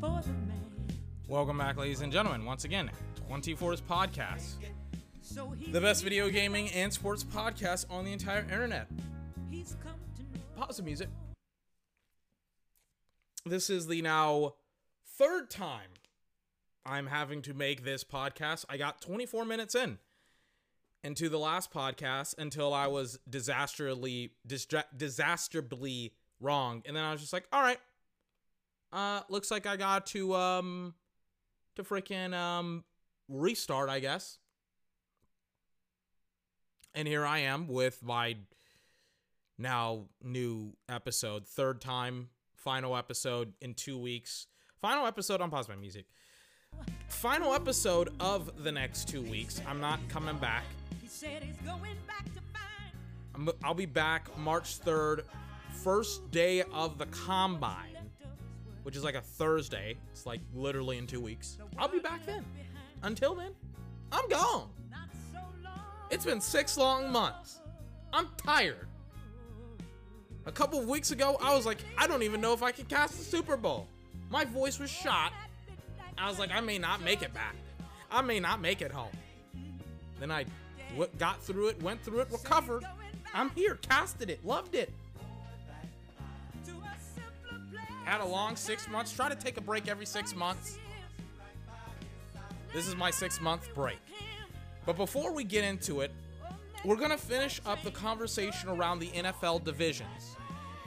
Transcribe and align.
for 0.00 0.22
the 0.22 0.28
man. 0.30 0.60
Welcome 1.28 1.58
back, 1.58 1.76
ladies 1.76 2.00
and 2.00 2.10
gentlemen. 2.12 2.44
Once 2.44 2.64
again, 2.64 2.90
24's 3.30 3.82
podcast, 3.82 4.54
the 5.70 5.80
best 5.80 6.02
video 6.02 6.30
gaming 6.30 6.70
and 6.70 6.92
sports 6.92 7.22
podcast 7.22 7.84
on 7.90 8.04
the 8.04 8.12
entire 8.12 8.42
internet. 8.42 8.88
he's 9.50 9.76
come 9.82 9.94
to 10.16 10.22
know. 10.22 10.44
Pause 10.56 10.78
the 10.78 10.82
music. 10.84 11.08
This 13.44 13.68
is 13.68 13.86
the 13.86 14.00
now 14.02 14.54
third 15.18 15.50
time 15.50 15.90
I'm 16.86 17.06
having 17.06 17.42
to 17.42 17.54
make 17.54 17.84
this 17.84 18.02
podcast. 18.02 18.64
I 18.68 18.76
got 18.78 19.00
24 19.02 19.44
minutes 19.44 19.74
in 19.74 19.98
into 21.04 21.28
the 21.28 21.38
last 21.38 21.72
podcast 21.72 22.34
until 22.38 22.72
I 22.72 22.86
was 22.86 23.18
disastrously 23.28 24.32
distra- 24.46 24.84
disastrously 24.96 26.12
wrong, 26.40 26.82
and 26.86 26.96
then 26.96 27.04
I 27.04 27.12
was 27.12 27.20
just 27.20 27.32
like, 27.34 27.44
all 27.52 27.62
right, 27.62 27.78
uh, 28.92 29.20
looks 29.28 29.50
like 29.50 29.66
I 29.66 29.76
got 29.76 30.06
to 30.06 30.34
um 30.34 30.94
to 31.76 31.82
freaking 31.82 32.34
um 32.34 32.84
restart, 33.28 33.88
I 33.88 34.00
guess. 34.00 34.38
And 36.94 37.06
here 37.06 37.24
I 37.24 37.40
am 37.40 37.68
with 37.68 38.02
my 38.02 38.36
now 39.58 40.06
new 40.22 40.72
episode, 40.88 41.46
third 41.46 41.80
time, 41.80 42.30
final 42.56 42.96
episode 42.96 43.52
in 43.60 43.74
two 43.74 43.98
weeks. 43.98 44.46
Final 44.80 45.06
episode 45.06 45.40
on 45.40 45.50
Pause 45.50 45.68
My 45.68 45.76
Music. 45.76 46.06
Final 47.08 47.54
episode 47.54 48.10
of 48.18 48.64
the 48.64 48.72
next 48.72 49.08
two 49.08 49.22
weeks. 49.22 49.60
I'm 49.68 49.80
not 49.80 50.00
coming 50.08 50.38
back. 50.38 50.64
He 51.02 51.08
said 51.08 51.42
he's 51.42 51.56
going 51.66 51.96
back 52.06 52.24
to 52.24 52.40
find. 52.52 52.94
I'm, 53.34 53.50
I'll 53.62 53.74
be 53.74 53.86
back 53.86 54.36
March 54.38 54.80
3rd, 54.80 55.22
first 55.72 56.30
day 56.30 56.62
of 56.72 56.98
the 56.98 57.06
combine, 57.06 57.96
which 58.82 58.96
is 58.96 59.04
like 59.04 59.14
a 59.14 59.20
Thursday. 59.20 59.96
It's 60.12 60.26
like 60.26 60.40
literally 60.54 60.98
in 60.98 61.06
two 61.06 61.20
weeks. 61.20 61.58
I'll 61.78 61.88
be 61.88 61.98
back 61.98 62.24
then. 62.26 62.44
Until 63.02 63.34
then, 63.34 63.52
I'm 64.12 64.28
gone. 64.28 64.68
It's 66.10 66.24
been 66.24 66.40
six 66.40 66.76
long 66.76 67.10
months. 67.12 67.60
I'm 68.12 68.28
tired. 68.36 68.88
A 70.46 70.52
couple 70.52 70.80
of 70.80 70.88
weeks 70.88 71.10
ago, 71.10 71.38
I 71.40 71.54
was 71.54 71.66
like, 71.66 71.78
I 71.96 72.06
don't 72.06 72.22
even 72.22 72.40
know 72.40 72.52
if 72.52 72.62
I 72.62 72.72
can 72.72 72.86
cast 72.86 73.18
the 73.18 73.24
Super 73.24 73.56
Bowl. 73.56 73.86
My 74.30 74.44
voice 74.44 74.78
was 74.78 74.90
shot. 74.90 75.32
I 76.18 76.28
was 76.28 76.38
like, 76.38 76.50
I 76.50 76.60
may 76.60 76.78
not 76.78 77.02
make 77.02 77.22
it 77.22 77.32
back. 77.32 77.54
I 78.10 78.22
may 78.22 78.40
not 78.40 78.60
make 78.60 78.82
it 78.82 78.90
home. 78.90 79.12
Then 80.18 80.30
I 80.30 80.44
got 81.18 81.42
through 81.42 81.68
it, 81.68 81.82
went 81.82 82.02
through 82.02 82.20
it, 82.20 82.28
recovered. 82.32 82.84
I'm 83.32 83.50
here, 83.50 83.76
casted 83.76 84.28
it, 84.28 84.44
loved 84.44 84.74
it. 84.74 84.92
Had 88.04 88.20
a 88.20 88.26
long 88.26 88.56
six 88.56 88.88
months. 88.88 89.12
Try 89.12 89.28
to 89.28 89.34
take 89.34 89.56
a 89.56 89.60
break 89.60 89.88
every 89.88 90.06
six 90.06 90.34
months. 90.34 90.78
This 92.72 92.86
is 92.86 92.96
my 92.96 93.10
six 93.10 93.40
month 93.40 93.68
break. 93.74 93.98
But 94.86 94.96
before 94.96 95.32
we 95.32 95.44
get 95.44 95.64
into 95.64 96.00
it, 96.00 96.12
we're 96.84 96.96
going 96.96 97.10
to 97.10 97.18
finish 97.18 97.60
up 97.66 97.82
the 97.82 97.90
conversation 97.90 98.70
around 98.70 99.00
the 99.00 99.08
NFL 99.08 99.64
divisions. 99.64 100.36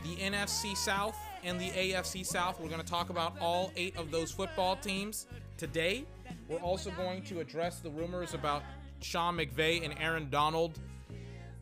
The 0.03 0.15
NFC 0.15 0.75
South 0.75 1.15
and 1.43 1.59
the 1.59 1.69
AFC 1.69 2.25
South. 2.25 2.59
We're 2.59 2.69
going 2.69 2.81
to 2.81 2.87
talk 2.87 3.09
about 3.09 3.35
all 3.39 3.71
eight 3.75 3.95
of 3.97 4.11
those 4.11 4.31
football 4.31 4.75
teams 4.75 5.27
today. 5.57 6.05
We're 6.47 6.59
also 6.59 6.89
going 6.91 7.23
to 7.23 7.39
address 7.39 7.79
the 7.79 7.89
rumors 7.89 8.33
about 8.33 8.63
Sean 9.01 9.37
McVay 9.37 9.83
and 9.83 9.93
Aaron 9.99 10.29
Donald 10.29 10.79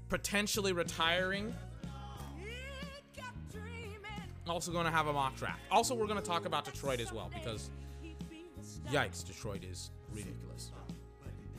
potentially 0.10 0.74
retiring. 0.74 1.54
Also, 4.48 4.72
going 4.72 4.86
to 4.86 4.92
have 4.92 5.08
a 5.08 5.14
mock 5.14 5.36
draft. 5.36 5.60
Also, 5.70 5.94
we're 5.96 6.08
going 6.08 6.20
to 6.20 6.26
talk 6.26 6.46
about 6.46 6.66
Detroit 6.66 7.00
as 7.00 7.12
well 7.14 7.30
because 7.34 7.70
yikes, 8.92 9.26
Detroit 9.26 9.64
is 9.64 9.92
ridiculous. 10.14 10.72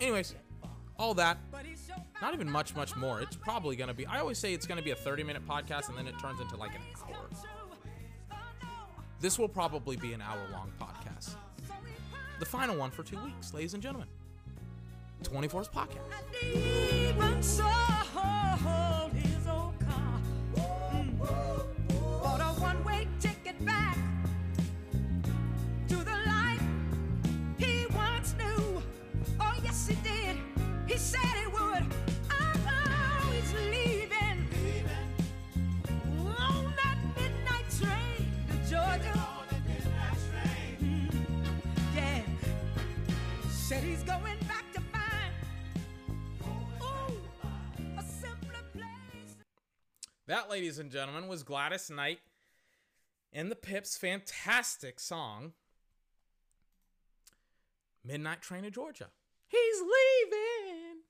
Anyways, 0.01 0.35
all 0.99 1.15
that 1.15 1.39
not 2.21 2.35
even 2.35 2.51
much, 2.51 2.75
much 2.77 2.95
more. 2.97 3.21
It's 3.21 3.37
probably 3.37 3.75
going 3.77 3.89
to 3.89 3.95
be, 3.95 4.07
I 4.07 4.21
always 4.21 4.39
say 4.39 4.55
it's 4.55 4.67
going 4.67 4.79
to 4.79 4.85
be 4.85 4.93
a 4.93 4.97
30 4.97 5.25
minute 5.25 5.47
podcast 5.47 5.89
and 5.89 5.99
then 5.99 6.07
it 6.07 6.15
turns 6.21 6.41
into 6.41 6.57
like 6.57 6.75
an 6.75 6.81
hour. 7.05 7.29
This 9.21 9.39
will 9.39 9.49
probably 9.49 9.97
be 9.97 10.13
an 10.13 10.21
hour 10.21 10.39
long 10.53 10.73
podcast. 10.81 11.35
The 12.39 12.47
final 12.47 12.77
one 12.77 12.91
for 12.91 13.03
two 13.03 13.23
weeks, 13.23 13.53
ladies 13.55 13.75
and 13.75 13.83
gentlemen. 13.83 14.09
24's 15.23 15.69
podcast. 15.69 15.99
That, 50.33 50.49
ladies 50.49 50.79
and 50.79 50.91
gentlemen, 50.91 51.29
was 51.29 51.43
Gladys 51.43 51.91
Knight 51.91 52.21
and 53.35 53.51
the 53.51 53.55
Pips' 53.55 53.99
fantastic 53.99 54.99
song, 54.99 55.53
Midnight 58.03 58.41
Train 58.41 58.63
to 58.63 58.71
Georgia. 58.71 59.11
He's 59.47 59.81
leaving. 59.83 61.01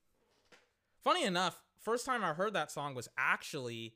Funny 1.04 1.24
enough, 1.24 1.62
first 1.78 2.04
time 2.04 2.24
I 2.24 2.32
heard 2.32 2.52
that 2.54 2.72
song 2.72 2.96
was 2.96 3.08
actually 3.16 3.94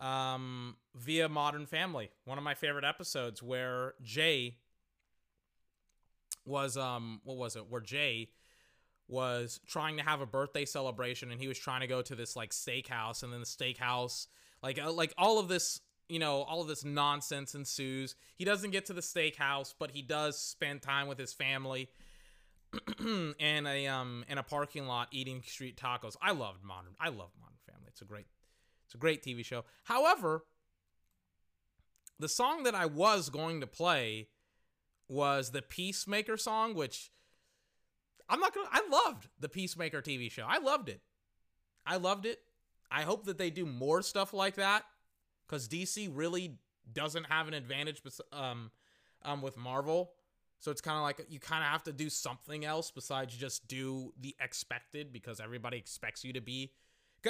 um, 0.00 0.78
via 0.96 1.28
Modern 1.28 1.64
Family, 1.64 2.10
one 2.24 2.36
of 2.36 2.42
my 2.42 2.54
favorite 2.54 2.84
episodes 2.84 3.40
where 3.40 3.94
Jay 4.02 4.56
was 6.44 6.76
um 6.76 7.20
what 7.22 7.36
was 7.36 7.54
it? 7.54 7.70
Where 7.70 7.80
Jay 7.80 8.30
was 9.08 9.60
trying 9.66 9.96
to 9.98 10.02
have 10.02 10.20
a 10.20 10.26
birthday 10.26 10.64
celebration 10.64 11.30
and 11.30 11.40
he 11.40 11.48
was 11.48 11.58
trying 11.58 11.80
to 11.80 11.86
go 11.86 12.00
to 12.02 12.14
this 12.14 12.36
like 12.36 12.50
steakhouse 12.50 13.22
and 13.22 13.32
then 13.32 13.40
the 13.40 13.46
steakhouse 13.46 14.26
like 14.62 14.80
uh, 14.82 14.90
like 14.90 15.12
all 15.18 15.38
of 15.38 15.48
this 15.48 15.80
you 16.08 16.18
know 16.18 16.42
all 16.42 16.62
of 16.62 16.68
this 16.68 16.84
nonsense 16.84 17.54
ensues. 17.54 18.14
He 18.34 18.44
doesn't 18.44 18.70
get 18.70 18.86
to 18.86 18.92
the 18.92 19.02
steakhouse 19.02 19.74
but 19.78 19.90
he 19.90 20.02
does 20.02 20.40
spend 20.40 20.82
time 20.82 21.06
with 21.06 21.18
his 21.18 21.32
family 21.32 21.90
and 22.98 23.68
a 23.68 23.86
um 23.86 24.24
in 24.28 24.38
a 24.38 24.42
parking 24.42 24.86
lot 24.86 25.08
eating 25.12 25.42
street 25.42 25.76
tacos. 25.76 26.16
I 26.22 26.32
loved 26.32 26.64
modern 26.64 26.94
i 26.98 27.08
love 27.08 27.30
modern 27.38 27.58
family. 27.68 27.88
It's 27.88 28.00
a 28.00 28.06
great 28.06 28.26
it's 28.86 28.94
a 28.94 28.98
great 28.98 29.22
tv 29.22 29.44
show. 29.44 29.64
However 29.84 30.44
the 32.18 32.28
song 32.28 32.62
that 32.62 32.74
i 32.74 32.86
was 32.86 33.28
going 33.28 33.60
to 33.60 33.66
play 33.66 34.28
was 35.08 35.50
the 35.50 35.60
peacemaker 35.60 36.36
song 36.36 36.74
which 36.74 37.10
I'm 38.28 38.40
not 38.40 38.54
gonna. 38.54 38.68
I 38.70 38.82
loved 38.90 39.28
the 39.40 39.48
Peacemaker 39.48 40.02
TV 40.02 40.30
show. 40.30 40.44
I 40.48 40.58
loved 40.58 40.88
it. 40.88 41.00
I 41.86 41.96
loved 41.96 42.26
it. 42.26 42.40
I 42.90 43.02
hope 43.02 43.24
that 43.24 43.38
they 43.38 43.50
do 43.50 43.66
more 43.66 44.02
stuff 44.02 44.32
like 44.32 44.56
that 44.56 44.84
because 45.46 45.68
DC 45.68 46.10
really 46.12 46.58
doesn't 46.92 47.24
have 47.24 47.48
an 47.48 47.54
advantage 47.54 48.02
um, 48.32 48.70
um, 49.22 49.42
with 49.42 49.56
Marvel. 49.56 50.12
So 50.60 50.70
it's 50.70 50.80
kind 50.80 50.96
of 50.96 51.02
like 51.02 51.26
you 51.28 51.38
kind 51.38 51.62
of 51.62 51.70
have 51.70 51.82
to 51.84 51.92
do 51.92 52.08
something 52.08 52.64
else 52.64 52.90
besides 52.90 53.36
just 53.36 53.68
do 53.68 54.12
the 54.18 54.34
expected 54.40 55.12
because 55.12 55.40
everybody 55.40 55.76
expects 55.76 56.24
you 56.24 56.32
to 56.32 56.40
be 56.40 56.72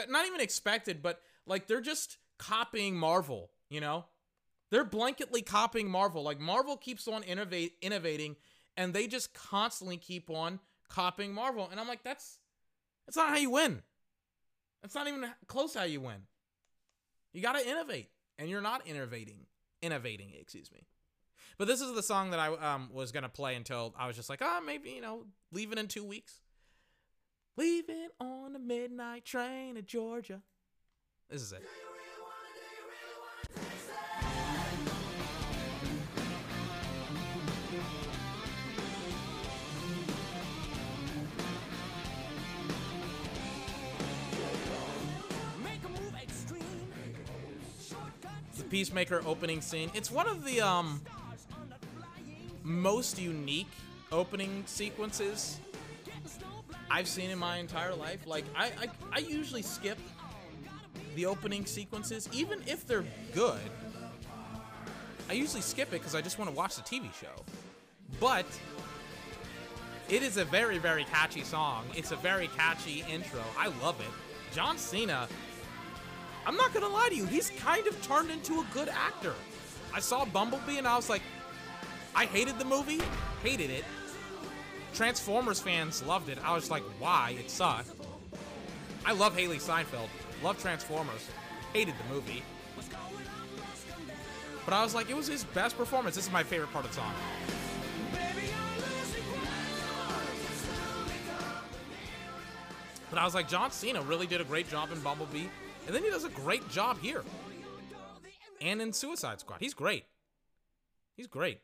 not 0.09 0.27
even 0.27 0.41
expected, 0.41 1.03
but 1.03 1.21
like 1.47 1.67
they're 1.67 1.81
just 1.81 2.19
copying 2.39 2.97
Marvel. 2.97 3.51
You 3.71 3.81
know, 3.81 4.07
they're 4.71 4.85
blanketly 4.85 5.45
copying 5.45 5.91
Marvel. 5.91 6.23
Like 6.23 6.41
Marvel 6.41 6.77
keeps 6.77 7.09
on 7.09 7.23
innovate 7.23 7.75
innovating, 7.81 8.37
and 8.77 8.93
they 8.93 9.07
just 9.07 9.35
constantly 9.35 9.97
keep 9.97 10.31
on 10.31 10.61
copying 10.95 11.35
Marvel. 11.35 11.69
And 11.71 11.81
I'm 11.81 11.89
like, 11.89 12.05
that's 12.05 12.39
that's 13.07 13.17
not 13.17 13.31
how 13.31 13.37
you 13.37 13.51
win. 13.51 13.83
That's 14.83 14.95
not 14.95 15.09
even 15.09 15.27
close 15.47 15.75
how 15.75 15.85
you 15.85 16.01
win. 16.01 16.23
You 17.33 17.43
got 17.43 17.59
to 17.59 17.69
innovate, 17.69 18.11
and 18.39 18.49
you're 18.49 18.61
not 18.61 18.87
innovating. 18.87 19.47
Innovating, 19.83 20.33
excuse 20.39 20.71
me. 20.73 20.87
But 21.59 21.69
this 21.69 21.81
is 21.81 21.95
the 21.95 22.03
song 22.03 22.31
that 22.31 22.41
I 22.41 22.75
um, 22.75 22.91
was 22.93 23.13
gonna 23.13 23.29
play 23.29 23.55
until 23.55 23.95
I 23.99 24.07
was 24.07 24.17
just 24.17 24.31
like, 24.31 24.41
ah, 24.43 24.61
maybe 24.65 24.91
you 24.91 25.01
know, 25.01 25.25
leaving 25.53 25.79
in 25.79 25.89
two 25.89 26.05
weeks. 26.05 26.41
Leaving 27.57 28.09
on 28.21 28.53
the 28.53 28.59
midnight 28.59 29.25
train 29.25 29.77
to 29.77 29.83
Georgia. 29.83 30.41
This 31.31 31.43
is 31.43 31.53
it. 31.53 31.63
The 48.65 48.71
Peacemaker 48.71 49.23
opening 49.27 49.61
scene. 49.61 49.91
It's 49.95 50.11
one 50.11 50.27
of 50.27 50.45
the 50.45 50.61
um 50.63 51.03
most 52.63 53.21
unique 53.21 53.71
opening 54.11 54.63
sequences 54.67 55.61
I've 56.91 57.07
seen 57.07 57.31
in 57.31 57.39
my 57.39 57.59
entire 57.59 57.95
life. 57.95 58.27
Like 58.27 58.45
I, 58.57 58.67
I, 58.67 58.89
I 59.13 59.19
usually 59.19 59.61
skip 59.61 59.99
the 61.15 61.27
opening 61.27 61.67
sequences, 61.67 62.29
even 62.33 62.63
if 62.67 62.87
they're 62.87 63.05
good. 63.35 63.61
I 65.29 65.35
usually 65.35 65.63
skip 65.63 65.89
it 65.89 66.01
because 66.01 66.15
I 66.15 66.23
just 66.23 66.39
want 66.39 66.51
to 66.51 66.57
watch 66.57 66.77
the 66.77 66.83
TV 66.83 67.13
show. 67.15 67.45
But 68.19 68.47
it 70.09 70.23
is 70.23 70.39
a 70.39 70.45
very, 70.45 70.79
very 70.79 71.05
catchy 71.05 71.43
song. 71.43 71.85
It's 71.95 72.13
a 72.13 72.17
very 72.17 72.49
catchy 72.57 73.05
intro. 73.11 73.43
I 73.59 73.69
love 73.83 74.01
it. 74.01 74.55
John 74.55 74.79
Cena, 74.79 75.29
I'm 76.47 76.57
not 76.57 76.75
gonna 76.75 76.89
lie 76.89 77.09
to 77.09 77.15
you, 77.15 77.27
he's 77.27 77.51
kind 77.51 77.87
of 77.87 78.01
turned 78.07 78.31
into 78.31 78.61
a 78.61 78.67
good 78.73 78.89
actor. 78.89 79.35
I 79.93 80.01
saw 80.01 80.25
Bumblebee 80.25 80.79
and 80.79 80.87
I 80.87 80.97
was 80.97 81.09
like, 81.09 81.23
I 82.15 82.27
hated 82.27 82.59
the 82.59 82.65
movie, 82.65 83.01
hated 83.43 83.71
it. 83.71 83.85
Transformers 84.93 85.61
fans 85.61 86.03
loved 86.05 86.29
it. 86.29 86.39
I 86.45 86.55
was 86.55 86.71
like, 86.71 86.83
why? 86.99 87.37
It 87.39 87.51
sucked. 87.51 87.91
I 89.05 89.13
love 89.13 89.37
Hailee 89.37 89.61
Steinfeld, 89.61 90.09
Love 90.43 90.61
Transformers. 90.61 91.29
Hated 91.73 91.95
the 91.97 92.15
movie. 92.15 92.43
But 94.65 94.75
I 94.75 94.83
was 94.83 94.95
like, 94.95 95.11
it 95.11 95.17
was 95.17 95.27
his 95.27 95.45
best 95.45 95.77
performance. 95.77 96.17
This 96.17 96.27
is 96.27 96.33
my 96.33 96.43
favorite 96.43 96.73
part 96.73 96.85
of 96.85 96.91
the 96.93 96.97
song. 96.97 97.13
But 103.11 103.19
I 103.19 103.25
was 103.25 103.35
like, 103.35 103.49
John 103.49 103.71
Cena 103.71 104.01
really 104.03 104.27
did 104.27 104.41
a 104.41 104.45
great 104.45 104.69
job 104.69 104.91
in 104.91 105.01
Bumblebee. 105.01 105.47
And 105.87 105.95
then 105.95 106.03
he 106.03 106.11
does 106.11 106.25
a 106.25 106.31
great 106.31 106.69
job 106.71 106.99
here. 107.01 107.23
And 108.61 108.81
in 108.81 108.93
Suicide 108.93 109.41
Squad. 109.41 109.59
He's 109.61 109.75
great. 109.75 110.05
He's 111.17 111.27
great. 111.27 111.61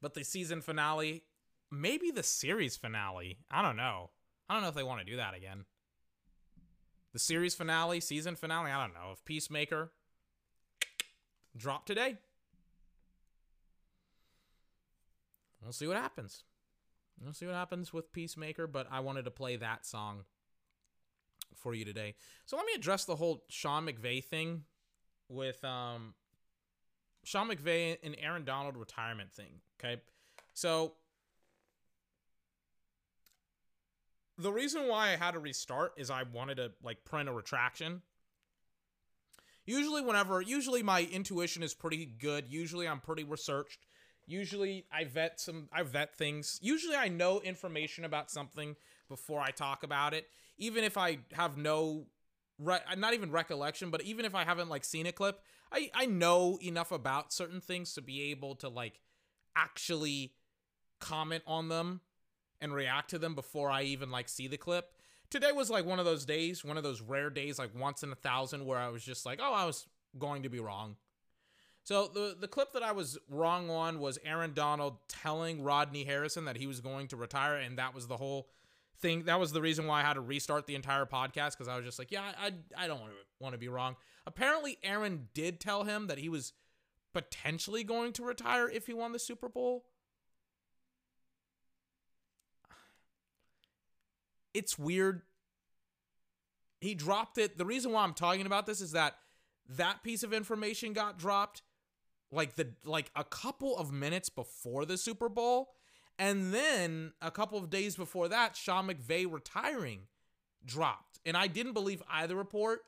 But 0.00 0.14
the 0.14 0.24
season 0.24 0.60
finale, 0.60 1.24
maybe 1.70 2.10
the 2.10 2.22
series 2.22 2.76
finale. 2.76 3.38
I 3.50 3.62
don't 3.62 3.76
know. 3.76 4.10
I 4.48 4.54
don't 4.54 4.62
know 4.62 4.68
if 4.68 4.74
they 4.74 4.84
want 4.84 5.00
to 5.00 5.10
do 5.10 5.16
that 5.16 5.34
again. 5.34 5.64
The 7.12 7.18
series 7.18 7.54
finale, 7.54 8.00
season 8.00 8.36
finale, 8.36 8.70
I 8.70 8.84
don't 8.84 8.94
know. 8.94 9.10
If 9.12 9.24
Peacemaker 9.24 9.90
drop 11.56 11.84
today, 11.84 12.18
we'll 15.62 15.72
see 15.72 15.86
what 15.86 15.96
happens. 15.96 16.44
We'll 17.22 17.32
see 17.32 17.46
what 17.46 17.54
happens 17.54 17.92
with 17.92 18.12
Peacemaker, 18.12 18.66
but 18.66 18.86
I 18.90 19.00
wanted 19.00 19.24
to 19.24 19.30
play 19.30 19.56
that 19.56 19.84
song 19.84 20.24
for 21.56 21.74
you 21.74 21.84
today. 21.84 22.14
So 22.46 22.56
let 22.56 22.66
me 22.66 22.72
address 22.74 23.04
the 23.04 23.16
whole 23.16 23.44
Sean 23.48 23.86
McVay 23.86 24.22
thing 24.24 24.64
with 25.28 25.62
um 25.64 26.14
Sean 27.24 27.48
McVay 27.48 27.98
and 28.02 28.16
Aaron 28.18 28.44
Donald 28.44 28.76
retirement 28.76 29.32
thing. 29.32 29.60
Okay. 29.78 30.00
So 30.54 30.94
the 34.38 34.52
reason 34.52 34.86
why 34.86 35.12
I 35.12 35.16
had 35.16 35.32
to 35.32 35.40
restart 35.40 35.94
is 35.96 36.10
I 36.10 36.22
wanted 36.22 36.56
to 36.56 36.72
like 36.82 37.04
print 37.04 37.28
a 37.28 37.32
retraction. 37.32 38.02
Usually, 39.66 40.00
whenever, 40.00 40.40
usually 40.40 40.82
my 40.82 41.02
intuition 41.12 41.62
is 41.62 41.74
pretty 41.74 42.06
good. 42.06 42.46
Usually, 42.48 42.88
I'm 42.88 43.00
pretty 43.00 43.24
researched. 43.24 43.84
Usually, 44.28 44.84
I 44.92 45.04
vet 45.04 45.40
some, 45.40 45.68
I 45.72 45.82
vet 45.82 46.14
things. 46.14 46.58
Usually, 46.62 46.94
I 46.94 47.08
know 47.08 47.40
information 47.40 48.04
about 48.04 48.30
something 48.30 48.76
before 49.08 49.40
I 49.40 49.50
talk 49.50 49.82
about 49.82 50.12
it, 50.12 50.26
even 50.58 50.84
if 50.84 50.98
I 50.98 51.20
have 51.32 51.56
no, 51.56 52.08
re- 52.58 52.78
not 52.98 53.14
even 53.14 53.30
recollection, 53.30 53.90
but 53.90 54.02
even 54.02 54.26
if 54.26 54.34
I 54.34 54.44
haven't 54.44 54.68
like 54.68 54.84
seen 54.84 55.06
a 55.06 55.12
clip, 55.12 55.40
I 55.72 55.90
I 55.94 56.04
know 56.04 56.58
enough 56.62 56.92
about 56.92 57.32
certain 57.32 57.62
things 57.62 57.94
to 57.94 58.02
be 58.02 58.30
able 58.30 58.54
to 58.56 58.68
like 58.68 59.00
actually 59.56 60.34
comment 61.00 61.42
on 61.46 61.70
them 61.70 62.02
and 62.60 62.74
react 62.74 63.08
to 63.10 63.18
them 63.18 63.34
before 63.34 63.70
I 63.70 63.84
even 63.84 64.10
like 64.10 64.28
see 64.28 64.46
the 64.46 64.58
clip. 64.58 64.92
Today 65.30 65.52
was 65.52 65.70
like 65.70 65.86
one 65.86 65.98
of 65.98 66.04
those 66.04 66.26
days, 66.26 66.64
one 66.64 66.76
of 66.76 66.82
those 66.82 67.00
rare 67.00 67.30
days, 67.30 67.58
like 67.58 67.74
once 67.74 68.02
in 68.02 68.12
a 68.12 68.16
thousand, 68.16 68.66
where 68.66 68.78
I 68.78 68.88
was 68.88 69.02
just 69.02 69.24
like, 69.24 69.40
oh, 69.42 69.54
I 69.54 69.64
was 69.64 69.86
going 70.18 70.42
to 70.42 70.48
be 70.50 70.60
wrong. 70.60 70.96
So 71.88 72.06
the 72.06 72.36
the 72.38 72.48
clip 72.48 72.74
that 72.74 72.82
I 72.82 72.92
was 72.92 73.16
wrong 73.30 73.70
on 73.70 73.98
was 73.98 74.18
Aaron 74.22 74.52
Donald 74.52 74.98
telling 75.08 75.62
Rodney 75.62 76.04
Harrison 76.04 76.44
that 76.44 76.58
he 76.58 76.66
was 76.66 76.82
going 76.82 77.08
to 77.08 77.16
retire, 77.16 77.56
and 77.56 77.78
that 77.78 77.94
was 77.94 78.06
the 78.06 78.18
whole 78.18 78.50
thing. 79.00 79.24
That 79.24 79.40
was 79.40 79.52
the 79.52 79.62
reason 79.62 79.86
why 79.86 80.00
I 80.00 80.02
had 80.02 80.12
to 80.12 80.20
restart 80.20 80.66
the 80.66 80.74
entire 80.74 81.06
podcast 81.06 81.52
because 81.52 81.66
I 81.66 81.76
was 81.76 81.86
just 81.86 81.98
like, 81.98 82.10
yeah, 82.10 82.32
I 82.38 82.52
I 82.76 82.88
don't 82.88 83.00
want 83.40 83.54
to 83.54 83.58
be 83.58 83.70
wrong. 83.70 83.96
Apparently, 84.26 84.76
Aaron 84.82 85.28
did 85.32 85.60
tell 85.60 85.84
him 85.84 86.08
that 86.08 86.18
he 86.18 86.28
was 86.28 86.52
potentially 87.14 87.84
going 87.84 88.12
to 88.12 88.22
retire 88.22 88.68
if 88.68 88.86
he 88.86 88.92
won 88.92 89.12
the 89.12 89.18
Super 89.18 89.48
Bowl. 89.48 89.86
it's 94.52 94.78
weird. 94.78 95.22
He 96.82 96.94
dropped 96.94 97.38
it. 97.38 97.56
The 97.56 97.64
reason 97.64 97.92
why 97.92 98.02
I'm 98.02 98.12
talking 98.12 98.44
about 98.44 98.66
this 98.66 98.82
is 98.82 98.92
that 98.92 99.14
that 99.70 100.02
piece 100.02 100.22
of 100.22 100.34
information 100.34 100.92
got 100.92 101.18
dropped 101.18 101.62
like 102.30 102.56
the 102.56 102.68
like 102.84 103.10
a 103.16 103.24
couple 103.24 103.76
of 103.76 103.92
minutes 103.92 104.28
before 104.28 104.84
the 104.84 104.98
Super 104.98 105.28
Bowl. 105.28 105.70
And 106.20 106.52
then 106.52 107.12
a 107.22 107.30
couple 107.30 107.58
of 107.58 107.70
days 107.70 107.94
before 107.94 108.28
that, 108.28 108.56
Sean 108.56 108.88
McVay 108.88 109.30
retiring 109.30 110.00
dropped. 110.64 111.20
And 111.24 111.36
I 111.36 111.46
didn't 111.46 111.74
believe 111.74 112.02
either 112.10 112.34
report. 112.34 112.80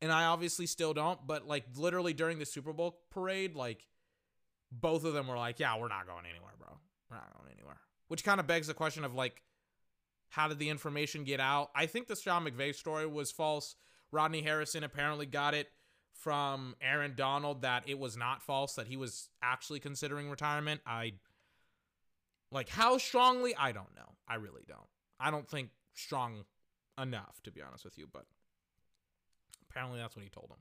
And 0.00 0.12
I 0.12 0.26
obviously 0.26 0.66
still 0.66 0.94
don't, 0.94 1.26
but 1.26 1.48
like 1.48 1.64
literally 1.76 2.12
during 2.12 2.38
the 2.38 2.46
Super 2.46 2.72
Bowl 2.72 3.00
parade, 3.10 3.56
like 3.56 3.84
both 4.70 5.04
of 5.04 5.12
them 5.12 5.26
were 5.26 5.36
like, 5.36 5.58
yeah, 5.58 5.76
we're 5.76 5.88
not 5.88 6.06
going 6.06 6.24
anywhere, 6.24 6.52
bro. 6.56 6.68
We're 7.10 7.16
not 7.16 7.36
going 7.36 7.52
anywhere 7.52 7.58
which 8.08 8.24
kind 8.24 8.40
of 8.40 8.46
begs 8.46 8.66
the 8.66 8.74
question 8.74 9.04
of 9.04 9.14
like, 9.14 9.42
how 10.30 10.48
did 10.48 10.58
the 10.58 10.68
information 10.68 11.24
get 11.24 11.40
out? 11.40 11.70
I 11.74 11.86
think 11.86 12.08
the 12.08 12.16
Sean 12.16 12.44
McVay 12.44 12.74
story 12.74 13.06
was 13.06 13.30
false. 13.30 13.76
Rodney 14.10 14.42
Harrison 14.42 14.82
apparently 14.82 15.26
got 15.26 15.54
it 15.54 15.68
from 16.18 16.74
Aaron 16.80 17.14
Donald 17.16 17.62
that 17.62 17.84
it 17.86 17.98
was 17.98 18.16
not 18.16 18.42
false, 18.42 18.74
that 18.74 18.88
he 18.88 18.96
was 18.96 19.28
actually 19.42 19.80
considering 19.80 20.28
retirement. 20.28 20.80
I 20.84 21.14
like 22.50 22.68
how 22.68 22.98
strongly, 22.98 23.54
I 23.56 23.72
don't 23.72 23.94
know. 23.94 24.16
I 24.26 24.34
really 24.34 24.62
don't. 24.66 24.88
I 25.20 25.30
don't 25.30 25.48
think 25.48 25.70
strong 25.94 26.44
enough, 27.00 27.40
to 27.44 27.52
be 27.52 27.62
honest 27.62 27.84
with 27.84 27.96
you, 27.96 28.06
but 28.12 28.24
apparently 29.70 30.00
that's 30.00 30.16
what 30.16 30.24
he 30.24 30.28
told 30.28 30.50
him. 30.50 30.58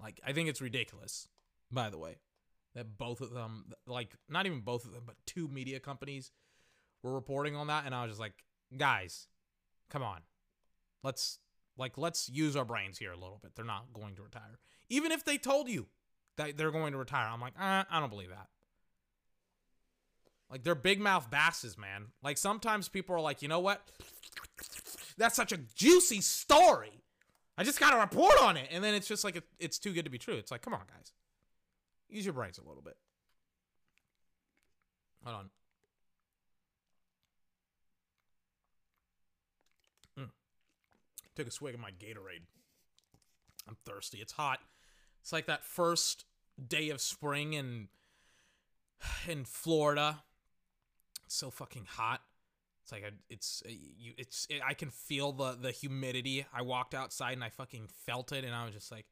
Like, 0.00 0.20
I 0.24 0.32
think 0.32 0.48
it's 0.48 0.60
ridiculous, 0.60 1.26
by 1.72 1.90
the 1.90 1.98
way 1.98 2.18
that 2.74 2.96
both 2.96 3.20
of 3.20 3.32
them, 3.32 3.72
like 3.86 4.14
not 4.28 4.46
even 4.46 4.60
both 4.60 4.84
of 4.84 4.92
them, 4.92 5.02
but 5.04 5.16
two 5.26 5.48
media 5.48 5.80
companies 5.80 6.30
were 7.02 7.12
reporting 7.12 7.56
on 7.56 7.66
that, 7.66 7.84
and 7.84 7.94
I 7.94 8.02
was 8.02 8.12
just 8.12 8.20
like, 8.20 8.44
guys, 8.76 9.26
come 9.90 10.02
on, 10.02 10.20
let's 11.02 11.38
like 11.76 11.96
let's 11.96 12.28
use 12.28 12.56
our 12.56 12.64
brains 12.64 12.98
here 12.98 13.12
a 13.12 13.16
little 13.16 13.38
bit. 13.42 13.54
They're 13.54 13.64
not 13.64 13.92
going 13.92 14.16
to 14.16 14.22
retire, 14.22 14.58
even 14.88 15.12
if 15.12 15.24
they 15.24 15.38
told 15.38 15.68
you 15.68 15.86
that 16.36 16.56
they're 16.56 16.70
going 16.70 16.92
to 16.92 16.98
retire. 16.98 17.28
I'm 17.28 17.40
like, 17.40 17.54
eh, 17.60 17.84
I 17.90 18.00
don't 18.00 18.10
believe 18.10 18.30
that. 18.30 18.48
Like 20.50 20.64
they're 20.64 20.74
big 20.74 21.00
mouth 21.00 21.30
basses, 21.30 21.76
man. 21.76 22.06
Like 22.22 22.38
sometimes 22.38 22.88
people 22.88 23.14
are 23.14 23.20
like, 23.20 23.42
you 23.42 23.48
know 23.48 23.60
what? 23.60 23.82
That's 25.18 25.36
such 25.36 25.52
a 25.52 25.58
juicy 25.58 26.20
story. 26.20 27.02
I 27.56 27.64
just 27.64 27.80
got 27.80 27.90
to 27.90 27.98
report 27.98 28.40
on 28.40 28.56
it, 28.56 28.68
and 28.70 28.84
then 28.84 28.94
it's 28.94 29.08
just 29.08 29.24
like 29.24 29.42
it's 29.58 29.78
too 29.78 29.92
good 29.92 30.04
to 30.04 30.10
be 30.10 30.18
true. 30.18 30.34
It's 30.34 30.50
like, 30.50 30.62
come 30.62 30.74
on, 30.74 30.82
guys. 30.88 31.12
Use 32.08 32.24
your 32.24 32.32
brains 32.32 32.58
a 32.58 32.66
little 32.66 32.82
bit. 32.82 32.96
Hold 35.24 35.36
on. 35.36 35.50
Took 41.38 41.46
a 41.46 41.52
swig 41.52 41.74
of 41.74 41.78
my 41.78 41.90
Gatorade. 41.90 42.42
I'm 43.68 43.76
thirsty. 43.86 44.18
It's 44.18 44.32
hot. 44.32 44.58
It's 45.20 45.32
like 45.32 45.46
that 45.46 45.64
first 45.64 46.24
day 46.66 46.88
of 46.88 47.00
spring 47.00 47.52
in 47.52 47.86
in 49.28 49.44
Florida. 49.44 50.24
It's 51.24 51.36
so 51.36 51.52
fucking 51.52 51.86
hot. 51.90 52.22
It's 52.82 52.90
like 52.90 53.04
a, 53.04 53.12
it's 53.30 53.62
a, 53.64 53.70
you 53.70 54.14
it's 54.18 54.48
it, 54.50 54.62
I 54.66 54.74
can 54.74 54.90
feel 54.90 55.30
the 55.30 55.56
the 55.56 55.70
humidity. 55.70 56.44
I 56.52 56.62
walked 56.62 56.92
outside 56.92 57.34
and 57.34 57.44
I 57.44 57.50
fucking 57.50 57.88
felt 58.04 58.32
it 58.32 58.44
and 58.44 58.52
I 58.52 58.64
was 58.64 58.74
just 58.74 58.90
like 58.90 59.06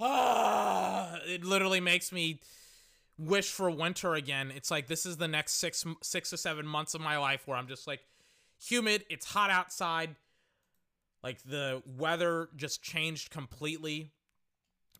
ah, 0.00 1.20
it 1.24 1.44
literally 1.44 1.78
makes 1.78 2.10
me 2.10 2.40
wish 3.16 3.48
for 3.48 3.70
winter 3.70 4.14
again. 4.14 4.50
It's 4.50 4.72
like 4.72 4.88
this 4.88 5.06
is 5.06 5.18
the 5.18 5.28
next 5.28 5.52
six 5.52 5.84
six 6.02 6.30
to 6.30 6.36
seven 6.36 6.66
months 6.66 6.94
of 6.94 7.00
my 7.00 7.16
life 7.16 7.46
where 7.46 7.56
I'm 7.56 7.68
just 7.68 7.86
like 7.86 8.00
humid. 8.58 9.04
It's 9.08 9.26
hot 9.26 9.50
outside. 9.50 10.16
Like 11.22 11.42
the 11.42 11.82
weather 11.86 12.48
just 12.56 12.82
changed 12.82 13.30
completely. 13.30 14.12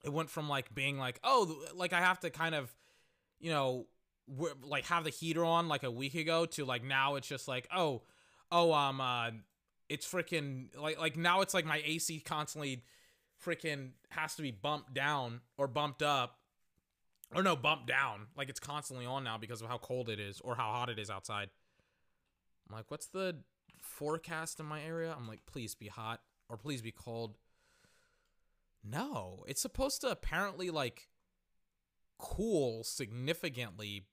It 0.04 0.12
went 0.12 0.30
from 0.30 0.48
like 0.48 0.74
being 0.74 0.98
like 0.98 1.20
oh 1.22 1.56
like 1.74 1.92
I 1.92 2.00
have 2.00 2.20
to 2.20 2.30
kind 2.30 2.54
of 2.54 2.74
you 3.40 3.50
know 3.50 3.86
like 4.64 4.84
have 4.86 5.04
the 5.04 5.10
heater 5.10 5.44
on 5.44 5.68
like 5.68 5.82
a 5.82 5.90
week 5.90 6.14
ago 6.14 6.46
to 6.46 6.64
like 6.64 6.84
now 6.84 7.16
it's 7.16 7.28
just 7.28 7.48
like 7.48 7.68
oh 7.74 8.02
oh 8.50 8.72
um 8.72 9.00
uh 9.00 9.30
it's 9.88 10.10
freaking 10.10 10.68
like 10.76 10.98
like 10.98 11.16
now 11.16 11.40
it's 11.40 11.54
like 11.54 11.64
my 11.64 11.82
AC 11.84 12.20
constantly 12.20 12.82
freaking 13.44 13.90
has 14.10 14.34
to 14.36 14.42
be 14.42 14.50
bumped 14.50 14.94
down 14.94 15.40
or 15.56 15.68
bumped 15.68 16.02
up. 16.02 16.38
Or 17.34 17.42
no 17.42 17.56
bumped 17.56 17.86
down. 17.86 18.26
Like 18.36 18.50
it's 18.50 18.60
constantly 18.60 19.06
on 19.06 19.24
now 19.24 19.38
because 19.38 19.62
of 19.62 19.68
how 19.68 19.78
cold 19.78 20.10
it 20.10 20.20
is 20.20 20.40
or 20.40 20.54
how 20.54 20.70
hot 20.70 20.90
it 20.90 20.98
is 20.98 21.08
outside. 21.08 21.48
I'm 22.68 22.76
like 22.76 22.90
what's 22.90 23.06
the 23.06 23.36
forecast 23.82 24.58
in 24.58 24.66
my 24.66 24.82
area 24.82 25.14
i'm 25.16 25.28
like 25.28 25.44
please 25.46 25.74
be 25.74 25.88
hot 25.88 26.20
or 26.52 26.58
please 26.58 26.82
be 26.82 26.92
cold. 26.92 27.38
No 28.84 29.44
it's 29.48 29.62
supposed 29.62 30.02
to 30.02 30.10
apparently 30.10 30.70
like 30.70 31.08
cool 32.18 32.84
significantly. 32.84 34.04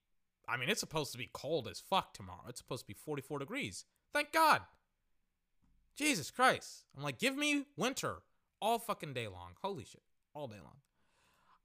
I 0.47 0.57
mean 0.57 0.69
it's 0.69 0.79
supposed 0.79 1.11
to 1.11 1.17
be 1.17 1.29
cold 1.33 1.67
as 1.67 1.79
fuck 1.81 2.13
tomorrow. 2.13 2.45
It's 2.47 2.59
supposed 2.59 2.83
to 2.83 2.88
be 2.88 2.93
44 2.93 3.39
degrees. 3.39 3.85
Thank 4.13 4.31
god. 4.31 4.61
Jesus 5.95 6.31
christ. 6.31 6.85
I'm 6.95 7.03
like 7.03 7.19
give 7.19 7.35
me 7.35 7.65
winter 7.75 8.19
all 8.61 8.79
fucking 8.79 9.13
day 9.13 9.27
long. 9.27 9.51
Holy 9.61 9.83
shit. 9.83 10.03
All 10.33 10.47
day 10.47 10.61
long. 10.63 10.77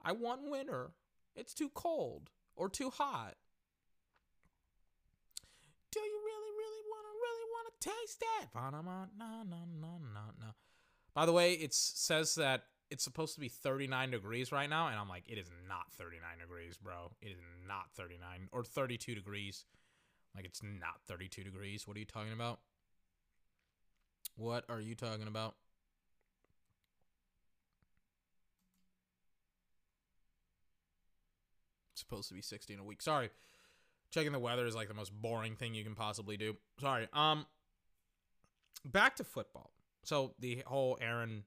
I 0.03 0.11
want 0.11 0.49
winter. 0.49 0.91
It's 1.35 1.53
too 1.53 1.69
cold 1.73 2.29
or 2.55 2.69
too 2.69 2.89
hot. 2.89 3.35
Do 5.91 6.01
you 6.01 6.19
really, 6.25 6.51
really 6.59 6.83
want 6.91 7.05
to, 7.07 7.13
really 7.15 7.47
want 7.55 7.64
to 7.64 7.64
taste 7.79 8.19
no. 10.39 10.47
By 11.13 11.25
the 11.25 11.31
way, 11.31 11.53
it 11.53 11.73
says 11.73 12.35
that 12.35 12.63
it's 12.89 13.03
supposed 13.03 13.33
to 13.35 13.39
be 13.39 13.47
39 13.49 14.11
degrees 14.11 14.51
right 14.51 14.69
now, 14.69 14.87
and 14.87 14.97
I'm 14.97 15.09
like, 15.09 15.23
it 15.27 15.37
is 15.37 15.49
not 15.67 15.91
39 15.97 16.21
degrees, 16.39 16.77
bro. 16.77 17.11
It 17.21 17.29
is 17.29 17.39
not 17.67 17.91
39 17.95 18.49
or 18.51 18.63
32 18.63 19.15
degrees. 19.15 19.65
Like, 20.35 20.45
it's 20.45 20.61
not 20.61 21.01
32 21.07 21.43
degrees. 21.43 21.87
What 21.87 21.95
are 21.95 21.99
you 21.99 22.05
talking 22.05 22.33
about? 22.33 22.59
What 24.35 24.65
are 24.69 24.81
you 24.81 24.95
talking 24.95 25.27
about? 25.27 25.55
supposed 32.05 32.29
to 32.29 32.35
be 32.35 32.41
60 32.41 32.73
in 32.73 32.79
a 32.79 32.83
week. 32.83 33.01
Sorry. 33.01 33.29
Checking 34.11 34.31
the 34.31 34.39
weather 34.39 34.65
is 34.65 34.75
like 34.75 34.87
the 34.87 34.93
most 34.93 35.11
boring 35.11 35.55
thing 35.55 35.73
you 35.73 35.83
can 35.83 35.95
possibly 35.95 36.37
do. 36.37 36.55
Sorry. 36.79 37.07
Um 37.13 37.45
back 38.85 39.15
to 39.17 39.23
football. 39.23 39.71
So 40.03 40.35
the 40.39 40.63
whole 40.65 40.97
Aaron 41.01 41.43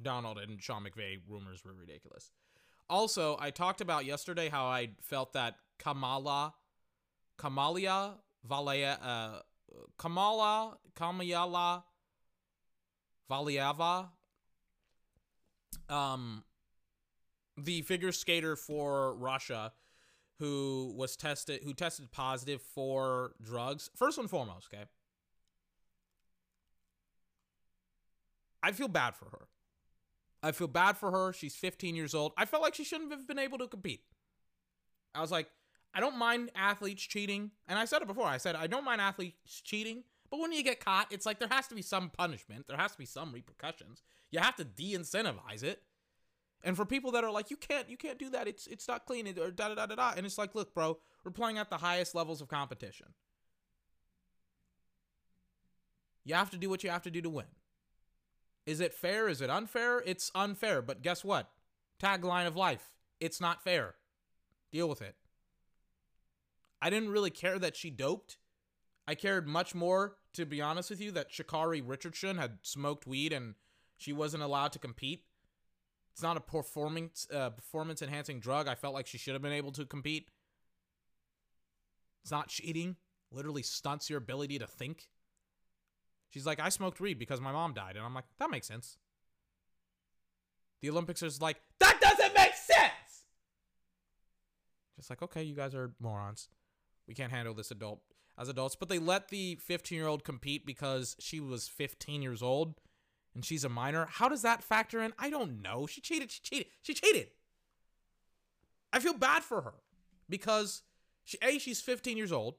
Donald 0.00 0.38
and 0.38 0.62
Sean 0.62 0.84
McVay 0.84 1.18
rumors 1.28 1.64
were 1.64 1.74
ridiculous. 1.74 2.32
Also, 2.90 3.36
I 3.38 3.50
talked 3.50 3.80
about 3.80 4.06
yesterday 4.06 4.48
how 4.48 4.66
I 4.66 4.90
felt 5.02 5.34
that 5.34 5.56
Kamala 5.78 6.54
Kamalia 7.38 8.14
Valea 8.48 8.98
uh 9.02 9.40
Kamala 9.98 10.78
Kamala 10.94 11.84
Valiava 13.30 14.08
um 15.88 16.44
the 17.56 17.82
figure 17.82 18.12
skater 18.12 18.56
for 18.56 19.14
Russia 19.16 19.72
who 20.38 20.94
was 20.96 21.16
tested 21.16 21.62
who 21.62 21.74
tested 21.74 22.10
positive 22.10 22.62
for 22.62 23.32
drugs. 23.42 23.90
First 23.94 24.18
and 24.18 24.30
foremost, 24.30 24.68
okay? 24.72 24.84
I 28.62 28.72
feel 28.72 28.88
bad 28.88 29.14
for 29.16 29.26
her. 29.26 29.48
I 30.42 30.52
feel 30.52 30.68
bad 30.68 30.96
for 30.96 31.10
her. 31.10 31.32
She's 31.32 31.56
15 31.56 31.94
years 31.94 32.14
old. 32.14 32.32
I 32.36 32.44
felt 32.44 32.62
like 32.62 32.74
she 32.74 32.84
shouldn't 32.84 33.10
have 33.12 33.26
been 33.26 33.38
able 33.38 33.58
to 33.58 33.66
compete. 33.66 34.02
I 35.14 35.20
was 35.20 35.30
like, 35.30 35.48
I 35.94 36.00
don't 36.00 36.16
mind 36.16 36.50
athletes 36.54 37.02
cheating. 37.02 37.50
And 37.66 37.78
I 37.78 37.84
said 37.84 38.02
it 38.02 38.08
before. 38.08 38.26
I 38.26 38.36
said, 38.36 38.54
I 38.54 38.66
don't 38.66 38.84
mind 38.84 39.00
athletes 39.00 39.60
cheating. 39.64 40.04
But 40.30 40.40
when 40.40 40.52
you 40.52 40.62
get 40.62 40.84
caught, 40.84 41.08
it's 41.10 41.26
like 41.26 41.38
there 41.38 41.48
has 41.50 41.66
to 41.68 41.74
be 41.74 41.82
some 41.82 42.10
punishment. 42.10 42.66
There 42.68 42.76
has 42.76 42.92
to 42.92 42.98
be 42.98 43.06
some 43.06 43.32
repercussions. 43.32 44.02
You 44.30 44.40
have 44.40 44.56
to 44.56 44.64
de 44.64 44.94
incentivize 44.94 45.62
it. 45.62 45.82
And 46.62 46.76
for 46.76 46.84
people 46.84 47.12
that 47.12 47.24
are 47.24 47.30
like, 47.30 47.50
you 47.50 47.56
can't, 47.56 47.88
you 47.88 47.96
can't 47.96 48.18
do 48.18 48.30
that. 48.30 48.46
It's 48.48 48.66
it's 48.66 48.88
not 48.88 49.06
clean 49.06 49.26
or 49.38 49.50
da 49.50 49.68
da 49.68 49.74
da 49.74 49.86
da 49.86 49.94
da. 49.94 50.12
And 50.16 50.26
it's 50.26 50.38
like, 50.38 50.54
look, 50.54 50.74
bro, 50.74 50.98
we're 51.24 51.30
playing 51.30 51.56
at 51.56 51.70
the 51.70 51.78
highest 51.78 52.14
levels 52.14 52.40
of 52.40 52.48
competition. 52.48 53.06
You 56.24 56.34
have 56.34 56.50
to 56.50 56.58
do 56.58 56.68
what 56.68 56.84
you 56.84 56.90
have 56.90 57.02
to 57.02 57.10
do 57.10 57.22
to 57.22 57.30
win. 57.30 57.46
Is 58.68 58.80
it 58.80 58.92
fair? 58.92 59.30
Is 59.30 59.40
it 59.40 59.48
unfair? 59.48 60.02
It's 60.04 60.30
unfair. 60.34 60.82
But 60.82 61.00
guess 61.00 61.24
what? 61.24 61.48
Tagline 61.98 62.46
of 62.46 62.54
life. 62.54 62.92
It's 63.18 63.40
not 63.40 63.64
fair. 63.64 63.94
Deal 64.70 64.86
with 64.90 65.00
it. 65.00 65.14
I 66.82 66.90
didn't 66.90 67.08
really 67.08 67.30
care 67.30 67.58
that 67.58 67.76
she 67.76 67.88
doped. 67.88 68.36
I 69.06 69.14
cared 69.14 69.48
much 69.48 69.74
more, 69.74 70.16
to 70.34 70.44
be 70.44 70.60
honest 70.60 70.90
with 70.90 71.00
you, 71.00 71.10
that 71.12 71.32
Sha'Carri 71.32 71.82
Richardson 71.82 72.36
had 72.36 72.58
smoked 72.60 73.06
weed 73.06 73.32
and 73.32 73.54
she 73.96 74.12
wasn't 74.12 74.42
allowed 74.42 74.72
to 74.72 74.78
compete. 74.78 75.24
It's 76.12 76.22
not 76.22 76.36
a 76.36 76.40
performance 76.40 77.26
uh, 77.32 77.48
performance 77.50 78.02
enhancing 78.02 78.38
drug. 78.38 78.68
I 78.68 78.74
felt 78.74 78.92
like 78.92 79.06
she 79.06 79.16
should 79.16 79.32
have 79.32 79.40
been 79.40 79.50
able 79.50 79.72
to 79.72 79.86
compete. 79.86 80.28
It's 82.22 82.30
not 82.30 82.48
cheating. 82.48 82.96
Literally 83.32 83.62
stunts 83.62 84.10
your 84.10 84.18
ability 84.18 84.58
to 84.58 84.66
think. 84.66 85.08
She's 86.30 86.46
like, 86.46 86.60
I 86.60 86.68
smoked 86.68 87.00
weed 87.00 87.18
because 87.18 87.40
my 87.40 87.52
mom 87.52 87.72
died, 87.72 87.96
and 87.96 88.04
I'm 88.04 88.14
like, 88.14 88.26
that 88.38 88.50
makes 88.50 88.66
sense. 88.66 88.98
The 90.82 90.90
Olympics 90.90 91.22
is 91.22 91.40
like, 91.40 91.56
that 91.80 91.98
doesn't 92.00 92.34
make 92.34 92.54
sense. 92.54 93.24
Just 94.96 95.10
like, 95.10 95.22
okay, 95.22 95.42
you 95.42 95.54
guys 95.54 95.74
are 95.74 95.92
morons. 96.00 96.48
We 97.06 97.14
can't 97.14 97.32
handle 97.32 97.54
this 97.54 97.70
adult 97.70 98.00
as 98.38 98.48
adults. 98.48 98.76
But 98.76 98.88
they 98.88 98.98
let 98.98 99.28
the 99.28 99.56
15 99.56 99.96
year 99.96 100.06
old 100.06 100.24
compete 100.24 100.64
because 100.64 101.16
she 101.18 101.40
was 101.40 101.68
15 101.68 102.22
years 102.22 102.42
old 102.42 102.80
and 103.34 103.44
she's 103.44 103.64
a 103.64 103.68
minor. 103.68 104.06
How 104.10 104.28
does 104.28 104.42
that 104.42 104.62
factor 104.62 105.00
in? 105.00 105.12
I 105.18 105.30
don't 105.30 105.62
know. 105.62 105.86
She 105.86 106.00
cheated. 106.00 106.30
She 106.30 106.40
cheated. 106.42 106.66
She 106.82 106.94
cheated. 106.94 107.28
I 108.92 109.00
feel 109.00 109.14
bad 109.14 109.42
for 109.42 109.62
her 109.62 109.74
because 110.28 110.82
she 111.24 111.38
a 111.42 111.58
she's 111.58 111.80
15 111.80 112.16
years 112.16 112.32
old. 112.32 112.56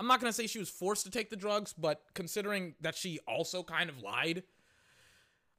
I'm 0.00 0.06
not 0.06 0.18
gonna 0.18 0.32
say 0.32 0.46
she 0.46 0.58
was 0.58 0.70
forced 0.70 1.04
to 1.04 1.10
take 1.10 1.28
the 1.28 1.36
drugs, 1.36 1.74
but 1.76 2.02
considering 2.14 2.74
that 2.80 2.96
she 2.96 3.18
also 3.28 3.62
kind 3.62 3.90
of 3.90 4.00
lied 4.00 4.44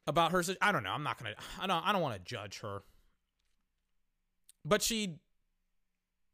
about 0.07 0.31
her, 0.31 0.43
I 0.60 0.71
don't 0.71 0.81
know. 0.83 0.89
I'm 0.89 1.03
not 1.03 1.21
gonna. 1.21 1.36
I 1.60 1.67
don't. 1.67 1.88
I 1.88 1.91
don't 1.91 2.01
want 2.01 2.15
to 2.15 2.21
judge 2.27 2.62
her, 2.62 2.81
but 4.65 4.81
she 4.81 5.19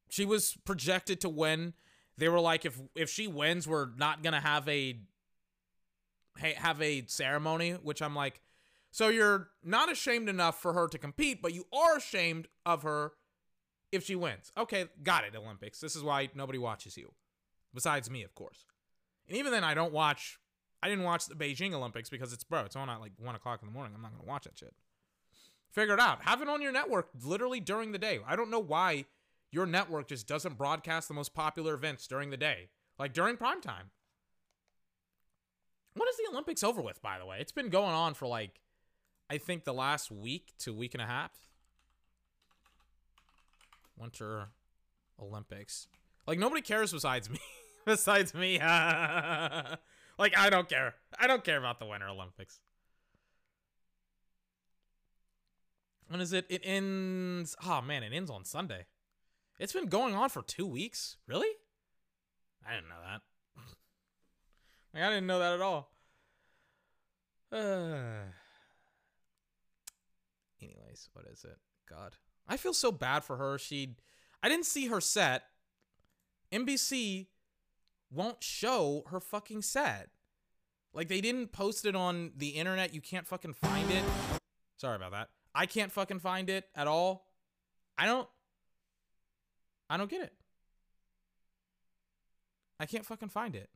she 0.08 0.24
was 0.24 0.58
projected 0.64 1.20
to 1.22 1.30
win. 1.30 1.74
They 2.18 2.30
were 2.30 2.40
like, 2.40 2.64
if 2.64 2.80
if 2.96 3.10
she 3.10 3.28
wins, 3.28 3.68
we're 3.68 3.90
not 3.98 4.24
gonna 4.24 4.40
have 4.40 4.70
a 4.70 4.98
have 6.40 6.82
a 6.82 7.04
ceremony, 7.08 7.72
which 7.72 8.02
I'm 8.02 8.16
like, 8.16 8.40
so 8.90 9.10
you're 9.10 9.50
not 9.66 9.92
ashamed 9.92 10.30
enough 10.30 10.62
for 10.62 10.72
her 10.72 10.88
to 10.88 10.98
compete, 10.98 11.42
but 11.42 11.54
you 11.54 11.66
are 11.74 11.98
ashamed 11.98 12.48
of 12.66 12.84
her 12.84 13.12
if 13.92 14.06
she 14.06 14.16
wins. 14.16 14.54
Okay, 14.58 14.86
got 15.04 15.26
it, 15.26 15.36
Olympics. 15.36 15.82
This 15.82 15.94
is 15.94 16.04
why 16.04 16.30
nobody 16.34 16.58
watches 16.58 16.96
you. 16.96 17.12
Besides 17.78 18.10
me, 18.10 18.24
of 18.24 18.34
course. 18.34 18.66
And 19.28 19.38
even 19.38 19.52
then, 19.52 19.64
I 19.64 19.76
don't 19.76 19.94
watch. 19.94 20.40
I 20.82 20.90
didn't 20.90 21.04
watch 21.04 21.28
the 21.28 21.36
Beijing 21.36 21.76
Olympics 21.76 22.10
because 22.10 22.34
it's, 22.34 22.44
bro, 22.44 22.62
it's 22.62 22.76
on 22.76 22.90
at 22.90 23.00
like 23.00 23.12
1 23.20 23.36
o'clock 23.36 23.60
in 23.62 23.68
the 23.68 23.72
morning. 23.72 23.94
I'm 23.96 24.02
not 24.02 24.20
to 24.20 24.26
watch 24.26 24.46
that 24.46 24.58
shit. 24.58 24.74
Figure 25.70 25.94
it 25.94 26.00
out. 26.00 26.24
Have 26.24 26.42
it 26.42 26.50
on 26.50 26.64
your 26.64 26.72
network 26.72 27.10
literally 27.24 27.60
during 27.60 27.92
the 27.92 28.00
day. 28.00 28.18
I 28.28 28.36
don't 28.36 28.50
know 28.50 28.58
why 28.58 29.06
your 29.52 29.68
network 29.68 30.08
just 30.08 30.28
doesn't 30.28 30.58
broadcast 30.58 31.08
the 31.08 31.14
most 31.14 31.36
popular 31.36 31.76
events 31.76 32.08
during 32.08 32.32
the 32.32 32.38
day, 32.38 32.70
like 32.98 33.14
during 33.14 33.38
prime 33.38 33.62
time. 33.62 33.92
When 35.94 36.10
is 36.10 36.18
the 36.18 36.32
Olympics 36.32 36.64
over 36.64 36.82
with, 36.82 37.00
by 37.04 37.20
the 37.20 37.28
way? 37.28 37.38
It's 37.40 37.52
been 37.52 37.70
going 37.70 37.94
on 37.94 38.16
for 38.16 38.26
like, 38.26 38.60
I 39.30 39.38
think 39.38 39.66
the 39.66 39.74
last 39.74 40.10
week 40.10 40.54
to 40.62 40.74
week 40.74 40.96
and 40.96 41.04
a 41.04 41.06
half. 41.06 41.30
Winter 43.96 44.48
Olympics. 45.22 45.90
Like, 46.26 46.40
nobody 46.40 46.64
cares 46.64 46.92
besides 46.92 47.30
me. 47.30 47.40
besides 47.94 48.34
me. 48.34 48.60
like, 48.60 50.38
I 50.38 50.50
don't 50.50 50.67
care. 50.70 50.96
I 51.17 51.25
don't 51.25 51.44
care 51.44 51.58
about 51.58 51.79
the 51.79 51.86
Winter 51.86 52.10
Olympics. 52.10 52.60
When 56.10 56.22
is 56.22 56.34
it? 56.34 56.46
It 56.50 56.62
ends. 56.63 57.56
Oh, 57.65 57.82
man, 57.82 58.03
it 58.03 58.13
ends 58.13 58.29
on 58.29 58.44
Sunday. 58.44 58.86
It's 59.58 59.74
been 59.74 59.88
going 59.88 60.13
on 60.13 60.29
for 60.29 60.44
two 60.44 60.67
weeks? 60.67 61.15
Really? 61.27 61.48
I 62.67 62.75
didn't 62.75 62.89
know 62.89 63.01
that. 63.03 63.22
Like, 64.94 65.03
I 65.03 65.10
didn't 65.10 65.27
know 65.27 65.39
that 65.39 65.53
at 65.53 65.62
all. 65.62 65.91
Uh. 67.51 67.58
Anyways, 70.62 71.10
what 71.13 71.25
is 71.32 71.44
it? 71.44 71.58
God. 71.88 72.13
I 72.48 72.58
feel 72.58 72.74
so 72.74 72.91
bad 72.91 73.24
for 73.24 73.36
her. 73.38 73.58
She 73.60 73.96
I 74.41 74.50
didn't 74.50 74.65
see 74.65 74.88
her 74.88 75.01
set. 75.01 75.44
NBC 76.51 77.27
won't 78.12 78.44
show 78.44 79.04
her 79.08 79.20
fucking 79.20 79.62
set. 79.62 80.10
Like 80.94 81.08
they 81.08 81.22
didn't 81.22 81.52
post 81.52 81.86
it 81.86 81.96
on 81.96 82.32
the 82.36 82.50
internet. 82.50 82.94
You 82.94 83.02
can't 83.02 83.28
fucking 83.28 83.54
find 83.54 83.90
it. 83.92 84.04
Sorry 84.78 84.96
about 84.96 85.12
that. 85.12 85.30
I 85.54 85.66
can't 85.66 85.92
fucking 85.92 86.20
find 86.20 86.50
it 86.50 86.66
at 86.76 86.88
all. 86.88 87.28
I 87.98 88.06
don't 88.06 88.28
I 89.90 89.98
don't 89.98 90.10
get 90.10 90.22
it. 90.22 90.34
I 92.80 92.86
can't 92.86 93.06
fucking 93.06 93.30
find 93.30 93.56
it. 93.56 93.70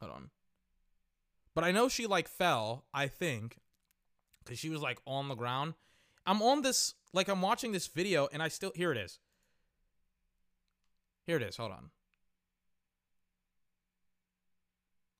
Hold 0.00 0.12
on. 0.12 0.30
But 1.54 1.64
I 1.64 1.72
know 1.72 1.88
she 1.88 2.06
like 2.06 2.28
fell, 2.28 2.84
I 2.94 3.08
think, 3.08 3.58
because 4.44 4.58
she 4.58 4.70
was 4.70 4.80
like 4.80 4.98
on 5.06 5.28
the 5.28 5.34
ground. 5.34 5.74
I'm 6.26 6.42
on 6.42 6.62
this, 6.62 6.94
like, 7.14 7.28
I'm 7.28 7.40
watching 7.40 7.72
this 7.72 7.86
video 7.86 8.28
and 8.32 8.42
I 8.42 8.48
still, 8.48 8.72
here 8.74 8.92
it 8.92 8.98
is. 8.98 9.18
Here 11.28 11.36
it 11.36 11.42
is. 11.42 11.58
Hold 11.58 11.72
on. 11.72 11.90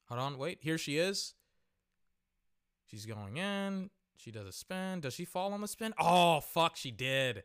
Hold 0.08 0.20
on. 0.22 0.38
Wait. 0.38 0.60
Here 0.62 0.78
she 0.78 0.96
is. 0.96 1.34
She's 2.86 3.04
going 3.04 3.36
in. 3.36 3.90
She 4.16 4.30
does 4.30 4.46
a 4.46 4.52
spin. 4.52 5.00
Does 5.00 5.12
she 5.12 5.26
fall 5.26 5.52
on 5.52 5.60
the 5.60 5.68
spin? 5.68 5.92
Oh, 6.00 6.40
fuck, 6.40 6.76
she 6.76 6.90
did. 6.90 7.42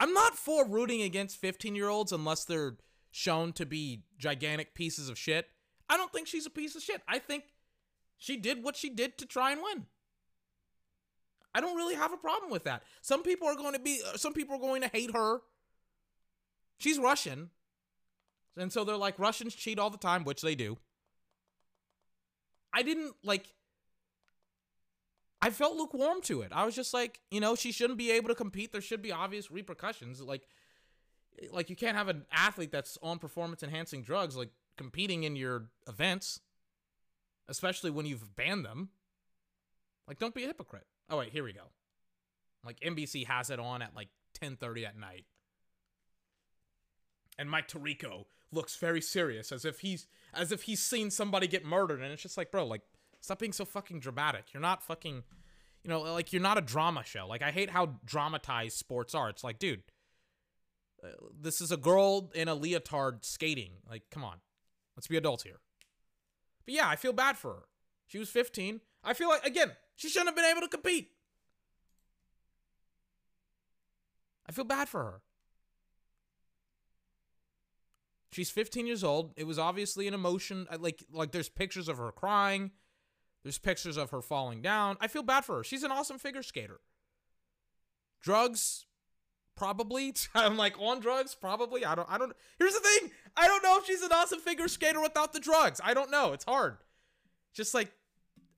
I'm 0.00 0.12
not 0.12 0.34
for 0.36 0.66
rooting 0.66 1.02
against 1.02 1.36
15 1.36 1.76
year 1.76 1.88
olds 1.88 2.10
unless 2.10 2.44
they're 2.44 2.78
shown 3.12 3.52
to 3.52 3.64
be 3.64 4.02
gigantic 4.18 4.74
pieces 4.74 5.08
of 5.08 5.16
shit. 5.16 5.46
I 5.88 5.96
don't 5.96 6.12
think 6.12 6.26
she's 6.26 6.46
a 6.46 6.50
piece 6.50 6.74
of 6.74 6.82
shit. 6.82 7.00
I 7.06 7.20
think 7.20 7.44
she 8.18 8.36
did 8.36 8.64
what 8.64 8.74
she 8.74 8.90
did 8.90 9.18
to 9.18 9.26
try 9.26 9.52
and 9.52 9.62
win. 9.62 9.86
I 11.54 11.60
don't 11.60 11.76
really 11.76 11.94
have 11.94 12.12
a 12.12 12.16
problem 12.16 12.50
with 12.50 12.64
that. 12.64 12.82
Some 13.02 13.22
people 13.22 13.46
are 13.46 13.54
going 13.54 13.74
to 13.74 13.78
be, 13.78 14.00
uh, 14.04 14.16
some 14.16 14.32
people 14.32 14.56
are 14.56 14.60
going 14.60 14.82
to 14.82 14.88
hate 14.88 15.12
her. 15.14 15.42
She's 16.78 16.98
Russian. 16.98 17.50
And 18.56 18.72
so 18.72 18.84
they're 18.84 18.96
like, 18.96 19.18
Russians 19.18 19.54
cheat 19.54 19.78
all 19.78 19.90
the 19.90 19.98
time, 19.98 20.24
which 20.24 20.42
they 20.42 20.54
do. 20.54 20.78
I 22.72 22.82
didn't 22.82 23.14
like, 23.22 23.52
I 25.40 25.50
felt 25.50 25.76
lukewarm 25.76 26.20
to 26.22 26.42
it. 26.42 26.52
I 26.52 26.64
was 26.64 26.74
just 26.74 26.94
like, 26.94 27.20
you 27.30 27.40
know, 27.40 27.54
she 27.54 27.72
shouldn't 27.72 27.98
be 27.98 28.10
able 28.10 28.28
to 28.28 28.34
compete. 28.34 28.72
There 28.72 28.80
should 28.80 29.02
be 29.02 29.12
obvious 29.12 29.50
repercussions. 29.50 30.20
Like, 30.20 30.48
like 31.50 31.70
you 31.70 31.76
can't 31.76 31.96
have 31.96 32.08
an 32.08 32.24
athlete 32.32 32.72
that's 32.72 32.98
on 33.02 33.18
performance 33.18 33.62
enhancing 33.62 34.02
drugs 34.02 34.36
like 34.36 34.50
competing 34.76 35.24
in 35.24 35.36
your 35.36 35.66
events, 35.88 36.40
especially 37.48 37.90
when 37.90 38.06
you've 38.06 38.34
banned 38.36 38.64
them. 38.64 38.90
Like, 40.06 40.18
don't 40.18 40.34
be 40.34 40.44
a 40.44 40.48
hypocrite. 40.48 40.86
Oh 41.10 41.18
wait, 41.18 41.32
here 41.32 41.44
we 41.44 41.52
go. 41.52 41.70
Like 42.64 42.80
NBC 42.80 43.26
has 43.26 43.50
it 43.50 43.58
on 43.58 43.82
at 43.82 43.94
like 43.94 44.08
10:30 44.40 44.86
at 44.86 44.98
night. 44.98 45.26
And 47.38 47.50
Mike 47.50 47.68
Tirico 47.68 48.26
looks 48.52 48.76
very 48.76 49.00
serious 49.00 49.50
as 49.50 49.64
if 49.64 49.80
he's 49.80 50.06
as 50.32 50.52
if 50.52 50.62
he's 50.62 50.80
seen 50.80 51.10
somebody 51.10 51.46
get 51.46 51.64
murdered 51.64 52.00
and 52.00 52.12
it's 52.12 52.22
just 52.22 52.36
like, 52.36 52.50
bro, 52.50 52.66
like 52.66 52.82
stop 53.20 53.38
being 53.38 53.52
so 53.52 53.64
fucking 53.64 54.00
dramatic. 54.00 54.52
You're 54.52 54.60
not 54.60 54.82
fucking 54.82 55.24
you 55.84 55.90
know, 55.90 56.00
like 56.00 56.32
you're 56.32 56.42
not 56.42 56.58
a 56.58 56.62
drama 56.62 57.04
show. 57.04 57.26
Like 57.28 57.42
I 57.42 57.50
hate 57.50 57.70
how 57.70 57.96
dramatized 58.04 58.76
sports 58.76 59.14
are. 59.14 59.28
It's 59.28 59.44
like, 59.44 59.58
dude, 59.58 59.82
uh, 61.02 61.08
this 61.38 61.60
is 61.60 61.70
a 61.70 61.76
girl 61.76 62.30
in 62.34 62.48
a 62.48 62.54
leotard 62.54 63.24
skating. 63.24 63.72
Like, 63.88 64.04
come 64.10 64.24
on. 64.24 64.38
Let's 64.96 65.06
be 65.06 65.16
adults 65.16 65.42
here. 65.42 65.60
But 66.64 66.74
yeah, 66.74 66.88
I 66.88 66.96
feel 66.96 67.12
bad 67.12 67.36
for 67.36 67.52
her. 67.52 67.62
She 68.06 68.18
was 68.18 68.30
15. 68.30 68.80
I 69.02 69.12
feel 69.12 69.28
like 69.28 69.44
again, 69.44 69.72
she 69.94 70.08
shouldn't 70.08 70.28
have 70.28 70.36
been 70.36 70.44
able 70.46 70.62
to 70.62 70.68
compete. 70.68 71.10
I 74.48 74.52
feel 74.52 74.64
bad 74.64 74.88
for 74.88 75.02
her. 75.02 75.20
She's 78.34 78.50
15 78.50 78.84
years 78.84 79.04
old. 79.04 79.32
It 79.36 79.46
was 79.46 79.60
obviously 79.60 80.08
an 80.08 80.14
emotion. 80.14 80.66
Uh, 80.68 80.78
like 80.80 81.04
like 81.12 81.30
there's 81.30 81.48
pictures 81.48 81.86
of 81.86 81.98
her 81.98 82.10
crying. 82.10 82.72
There's 83.44 83.58
pictures 83.58 83.96
of 83.96 84.10
her 84.10 84.20
falling 84.20 84.60
down. 84.60 84.96
I 85.00 85.06
feel 85.06 85.22
bad 85.22 85.44
for 85.44 85.58
her. 85.58 85.64
She's 85.64 85.84
an 85.84 85.92
awesome 85.92 86.18
figure 86.18 86.42
skater. 86.42 86.80
Drugs 88.20 88.86
probably. 89.56 90.12
I'm 90.34 90.56
like 90.56 90.74
on 90.80 90.98
drugs 90.98 91.36
probably. 91.36 91.84
I 91.84 91.94
don't 91.94 92.10
I 92.10 92.18
don't 92.18 92.32
Here's 92.58 92.74
the 92.74 92.80
thing. 92.80 93.12
I 93.36 93.46
don't 93.46 93.62
know 93.62 93.78
if 93.78 93.86
she's 93.86 94.02
an 94.02 94.10
awesome 94.12 94.40
figure 94.40 94.66
skater 94.66 95.00
without 95.00 95.32
the 95.32 95.38
drugs. 95.38 95.80
I 95.84 95.94
don't 95.94 96.10
know. 96.10 96.32
It's 96.32 96.44
hard. 96.44 96.78
Just 97.52 97.72
like 97.72 97.92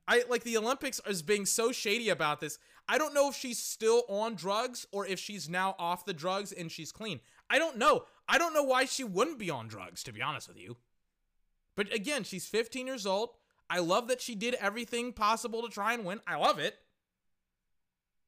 I 0.08 0.24
like 0.26 0.44
the 0.44 0.56
Olympics 0.56 1.02
is 1.06 1.20
being 1.20 1.44
so 1.44 1.70
shady 1.70 2.08
about 2.08 2.40
this. 2.40 2.58
I 2.88 2.96
don't 2.96 3.12
know 3.12 3.28
if 3.28 3.36
she's 3.36 3.58
still 3.58 4.04
on 4.08 4.36
drugs 4.36 4.86
or 4.90 5.06
if 5.06 5.18
she's 5.18 5.50
now 5.50 5.74
off 5.78 6.06
the 6.06 6.14
drugs 6.14 6.52
and 6.52 6.72
she's 6.72 6.92
clean. 6.92 7.20
I 7.48 7.59
don't 7.59 7.76
know. 7.76 8.04
I 8.28 8.38
don't 8.38 8.54
know 8.54 8.62
why 8.62 8.85
she 8.87 9.04
wouldn't 9.04 9.38
be 9.38 9.50
on 9.50 9.68
drugs, 9.68 10.02
to 10.04 10.12
be 10.12 10.22
honest 10.22 10.48
with 10.48 10.59
you. 10.59 10.76
But 11.76 11.92
again, 11.94 12.24
she's 12.24 12.46
15 12.46 12.87
years 12.87 13.06
old. 13.06 13.30
I 13.68 13.80
love 13.80 14.09
that 14.09 14.20
she 14.20 14.35
did 14.35 14.54
everything 14.54 15.12
possible 15.12 15.62
to 15.62 15.68
try 15.68 15.92
and 15.92 16.04
win. 16.04 16.20
I 16.26 16.37
love 16.37 16.59
it. 16.59 16.76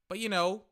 But 0.08 0.18
you 0.18 0.28
know, 0.28 0.62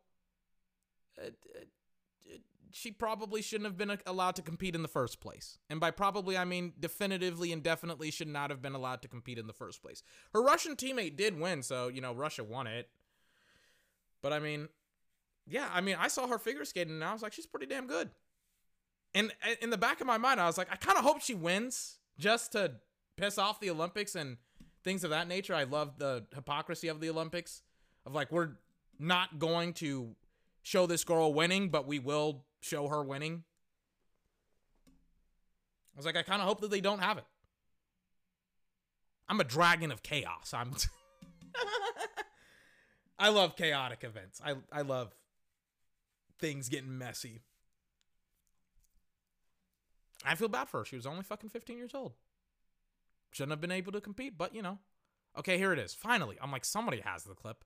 uh, 1.19 1.29
uh, 1.29 2.35
she 2.73 2.91
probably 2.91 3.43
shouldn't 3.43 3.67
have 3.67 3.77
been 3.77 3.97
allowed 4.07 4.37
to 4.37 4.43
compete 4.43 4.75
in 4.75 4.83
the 4.83 4.89
first 4.89 5.21
place. 5.21 5.59
And 5.71 5.81
by 5.81 5.91
probably, 5.91 6.37
I 6.37 6.45
mean 6.45 6.73
definitively 6.79 7.53
and 7.53 7.63
definitely 7.63 8.11
should 8.11 8.29
not 8.29 8.51
have 8.51 8.61
been 8.61 8.75
allowed 8.75 9.03
to 9.03 9.09
compete 9.09 9.39
in 9.39 9.47
the 9.47 9.53
first 9.53 9.83
place. 9.83 10.03
Her 10.33 10.43
Russian 10.43 10.77
teammate 10.77 11.17
did 11.17 11.39
win, 11.39 11.63
so, 11.63 11.89
you 11.89 12.01
know, 12.01 12.13
Russia 12.13 12.45
won 12.45 12.67
it. 12.67 12.89
But 14.23 14.33
I 14.33 14.41
mean, 14.41 14.69
yeah, 15.47 15.69
I 15.73 15.81
mean, 15.81 15.97
I 15.99 16.09
saw 16.09 16.27
her 16.27 16.39
figure 16.39 16.65
skating 16.65 16.95
and 16.95 17.05
I 17.05 17.13
was 17.13 17.23
like, 17.23 17.33
she's 17.33 17.47
pretty 17.47 17.67
damn 17.67 17.87
good. 17.87 18.11
And 19.17 19.33
in 19.63 19.71
the 19.71 19.79
back 19.79 20.03
of 20.03 20.07
my 20.07 20.19
mind, 20.19 20.41
I 20.41 20.47
was 20.47 20.59
like, 20.59 20.69
I 20.71 20.77
kind 20.77 20.99
of 20.99 21.05
hope 21.05 21.23
she 21.23 21.33
wins 21.33 21.97
just 22.19 22.53
to 22.53 22.73
piss 23.17 23.39
off 23.39 23.61
the 23.61 23.71
Olympics 23.71 24.15
and 24.15 24.37
things 24.85 25.05
of 25.05 25.11
that 25.11 25.27
nature. 25.27 25.55
I 25.55 25.65
love 25.65 25.99
the 25.99 26.27
hypocrisy 26.35 26.89
of 26.89 27.01
the 27.01 27.09
Olympics 27.09 27.63
of 28.05 28.15
like, 28.15 28.31
we're 28.31 28.51
not 28.99 29.39
going 29.39 29.73
to 29.75 30.15
show 30.63 30.87
this 30.87 31.03
girl 31.03 31.33
winning, 31.33 31.71
but 31.71 31.87
we 31.87 31.99
will 31.99 32.45
show 32.61 32.89
her 32.89 33.03
winning. 33.03 33.45
I 35.95 35.97
was 35.97 36.05
like, 36.05 36.17
I 36.17 36.23
kind 36.23 36.43
of 36.43 36.49
hope 36.49 36.61
that 36.61 36.71
they 36.71 36.83
don't 36.83 37.01
have 37.01 37.17
it. 37.17 37.25
I'm 39.31 39.41
a 39.41 39.45
dragon 39.45 39.91
of 39.91 40.03
chaos. 40.03 40.53
I'm. 40.53 40.75
I 43.19 43.31
love 43.31 43.57
chaotic 43.57 44.05
events. 44.05 44.43
I 44.45 44.57
I 44.71 44.83
love 44.83 45.15
things 46.39 46.69
getting 46.69 46.99
messy. 46.99 47.41
I 50.25 50.35
feel 50.35 50.49
bad 50.49 50.69
for 50.69 50.79
her. 50.79 50.85
She 50.85 50.97
was 50.97 51.07
only 51.07 51.23
fucking 51.23 51.51
15 51.51 51.77
years 51.77 51.95
old. 51.95 52.13
Shouldn't 53.33 53.53
have 53.53 53.61
been 53.61 53.71
able 53.71 53.93
to 53.93 54.01
compete, 54.01 54.39
but 54.39 54.55
you 54.55 54.63
know. 54.63 54.79
Okay, 55.39 55.59
here 55.59 55.73
it 55.73 55.79
is. 55.79 55.95
Finally. 55.95 56.39
I'm 56.41 56.51
like, 56.51 56.65
somebody 56.65 57.01
has 57.01 57.25
the 57.25 57.35
clip. 57.35 57.65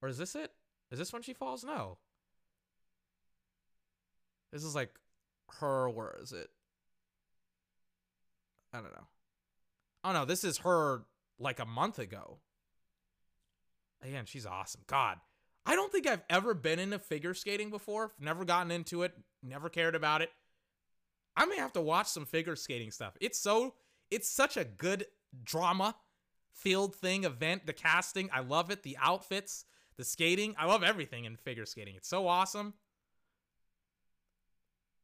Or 0.00 0.08
is 0.08 0.18
this 0.18 0.34
it? 0.34 0.52
Is 0.90 0.98
this 0.98 1.12
when 1.12 1.22
she 1.22 1.32
falls? 1.32 1.62
No. 1.62 1.98
This 4.52 4.64
is 4.64 4.74
like 4.74 4.90
her, 5.60 5.88
where 5.88 6.14
is 6.20 6.32
it? 6.32 6.50
I 8.72 8.78
don't 8.78 8.92
know. 8.92 9.06
Oh 10.04 10.12
no, 10.12 10.24
this 10.24 10.44
is 10.44 10.58
her 10.58 11.02
like 11.38 11.60
a 11.60 11.64
month 11.64 11.98
ago. 11.98 12.38
Again, 14.02 14.24
she's 14.26 14.46
awesome. 14.46 14.82
God, 14.86 15.18
I 15.64 15.76
don't 15.76 15.92
think 15.92 16.06
I've 16.06 16.24
ever 16.28 16.54
been 16.54 16.78
into 16.78 16.98
figure 16.98 17.34
skating 17.34 17.70
before. 17.70 18.12
Never 18.18 18.44
gotten 18.44 18.72
into 18.72 19.02
it. 19.02 19.12
Never 19.42 19.68
cared 19.68 19.94
about 19.94 20.22
it. 20.22 20.30
I 21.36 21.46
may 21.46 21.56
have 21.56 21.72
to 21.72 21.80
watch 21.80 22.08
some 22.08 22.26
figure 22.26 22.56
skating 22.56 22.90
stuff. 22.90 23.16
It's 23.20 23.38
so 23.38 23.74
it's 24.10 24.28
such 24.28 24.56
a 24.56 24.64
good 24.64 25.06
drama 25.44 25.96
field 26.52 26.94
thing 26.94 27.24
event. 27.24 27.66
The 27.66 27.72
casting, 27.72 28.28
I 28.32 28.40
love 28.40 28.70
it. 28.70 28.82
The 28.82 28.98
outfits, 29.00 29.64
the 29.96 30.04
skating, 30.04 30.54
I 30.58 30.66
love 30.66 30.82
everything 30.82 31.24
in 31.24 31.36
figure 31.36 31.66
skating. 31.66 31.94
It's 31.96 32.08
so 32.08 32.28
awesome. 32.28 32.74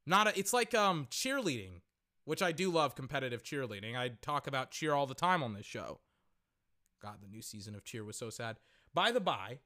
Not 0.05 0.29
a, 0.29 0.39
it's 0.39 0.53
like 0.53 0.75
um 0.75 1.07
cheerleading, 1.11 1.81
which 2.25 2.43
I 2.43 2.53
do 2.53 2.71
love 2.71 2.95
competitive 2.95 3.43
cheerleading. 3.43 3.97
I 3.97 4.13
talk 4.21 4.47
about 4.47 4.71
cheer 4.71 4.93
all 4.93 5.07
the 5.07 5.15
time 5.15 5.43
on 5.43 5.55
this 5.55 5.67
show. 5.67 6.01
God, 7.01 7.17
the 7.23 7.29
new 7.29 7.43
season 7.43 7.75
of 7.75 7.85
Cheer 7.85 8.05
was 8.05 8.17
so 8.17 8.31
sad. 8.31 8.57
By 8.93 9.13
the 9.13 9.21
by, 9.21 9.59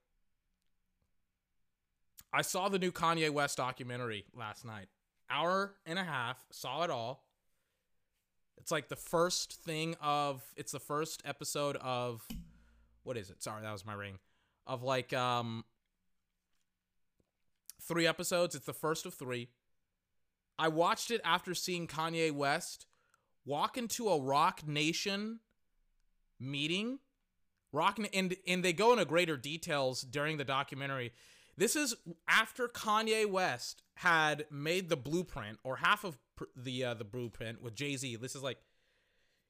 I 2.33 2.43
saw 2.43 2.69
the 2.69 2.79
new 2.79 2.93
Kanye 2.93 3.31
West 3.31 3.57
documentary 3.57 4.27
last 4.35 4.65
night 4.65 4.89
hour 5.33 5.75
and 5.87 5.99
a 5.99 6.05
half, 6.05 6.45
saw 6.51 6.83
it 6.83 6.91
all. 6.91 7.25
It's 8.59 8.71
like 8.71 8.89
the 8.89 8.97
first 8.97 9.61
thing 9.63 9.97
of 10.01 10.43
it's 10.57 10.73
the 10.73 10.81
first 10.81 11.23
episode 11.25 11.77
of 11.77 12.27
what 13.03 13.17
is 13.17 13.31
it? 13.31 13.43
Sorry, 13.43 13.63
that 13.63 13.73
was 13.73 13.85
my 13.85 13.95
ring. 13.95 14.19
Of 14.67 14.83
like 14.83 15.13
um 15.13 15.65
three 17.83 18.07
episodes. 18.07 18.55
It's 18.55 18.67
the 18.67 18.73
first 18.73 19.07
of 19.07 19.15
three. 19.15 19.49
I 20.59 20.69
watched 20.69 21.11
it 21.11 21.21
after 21.25 21.55
seeing 21.55 21.89
Kanye 21.89 22.31
West 22.31 22.87
walk 23.45 23.77
into 23.77 24.09
a 24.09 24.21
Roc 24.21 24.67
Nation 24.67 25.41
meeting. 26.39 27.01
Rock 27.73 27.99
and 27.99 28.37
and 28.47 28.65
they 28.65 28.73
go 28.73 28.93
into 28.93 29.05
greater 29.05 29.37
details 29.37 30.03
during 30.03 30.37
the 30.37 30.45
documentary. 30.45 31.13
This 31.57 31.77
is 31.77 31.95
after 32.29 32.67
Kanye 32.69 33.27
West 33.29 33.83
had 33.97 34.47
made 34.51 34.89
the 34.89 34.97
blueprint 34.97 35.59
or 35.65 35.77
half 35.77 36.05
of 36.05 36.17
the 36.57 36.85
uh, 36.85 36.95
the 36.95 37.05
blueprint 37.05 37.63
with 37.63 37.75
Jay 37.75 37.97
Z. 37.97 38.17
This 38.17 38.35
is 38.35 38.43
like, 38.43 38.59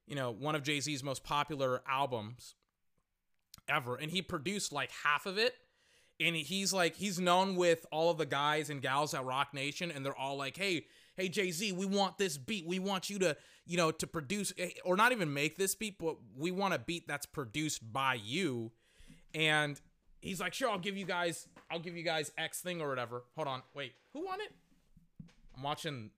you 0.07 0.17
know, 0.17 0.31
one 0.31 0.55
of 0.55 0.63
Jay 0.63 0.81
Z's 0.81 1.03
most 1.03 1.23
popular 1.23 1.83
albums 1.89 2.55
ever, 3.69 3.97
and 3.97 4.11
he 4.11 4.21
produced 4.21 4.73
like 4.73 4.91
half 5.05 5.27
of 5.27 5.39
it. 5.39 5.55
And 6.21 6.37
he's 6.37 6.73
like, 6.73 6.95
he's 6.95 7.19
known 7.19 7.57
with 7.57 7.85
all 7.91 8.11
of 8.11 8.19
the 8.19 8.27
guys 8.27 8.71
and 8.71 8.81
gals 8.81 9.15
at 9.15 9.25
Roc 9.25 9.55
Nation, 9.55 9.91
and 9.91 10.05
they're 10.05 10.17
all 10.17 10.37
like, 10.37 10.57
"Hey, 10.57 10.87
hey 11.17 11.29
Jay-Z, 11.29 11.73
we 11.73 11.87
want 11.87 12.19
this 12.19 12.37
beat. 12.37 12.67
We 12.67 12.79
want 12.79 13.11
you 13.11 13.19
to, 13.21 13.37
you 13.67 13.77
know, 13.77 13.91
to 13.91 14.07
produce 14.07 14.53
eh, 14.59 14.71
or 14.85 14.97
not 14.97 15.13
even 15.13 15.33
make 15.33 15.57
this 15.57 15.75
beat, 15.75 15.99
but 15.99 16.17
we 16.37 16.51
want 16.51 16.75
a 16.75 16.79
beat 16.79 17.09
that's 17.09 17.27
produced 17.27 17.93
by 17.93 18.15
you. 18.15 18.73
And 19.35 19.81
he's 20.23 20.41
like, 20.41 20.55
"Sure, 20.55 20.71
I'll 20.71 20.79
give 20.79 20.97
you 20.97 21.05
guys 21.05 21.47
I'll 21.71 21.79
give 21.79 21.97
you 21.97 22.03
guys 22.03 22.33
X 22.39 22.61
thing 22.61 22.81
or 22.81 22.89
whatever." 22.89 23.25
Hold 23.37 23.49
on. 23.49 23.63
Wait. 23.75 23.93
Who 24.15 24.25
won 24.25 24.41
it? 24.41 24.55
I'm 25.55 25.63
watching 25.63 26.11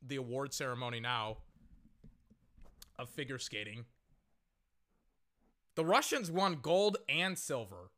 the 0.00 0.16
award 0.16 0.54
ceremony 0.54 1.00
now 1.00 1.38
of 2.98 3.10
figure 3.10 3.38
skating. 3.38 3.86
The 5.74 5.84
Russians 5.84 6.30
won 6.30 6.60
gold 6.62 6.98
and 7.08 7.36
silver. 7.36 7.90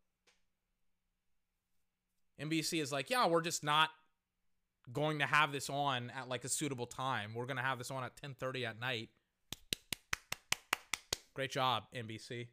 NBC 2.41 2.81
is 2.81 2.91
like, 2.91 3.11
yeah, 3.11 3.27
we're 3.27 3.43
just 3.43 3.63
not 3.63 3.91
going 4.93 5.19
to 5.19 5.27
have 5.27 5.53
this 5.53 5.69
on 5.69 6.11
at 6.11 6.29
like 6.29 6.45
a 6.45 6.49
suitable 6.49 6.87
time. 6.87 7.35
We're 7.35 7.47
gonna 7.47 7.63
have 7.63 7.79
this 7.79 7.91
on 7.91 8.05
at 8.05 8.17
10:30 8.17 8.65
at 8.67 8.81
night. 8.81 9.11
Great 11.35 11.51
job, 11.51 11.85
NBC. 11.95 12.49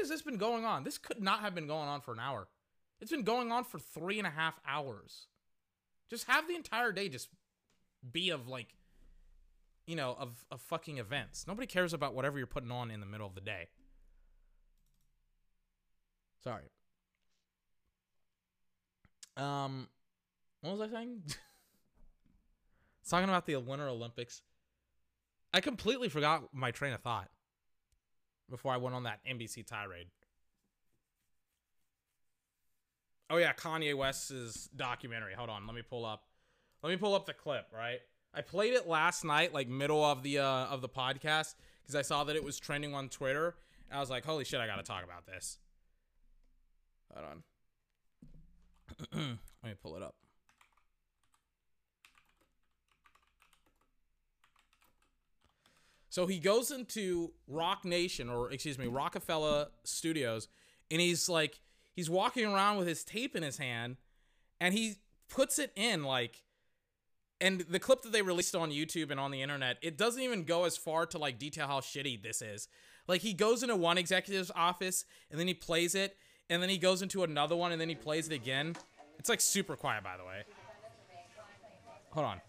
Has 0.00 0.08
this 0.08 0.22
been 0.22 0.38
going 0.38 0.64
on? 0.64 0.84
This 0.84 0.98
could 0.98 1.22
not 1.22 1.40
have 1.40 1.54
been 1.54 1.66
going 1.66 1.88
on 1.88 2.00
for 2.00 2.12
an 2.12 2.20
hour. 2.20 2.48
It's 3.00 3.10
been 3.10 3.22
going 3.22 3.52
on 3.52 3.64
for 3.64 3.78
three 3.78 4.18
and 4.18 4.26
a 4.26 4.30
half 4.30 4.58
hours. 4.66 5.26
Just 6.08 6.26
have 6.26 6.48
the 6.48 6.54
entire 6.54 6.92
day 6.92 7.08
just 7.08 7.28
be 8.10 8.30
of 8.30 8.48
like, 8.48 8.74
you 9.86 9.96
know, 9.96 10.16
of, 10.18 10.44
of 10.50 10.60
fucking 10.62 10.98
events. 10.98 11.46
Nobody 11.46 11.66
cares 11.66 11.92
about 11.92 12.14
whatever 12.14 12.38
you're 12.38 12.46
putting 12.46 12.70
on 12.70 12.90
in 12.90 13.00
the 13.00 13.06
middle 13.06 13.26
of 13.26 13.34
the 13.34 13.40
day. 13.40 13.68
Sorry. 16.42 16.64
Um, 19.36 19.88
what 20.62 20.78
was 20.78 20.90
I 20.90 20.92
saying? 20.92 21.22
Talking 23.08 23.28
about 23.28 23.46
the 23.46 23.56
Winter 23.56 23.88
Olympics. 23.88 24.42
I 25.52 25.60
completely 25.60 26.08
forgot 26.08 26.54
my 26.54 26.70
train 26.70 26.92
of 26.92 27.00
thought 27.00 27.28
before 28.50 28.72
I 28.72 28.76
went 28.76 28.94
on 28.94 29.04
that 29.04 29.20
NBC 29.28 29.66
tirade. 29.66 30.08
Oh 33.30 33.36
yeah, 33.36 33.52
Kanye 33.52 33.94
West's 33.94 34.66
documentary. 34.74 35.34
Hold 35.34 35.50
on, 35.50 35.66
let 35.66 35.74
me 35.76 35.82
pull 35.82 36.04
up. 36.04 36.24
Let 36.82 36.90
me 36.90 36.96
pull 36.96 37.14
up 37.14 37.26
the 37.26 37.32
clip, 37.32 37.66
right? 37.72 38.00
I 38.34 38.42
played 38.42 38.74
it 38.74 38.88
last 38.88 39.24
night, 39.24 39.54
like 39.54 39.68
middle 39.68 40.04
of 40.04 40.22
the 40.22 40.38
uh 40.38 40.66
of 40.66 40.82
the 40.82 40.88
podcast, 40.88 41.54
because 41.82 41.94
I 41.94 42.02
saw 42.02 42.24
that 42.24 42.36
it 42.36 42.42
was 42.42 42.58
trending 42.58 42.94
on 42.94 43.08
Twitter. 43.08 43.54
I 43.92 44.00
was 44.00 44.10
like, 44.10 44.24
holy 44.24 44.44
shit, 44.44 44.60
I 44.60 44.66
gotta 44.66 44.82
talk 44.82 45.04
about 45.04 45.26
this. 45.26 45.58
Hold 47.14 47.26
on. 47.26 47.42
let 49.62 49.70
me 49.70 49.74
pull 49.82 49.96
it 49.96 50.02
up. 50.02 50.14
So 56.10 56.26
he 56.26 56.38
goes 56.40 56.72
into 56.72 57.32
Roc 57.46 57.84
Nation, 57.84 58.28
or 58.28 58.50
excuse 58.52 58.78
me, 58.78 58.88
Roc-A-Fella 58.88 59.68
Studios, 59.84 60.48
and 60.90 61.00
he's 61.00 61.28
like, 61.28 61.60
he's 61.94 62.10
walking 62.10 62.44
around 62.44 62.78
with 62.78 62.88
his 62.88 63.04
tape 63.04 63.36
in 63.36 63.44
his 63.44 63.58
hand, 63.58 63.96
and 64.60 64.74
he 64.74 64.96
puts 65.28 65.60
it 65.60 65.72
in 65.76 66.02
like, 66.02 66.42
and 67.40 67.60
the 67.60 67.78
clip 67.78 68.02
that 68.02 68.12
they 68.12 68.22
released 68.22 68.56
on 68.56 68.70
YouTube 68.70 69.12
and 69.12 69.20
on 69.20 69.30
the 69.30 69.40
internet, 69.40 69.78
it 69.82 69.96
doesn't 69.96 70.20
even 70.20 70.42
go 70.42 70.64
as 70.64 70.76
far 70.76 71.06
to 71.06 71.16
like 71.16 71.38
detail 71.38 71.68
how 71.68 71.78
shitty 71.78 72.20
this 72.20 72.42
is. 72.42 72.66
Like 73.06 73.20
he 73.20 73.32
goes 73.32 73.62
into 73.62 73.76
one 73.76 73.96
executive's 73.96 74.50
office, 74.56 75.04
and 75.30 75.38
then 75.38 75.46
he 75.46 75.54
plays 75.54 75.94
it, 75.94 76.16
and 76.50 76.60
then 76.60 76.68
he 76.68 76.76
goes 76.76 77.02
into 77.02 77.22
another 77.22 77.54
one, 77.54 77.70
and 77.70 77.80
then 77.80 77.88
he 77.88 77.94
plays 77.94 78.26
it 78.26 78.34
again. 78.34 78.74
It's 79.20 79.28
like 79.28 79.40
super 79.40 79.76
quiet, 79.76 80.02
by 80.02 80.16
the 80.16 80.24
way. 80.24 80.42
Hold 82.10 82.26
on. 82.26 82.40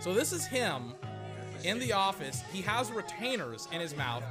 So 0.00 0.14
this 0.14 0.32
is 0.32 0.46
him 0.46 0.94
in 1.64 1.78
the 1.78 1.92
office. 1.92 2.42
He 2.52 2.62
has 2.62 2.90
retainers 2.90 3.68
in 3.72 3.80
his 3.80 3.96
mouth. 3.96 4.22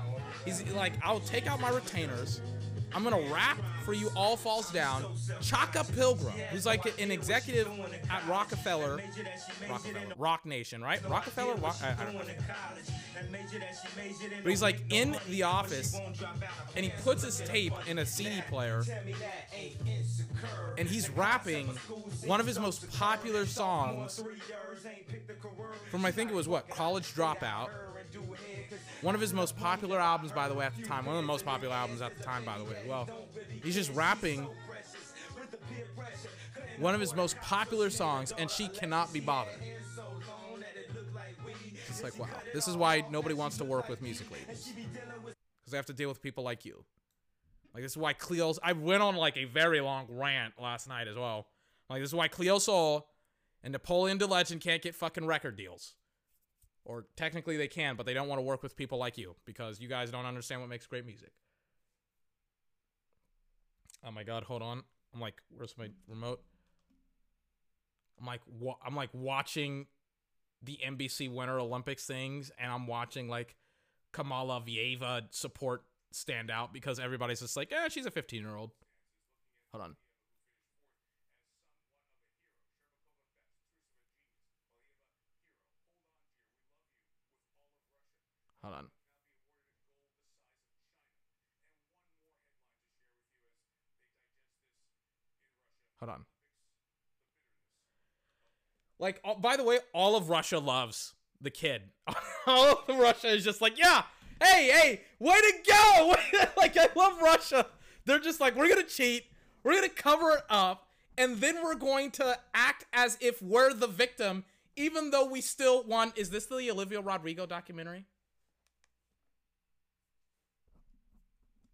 He's 0.46 0.64
like, 0.72 0.94
I'll 1.04 1.20
take 1.20 1.48
out 1.48 1.60
my 1.60 1.70
retainers. 1.70 2.42
I'm 2.94 3.04
gonna 3.04 3.32
rap 3.32 3.58
for 3.84 3.94
you. 3.94 4.10
All 4.16 4.38
falls 4.38 4.72
down. 4.72 5.06
Chaka 5.42 5.84
Pilgrim, 5.94 6.34
who's 6.52 6.66
like 6.66 7.00
an 7.00 7.12
executive 7.12 7.68
at 8.10 8.28
Roc-A-Fella, 8.28 9.00
Roc-A-Fella, 9.70 10.14
Roc 10.18 10.46
Nation, 10.46 10.82
right? 10.82 11.00
Roc-A-Fella. 11.10 11.56
Rock, 11.56 11.76
I, 11.84 11.92
I 12.02 12.06
don't 12.06 12.14
know. 12.16 12.22
But 14.44 14.50
he's 14.50 14.62
like 14.62 14.82
in 14.90 15.18
the 15.30 15.44
office, 15.44 16.00
and 16.76 16.86
he 16.86 16.92
puts 17.04 17.24
his 17.24 17.40
tape 17.42 17.74
in 17.88 18.00
a 18.00 18.06
CD 18.06 18.42
player, 18.50 18.84
and 20.78 20.88
he's 20.88 21.10
rapping 21.10 21.68
one 22.26 22.40
of 22.40 22.48
his 22.48 22.60
most 22.60 22.92
popular 22.94 23.46
songs 23.46 24.24
from 25.90 26.06
I 26.06 26.12
think 26.12 26.32
it 26.32 26.36
was 26.36 26.48
what 26.48 26.70
College 26.70 27.14
Dropout. 27.14 27.70
One 29.02 29.16
of 29.16 29.22
his 29.22 29.34
most 29.34 29.56
popular 29.58 30.00
albums, 30.00 30.32
by 30.32 30.48
the 30.48 30.54
way, 30.54 30.66
at 30.66 30.76
the 30.76 30.84
time. 30.84 31.06
One 31.06 31.16
of 31.16 31.22
the 31.22 31.28
most 31.28 31.46
popular 31.46 31.74
albums 31.74 32.02
at 32.02 32.18
the 32.18 32.24
time, 32.24 32.44
by 32.46 32.58
the 32.58 32.64
way. 32.64 32.84
Well, 32.88 33.08
he's 33.64 33.76
just 33.76 33.94
rapping 33.94 34.48
one 36.80 36.94
of 36.94 37.02
his 37.02 37.16
most 37.16 37.38
popular 37.42 37.90
songs, 37.90 38.34
and 38.38 38.50
she 38.50 38.68
cannot 38.68 39.14
be 39.14 39.20
bothered. 39.20 39.54
It's 41.90 42.04
like, 42.04 42.18
wow, 42.20 42.28
this 42.54 42.68
is 42.68 42.76
why 42.78 43.04
nobody 43.10 43.34
wants 43.34 43.58
to 43.58 43.64
work 43.64 43.90
with 43.90 44.02
music 44.02 44.28
because 44.30 45.72
they 45.72 45.78
have 45.78 45.86
to 45.88 45.94
deal 45.94 46.10
with 46.10 46.22
people 46.22 46.44
like 46.44 46.66
you. 46.66 46.84
Like 47.74 47.84
this 47.84 47.92
is 47.92 47.98
why 47.98 48.14
Cleo's. 48.14 48.60
I 48.64 48.74
went 48.74 49.04
on 49.04 49.16
like 49.16 49.38
a 49.38 49.46
very 49.46 49.82
long 49.82 50.08
rant 50.10 50.54
last 50.60 50.88
night 50.88 51.08
as 51.08 51.16
well. 51.16 51.48
Like 51.90 52.02
this 52.02 52.10
is 52.10 52.16
why 52.16 52.28
Cleo 52.28 52.58
Sol 52.60 53.08
and 53.64 53.72
Napoleon 53.72 54.18
the 54.18 54.28
Legend 54.28 54.62
can't 54.62 54.82
get 54.82 54.96
fucking 54.96 55.26
record 55.26 55.58
deals. 55.58 55.96
Or 56.88 57.06
technically 57.18 57.58
they 57.58 57.68
can, 57.68 57.98
but 57.98 58.06
they 58.06 58.14
don't 58.14 58.30
want 58.30 58.40
to 58.40 58.44
work 58.44 58.64
with 58.64 58.78
people 58.78 58.98
like 58.98 59.18
you 59.18 59.36
because 59.44 59.82
you 59.82 59.90
guys 59.90 60.10
don't 60.10 60.26
understand 60.26 60.62
what 60.62 60.70
makes 60.70 60.88
great 60.88 61.06
music. 61.06 61.32
Oh 64.06 64.12
my 64.12 64.24
god, 64.24 64.44
hold 64.44 64.62
on. 64.62 64.84
I'm 65.14 65.20
like, 65.20 65.42
where's 65.50 65.78
my 65.78 65.90
remote? 66.08 66.40
I'm 68.18 68.26
like, 68.26 68.40
wa- 68.48 68.78
I'm 68.86 68.96
like 68.96 69.10
watching 69.12 69.88
the 70.64 70.80
NBC 70.88 71.30
Winter 71.30 71.60
Olympics 71.60 72.06
things, 72.06 72.52
and 72.58 72.72
I'm 72.72 72.88
watching 72.88 73.28
like 73.28 73.58
Kamala 74.14 74.64
Vieva 74.66 75.24
support 75.32 75.84
stand 76.14 76.50
out 76.50 76.72
because 76.72 77.00
everybody's 77.02 77.42
just 77.42 77.58
like, 77.58 77.70
eh, 77.74 77.90
she's 77.90 78.06
a 78.06 78.12
15 78.12 78.42
year 78.42 78.56
old. 78.56 78.72
Hold 79.74 79.84
on. 79.84 79.96
Hold 88.68 88.80
on. 88.80 88.88
Hold 96.02 96.10
on. 96.10 96.26
Like, 99.00 99.22
oh, 99.24 99.36
by 99.36 99.56
the 99.56 99.64
way, 99.64 99.80
all 99.94 100.18
of 100.18 100.30
Russia 100.30 100.60
loves 100.60 101.14
the 101.40 101.50
kid. 101.50 101.84
all 102.48 102.84
of 102.90 102.98
Russia 102.98 103.30
is 103.30 103.46
just 103.46 103.62
like, 103.62 103.80
yeah, 103.80 104.04
hey, 104.44 104.70
hey, 104.70 105.02
way 105.20 105.36
to 105.40 105.54
go! 105.66 106.16
like, 106.58 106.76
I 106.76 106.90
love 106.94 107.22
Russia. 107.22 107.68
They're 108.04 108.20
just 108.20 108.42
like, 108.42 108.58
we're 108.58 108.68
gonna 108.68 108.84
cheat, 108.84 109.28
we're 109.64 109.76
gonna 109.76 109.88
cover 109.88 110.32
it 110.32 110.44
up, 110.50 110.90
and 111.18 111.38
then 111.38 111.64
we're 111.64 111.76
going 111.76 112.12
to 112.12 112.38
act 112.54 112.84
as 112.92 113.18
if 113.22 113.42
we're 113.42 113.74
the 113.74 113.88
victim, 113.88 114.44
even 114.76 115.12
though 115.12 115.26
we 115.26 115.40
still 115.40 115.86
won. 115.86 116.12
Is 116.18 116.32
this 116.32 116.48
the 116.48 116.70
Olivia 116.70 117.00
Rodrigo 117.00 117.46
documentary? 117.46 118.04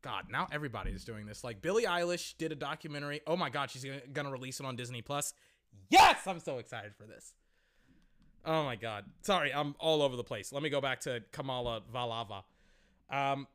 God, 0.04 0.26
now 0.30 0.48
everybody's 0.52 1.04
doing 1.06 1.26
this. 1.26 1.44
Like 1.44 1.62
Billie 1.62 1.86
Eilish 1.86 2.38
did 2.38 2.52
a 2.52 2.56
documentary. 2.56 3.22
Oh 3.26 3.38
my 3.38 3.50
God, 3.50 3.72
she's 3.72 3.84
gonna, 3.84 4.02
gonna 4.12 4.32
release 4.32 4.60
it 4.60 4.66
on 4.66 4.76
Disney 4.76 5.02
Plus. 5.02 5.34
Yes, 5.90 6.28
I'm 6.28 6.40
so 6.40 6.58
excited 6.58 6.94
for 6.96 7.06
this. 7.06 7.34
Oh 8.46 8.64
my 8.64 8.76
God. 8.76 9.06
Sorry, 9.22 9.54
I'm 9.54 9.76
all 9.80 10.02
over 10.02 10.16
the 10.18 10.24
place. 10.24 10.52
Let 10.52 10.62
me 10.62 10.70
go 10.70 10.82
back 10.82 11.00
to 11.02 11.24
Kamala 11.32 11.82
Valava. 11.94 12.44
Um, 13.10 13.48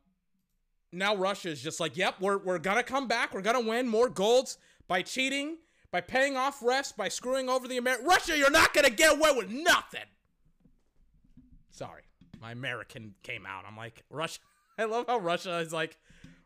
now 0.91 1.15
Russia 1.15 1.49
is 1.49 1.61
just 1.61 1.79
like, 1.79 1.95
yep, 1.95 2.15
we're, 2.19 2.39
we're 2.39 2.57
gonna 2.57 2.83
come 2.83 3.07
back. 3.07 3.33
We're 3.33 3.41
gonna 3.41 3.61
win 3.61 3.87
more 3.87 4.09
golds 4.09 4.57
by 4.87 5.03
cheating, 5.03 5.57
by 5.91 6.01
paying 6.01 6.35
off 6.35 6.61
refs, 6.61 6.95
by 6.95 7.09
screwing 7.09 7.47
over 7.47 7.67
the 7.67 7.77
American. 7.77 8.07
Russia, 8.07 8.35
you're 8.35 8.49
not 8.49 8.73
gonna 8.73 8.89
get 8.89 9.15
away 9.17 9.31
with 9.35 9.49
nothing. 9.49 10.05
Sorry, 11.69 12.03
my 12.41 12.51
American 12.51 13.13
came 13.21 13.45
out. 13.45 13.65
I'm 13.67 13.77
like, 13.77 14.03
Russia. 14.09 14.39
I 14.79 14.85
love 14.85 15.05
how 15.07 15.19
Russia 15.19 15.57
is 15.59 15.73
like, 15.73 15.97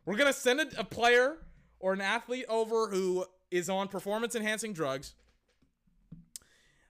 we're 0.05 0.17
gonna 0.17 0.33
send 0.33 0.59
a, 0.59 0.67
a 0.79 0.83
player 0.83 1.37
or 1.79 1.93
an 1.93 2.01
athlete 2.01 2.45
over 2.49 2.87
who 2.87 3.25
is 3.51 3.69
on 3.69 3.87
performance 3.87 4.35
enhancing 4.35 4.73
drugs. 4.73 5.15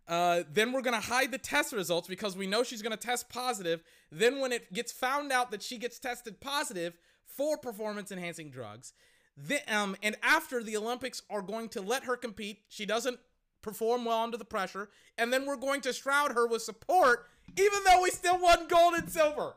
Uh, 0.08 0.44
then 0.52 0.72
we're 0.72 0.82
gonna 0.82 1.00
hide 1.00 1.32
the 1.32 1.38
test 1.38 1.74
results 1.74 2.08
because 2.08 2.36
we 2.36 2.48
know 2.48 2.64
she's 2.64 2.82
gonna 2.82 2.98
test 2.98 3.30
positive. 3.30 3.82
Then 4.12 4.40
when 4.40 4.52
it 4.52 4.72
gets 4.74 4.92
found 4.92 5.32
out 5.32 5.52
that 5.52 5.64
she 5.64 5.78
gets 5.78 6.00
tested 6.00 6.40
positive 6.42 6.98
for 7.26 7.58
performance 7.58 8.12
enhancing 8.12 8.52
drugs, 8.52 8.94
The, 9.36 9.60
um, 9.74 9.96
and 10.04 10.16
after 10.22 10.62
the 10.62 10.78
Olympics 10.78 11.24
are 11.30 11.42
going 11.42 11.70
to 11.70 11.82
let 11.82 12.04
her 12.04 12.16
compete. 12.16 12.60
She 12.70 12.86
doesn't 12.86 13.20
perform 13.64 14.06
well 14.06 14.20
under 14.20 14.38
the 14.38 14.46
pressure, 14.46 14.90
and 15.18 15.34
then 15.34 15.46
we're 15.46 15.56
going 15.56 15.82
to 15.82 15.94
shroud 15.94 16.34
her 16.34 16.46
with 16.46 16.62
support, 16.62 17.26
even 17.58 17.80
though 17.86 18.02
we 18.04 18.12
still 18.12 18.38
won 18.40 18.68
gold 18.68 18.94
and 18.94 19.10
silver. 19.10 19.56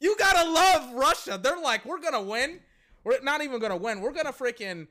You 0.00 0.16
gotta 0.18 0.50
love 0.50 0.94
Russia. 0.94 1.38
They're 1.40 1.60
like, 1.60 1.84
we're 1.84 2.00
gonna 2.00 2.22
win. 2.22 2.60
We're 3.04 3.20
not 3.20 3.42
even 3.42 3.60
gonna 3.60 3.76
win. 3.76 4.00
We're 4.00 4.12
gonna 4.12 4.32
freaking, 4.32 4.88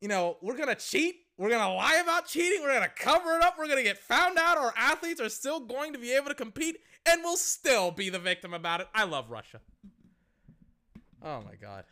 you 0.00 0.08
know, 0.08 0.36
we're 0.42 0.56
gonna 0.56 0.74
cheat. 0.74 1.16
We're 1.38 1.50
gonna 1.50 1.74
lie 1.74 2.00
about 2.02 2.26
cheating. 2.26 2.60
We're 2.62 2.74
gonna 2.74 2.92
cover 2.94 3.34
it 3.36 3.42
up. 3.42 3.56
We're 3.58 3.68
gonna 3.68 3.82
get 3.82 3.98
found 3.98 4.38
out. 4.38 4.58
Our 4.58 4.74
athletes 4.76 5.20
are 5.20 5.28
still 5.30 5.60
going 5.60 5.94
to 5.94 5.98
be 5.98 6.12
able 6.12 6.28
to 6.28 6.34
compete, 6.34 6.76
and 7.06 7.22
we'll 7.24 7.38
still 7.38 7.90
be 7.90 8.10
the 8.10 8.18
victim 8.18 8.52
about 8.52 8.80
it. 8.80 8.88
I 8.94 9.04
love 9.04 9.30
Russia. 9.30 9.60
Oh 11.22 11.42
my 11.42 11.54
god, 11.60 11.84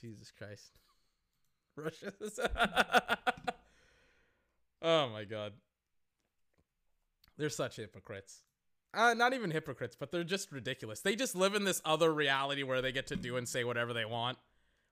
Jesus 0.00 0.32
Christ, 0.36 0.72
Russia. 1.76 2.12
oh 4.82 5.08
my 5.08 5.24
god, 5.24 5.52
they're 7.36 7.48
such 7.50 7.76
hypocrites. 7.76 8.42
Uh, 8.92 9.12
not 9.14 9.32
even 9.32 9.50
hypocrites, 9.50 9.96
but 9.98 10.12
they're 10.12 10.22
just 10.22 10.52
ridiculous. 10.52 11.00
They 11.00 11.16
just 11.16 11.34
live 11.34 11.54
in 11.54 11.64
this 11.64 11.82
other 11.84 12.14
reality 12.14 12.62
where 12.62 12.80
they 12.80 12.92
get 12.92 13.08
to 13.08 13.16
do 13.16 13.36
and 13.36 13.48
say 13.48 13.64
whatever 13.64 13.92
they 13.92 14.04
want. 14.04 14.38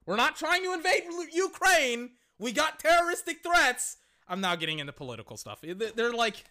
We're 0.05 0.15
not 0.17 0.35
trying 0.35 0.63
to 0.63 0.73
invade 0.73 1.03
Ukraine. 1.31 2.11
We 2.39 2.51
got 2.51 2.79
terroristic 2.79 3.41
threats. 3.43 3.97
I'm 4.27 4.41
now 4.41 4.55
getting 4.55 4.79
into 4.79 4.91
political 4.93 5.37
stuff. 5.37 5.61
They- 5.61 5.73
They're 5.73 6.13
like 6.13 6.43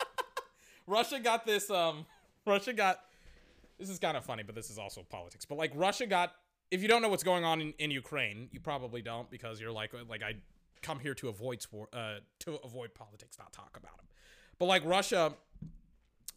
Russia 0.86 1.18
got 1.20 1.46
this 1.46 1.70
um 1.70 2.06
Russia 2.46 2.72
got 2.72 3.00
this 3.78 3.90
is 3.90 3.98
kind 3.98 4.16
of 4.16 4.24
funny, 4.24 4.42
but 4.42 4.54
this 4.54 4.70
is 4.70 4.78
also 4.78 5.02
politics. 5.02 5.44
But 5.44 5.58
like 5.58 5.72
Russia 5.74 6.06
got 6.06 6.32
if 6.70 6.82
you 6.82 6.88
don't 6.88 7.02
know 7.02 7.08
what's 7.08 7.22
going 7.22 7.44
on 7.44 7.60
in, 7.60 7.74
in 7.78 7.90
Ukraine, 7.90 8.48
you 8.52 8.60
probably 8.60 9.02
don't 9.02 9.30
because 9.30 9.60
you're 9.60 9.72
like 9.72 9.92
like 10.08 10.22
I 10.22 10.34
come 10.82 10.98
here 11.00 11.14
to 11.14 11.28
avoid 11.28 11.62
sport 11.62 11.90
uh 11.92 12.16
to 12.40 12.54
avoid 12.64 12.94
politics, 12.94 13.36
not 13.38 13.52
talk 13.52 13.76
about 13.76 13.96
them. 13.98 14.06
But 14.58 14.66
like 14.66 14.84
Russia 14.84 15.34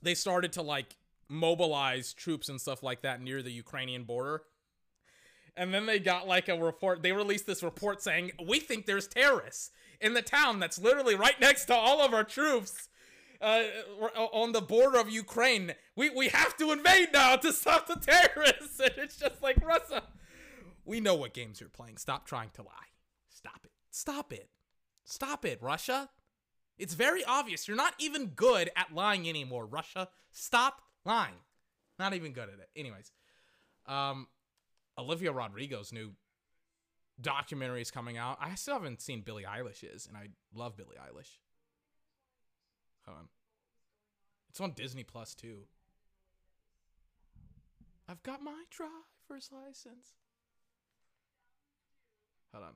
they 0.02 0.16
started 0.16 0.54
to 0.54 0.62
like 0.62 0.96
mobilize 1.28 2.14
troops 2.14 2.50
and 2.50 2.60
stuff 2.60 2.82
like 2.82 3.02
that 3.02 3.22
near 3.22 3.42
the 3.44 3.52
Ukrainian 3.52 4.04
border. 4.04 4.42
And 5.56 5.74
then 5.74 5.86
they 5.86 6.00
got 6.00 6.28
like 6.28 6.50
a 6.50 6.58
report. 6.58 7.04
They 7.04 7.12
released 7.12 7.46
this 7.46 7.64
report 7.64 8.02
saying, 8.02 8.32
We 8.46 8.60
think 8.60 8.86
there's 8.86 9.08
terrorists 9.08 9.72
in 10.02 10.14
the 10.14 10.22
town 10.22 10.60
that's 10.60 10.80
literally 10.80 11.16
right 11.16 11.40
next 11.40 11.66
to 11.66 11.76
all 11.76 12.02
of 12.02 12.14
our 12.14 12.24
troops 12.24 12.90
uh, 13.42 13.64
on 14.16 14.52
the 14.52 14.62
border 14.62 15.00
of 15.00 15.10
Ukraine. 15.10 15.74
We, 15.96 16.10
we 16.10 16.30
have 16.30 16.58
to 16.58 16.72
invade 16.72 17.10
now 17.14 17.36
to 17.38 17.54
stop 17.54 17.88
the 17.88 17.96
terrorists. 17.96 18.80
And 18.80 18.94
it's 18.98 19.18
just 19.18 19.42
like, 19.42 19.58
Russia, 19.66 20.04
we 20.86 21.02
know 21.02 21.16
what 21.16 21.34
games 21.34 21.60
you're 21.60 21.70
playing. 21.70 21.98
Stop 21.98 22.26
trying 22.26 22.50
to 22.52 22.62
lie. 22.62 22.90
Stop 23.30 23.60
it. 23.66 23.72
Stop 23.92 24.32
it. 24.32 24.50
Stop 25.04 25.44
it, 25.44 25.62
Russia. 25.62 26.10
It's 26.78 26.94
very 26.94 27.26
obvious. 27.26 27.68
You're 27.68 27.76
not 27.76 27.94
even 28.00 28.28
good 28.28 28.70
at 28.76 28.94
lying 28.94 29.28
anymore, 29.28 29.66
Russia. 29.66 30.08
Stop 30.32 30.82
lying. 31.04 31.34
Not 31.98 32.14
even 32.14 32.32
good 32.32 32.48
at 32.48 32.60
it. 32.60 32.70
Anyways, 32.76 33.12
um, 33.86 34.28
Olivia 35.00 35.32
Rodrigo's 35.32 35.94
new 35.94 36.12
documentary 37.22 37.82
is 37.82 37.92
coming 37.92 38.18
out. 38.18 38.38
I 38.42 38.56
still 38.56 38.76
haven't 38.76 39.02
seen 39.02 39.22
Billie 39.22 39.46
Eilish's, 39.46 40.08
and 40.08 40.18
I 40.18 40.28
love 40.54 40.76
Billie 40.76 40.98
Eilish. 40.98 41.38
Hold 43.06 43.20
on. 43.20 43.28
It's 44.50 44.60
on 44.60 44.74
Disney 44.74 45.04
Plus 45.04 45.34
too. 45.36 45.64
I've 48.08 48.24
got 48.24 48.42
my 48.42 48.64
driver's 48.70 49.52
license. 49.52 50.16
Hold 52.52 52.66
on. 52.66 52.74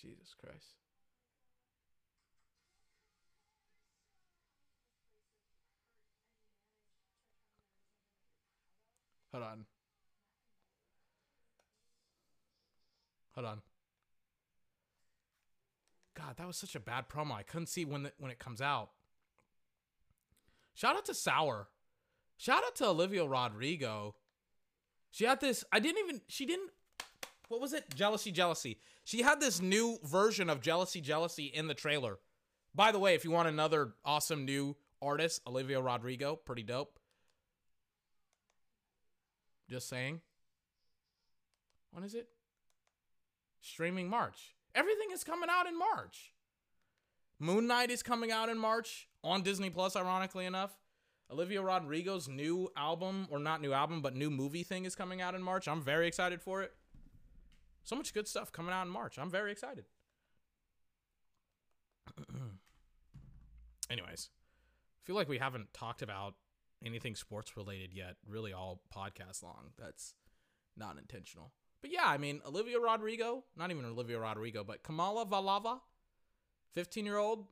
Jesus 0.00 0.34
Christ. 0.34 0.87
Hold 9.38 9.50
on. 9.52 9.64
Hold 13.34 13.46
on. 13.46 13.62
God, 16.16 16.36
that 16.38 16.46
was 16.46 16.56
such 16.56 16.74
a 16.74 16.80
bad 16.80 17.08
promo. 17.08 17.34
I 17.34 17.44
couldn't 17.44 17.68
see 17.68 17.84
when 17.84 18.02
the, 18.02 18.12
when 18.18 18.32
it 18.32 18.40
comes 18.40 18.60
out. 18.60 18.90
Shout 20.74 20.96
out 20.96 21.04
to 21.04 21.14
Sour. 21.14 21.68
Shout 22.36 22.64
out 22.64 22.74
to 22.76 22.86
Olivia 22.86 23.24
Rodrigo. 23.24 24.16
She 25.12 25.24
had 25.24 25.40
this. 25.40 25.64
I 25.70 25.78
didn't 25.78 26.04
even. 26.04 26.20
She 26.26 26.44
didn't. 26.44 26.70
What 27.46 27.60
was 27.60 27.72
it? 27.72 27.94
Jealousy, 27.94 28.32
jealousy. 28.32 28.78
She 29.04 29.22
had 29.22 29.40
this 29.40 29.62
new 29.62 29.98
version 30.02 30.50
of 30.50 30.60
Jealousy, 30.60 31.00
jealousy 31.00 31.46
in 31.46 31.68
the 31.68 31.74
trailer. 31.74 32.18
By 32.74 32.90
the 32.90 32.98
way, 32.98 33.14
if 33.14 33.24
you 33.24 33.30
want 33.30 33.48
another 33.48 33.94
awesome 34.04 34.44
new 34.44 34.76
artist, 35.00 35.42
Olivia 35.46 35.80
Rodrigo, 35.80 36.34
pretty 36.34 36.64
dope. 36.64 36.98
Just 39.68 39.88
saying. 39.88 40.20
When 41.92 42.04
is 42.04 42.14
it? 42.14 42.28
Streaming 43.60 44.08
March. 44.08 44.54
Everything 44.74 45.08
is 45.12 45.24
coming 45.24 45.48
out 45.50 45.66
in 45.66 45.78
March. 45.78 46.32
Moon 47.38 47.66
Knight 47.66 47.90
is 47.90 48.02
coming 48.02 48.32
out 48.32 48.48
in 48.48 48.58
March 48.58 49.08
on 49.22 49.42
Disney 49.42 49.70
Plus, 49.70 49.96
ironically 49.96 50.44
enough. 50.46 50.78
Olivia 51.30 51.62
Rodrigo's 51.62 52.28
new 52.28 52.70
album, 52.76 53.28
or 53.30 53.38
not 53.38 53.60
new 53.60 53.72
album, 53.72 54.00
but 54.00 54.16
new 54.16 54.30
movie 54.30 54.62
thing 54.62 54.84
is 54.84 54.96
coming 54.96 55.20
out 55.20 55.34
in 55.34 55.42
March. 55.42 55.68
I'm 55.68 55.82
very 55.82 56.08
excited 56.08 56.40
for 56.40 56.62
it. 56.62 56.72
So 57.84 57.96
much 57.96 58.14
good 58.14 58.26
stuff 58.26 58.50
coming 58.50 58.72
out 58.72 58.86
in 58.86 58.92
March. 58.92 59.18
I'm 59.18 59.30
very 59.30 59.52
excited. 59.52 59.84
Anyways, 63.90 64.30
I 64.30 65.00
feel 65.06 65.16
like 65.16 65.28
we 65.28 65.38
haven't 65.38 65.72
talked 65.72 66.02
about 66.02 66.34
anything 66.84 67.14
sports 67.14 67.56
related 67.56 67.92
yet, 67.92 68.16
really 68.26 68.52
all 68.52 68.82
podcast 68.94 69.42
long. 69.42 69.72
That's 69.78 70.14
not 70.76 70.96
intentional. 70.98 71.52
But 71.80 71.92
yeah, 71.92 72.06
I 72.06 72.18
mean, 72.18 72.40
Olivia 72.46 72.80
Rodrigo, 72.80 73.44
not 73.56 73.70
even 73.70 73.84
Olivia 73.84 74.18
Rodrigo, 74.18 74.64
but 74.64 74.82
Kamala 74.82 75.26
Valava, 75.26 75.80
15 76.74 77.04
year 77.04 77.18
old. 77.18 77.46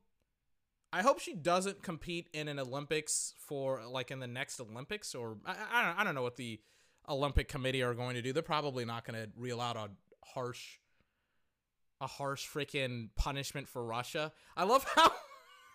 I 0.91 1.01
hope 1.01 1.19
she 1.19 1.33
doesn't 1.33 1.83
compete 1.83 2.29
in 2.33 2.47
an 2.47 2.59
Olympics 2.59 3.33
for 3.45 3.81
like 3.87 4.09
in 4.09 4.19
the 4.19 4.27
next 4.27 4.59
Olympics, 4.59 5.13
or 5.13 5.37
I, 5.45 5.55
I, 5.71 5.85
don't, 5.85 5.99
I 5.99 6.03
don't 6.03 6.15
know 6.15 6.21
what 6.21 6.37
the 6.37 6.61
Olympic 7.09 7.47
Committee 7.47 7.83
are 7.83 7.93
going 7.93 8.15
to 8.15 8.21
do. 8.21 8.33
They're 8.33 8.43
probably 8.43 8.85
not 8.85 9.05
going 9.05 9.21
to 9.21 9.29
reel 9.37 9.59
out 9.59 9.75
a 9.75 9.89
harsh, 10.25 10.77
a 11.99 12.07
harsh 12.07 12.47
freaking 12.47 13.09
punishment 13.15 13.67
for 13.67 13.83
Russia. 13.83 14.31
I 14.55 14.63
love 14.63 14.85
how 14.95 15.11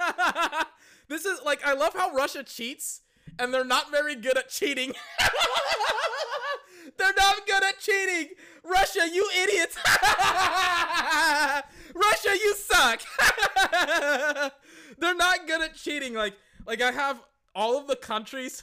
this 1.08 1.24
is 1.24 1.40
like 1.44 1.64
I 1.64 1.74
love 1.74 1.94
how 1.94 2.12
Russia 2.12 2.42
cheats 2.42 3.02
and 3.38 3.52
they're 3.52 3.64
not 3.64 3.90
very 3.90 4.14
good 4.14 4.36
at 4.36 4.48
cheating. 4.48 4.94
they're 6.98 7.14
not 7.16 7.46
good 7.46 7.62
at 7.64 7.78
cheating. 7.78 8.28
Russia, 8.64 9.08
you 9.12 9.28
idiots. 9.42 9.76
Russia, 11.94 12.30
you 12.30 12.54
suck. 12.56 13.00
they're 14.98 15.14
not 15.14 15.46
good 15.46 15.62
at 15.62 15.74
cheating. 15.74 16.14
Like 16.14 16.34
like 16.66 16.80
I 16.80 16.92
have 16.92 17.20
all 17.54 17.76
of 17.78 17.86
the 17.86 17.96
countries. 17.96 18.62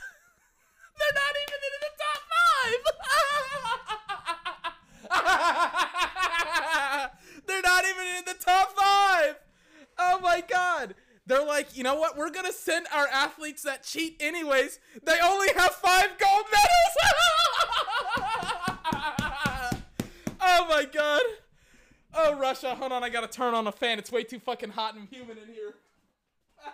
they're 0.99 1.13
not 1.13 1.35
even 1.43 1.59
in 1.69 1.79
the 1.85 1.91
top 2.03 2.21
five. 2.33 2.81
they're 7.47 7.61
not 7.61 7.83
even 7.85 8.07
in 8.17 8.25
the 8.25 8.35
top 8.43 8.71
five. 8.77 9.35
Oh 9.97 10.19
my 10.21 10.41
god. 10.47 10.95
They're 11.29 11.45
like, 11.45 11.77
you 11.77 11.83
know 11.83 11.93
what? 11.93 12.17
We're 12.17 12.31
gonna 12.31 12.51
send 12.51 12.87
our 12.91 13.07
athletes 13.07 13.61
that 13.61 13.83
cheat 13.83 14.17
anyways. 14.19 14.79
They 15.03 15.19
only 15.23 15.49
have 15.55 15.75
five 15.75 16.17
gold 16.17 16.45
medals. 16.51 16.95
oh 20.41 20.65
my 20.67 20.87
god. 20.91 21.21
Oh 22.15 22.35
Russia, 22.35 22.73
hold 22.73 22.91
on, 22.91 23.03
I 23.03 23.09
gotta 23.09 23.27
turn 23.27 23.53
on 23.53 23.67
a 23.67 23.71
fan. 23.71 23.99
It's 23.99 24.11
way 24.11 24.23
too 24.23 24.39
fucking 24.39 24.71
hot 24.71 24.95
and 24.95 25.07
humid 25.07 25.37
in 25.37 25.53
here. 25.53 25.75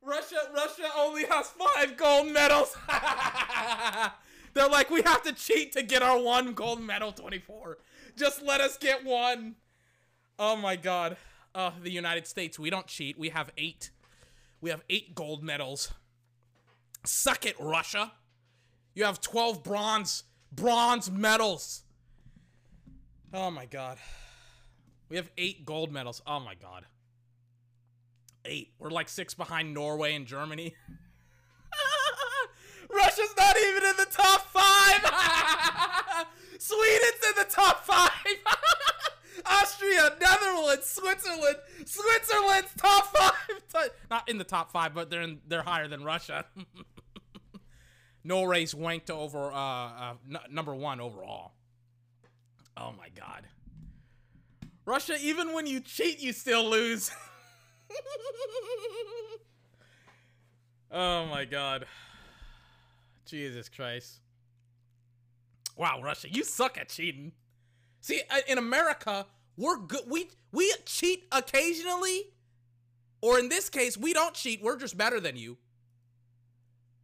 Russia, 0.00 0.36
Russia 0.54 0.88
only 0.96 1.24
has 1.24 1.48
five 1.48 1.96
gold 1.96 2.30
medals. 2.30 2.76
They're 4.54 4.68
like, 4.68 4.90
we 4.90 5.02
have 5.02 5.24
to 5.24 5.32
cheat 5.32 5.72
to 5.72 5.82
get 5.82 6.04
our 6.04 6.22
one 6.22 6.52
gold 6.52 6.80
medal 6.80 7.10
24. 7.10 7.78
Just 8.16 8.42
let 8.42 8.60
us 8.60 8.78
get 8.78 9.04
one. 9.04 9.56
Oh 10.38 10.54
my 10.54 10.76
god. 10.76 11.16
Uh, 11.58 11.72
the 11.82 11.90
United 11.90 12.24
States, 12.24 12.56
we 12.56 12.70
don't 12.70 12.86
cheat. 12.86 13.18
We 13.18 13.30
have 13.30 13.50
eight. 13.58 13.90
We 14.60 14.70
have 14.70 14.84
eight 14.88 15.16
gold 15.16 15.42
medals. 15.42 15.92
Suck 17.04 17.44
it, 17.46 17.56
Russia. 17.58 18.12
You 18.94 19.02
have 19.02 19.20
12 19.20 19.64
bronze 19.64 20.22
bronze 20.52 21.10
medals. 21.10 21.82
Oh 23.34 23.50
my 23.50 23.66
god. 23.66 23.98
We 25.08 25.16
have 25.16 25.32
eight 25.36 25.66
gold 25.66 25.90
medals. 25.90 26.22
Oh 26.28 26.38
my 26.38 26.54
god. 26.54 26.84
Eight. 28.44 28.74
We're 28.78 28.90
like 28.90 29.08
six 29.08 29.34
behind 29.34 29.74
Norway 29.74 30.14
and 30.14 30.28
Germany. 30.28 30.76
Russia's 32.88 33.34
not 33.36 33.56
even 33.56 33.82
in 33.82 33.96
the 33.96 34.06
top 34.10 34.48
Austria, 39.50 40.12
Netherlands, 40.20 40.86
Switzerland. 40.86 41.56
Switzerland's 41.84 42.72
top 42.76 43.06
five. 43.06 43.90
Not 44.10 44.28
in 44.28 44.38
the 44.38 44.44
top 44.44 44.70
five, 44.70 44.94
but 44.94 45.10
they're 45.10 45.22
in, 45.22 45.40
they're 45.46 45.62
higher 45.62 45.88
than 45.88 46.04
Russia. 46.04 46.44
no 48.24 48.44
race 48.44 48.74
wanked 48.74 49.10
over 49.10 49.52
uh, 49.52 49.56
uh 49.56 50.14
number 50.50 50.74
one 50.74 51.00
overall. 51.00 51.52
Oh 52.76 52.92
my 52.96 53.08
god. 53.14 53.44
Russia, 54.84 55.16
even 55.20 55.52
when 55.52 55.66
you 55.66 55.80
cheat, 55.80 56.20
you 56.20 56.32
still 56.32 56.68
lose. 56.68 57.10
oh 60.90 61.26
my 61.26 61.44
god. 61.44 61.86
Jesus 63.26 63.68
Christ. 63.68 64.20
Wow, 65.76 66.00
Russia, 66.02 66.28
you 66.30 66.42
suck 66.42 66.78
at 66.78 66.88
cheating. 66.88 67.32
See, 68.00 68.22
in 68.48 68.58
America, 68.58 69.26
we're 69.58 69.76
good. 69.76 70.02
We 70.08 70.30
we 70.52 70.72
cheat 70.86 71.26
occasionally, 71.32 72.30
or 73.20 73.38
in 73.38 73.48
this 73.48 73.68
case, 73.68 73.98
we 73.98 74.14
don't 74.14 74.34
cheat. 74.34 74.62
We're 74.62 74.78
just 74.78 74.96
better 74.96 75.20
than 75.20 75.36
you. 75.36 75.58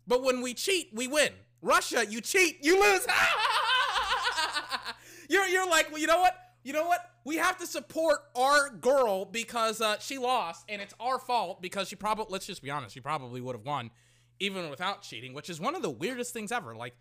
But 0.07 0.23
when 0.23 0.41
we 0.41 0.55
cheat, 0.55 0.91
we 0.95 1.09
win. 1.09 1.33
Russia, 1.61 2.05
you 2.09 2.21
cheat, 2.21 2.59
you 2.63 2.81
lose. 2.81 3.07
you're 5.29 5.47
you're 5.47 5.69
like, 5.69 5.91
well, 5.91 6.01
you 6.01 6.07
know 6.07 6.21
what? 6.21 6.39
You 6.63 6.73
know 6.73 6.87
what? 6.87 7.01
We 7.25 7.37
have 7.37 7.59
to 7.59 7.67
support 7.67 8.21
our 8.37 8.71
girl 8.71 9.25
because 9.25 9.81
uh, 9.81 9.99
she 9.99 10.19
lost, 10.19 10.65
and 10.69 10.81
it's 10.81 10.95
our 11.01 11.19
fault 11.19 11.61
because 11.61 11.89
she 11.89 11.97
probably. 11.97 12.27
Let's 12.31 12.47
just 12.47 12.63
be 12.63 12.71
honest. 12.71 12.95
She 12.95 13.01
probably 13.01 13.41
would 13.41 13.57
have 13.57 13.67
won, 13.67 13.91
even 14.39 14.71
without 14.71 15.03
cheating, 15.03 15.35
which 15.35 15.51
is 15.51 15.61
one 15.61 15.75
of 15.75 15.83
the 15.83 15.91
weirdest 15.91 16.33
things 16.33 16.53
ever. 16.53 16.77
Like, 16.77 16.95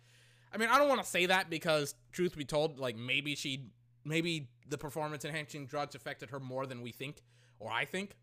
I 0.52 0.58
mean, 0.58 0.68
I 0.68 0.78
don't 0.78 0.88
want 0.88 1.02
to 1.02 1.08
say 1.08 1.26
that 1.26 1.48
because, 1.48 1.94
truth 2.10 2.36
be 2.36 2.44
told, 2.44 2.78
like 2.78 2.96
maybe 2.96 3.36
she, 3.36 3.68
maybe 4.04 4.48
the 4.68 4.78
performance 4.78 5.24
enhancing 5.24 5.66
drugs 5.66 5.94
affected 5.94 6.30
her 6.30 6.40
more 6.40 6.66
than 6.66 6.82
we 6.82 6.92
think 6.92 7.22
or 7.58 7.70
I 7.70 7.84
think. 7.84 8.16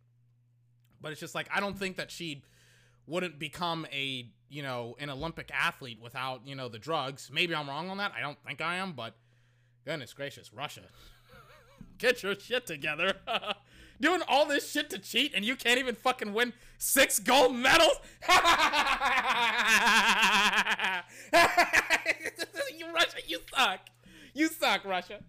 But 1.02 1.12
it's 1.12 1.22
just 1.22 1.36
like 1.36 1.48
I 1.54 1.60
don't 1.60 1.78
think 1.78 1.98
that 1.98 2.12
she 2.12 2.44
wouldn't 3.08 3.40
become 3.40 3.88
a 3.92 4.30
you 4.50 4.62
know 4.62 4.96
an 5.00 5.10
Olympic 5.10 5.52
athlete 5.54 6.00
without 6.02 6.46
you 6.46 6.56
know 6.56 6.70
the 6.70 6.80
drugs. 6.80 7.30
Maybe 7.34 7.56
I'm 7.56 7.68
wrong 7.68 7.90
on 7.90 7.98
that. 7.98 8.14
I 8.16 8.22
don't 8.22 8.38
think 8.46 8.62
I 8.62 8.76
am, 8.76 8.94
but 8.94 9.16
goodness 9.86 10.14
gracious, 10.14 10.54
Russia, 10.54 10.82
get 11.98 12.24
your 12.24 12.36
shit 12.36 12.66
together. 12.66 13.14
Doing 14.00 14.22
all 14.28 14.48
this 14.48 14.72
shit 14.72 14.90
to 14.90 14.98
cheat 14.98 15.34
and 15.36 15.46
you 15.46 15.56
can't 15.56 15.78
even 15.78 15.94
fucking 15.94 16.34
win 16.34 16.54
six 16.80 17.20
gold 17.20 17.56
medals? 17.56 18.00
you 22.76 22.92
Russia, 22.92 23.18
you 23.28 23.40
suck. 23.56 23.80
You 24.34 24.48
suck, 24.48 24.86
Russia. 24.86 25.20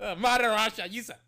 Uh, 0.00 0.16
you 0.90 1.02
suck. 1.02 1.18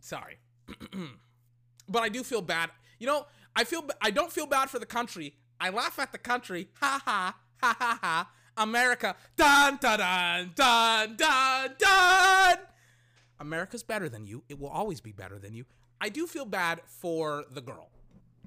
Sorry. 0.00 0.38
but 1.88 2.02
I 2.02 2.08
do 2.08 2.22
feel 2.22 2.42
bad. 2.42 2.70
You 2.98 3.06
know, 3.06 3.26
I 3.54 3.64
feel 3.64 3.84
I 4.00 4.10
don't 4.10 4.30
feel 4.30 4.46
bad 4.46 4.70
for 4.70 4.78
the 4.78 4.86
country. 4.86 5.34
I 5.60 5.70
laugh 5.70 5.98
at 5.98 6.12
the 6.12 6.18
country. 6.18 6.68
Ha 6.80 7.00
ha 7.04 7.36
ha 7.60 7.76
ha 7.78 7.98
ha. 8.02 8.30
America. 8.56 9.16
Dun 9.36 9.78
dun 9.80 9.98
dun 9.98 10.52
dun 10.54 11.16
dun 11.16 11.74
dun. 11.78 12.58
America's 13.38 13.82
better 13.82 14.08
than 14.08 14.26
you. 14.26 14.44
It 14.48 14.58
will 14.58 14.68
always 14.68 15.00
be 15.00 15.12
better 15.12 15.38
than 15.38 15.54
you. 15.54 15.64
I 16.00 16.08
do 16.08 16.26
feel 16.26 16.44
bad 16.44 16.80
for 16.86 17.44
the 17.50 17.60
girl. 17.60 17.90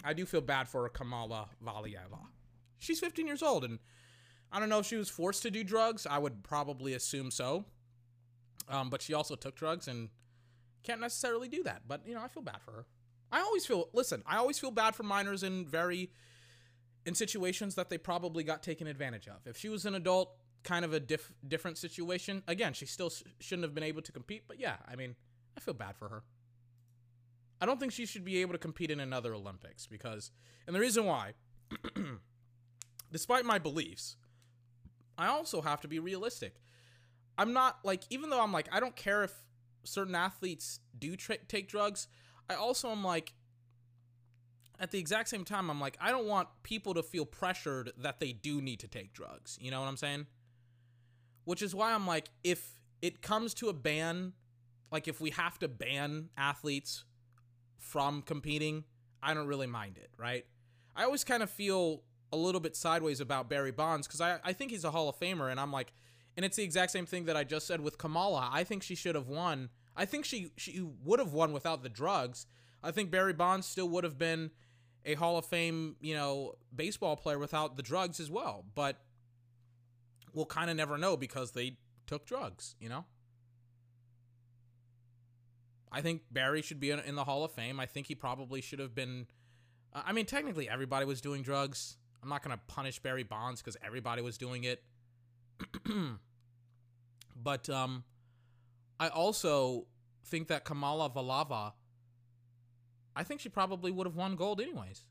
I 0.04 0.14
do 0.14 0.26
feel 0.26 0.42
bad 0.42 0.68
for 0.68 0.88
Kamala 0.90 1.50
Valieva. 1.64 2.20
She's 2.80 3.00
15 3.00 3.28
years 3.28 3.44
old, 3.44 3.64
and 3.64 3.80
I 4.52 4.60
don't 4.60 4.70
know 4.70 4.80
if 4.80 4.86
she 4.86 4.96
was 4.96 5.10
forced 5.10 5.42
to 5.44 5.52
do 5.52 5.64
drugs. 5.64 6.08
I 6.10 6.18
would 6.20 6.44
probably 6.44 6.94
assume 6.94 7.32
so. 7.32 7.66
Um, 8.70 8.90
but 8.90 9.02
she 9.02 9.14
also 9.14 9.36
took 9.36 9.56
drugs 9.56 9.88
and 9.88 10.10
can't 10.84 11.02
necessarily 11.02 11.50
do 11.50 11.64
that. 11.64 11.84
But 11.88 12.08
you 12.08 12.14
know, 12.14 12.22
I 12.22 12.28
feel 12.28 12.44
bad 12.44 12.62
for 12.64 12.72
her. 12.72 12.86
I 13.32 13.42
always 13.42 13.66
feel 13.66 13.90
listen, 13.94 14.24
I 14.26 14.38
always 14.38 14.60
feel 14.60 14.72
bad 14.72 14.96
for 14.96 15.04
minors 15.04 15.44
in 15.44 15.66
very 15.66 16.12
in 17.06 17.16
situations 17.16 17.76
that 17.76 17.90
they 17.90 17.98
probably 17.98 18.44
got 18.44 18.64
taken 18.64 18.88
advantage 18.88 19.28
of. 19.28 19.46
If 19.46 19.58
she 19.58 19.70
was 19.70 19.86
an 19.86 19.96
adult, 19.96 20.32
kind 20.64 20.84
of 20.86 20.94
a 20.94 21.00
diff, 21.00 21.32
different 21.48 21.78
situation. 21.78 22.44
Again, 22.48 22.74
she 22.74 22.86
still 22.86 23.10
sh- 23.10 23.24
shouldn't 23.40 23.64
have 23.64 23.74
been 23.74 23.84
able 23.84 24.02
to 24.02 24.12
compete, 24.12 24.44
but 24.48 24.60
yeah, 24.60 24.76
I 24.88 24.96
mean, 24.96 25.16
I 25.58 25.62
feel 25.62 25.74
bad 25.74 25.96
for 25.96 26.10
her. 26.10 26.24
I 27.62 27.66
don't 27.66 27.80
think 27.80 27.92
she 27.92 28.06
should 28.06 28.24
be 28.24 28.42
able 28.42 28.54
to 28.54 28.58
compete 28.58 28.92
in 28.92 29.00
another 29.00 29.34
Olympics 29.34 29.86
because 29.86 30.32
and 30.68 30.76
the 30.76 30.80
reason 30.80 31.06
why 31.06 31.34
despite 33.12 33.46
my 33.46 33.60
beliefs, 33.60 34.16
I 35.18 35.28
also 35.28 35.62
have 35.62 35.82
to 35.82 35.88
be 35.88 36.00
realistic. 36.00 36.56
I'm 37.40 37.54
not 37.54 37.80
like 37.86 38.04
even 38.10 38.30
though 38.30 38.42
I'm 38.42 38.52
like 38.52 38.68
I 38.70 38.82
don't 38.82 38.98
care 38.98 39.24
if 39.24 39.34
certain 39.86 40.14
athletes 40.14 40.82
do 41.00 41.16
tra- 41.16 41.38
take 41.48 41.70
drugs, 41.70 42.10
I 42.50 42.56
also 42.56 42.90
am 42.90 43.02
like 43.02 43.34
at 44.78 44.92
the 44.92 45.00
exact 45.00 45.30
same 45.30 45.46
time 45.46 45.72
I'm 45.72 45.80
like 45.80 45.98
I 46.02 46.12
don't 46.12 46.28
want 46.28 46.50
people 46.64 46.94
to 46.96 47.02
feel 47.02 47.26
pressured 47.26 47.94
that 47.98 48.20
they 48.20 48.34
do 48.34 48.62
need 48.62 48.82
to 48.82 48.90
take 48.90 49.14
drugs. 49.14 49.58
You 49.62 49.72
know 49.72 49.80
what 49.80 49.88
I'm 49.88 49.96
saying? 49.96 50.28
Which 51.46 51.62
is 51.62 51.74
why 51.74 51.94
I'm 51.94 52.06
like 52.06 52.30
if 52.44 52.82
it 53.02 53.22
comes 53.22 53.54
to 53.56 53.70
a 53.70 53.74
ban, 53.74 54.34
like 54.92 55.08
if 55.08 55.22
we 55.22 55.30
have 55.30 55.58
to 55.60 55.70
ban 55.70 56.32
athletes 56.38 57.06
from 57.78 58.22
competing, 58.22 58.84
I 59.24 59.34
don't 59.34 59.48
really 59.48 59.66
mind 59.66 59.98
it, 59.98 60.12
right? 60.18 60.46
I 60.94 61.06
always 61.06 61.24
kind 61.24 61.42
of 61.42 61.50
feel 61.50 62.04
a 62.34 62.38
little 62.38 62.60
bit 62.60 62.76
sideways 62.76 63.22
about 63.22 63.50
Barry 63.50 63.72
Bonds 63.72 64.08
because 64.08 64.20
I, 64.20 64.40
I 64.44 64.52
think 64.52 64.72
he's 64.72 64.84
a 64.84 64.92
Hall 64.92 65.08
of 65.08 65.18
Famer, 65.18 65.50
and 65.50 65.58
I'm 65.58 65.72
like, 65.72 65.94
and 66.40 66.46
it's 66.46 66.56
the 66.56 66.64
exact 66.64 66.94
same 66.94 67.06
thing 67.06 67.26
that 67.26 67.36
I 67.36 67.44
just 67.44 67.68
said 67.68 67.82
with 67.82 67.98
Kamala. 67.98 68.50
I 68.54 68.64
think 68.64 68.82
she 68.82 68.96
should 68.96 69.16
have 69.16 69.28
won. 69.28 69.68
I 69.98 70.06
think 70.06 70.24
she 70.24 70.54
she 70.56 70.82
would 71.04 71.20
have 71.20 71.34
won 71.34 71.52
without 71.52 71.84
the 71.84 71.90
drugs. 71.90 72.46
I 72.82 72.92
think 72.92 73.12
Barry 73.12 73.34
Bonds 73.34 73.68
still 73.68 73.90
would 73.90 74.06
have 74.06 74.18
been 74.18 74.52
a 75.04 75.16
Hall 75.16 75.38
of 75.38 75.46
Fame, 75.46 75.98
you 76.00 76.14
know, 76.16 76.54
baseball 76.74 77.18
player 77.18 77.38
without 77.38 77.76
the 77.76 77.84
drugs 77.84 78.22
as 78.22 78.32
well. 78.32 78.64
But 78.74 79.02
we'll 80.34 80.46
kind 80.46 80.70
of 80.70 80.78
never 80.78 80.98
know 80.98 81.18
because 81.18 81.52
they 81.52 81.76
took 82.08 82.26
drugs, 82.26 82.74
you 82.80 82.88
know? 82.88 83.04
I 85.92 86.00
think 86.00 86.22
Barry 86.32 86.62
should 86.62 86.80
be 86.80 86.92
in 86.92 87.16
the 87.16 87.26
Hall 87.26 87.44
of 87.44 87.52
Fame. 87.52 87.82
I 87.82 87.86
think 87.86 88.08
he 88.08 88.16
probably 88.16 88.62
should 88.62 88.80
have 88.80 88.96
been. 88.96 89.28
Uh, 89.92 90.04
I 90.06 90.14
mean, 90.14 90.26
technically, 90.26 90.70
everybody 90.70 91.06
was 91.06 91.20
doing 91.20 91.42
drugs. 91.42 91.98
I'm 92.24 92.30
not 92.30 92.44
going 92.46 92.56
to 92.56 92.62
punish 92.68 93.00
Barry 93.00 93.24
Bonds 93.24 93.62
because 93.62 93.76
everybody 93.86 94.22
was 94.22 94.38
doing 94.38 94.64
it. 94.64 94.82
but 97.42 97.70
um, 97.70 98.04
I 99.00 99.08
also 99.10 99.88
think 100.26 100.48
that 100.48 100.66
Kamala 100.66 101.10
Valieva, 101.10 101.74
I 103.16 103.24
think 103.24 103.42
she 103.42 103.50
probably 103.50 103.92
would 103.92 104.06
have 104.06 104.16
won 104.16 104.36
gold 104.36 104.62
anyways. 104.62 105.02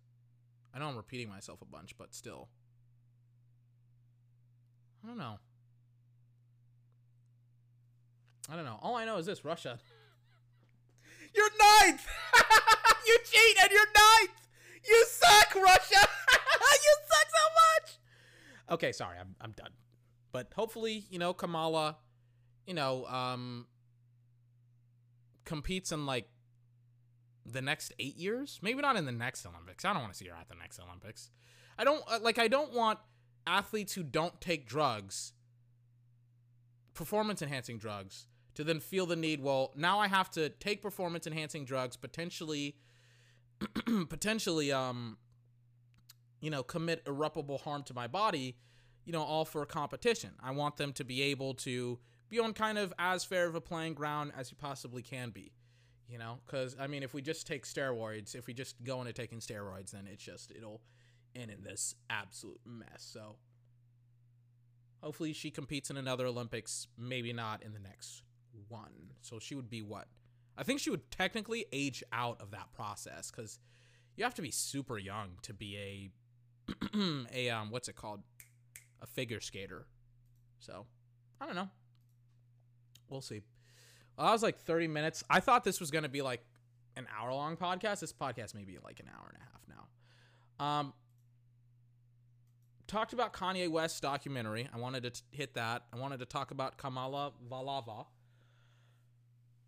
I 0.75 0.79
know 0.79 0.89
I'm 0.89 0.97
repeating 0.97 1.29
myself 1.29 1.63
a 1.63 1.65
bunch, 1.65 1.97
but 1.97 2.15
still. 2.15 2.49
I 5.03 5.09
don't 5.09 5.19
know. 5.19 5.39
I 8.51 8.57
don't 8.57 8.65
know. 8.65 8.79
All 8.83 8.97
I 8.97 9.05
know 9.05 9.17
is 9.17 9.27
this 9.27 9.45
Russia. 9.45 9.79
you're 11.35 11.51
ninth! 11.51 12.07
you 13.07 13.19
cheat 13.25 13.57
and 13.63 13.71
you're 13.71 13.81
ninth! 13.87 14.49
You 14.87 15.05
suck, 15.09 15.55
Russia! 15.55 16.01
you 16.85 16.95
suck 17.09 17.27
so 17.29 17.45
much! 17.55 17.99
Okay, 18.71 18.93
sorry, 18.93 19.19
I'm, 19.19 19.35
I'm 19.41 19.53
done. 19.53 19.73
But 20.33 20.53
hopefully, 20.55 21.05
you 21.11 21.19
know, 21.19 21.33
Kamala, 21.33 21.97
you 22.69 22.75
know, 22.75 23.07
um, 23.07 23.67
competes 25.47 25.91
in 25.91 26.05
like 26.05 26.29
the 27.47 27.63
next 27.63 27.95
eight 27.99 28.17
years. 28.17 28.61
Maybe 28.63 28.83
not 28.83 28.95
in 28.95 29.07
the 29.07 29.13
next 29.13 29.47
Olympics. 29.47 29.87
I 29.87 29.95
don't 29.95 30.03
want 30.03 30.13
to 30.13 30.19
see 30.19 30.29
her 30.29 30.37
at 30.39 30.51
the 30.51 30.55
next 30.55 30.79
Olympics. 30.79 31.31
I 31.79 31.85
don't 31.85 32.03
uh, 32.07 32.19
like. 32.23 32.39
I 32.39 32.47
don't 32.47 32.75
want 32.75 32.99
athletes 33.47 33.95
who 33.95 34.03
don't 34.03 34.39
take 34.41 34.69
drugs, 34.69 35.33
performance 36.93 37.41
enhancing 37.41 37.79
drugs, 37.79 38.27
to 38.55 38.65
then 38.65 38.81
feel 38.81 39.07
the 39.07 39.17
need. 39.17 39.43
Well, 39.43 39.73
now 39.75 39.99
I 39.99 40.09
have 40.09 40.31
to 40.33 40.51
take 40.51 40.83
performance 40.83 41.27
enhancing 41.27 41.65
drugs, 41.65 41.97
potentially, 41.97 42.77
potentially, 44.11 44.71
um, 44.73 45.17
you 46.43 46.51
know, 46.51 46.63
commit 46.63 47.03
irreparable 47.07 47.57
harm 47.57 47.83
to 47.85 47.95
my 47.95 48.07
body. 48.07 48.59
You 49.07 49.13
know, 49.13 49.23
all 49.23 49.47
for 49.47 49.63
a 49.63 49.67
competition. 49.67 50.33
I 50.43 50.51
want 50.51 50.77
them 50.77 50.93
to 50.93 51.03
be 51.03 51.23
able 51.23 51.55
to 51.55 51.99
be 52.29 52.39
on 52.39 52.53
kind 52.53 52.79
of 52.79 52.93
as 52.99 53.25
fair 53.25 53.47
of 53.47 53.55
a 53.55 53.61
playing 53.61 53.95
ground 53.95 54.33
as 54.37 54.51
you 54.51 54.57
possibly 54.61 55.03
can 55.03 55.31
be 55.31 55.53
you 56.09 56.19
know? 56.19 56.39
Because 56.47 56.75
i 56.81 56.87
mean 56.87 57.03
if 57.03 57.15
we 57.15 57.23
just 57.23 57.47
take 57.47 57.67
steroids 57.67 58.35
if 58.35 58.47
we 58.47 58.55
just 58.55 58.83
go 58.83 59.01
into 59.01 59.13
taking 59.13 59.41
steroids 59.41 59.91
then 59.91 60.09
it's 60.11 60.25
just 60.25 60.51
it'll 60.51 60.81
end 61.37 61.51
in 61.51 61.63
this 61.63 61.95
absolute 62.11 62.61
mess. 62.65 63.07
So 63.13 63.37
hopefully 65.03 65.33
she 65.33 65.51
competes 65.51 65.91
in 65.91 65.97
another 65.97 66.27
olympics 66.27 66.89
maybe 66.97 67.33
not 67.33 67.63
in 67.63 67.73
the 67.73 67.79
next 67.79 68.23
one. 68.69 69.13
So 69.21 69.39
she 69.39 69.55
would 69.55 69.71
be 69.71 69.83
what? 69.83 70.09
I 70.57 70.65
think 70.65 70.81
she 70.81 70.91
would 70.91 71.11
technically 71.11 71.67
age 71.73 72.03
out 72.13 72.41
of 72.41 72.51
that 72.51 72.73
process 72.73 73.31
because 73.31 73.59
you 74.17 74.25
have 74.25 74.35
to 74.35 74.43
be 74.43 74.51
super 74.51 74.99
young 74.99 75.33
to 75.43 75.55
be 75.55 75.77
a 75.77 76.11
a 77.35 77.51
um 77.51 77.71
what's 77.71 77.89
it 77.89 77.97
called? 77.97 78.23
A 79.01 79.07
figure 79.07 79.41
skater. 79.41 79.87
So 80.59 80.87
i 81.41 81.47
don't 81.47 81.55
know 81.55 81.69
we'll 83.09 83.21
see 83.21 83.43
well, 84.19 84.27
that 84.27 84.33
was 84.33 84.43
like 84.43 84.59
30 84.59 84.89
minutes. 84.89 85.23
I 85.31 85.39
thought 85.39 85.63
this 85.63 85.79
was 85.79 85.93
going 85.93 86.03
to 86.03 86.09
be 86.09 86.23
like 86.23 86.45
an 86.97 87.07
hour 87.17 87.33
long 87.33 87.57
podcast. 87.57 88.01
This 88.01 88.13
podcast 88.13 88.55
may 88.55 88.65
be 88.65 88.79
like 88.85 88.99
an 88.99 89.07
hour 89.15 89.33
and 89.33 89.37
a 89.37 89.45
half 89.45 89.63
now. 90.59 90.65
Um, 90.67 90.93
talked 92.89 93.13
about 93.13 93.33
Kanye 93.33 93.71
West's 93.71 94.01
documentary. 94.01 94.69
I 94.75 94.79
wanted 94.79 95.05
to 95.05 95.11
t- 95.11 95.21
hit 95.31 95.55
that. 95.55 95.85
I 95.93 95.99
wanted 95.99 96.19
to 96.19 96.27
talk 96.27 96.51
about 96.51 96.79
Kamala 96.79 97.33
Valieva. 97.49 98.07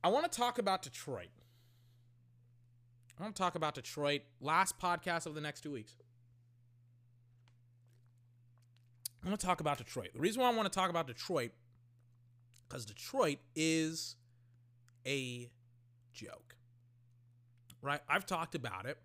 I 0.02 0.08
want 0.08 0.30
to 0.30 0.36
talk 0.36 0.58
about 0.58 0.82
Detroit. 0.82 1.28
I 3.18 3.22
want 3.22 3.36
to 3.36 3.40
talk 3.40 3.54
about 3.54 3.76
Detroit. 3.76 4.22
Last 4.40 4.80
podcast 4.80 5.26
of 5.26 5.36
the 5.36 5.40
next 5.40 5.60
two 5.60 5.70
weeks. 5.70 5.94
I 9.22 9.28
want 9.28 9.38
to 9.38 9.46
talk 9.46 9.60
about 9.60 9.78
Detroit. 9.78 10.08
The 10.14 10.20
reason 10.20 10.42
why 10.42 10.50
I 10.50 10.54
want 10.54 10.72
to 10.72 10.76
talk 10.76 10.90
about 10.90 11.06
Detroit, 11.06 11.52
because 12.70 12.86
Detroit 12.86 13.38
is 13.56 14.14
a 15.06 15.50
joke. 16.14 16.54
Right? 17.82 18.00
I've 18.08 18.26
talked 18.26 18.54
about 18.54 18.86
it. 18.86 18.98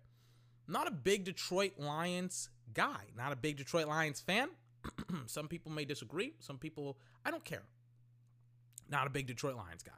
not 0.68 0.86
a 0.86 0.90
big 0.90 1.24
Detroit 1.24 1.72
Lions 1.78 2.50
guy, 2.74 3.06
not 3.16 3.32
a 3.32 3.36
big 3.36 3.56
Detroit 3.56 3.88
Lions 3.88 4.20
fan. 4.20 4.48
some 5.26 5.48
people 5.48 5.72
may 5.72 5.84
disagree. 5.84 6.34
Some 6.40 6.58
people, 6.58 6.98
I 7.24 7.30
don't 7.30 7.44
care. 7.44 7.62
Not 8.88 9.06
a 9.06 9.10
big 9.10 9.26
Detroit 9.26 9.56
Lions 9.56 9.82
guy. 9.82 9.92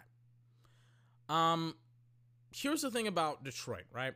Um, 1.29 1.75
here's 2.55 2.83
the 2.83 2.91
thing 2.91 3.07
about 3.07 3.45
Detroit, 3.45 3.85
right? 3.93 4.15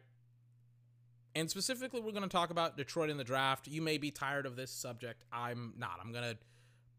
And 1.35 1.51
specifically, 1.51 2.01
we're 2.01 2.13
going 2.13 2.23
to 2.23 2.29
talk 2.29 2.51
about 2.51 2.77
Detroit 2.77 3.11
in 3.11 3.17
the 3.17 3.25
draft. 3.25 3.67
You 3.67 3.83
may 3.83 3.99
be 3.99 4.11
tired 4.11 4.47
of 4.47 4.57
this 4.57 4.71
subject. 4.71 5.25
I'm 5.33 5.75
not. 5.77 5.99
I'm 6.03 6.13
going 6.13 6.25
to 6.25 6.37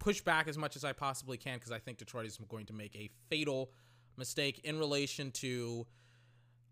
push 0.04 0.20
back 0.20 0.50
as 0.50 0.58
much 0.58 0.76
as 0.76 0.84
I 0.84 0.92
possibly 0.92 1.38
can 1.38 1.56
because 1.56 1.72
I 1.72 1.80
think 1.80 1.98
Detroit 1.98 2.26
is 2.26 2.38
going 2.50 2.66
to 2.66 2.74
make 2.74 2.94
a 2.94 3.10
fatal 3.30 3.72
mistake 4.18 4.60
in 4.66 4.78
relation 4.78 5.32
to, 5.32 5.88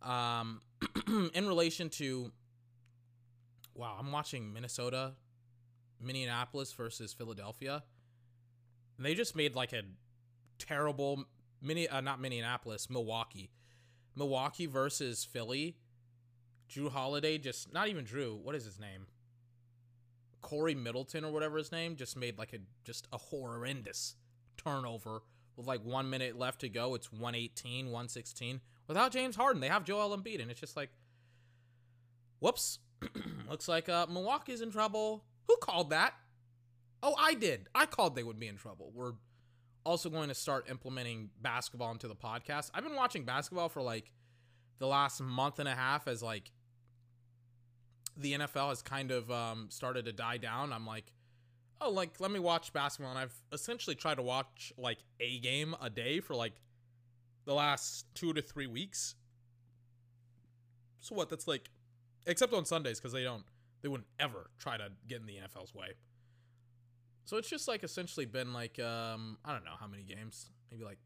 um, 0.02 0.60
in 1.34 1.48
relation 1.48 1.90
to. 1.92 2.32
Wow, 3.74 3.96
I'm 3.98 4.12
watching 4.12 4.52
Minnesota, 4.52 5.14
Minneapolis 6.02 6.74
versus 6.74 7.14
Philadelphia. 7.14 7.84
And 8.98 9.06
they 9.06 9.16
just 9.16 9.34
made 9.34 9.56
like 9.56 9.72
a 9.72 9.84
terrible 10.60 11.24
mini, 11.62 11.88
uh, 11.88 12.02
not 12.02 12.20
Minneapolis, 12.20 12.90
Milwaukee, 12.90 13.50
Milwaukee 14.14 14.66
versus 14.66 15.24
Philly 15.24 15.78
Jrue 16.70 16.92
Holiday 16.92 17.38
just 17.38 17.74
not 17.74 17.88
even 17.88 18.04
Jrue, 18.04 18.38
What 18.38 18.56
is 18.56 18.66
his 18.66 18.78
name? 18.78 19.08
Khris 20.42 20.76
Middleton 20.76 21.24
or 21.24 21.32
whatever 21.32 21.58
his 21.58 21.72
name 21.72 21.96
just 21.96 22.18
made 22.18 22.38
like 22.38 22.54
a 22.54 22.60
just 22.84 23.08
a 23.12 23.18
horrendous 23.18 24.16
turnover 24.58 25.22
with 25.56 25.68
like 25.68 25.84
one 25.84 26.10
minute 26.10 26.38
left 26.38 26.62
to 26.62 26.70
go. 26.70 26.96
It's 26.96 27.12
118, 27.12 27.86
116. 27.86 28.62
Without 28.88 29.12
James 29.12 29.36
Harden, 29.36 29.62
they 29.62 29.68
have 29.68 29.86
Joel 29.86 30.18
Embiid, 30.18 30.42
and 30.42 30.52
it's 30.52 30.60
just 30.60 30.76
like, 30.76 30.90
whoops. 32.40 32.80
Looks 33.50 33.68
like 33.68 33.90
uh, 33.90 34.08
Milwaukee's 34.08 34.62
in 34.62 34.72
trouble. 34.72 35.24
Who 35.48 35.56
called 35.58 35.90
that? 35.90 36.14
Oh, 37.04 37.16
I 37.18 37.34
did. 37.34 37.68
I 37.74 37.86
called 37.86 38.16
they 38.16 38.24
would 38.24 38.40
be 38.40 38.48
in 38.48 38.58
trouble. 38.58 38.92
We're 38.94 39.14
also 39.86 40.10
going 40.10 40.30
to 40.30 40.36
start 40.36 40.70
implementing 40.70 41.30
basketball 41.42 41.92
into 41.92 42.08
the 42.08 42.16
podcast. 42.16 42.70
I've 42.74 42.84
been 42.84 42.96
watching 42.96 43.26
basketball 43.26 43.70
for 43.70 43.82
like 43.82 44.12
the 44.80 44.88
last 44.88 45.22
month 45.22 45.60
and 45.60 45.68
a 45.68 45.76
half 45.76 46.08
as 46.08 46.22
like 46.22 46.52
the 48.18 48.34
NFL 48.34 48.70
has 48.70 48.82
kind 48.82 49.12
of 49.12 49.32
um, 49.32 49.68
started 49.70 50.06
to 50.06 50.14
die 50.14 50.38
down, 50.38 50.74
I'm 50.74 50.86
like, 50.86 51.12
oh, 51.80 51.90
like 51.90 52.20
let 52.20 52.32
me 52.32 52.40
watch 52.40 52.74
basketball, 52.74 53.12
and 53.12 53.20
I've 53.20 53.36
essentially 53.52 53.96
tried 53.96 54.16
to 54.16 54.24
watch 54.24 54.74
like 54.78 55.00
a 55.20 55.40
game 55.40 55.76
a 55.82 55.90
day 55.90 56.20
for 56.20 56.36
like 56.36 56.54
the 57.46 57.54
last 57.54 58.06
two 58.14 58.34
to 58.34 58.42
three 58.42 58.68
weeks. 58.68 59.16
So 61.00 61.16
what? 61.16 61.30
That's 61.30 61.48
like, 61.48 61.70
except 62.28 62.54
on 62.54 62.66
Sundays 62.66 63.00
because 63.00 63.14
they 63.14 63.24
don't, 63.24 63.44
they 63.82 63.90
wouldn't 63.90 64.08
ever 64.20 64.52
try 64.60 64.78
to 64.78 64.90
get 65.08 65.20
in 65.20 65.26
the 65.26 65.34
NFL's 65.34 65.74
way. 65.74 65.94
So 67.26 67.38
it's 67.38 67.50
just 67.50 67.68
like 67.68 67.84
essentially 67.84 68.26
been 68.26 68.54
like, 68.54 68.80
um, 68.80 69.38
I 69.44 69.52
don't 69.54 69.64
know 69.64 69.76
how 69.80 69.88
many 69.88 70.04
games, 70.04 70.50
maybe 70.70 70.84
like 70.84 71.00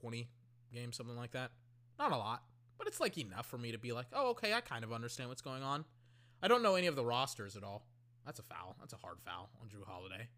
20 0.00 0.28
games, 0.72 0.96
something 0.96 1.16
like 1.16 1.32
that. 1.32 1.50
Not 1.98 2.12
a 2.12 2.16
lot, 2.16 2.42
but 2.78 2.86
it's 2.86 3.00
like 3.00 3.18
enough 3.18 3.46
for 3.46 3.58
me 3.58 3.72
to 3.72 3.78
be 3.78 3.92
like, 3.92 4.06
oh, 4.12 4.30
okay, 4.30 4.54
I 4.54 4.60
kind 4.60 4.84
of 4.84 4.92
understand 4.92 5.28
what's 5.28 5.42
going 5.42 5.62
on. 5.62 5.84
I 6.44 6.48
don't 6.48 6.62
know 6.62 6.74
any 6.74 6.88
of 6.88 6.94
the 6.94 7.04
rosters 7.04 7.56
at 7.56 7.64
all. 7.64 7.86
That's 8.26 8.38
a 8.38 8.42
foul. 8.42 8.76
That's 8.78 8.92
a 8.92 8.98
hard 8.98 9.16
foul 9.24 9.48
on 9.62 9.68
Jrue 9.68 9.86
Holiday. 9.86 10.28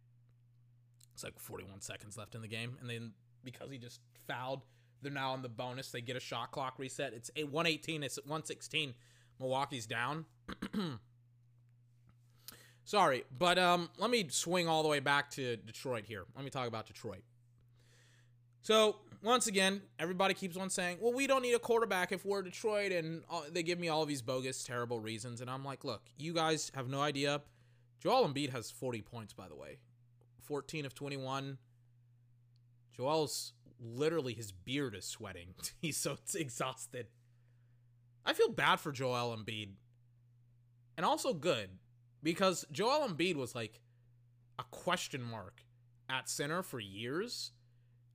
It's 1.13 1.25
like 1.25 1.37
41 1.37 1.81
seconds 1.81 2.17
left 2.17 2.37
in 2.37 2.43
the 2.43 2.49
game, 2.49 2.77
and 2.81 2.89
then 2.89 3.11
because 3.43 3.73
he 3.73 3.79
just 3.79 4.01
fouled, 4.29 4.63
they're 5.03 5.11
now 5.11 5.33
on 5.33 5.43
the 5.43 5.49
bonus. 5.49 5.91
They 5.91 6.01
get 6.01 6.15
a 6.15 6.21
shot 6.21 6.53
clock 6.53 6.79
reset. 6.79 7.13
It's 7.13 7.33
a 7.35 7.43
118. 7.43 8.05
It's 8.05 8.19
116. 8.19 8.95
Milwaukee's 9.41 9.87
down. 9.87 10.27
Sorry, 12.85 13.25
but 13.37 13.59
um, 13.59 13.91
let 13.99 14.09
me 14.09 14.29
swing 14.29 14.69
all 14.69 14.85
the 14.85 14.89
way 14.89 15.01
back 15.01 15.29
to 15.33 15.57
Detroit 15.57 16.05
here. 16.07 16.25
Let 16.37 16.45
me 16.45 16.51
talk 16.51 16.69
about 16.69 16.87
Detroit. 16.87 17.25
So 18.63 18.97
once 19.27 19.49
again, 19.49 19.83
everybody 19.99 20.35
keeps 20.35 20.57
on 20.57 20.71
saying, 20.71 20.99
"Well, 21.01 21.13
we 21.13 21.27
don't 21.27 21.43
need 21.43 21.55
a 21.55 21.59
quarterback 21.59 22.13
if 22.13 22.25
we're 22.25 22.43
Detroit," 22.43 22.93
and 22.93 23.25
they 23.51 23.65
give 23.65 23.79
me 23.79 23.89
all 23.89 24.07
these 24.07 24.23
bogus, 24.23 24.63
terrible 24.63 25.01
reasons, 25.01 25.41
and 25.41 25.51
I'm 25.51 25.65
like, 25.65 25.85
"Look, 25.85 26.09
you 26.17 26.33
guys 26.33 26.71
have 26.75 26.89
no 26.89 27.01
idea." 27.01 27.43
Joel 27.99 28.29
Embiid 28.29 28.51
has 28.51 28.71
40 28.71 29.03
points, 29.03 29.33
by 29.33 29.49
the 29.49 29.57
way, 29.57 29.79
14 30.43 30.87
of 30.87 30.95
21. 30.95 31.59
Joel's 32.93 33.53
literally 33.81 34.33
his 34.33 34.53
beard 34.53 34.95
is 34.95 35.05
sweating. 35.05 35.55
He's 35.81 35.97
so 35.97 36.17
exhausted. 36.35 37.09
I 38.25 38.33
feel 38.33 38.49
bad 38.49 38.77
for 38.77 38.93
Joel 38.93 39.37
Embiid, 39.37 39.71
and 40.97 41.05
also 41.05 41.35
good 41.35 41.71
because 42.23 42.65
Joel 42.71 43.09
Embiid 43.09 43.35
was 43.35 43.57
like 43.57 43.81
a 44.59 44.65
question 44.71 45.23
mark 45.23 45.65
at 46.09 46.29
center 46.29 46.63
for 46.63 46.79
years 46.79 47.51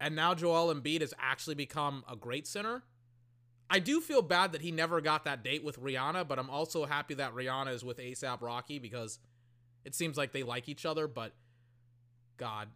and 0.01 0.15
now 0.15 0.33
Joel 0.33 0.73
Embiid 0.73 1.01
has 1.01 1.13
actually 1.19 1.53
become 1.53 2.03
a 2.11 2.15
great 2.15 2.47
center. 2.47 2.81
I 3.69 3.77
do 3.79 4.01
feel 4.01 4.23
bad 4.23 4.51
that 4.51 4.61
he 4.61 4.71
never 4.71 4.99
got 4.99 5.23
that 5.25 5.43
date 5.43 5.63
with 5.63 5.79
Rihanna, 5.79 6.27
but 6.27 6.39
I'm 6.39 6.49
also 6.49 6.85
happy 6.85 7.13
that 7.13 7.33
Rihanna 7.35 7.73
is 7.73 7.85
with 7.85 7.99
ASAP 7.99 8.41
Rocky 8.41 8.79
because 8.79 9.19
it 9.85 9.93
seems 9.93 10.17
like 10.17 10.33
they 10.33 10.43
like 10.43 10.67
each 10.67 10.85
other, 10.85 11.07
but 11.07 11.33
God. 12.35 12.69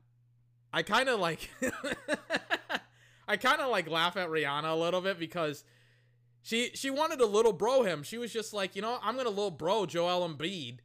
I 0.72 0.84
kind 0.84 1.10
of 1.10 1.20
like 1.20 1.50
I 3.28 3.38
kind 3.38 3.60
of 3.60 3.72
like 3.72 3.90
laugh 3.90 4.18
at 4.18 4.30
Rihanna 4.30 4.72
a 4.72 4.76
little 4.76 5.02
bit 5.02 5.18
because 5.18 5.64
she 6.44 6.72
she 6.76 6.92
wanted 6.92 7.18
to 7.20 7.26
little 7.26 7.54
bro 7.54 7.82
him. 7.82 8.04
She 8.04 8.20
was 8.20 8.32
just 8.32 8.54
like, 8.54 8.76
you 8.76 8.82
know, 8.84 9.00
I'm 9.02 9.18
gonna 9.18 9.30
little 9.30 9.52
bro 9.52 9.88
Joel 9.88 10.30
Embiid 10.30 10.78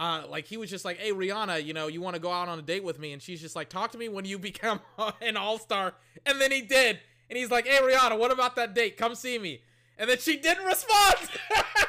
uh, 0.00 0.22
like 0.30 0.46
he 0.46 0.56
was 0.56 0.70
just 0.70 0.86
like, 0.86 0.96
"Hey 0.96 1.12
Rihanna, 1.12 1.62
you 1.62 1.74
know, 1.74 1.86
you 1.86 2.00
want 2.00 2.14
to 2.16 2.20
go 2.20 2.32
out 2.32 2.48
on 2.48 2.58
a 2.58 2.62
date 2.62 2.82
with 2.82 2.98
me?" 2.98 3.12
And 3.12 3.20
she's 3.20 3.38
just 3.38 3.54
like, 3.54 3.68
"Talk 3.68 3.92
to 3.92 3.98
me 3.98 4.08
when 4.08 4.24
you 4.24 4.38
become 4.50 4.80
an 5.20 5.36
all 5.36 5.58
star." 5.58 5.92
And 6.24 6.40
then 6.40 6.50
he 6.50 6.62
did, 6.62 6.98
and 7.28 7.36
he's 7.36 7.50
like, 7.50 7.66
"Hey 7.66 7.78
Rihanna, 7.80 8.18
what 8.18 8.32
about 8.32 8.56
that 8.56 8.74
date? 8.74 8.96
Come 8.96 9.14
see 9.14 9.38
me." 9.38 9.60
And 9.98 10.08
then 10.08 10.16
she 10.16 10.38
didn't 10.38 10.64
respond. 10.64 11.16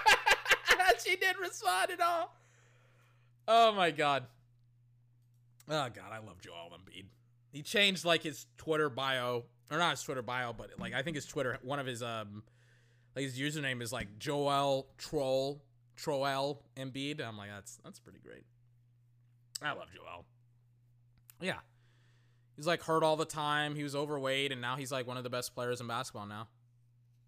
she 1.06 1.16
didn't 1.16 1.40
respond 1.40 1.92
at 1.92 2.02
all. 2.02 2.36
Oh 3.48 3.72
my 3.72 3.92
god. 3.92 4.26
Oh 5.70 5.88
god, 5.88 6.12
I 6.12 6.18
love 6.18 6.42
Joel 6.42 6.74
Embiid. 6.74 7.06
He 7.54 7.62
changed 7.62 8.04
like 8.04 8.24
his 8.24 8.46
Twitter 8.58 8.90
bio, 8.90 9.46
or 9.72 9.78
not 9.78 9.92
his 9.92 10.04
Twitter 10.04 10.22
bio, 10.22 10.52
but 10.52 10.72
like 10.78 10.94
I 10.94 11.02
think 11.02 11.16
his 11.16 11.26
Twitter, 11.26 11.58
one 11.62 11.80
of 11.80 11.86
his 11.86 12.04
um, 12.04 12.44
like 13.16 13.24
his 13.24 13.40
username 13.40 13.82
is 13.82 13.94
like 13.94 14.20
Joel 14.20 14.90
Troll 14.98 15.62
Troel 15.98 16.58
Embiid. 16.76 17.26
I'm 17.26 17.38
like, 17.38 17.50
that's 17.50 17.80
that's 17.84 18.00
pretty 18.00 18.20
great. 18.20 18.44
I 19.62 19.74
love 19.74 19.88
Joel. 19.94 20.26
Yeah. 21.40 21.60
He's 22.56 22.68
like 22.68 22.82
hurt 22.84 23.04
all 23.04 23.16
the 23.16 23.26
time. 23.26 23.76
He 23.76 23.84
was 23.84 23.96
overweight, 23.96 24.52
and 24.52 24.62
now 24.62 24.76
he's 24.76 24.92
like 24.92 25.08
one 25.08 25.18
of 25.18 25.24
the 25.24 25.30
best 25.30 25.56
players 25.56 25.82
in 25.82 25.88
basketball 25.88 26.28
now. 26.28 26.48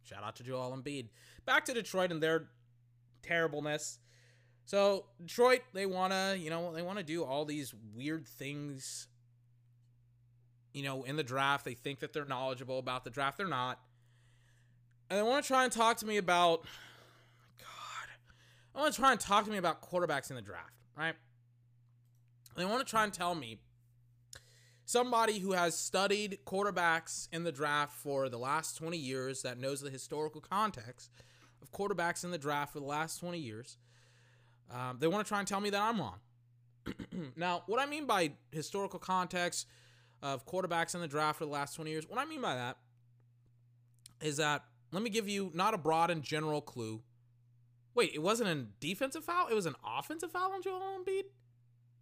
Shout 0.03 0.23
out 0.23 0.35
to 0.37 0.43
Joel 0.43 0.75
Embiid. 0.75 1.07
Back 1.45 1.65
to 1.65 1.73
Detroit 1.73 2.11
and 2.11 2.21
their 2.21 2.49
terribleness. 3.21 3.99
So 4.65 5.05
Detroit, 5.19 5.61
they 5.73 5.85
wanna, 5.85 6.35
you 6.37 6.49
know, 6.49 6.73
they 6.73 6.81
wanna 6.81 7.03
do 7.03 7.23
all 7.23 7.45
these 7.45 7.73
weird 7.95 8.27
things. 8.27 9.07
You 10.73 10.83
know, 10.83 11.03
in 11.03 11.15
the 11.15 11.23
draft, 11.23 11.65
they 11.65 11.73
think 11.73 11.99
that 11.99 12.13
they're 12.13 12.25
knowledgeable 12.25 12.79
about 12.79 13.03
the 13.03 13.09
draft. 13.09 13.37
They're 13.37 13.47
not. 13.47 13.79
And 15.09 15.19
they 15.19 15.23
want 15.23 15.43
to 15.43 15.47
try 15.47 15.63
and 15.63 15.71
talk 15.71 15.97
to 15.97 16.07
me 16.07 16.17
about 16.17 16.65
I 18.75 18.79
want 18.79 18.93
to 18.93 18.99
try 18.99 19.11
and 19.11 19.19
talk 19.19 19.45
to 19.45 19.51
me 19.51 19.57
about 19.57 19.81
quarterbacks 19.81 20.29
in 20.29 20.35
the 20.35 20.41
draft, 20.41 20.73
right? 20.97 21.15
They 22.55 22.65
want 22.65 22.85
to 22.85 22.89
try 22.89 23.03
and 23.03 23.13
tell 23.13 23.35
me 23.35 23.59
somebody 24.85 25.39
who 25.39 25.53
has 25.53 25.77
studied 25.77 26.39
quarterbacks 26.45 27.27
in 27.31 27.43
the 27.43 27.51
draft 27.51 27.95
for 27.95 28.29
the 28.29 28.37
last 28.37 28.77
20 28.77 28.97
years 28.97 29.41
that 29.43 29.59
knows 29.59 29.81
the 29.81 29.89
historical 29.89 30.41
context 30.41 31.11
of 31.61 31.71
quarterbacks 31.71 32.23
in 32.23 32.31
the 32.31 32.37
draft 32.37 32.73
for 32.73 32.79
the 32.79 32.85
last 32.85 33.19
20 33.19 33.37
years. 33.37 33.77
Um, 34.71 34.97
they 34.99 35.07
want 35.07 35.25
to 35.25 35.27
try 35.27 35.39
and 35.39 35.47
tell 35.47 35.61
me 35.61 35.69
that 35.69 35.81
I'm 35.81 35.99
wrong. 35.99 36.19
now, 37.35 37.63
what 37.67 37.79
I 37.79 37.85
mean 37.85 38.05
by 38.05 38.33
historical 38.51 38.99
context 38.99 39.67
of 40.21 40.45
quarterbacks 40.45 40.95
in 40.95 41.01
the 41.01 41.07
draft 41.07 41.39
for 41.39 41.45
the 41.45 41.51
last 41.51 41.75
20 41.75 41.91
years, 41.91 42.07
what 42.07 42.19
I 42.19 42.25
mean 42.25 42.41
by 42.41 42.55
that 42.55 42.77
is 44.21 44.37
that 44.37 44.63
let 44.91 45.03
me 45.03 45.09
give 45.09 45.27
you 45.27 45.51
not 45.53 45.73
a 45.73 45.77
broad 45.77 46.11
and 46.11 46.23
general 46.23 46.61
clue. 46.61 47.01
Wait, 47.95 48.11
it 48.13 48.21
wasn't 48.21 48.49
a 48.49 48.65
defensive 48.79 49.23
foul? 49.23 49.47
It 49.47 49.53
was 49.53 49.65
an 49.65 49.75
offensive 49.85 50.31
foul 50.31 50.51
on 50.51 50.61
Joel 50.61 50.81
Embiid? 50.81 51.23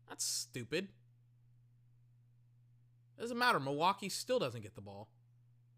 That's 0.07 0.23
stupid. 0.23 0.89
Doesn't 3.19 3.37
matter. 3.37 3.59
Milwaukee 3.59 4.09
still 4.09 4.39
doesn't 4.39 4.61
get 4.61 4.75
the 4.75 4.81
ball. 4.81 5.09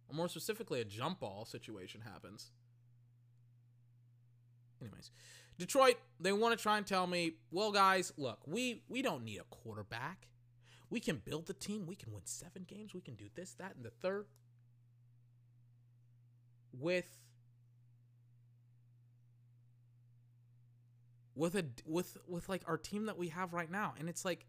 Or 0.07 0.15
more 0.15 0.29
specifically, 0.29 0.81
a 0.81 0.85
jump 0.85 1.19
ball 1.19 1.45
situation 1.45 2.01
happens. 2.01 2.51
Anyways, 4.81 5.11
Detroit, 5.57 5.95
they 6.19 6.31
want 6.31 6.57
to 6.57 6.61
try 6.61 6.77
and 6.77 6.85
tell 6.85 7.07
me, 7.07 7.33
well, 7.51 7.71
guys, 7.71 8.13
look, 8.17 8.39
we 8.45 8.83
we 8.87 9.01
don't 9.01 9.23
need 9.23 9.39
a 9.39 9.55
quarterback. 9.55 10.27
We 10.89 10.99
can 10.99 11.21
build 11.23 11.47
the 11.47 11.53
team. 11.53 11.85
We 11.87 11.95
can 11.95 12.13
win 12.13 12.25
seven 12.25 12.65
games. 12.67 12.93
We 12.93 13.01
can 13.01 13.15
do 13.15 13.25
this, 13.33 13.53
that, 13.55 13.75
and 13.75 13.83
the 13.83 13.89
third. 13.89 14.27
With 16.71 17.17
with 21.35 21.55
a 21.55 21.65
with 21.85 22.17
with 22.27 22.49
like 22.49 22.63
our 22.67 22.77
team 22.77 23.05
that 23.07 23.17
we 23.17 23.29
have 23.29 23.53
right 23.53 23.69
now, 23.71 23.93
and 23.99 24.07
it's 24.09 24.25
like, 24.25 24.45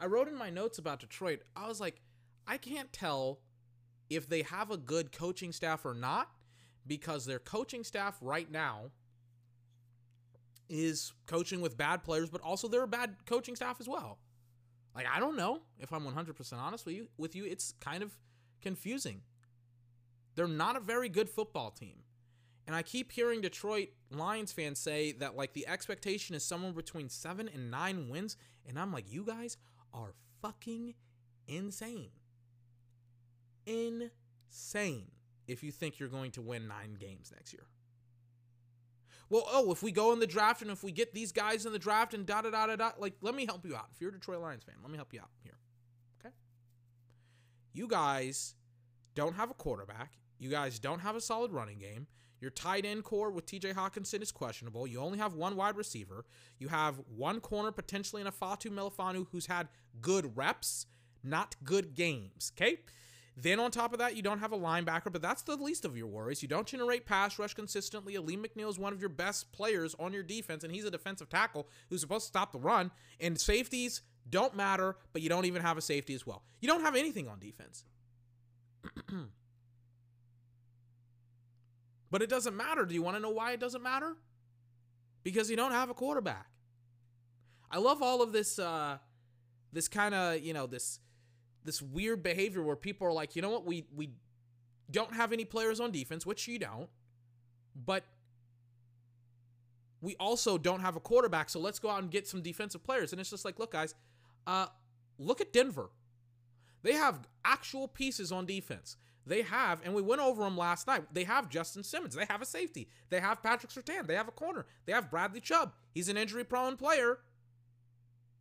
I 0.00 0.06
wrote 0.06 0.28
in 0.28 0.36
my 0.36 0.50
notes 0.50 0.78
about 0.78 1.00
Detroit. 1.00 1.40
I 1.56 1.68
was 1.68 1.80
like, 1.80 2.00
I 2.46 2.56
can't 2.56 2.92
tell 2.92 3.40
if 4.10 4.28
they 4.28 4.42
have 4.42 4.70
a 4.70 4.76
good 4.76 5.12
coaching 5.12 5.52
staff 5.52 5.84
or 5.84 5.94
not 5.94 6.30
because 6.86 7.24
their 7.24 7.38
coaching 7.38 7.84
staff 7.84 8.16
right 8.20 8.50
now 8.50 8.90
is 10.68 11.12
coaching 11.26 11.60
with 11.60 11.76
bad 11.76 12.02
players, 12.02 12.30
but 12.30 12.40
also 12.40 12.68
they're 12.68 12.82
a 12.82 12.88
bad 12.88 13.16
coaching 13.26 13.56
staff 13.56 13.76
as 13.80 13.88
well. 13.88 14.18
Like 14.94 15.06
I 15.12 15.20
don't 15.20 15.36
know 15.36 15.60
if 15.78 15.92
I'm 15.92 16.04
100% 16.04 16.52
honest 16.54 16.86
with 16.86 16.94
you. 16.94 17.08
With 17.18 17.34
you, 17.34 17.44
it's 17.44 17.74
kind 17.80 18.02
of 18.02 18.12
confusing. 18.62 19.22
They're 20.34 20.48
not 20.48 20.76
a 20.76 20.80
very 20.80 21.08
good 21.08 21.28
football 21.28 21.70
team. 21.70 22.03
And 22.66 22.74
I 22.74 22.82
keep 22.82 23.12
hearing 23.12 23.40
Detroit 23.40 23.88
Lions 24.10 24.52
fans 24.52 24.78
say 24.78 25.12
that 25.12 25.36
like 25.36 25.52
the 25.52 25.66
expectation 25.68 26.34
is 26.34 26.44
somewhere 26.44 26.72
between 26.72 27.08
7 27.08 27.48
and 27.52 27.70
9 27.70 28.08
wins 28.08 28.36
and 28.66 28.78
I'm 28.78 28.92
like 28.92 29.12
you 29.12 29.24
guys 29.24 29.56
are 29.92 30.14
fucking 30.40 30.94
insane. 31.46 32.10
Insane 33.66 35.10
if 35.46 35.62
you 35.62 35.72
think 35.72 35.98
you're 35.98 36.08
going 36.08 36.30
to 36.32 36.42
win 36.42 36.66
9 36.66 36.94
games 36.94 37.30
next 37.34 37.52
year 37.52 37.66
well, 39.30 39.44
oh, 39.50 39.72
if 39.72 39.82
we 39.82 39.90
go 39.90 40.12
in 40.12 40.20
the 40.20 40.26
draft 40.26 40.62
and 40.62 40.70
if 40.70 40.82
we 40.84 40.92
get 40.92 41.14
these 41.14 41.32
guys 41.32 41.66
in 41.66 41.72
the 41.72 41.78
draft 41.78 42.14
and 42.14 42.26
da 42.26 42.42
da 42.42 42.50
da 42.50 42.66
da 42.66 42.76
da, 42.76 42.90
like, 42.98 43.14
let 43.20 43.34
me 43.34 43.46
help 43.46 43.64
you 43.64 43.74
out. 43.74 43.86
If 43.92 44.00
you're 44.00 44.10
a 44.10 44.12
Detroit 44.12 44.40
Lions 44.40 44.62
fan, 44.64 44.76
let 44.82 44.90
me 44.90 44.96
help 44.96 45.12
you 45.12 45.20
out 45.20 45.30
here. 45.42 45.56
Okay? 46.20 46.34
You 47.72 47.88
guys 47.88 48.54
don't 49.14 49.34
have 49.34 49.50
a 49.50 49.54
quarterback. 49.54 50.12
You 50.38 50.50
guys 50.50 50.78
don't 50.78 51.00
have 51.00 51.16
a 51.16 51.20
solid 51.20 51.52
running 51.52 51.78
game. 51.78 52.06
Your 52.44 52.50
tight 52.50 52.84
end 52.84 53.04
core 53.04 53.30
with 53.30 53.46
TJ 53.46 53.72
Hockenson 53.72 54.20
is 54.20 54.30
questionable. 54.30 54.86
You 54.86 55.00
only 55.00 55.16
have 55.16 55.32
one 55.32 55.56
wide 55.56 55.78
receiver. 55.78 56.26
You 56.58 56.68
have 56.68 57.00
one 57.16 57.40
corner 57.40 57.72
potentially 57.72 58.20
in 58.20 58.28
Ifeatu 58.28 58.70
Melifonwu 58.70 59.28
who's 59.32 59.46
had 59.46 59.68
good 60.02 60.36
reps, 60.36 60.84
not 61.22 61.56
good 61.64 61.94
games. 61.94 62.52
Okay? 62.54 62.80
Then 63.34 63.58
on 63.60 63.70
top 63.70 63.94
of 63.94 63.98
that, 63.98 64.14
you 64.14 64.20
don't 64.20 64.40
have 64.40 64.52
a 64.52 64.58
linebacker, 64.58 65.10
but 65.10 65.22
that's 65.22 65.40
the 65.40 65.56
least 65.56 65.86
of 65.86 65.96
your 65.96 66.06
worries. 66.06 66.42
You 66.42 66.48
don't 66.48 66.66
generate 66.66 67.06
pass 67.06 67.38
rush 67.38 67.54
consistently. 67.54 68.14
Alim 68.14 68.44
McNeill 68.44 68.68
is 68.68 68.78
one 68.78 68.92
of 68.92 69.00
your 69.00 69.08
best 69.08 69.50
players 69.52 69.96
on 69.98 70.12
your 70.12 70.22
defense, 70.22 70.64
and 70.64 70.70
he's 70.70 70.84
a 70.84 70.90
defensive 70.90 71.30
tackle 71.30 71.66
who's 71.88 72.02
supposed 72.02 72.26
to 72.26 72.28
stop 72.28 72.52
the 72.52 72.58
run. 72.58 72.90
And 73.20 73.40
safeties 73.40 74.02
don't 74.28 74.54
matter, 74.54 74.96
but 75.14 75.22
you 75.22 75.30
don't 75.30 75.46
even 75.46 75.62
have 75.62 75.78
a 75.78 75.80
safety 75.80 76.12
as 76.12 76.26
well. 76.26 76.42
You 76.60 76.68
don't 76.68 76.82
have 76.82 76.94
anything 76.94 77.26
on 77.26 77.38
defense. 77.38 77.86
but 82.14 82.22
it 82.22 82.30
doesn't 82.30 82.56
matter. 82.56 82.86
Do 82.86 82.94
you 82.94 83.02
want 83.02 83.16
to 83.16 83.20
know 83.20 83.30
why 83.30 83.54
it 83.54 83.58
doesn't 83.58 83.82
matter? 83.82 84.16
Because 85.24 85.50
you 85.50 85.56
don't 85.56 85.72
have 85.72 85.90
a 85.90 85.94
quarterback. 85.94 86.46
I 87.68 87.78
love 87.78 88.02
all 88.02 88.22
of 88.22 88.30
this 88.30 88.56
uh 88.56 88.98
this 89.72 89.88
kind 89.88 90.14
of, 90.14 90.38
you 90.38 90.52
know, 90.52 90.68
this 90.68 91.00
this 91.64 91.82
weird 91.82 92.22
behavior 92.22 92.62
where 92.62 92.76
people 92.76 93.04
are 93.04 93.12
like, 93.12 93.34
you 93.34 93.42
know 93.42 93.50
what, 93.50 93.66
we 93.66 93.86
we 93.92 94.10
don't 94.88 95.12
have 95.12 95.32
any 95.32 95.44
players 95.44 95.80
on 95.80 95.90
defense, 95.90 96.24
which 96.24 96.46
you 96.46 96.56
don't, 96.56 96.88
but 97.74 98.04
we 100.00 100.14
also 100.20 100.56
don't 100.56 100.82
have 100.82 100.94
a 100.94 101.00
quarterback, 101.00 101.50
so 101.50 101.58
let's 101.58 101.80
go 101.80 101.90
out 101.90 102.00
and 102.00 102.12
get 102.12 102.28
some 102.28 102.42
defensive 102.42 102.84
players. 102.84 103.10
And 103.10 103.20
it's 103.20 103.30
just 103.30 103.44
like, 103.44 103.58
look, 103.58 103.72
guys, 103.72 103.92
uh, 104.46 104.66
look 105.18 105.40
at 105.40 105.52
Denver. 105.52 105.90
They 106.84 106.92
have 106.92 107.26
actual 107.44 107.88
pieces 107.88 108.30
on 108.30 108.46
defense. 108.46 108.96
They 109.26 109.42
have, 109.42 109.80
and 109.84 109.94
we 109.94 110.02
went 110.02 110.20
over 110.20 110.42
them 110.42 110.56
last 110.56 110.86
night. 110.86 111.04
They 111.12 111.24
have 111.24 111.48
Justin 111.48 111.82
Simmons. 111.82 112.14
They 112.14 112.26
have 112.28 112.42
a 112.42 112.46
safety. 112.46 112.88
They 113.08 113.20
have 113.20 113.42
Patrick 113.42 113.72
Surtain. 113.72 114.06
They 114.06 114.16
have 114.16 114.28
a 114.28 114.32
corner. 114.32 114.66
They 114.84 114.92
have 114.92 115.10
Bradley 115.10 115.40
Chubb. 115.40 115.72
He's 115.94 116.08
an 116.08 116.16
injury-prone 116.16 116.76
player. 116.76 117.20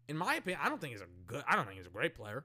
In 0.10 0.18
my 0.18 0.36
opinion, 0.36 0.60
I 0.62 0.68
don't 0.68 0.82
think 0.82 0.92
he's 0.94 1.02
a 1.02 1.08
good. 1.26 1.44
I 1.48 1.56
don't 1.56 1.66
think 1.66 1.78
he's 1.78 1.88
a 1.88 1.92
great 1.92 2.16
player. 2.16 2.44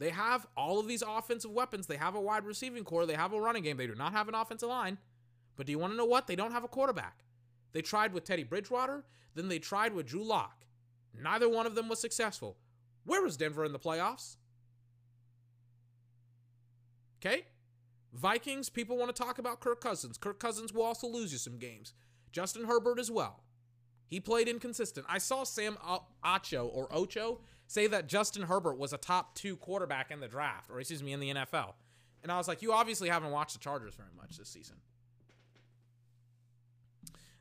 They 0.00 0.10
have 0.10 0.46
all 0.56 0.80
of 0.80 0.88
these 0.88 1.02
offensive 1.02 1.52
weapons. 1.52 1.86
They 1.86 1.96
have 1.96 2.16
a 2.16 2.20
wide 2.20 2.44
receiving 2.44 2.84
core. 2.84 3.06
They 3.06 3.14
have 3.14 3.32
a 3.32 3.40
running 3.40 3.62
game. 3.62 3.76
They 3.76 3.86
do 3.86 3.94
not 3.94 4.12
have 4.12 4.28
an 4.28 4.34
offensive 4.34 4.68
line. 4.68 4.98
But 5.54 5.66
do 5.66 5.72
you 5.72 5.78
want 5.78 5.92
to 5.92 5.96
know 5.96 6.04
what? 6.04 6.26
They 6.26 6.36
don't 6.36 6.52
have 6.52 6.64
a 6.64 6.68
quarterback. 6.68 7.24
They 7.72 7.82
tried 7.82 8.12
with 8.12 8.24
Teddy 8.24 8.44
Bridgewater, 8.44 9.04
then 9.34 9.48
they 9.48 9.58
tried 9.58 9.92
with 9.92 10.06
Drew 10.06 10.24
Lock. 10.24 10.64
Neither 11.20 11.48
one 11.48 11.66
of 11.66 11.74
them 11.74 11.88
was 11.88 12.00
successful. 12.00 12.56
Where 13.04 13.22
was 13.22 13.36
Denver 13.36 13.64
in 13.64 13.72
the 13.72 13.78
playoffs? 13.78 14.36
Okay? 17.20 17.42
Vikings, 18.12 18.68
people 18.68 18.96
want 18.96 19.14
to 19.14 19.22
talk 19.22 19.38
about 19.38 19.60
Kirk 19.60 19.80
Cousins. 19.80 20.16
Kirk 20.16 20.38
Cousins 20.38 20.72
will 20.72 20.82
also 20.82 21.06
lose 21.06 21.32
you 21.32 21.38
some 21.38 21.58
games. 21.58 21.92
Justin 22.32 22.64
Herbert 22.64 22.98
as 22.98 23.10
well. 23.10 23.42
He 24.06 24.20
played 24.20 24.48
inconsistent. 24.48 25.06
I 25.08 25.18
saw 25.18 25.44
Sam 25.44 25.76
Ocho 26.24 26.66
or 26.66 26.88
Ocho 26.90 27.40
say 27.66 27.86
that 27.88 28.08
Justin 28.08 28.44
Herbert 28.44 28.78
was 28.78 28.92
a 28.92 28.98
top 28.98 29.34
two 29.34 29.56
quarterback 29.56 30.10
in 30.10 30.20
the 30.20 30.28
draft, 30.28 30.70
or 30.70 30.80
excuse 30.80 31.02
me, 31.02 31.12
in 31.12 31.20
the 31.20 31.34
NFL. 31.34 31.74
And 32.22 32.32
I 32.32 32.38
was 32.38 32.48
like, 32.48 32.62
you 32.62 32.72
obviously 32.72 33.10
haven't 33.10 33.30
watched 33.30 33.52
the 33.52 33.58
Chargers 33.58 33.94
very 33.94 34.08
much 34.16 34.38
this 34.38 34.48
season. 34.48 34.76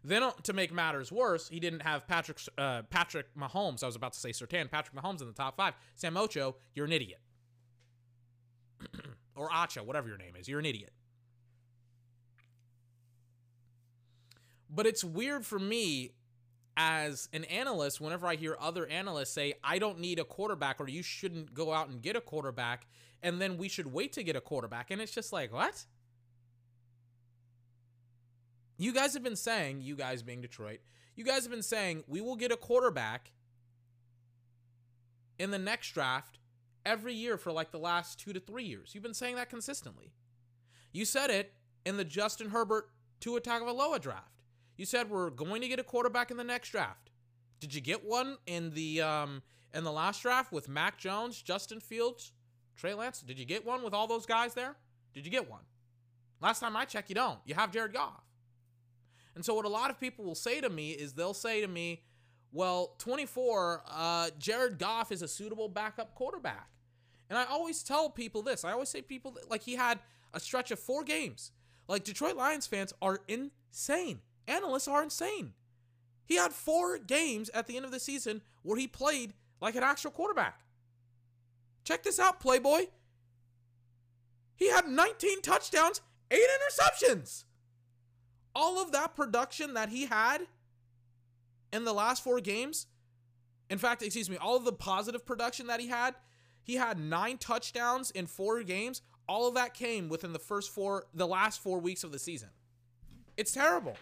Then 0.03 0.23
uh, 0.23 0.32
to 0.43 0.53
make 0.53 0.73
matters 0.73 1.11
worse, 1.11 1.49
he 1.49 1.59
didn't 1.59 1.82
have 1.82 2.07
Patrick 2.07 2.39
uh, 2.57 2.84
Patrick 2.84 3.28
Mahomes. 3.36 3.84
I 3.84 3.88
was 3.88 3.95
about 3.95 4.13
to 4.13 4.19
say 4.19 4.30
Surtain. 4.30 4.69
Patrick 4.69 4.95
Mahomes 4.95 5.21
in 5.21 5.28
the 5.28 5.34
top 5.34 5.57
five. 5.57 5.73
Sam 5.95 6.15
Ocho, 6.15 6.55
you're 6.75 6.86
an 6.86 6.91
idiot. 6.91 7.19
or 9.38 9.49
Acha, 9.49 9.85
whatever 9.85 10.07
your 10.07 10.17
name 10.17 10.35
is, 10.35 10.47
you're 10.47 10.59
an 10.59 10.65
idiot. 10.65 10.91
But 14.69 14.85
it's 14.85 15.03
weird 15.03 15.45
for 15.45 15.59
me 15.59 16.11
as 16.75 17.27
an 17.33 17.43
analyst, 17.45 17.99
whenever 17.99 18.27
I 18.27 18.35
hear 18.35 18.55
other 18.59 18.85
analysts 18.85 19.31
say, 19.31 19.55
I 19.63 19.79
don't 19.79 19.99
need 19.99 20.19
a 20.19 20.23
quarterback 20.23 20.79
or 20.79 20.88
you 20.88 21.01
shouldn't 21.01 21.53
go 21.53 21.73
out 21.73 21.89
and 21.89 22.01
get 22.01 22.15
a 22.15 22.21
quarterback, 22.21 22.85
and 23.23 23.41
then 23.41 23.57
we 23.57 23.67
should 23.67 23.91
wait 23.91 24.13
to 24.13 24.23
get 24.23 24.35
a 24.35 24.41
quarterback. 24.41 24.91
And 24.91 25.01
it's 25.01 25.11
just 25.11 25.33
like, 25.33 25.51
what? 25.51 25.85
You 28.77 28.93
guys 28.93 29.15
have 29.15 29.23
been 29.23 29.35
saying, 29.35 29.81
you 29.81 29.95
guys 29.95 30.21
being 30.21 30.41
Detroit, 30.41 30.81
you 31.15 31.23
guys 31.23 31.41
have 31.41 31.51
been 31.51 31.63
saying, 31.63 32.03
we 32.07 32.21
will 32.21 32.35
get 32.35 32.51
a 32.51 32.57
quarterback 32.57 33.31
in 35.39 35.49
the 35.49 35.57
next 35.57 35.93
draft 35.93 36.38
every 36.88 37.13
year 37.13 37.38
for 37.38 37.51
like 37.51 37.71
the 37.71 37.77
last 37.77 38.19
two 38.19 38.33
to 38.33 38.39
three 38.39 38.63
years. 38.63 38.91
You've 38.93 39.03
been 39.03 39.13
saying 39.13 39.35
that 39.35 39.49
consistently. 39.49 40.13
You 40.93 41.03
said 41.05 41.29
it 41.29 41.53
in 41.85 41.97
the 41.97 42.05
Justin 42.05 42.49
Herbert 42.49 42.89
Tua 43.19 43.41
Tagovailoa 43.41 43.99
draft. 43.99 44.41
You 44.77 44.85
said 44.85 45.09
we're 45.09 45.29
going 45.29 45.61
to 45.61 45.67
get 45.67 45.79
a 45.79 45.83
quarterback 45.83 46.31
in 46.31 46.38
the 46.38 46.43
next 46.43 46.69
draft. 46.69 47.11
Did 47.59 47.73
you 47.73 47.81
get 47.81 48.05
one 48.05 48.38
in 48.45 48.71
the 48.71 49.01
um 49.01 49.41
in 49.73 49.83
the 49.83 49.91
last 49.91 50.21
draft 50.21 50.51
with 50.51 50.69
Mac 50.69 50.97
Jones, 50.97 51.41
Justin 51.41 51.79
Fields, 51.79 52.31
Trey 52.77 52.93
Lance? 52.93 53.19
Did 53.21 53.38
you 53.38 53.45
get 53.45 53.65
one 53.65 53.83
with 53.83 53.93
all 53.93 54.07
those 54.07 54.25
guys 54.25 54.53
there? 54.53 54.75
Did 55.13 55.25
you 55.25 55.31
get 55.31 55.49
one? 55.49 55.63
Last 56.39 56.59
time 56.59 56.75
I 56.75 56.85
checked, 56.85 57.09
you 57.09 57.15
don't. 57.15 57.39
You 57.45 57.55
have 57.55 57.71
Jared 57.71 57.93
Goff. 57.93 58.23
And 59.35 59.43
so 59.43 59.53
what 59.55 59.65
a 59.65 59.69
lot 59.69 59.89
of 59.89 59.99
people 59.99 60.23
will 60.23 60.35
say 60.35 60.61
to 60.61 60.69
me 60.69 60.91
is 60.91 61.13
they'll 61.13 61.33
say 61.33 61.61
to 61.61 61.67
me, 61.67 62.03
"Well, 62.51 62.95
24, 62.99 63.83
uh, 63.88 64.29
Jared 64.38 64.77
Goff 64.77 65.11
is 65.11 65.21
a 65.21 65.27
suitable 65.27 65.67
backup 65.67 66.15
quarterback." 66.15 66.76
And 67.30 67.38
I 67.38 67.45
always 67.45 67.84
tell 67.84 68.09
people 68.09 68.41
this. 68.41 68.63
I 68.63 68.71
always 68.71 68.89
say 68.89 69.01
people 69.01 69.38
like 69.49 69.63
he 69.63 69.75
had 69.75 69.99
a 70.34 70.39
stretch 70.39 70.71
of 70.71 70.80
four 70.80 71.03
games. 71.03 71.51
Like 71.88 72.03
Detroit 72.03 72.36
Lions 72.36 72.67
fans 72.67 72.93
are 73.01 73.19
insane 73.28 74.21
analysts 74.47 74.88
are 74.88 75.03
insane. 75.03 75.53
He 76.25 76.36
had 76.36 76.53
four 76.53 76.97
games 76.97 77.49
at 77.53 77.67
the 77.67 77.75
end 77.75 77.86
of 77.86 77.91
the 77.91 77.99
season 77.99 78.41
where 78.63 78.78
he 78.78 78.88
played 78.88 79.34
like 79.61 79.75
an 79.75 79.84
actual 79.84 80.11
quarterback. 80.11 80.61
Check 81.84 82.03
this 82.03 82.19
out, 82.19 82.39
Playboy. 82.39 82.88
He 84.55 84.69
had 84.69 84.88
19 84.88 85.41
touchdowns, 85.41 86.01
eight 86.32 86.41
interceptions. 86.41 87.43
All 88.55 88.82
of 88.82 88.91
that 88.91 89.15
production 89.15 89.73
that 89.75 89.89
he 89.89 90.05
had 90.05 90.41
in 91.71 91.86
the 91.86 91.93
last 91.93 92.23
four 92.23 92.41
games, 92.41 92.88
in 93.69 93.78
fact, 93.78 94.01
excuse 94.01 94.30
me, 94.30 94.38
all 94.38 94.57
of 94.57 94.65
the 94.65 94.73
positive 94.73 95.25
production 95.25 95.67
that 95.67 95.80
he 95.80 95.88
had, 95.88 96.15
he 96.68 96.76
had 96.76 96.99
nine 96.99 97.38
touchdowns 97.38 98.11
in 98.11 98.28
four 98.28 98.61
games. 98.61 99.01
All 99.28 99.47
of 99.47 99.55
that 99.55 99.74
came 99.74 100.09
within 100.09 100.34
the 100.34 100.39
first 100.39 100.74
four, 100.74 101.05
the 101.13 101.26
last 101.26 101.63
four 101.63 101.80
weeks 101.80 102.03
of 102.03 102.11
the 102.11 102.20
season. 102.20 102.49
It's 103.38 103.53
terrible. 103.53 103.95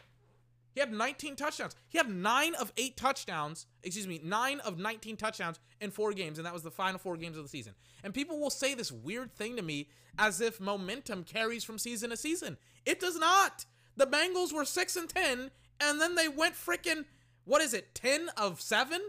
He 0.73 0.79
had 0.79 0.91
19 0.91 1.35
touchdowns. 1.35 1.75
He 1.87 1.99
had 1.99 2.09
nine 2.09 2.55
of 2.55 2.73
eight 2.75 2.97
touchdowns, 2.97 3.67
excuse 3.83 4.07
me, 4.07 4.19
nine 4.23 4.59
of 4.61 4.79
19 4.79 5.15
touchdowns 5.15 5.59
in 5.79 5.91
four 5.91 6.11
games, 6.11 6.39
and 6.39 6.45
that 6.45 6.53
was 6.53 6.63
the 6.63 6.71
final 6.71 6.97
four 6.97 7.17
games 7.17 7.37
of 7.37 7.43
the 7.43 7.49
season. 7.49 7.75
And 8.03 8.15
people 8.15 8.39
will 8.39 8.49
say 8.49 8.73
this 8.73 8.91
weird 8.91 9.35
thing 9.35 9.55
to 9.57 9.61
me 9.61 9.87
as 10.17 10.41
if 10.41 10.59
momentum 10.59 11.23
carries 11.23 11.63
from 11.63 11.77
season 11.77 12.09
to 12.09 12.17
season. 12.17 12.57
It 12.83 12.99
does 12.99 13.17
not. 13.17 13.65
The 13.95 14.07
Bengals 14.07 14.51
were 14.51 14.65
6 14.65 14.95
and 14.95 15.07
10, 15.07 15.51
and 15.79 16.01
then 16.01 16.15
they 16.15 16.27
went 16.27 16.55
freaking, 16.55 17.05
what 17.45 17.61
is 17.61 17.75
it, 17.75 17.93
10 17.93 18.29
of 18.35 18.59
7? 18.59 18.99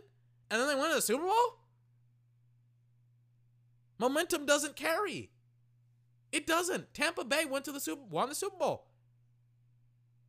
And 0.50 0.60
then 0.60 0.68
they 0.68 0.74
went 0.74 0.90
to 0.90 0.96
the 0.96 1.02
Super 1.02 1.24
Bowl? 1.24 1.58
Momentum 3.98 4.46
doesn't 4.46 4.76
carry. 4.76 5.30
It 6.32 6.46
doesn't. 6.46 6.92
Tampa 6.92 7.24
Bay 7.24 7.44
went 7.44 7.64
to 7.64 7.72
the 7.72 7.80
Super 7.80 8.02
won 8.10 8.28
the 8.28 8.34
Super 8.34 8.56
Bowl. 8.56 8.86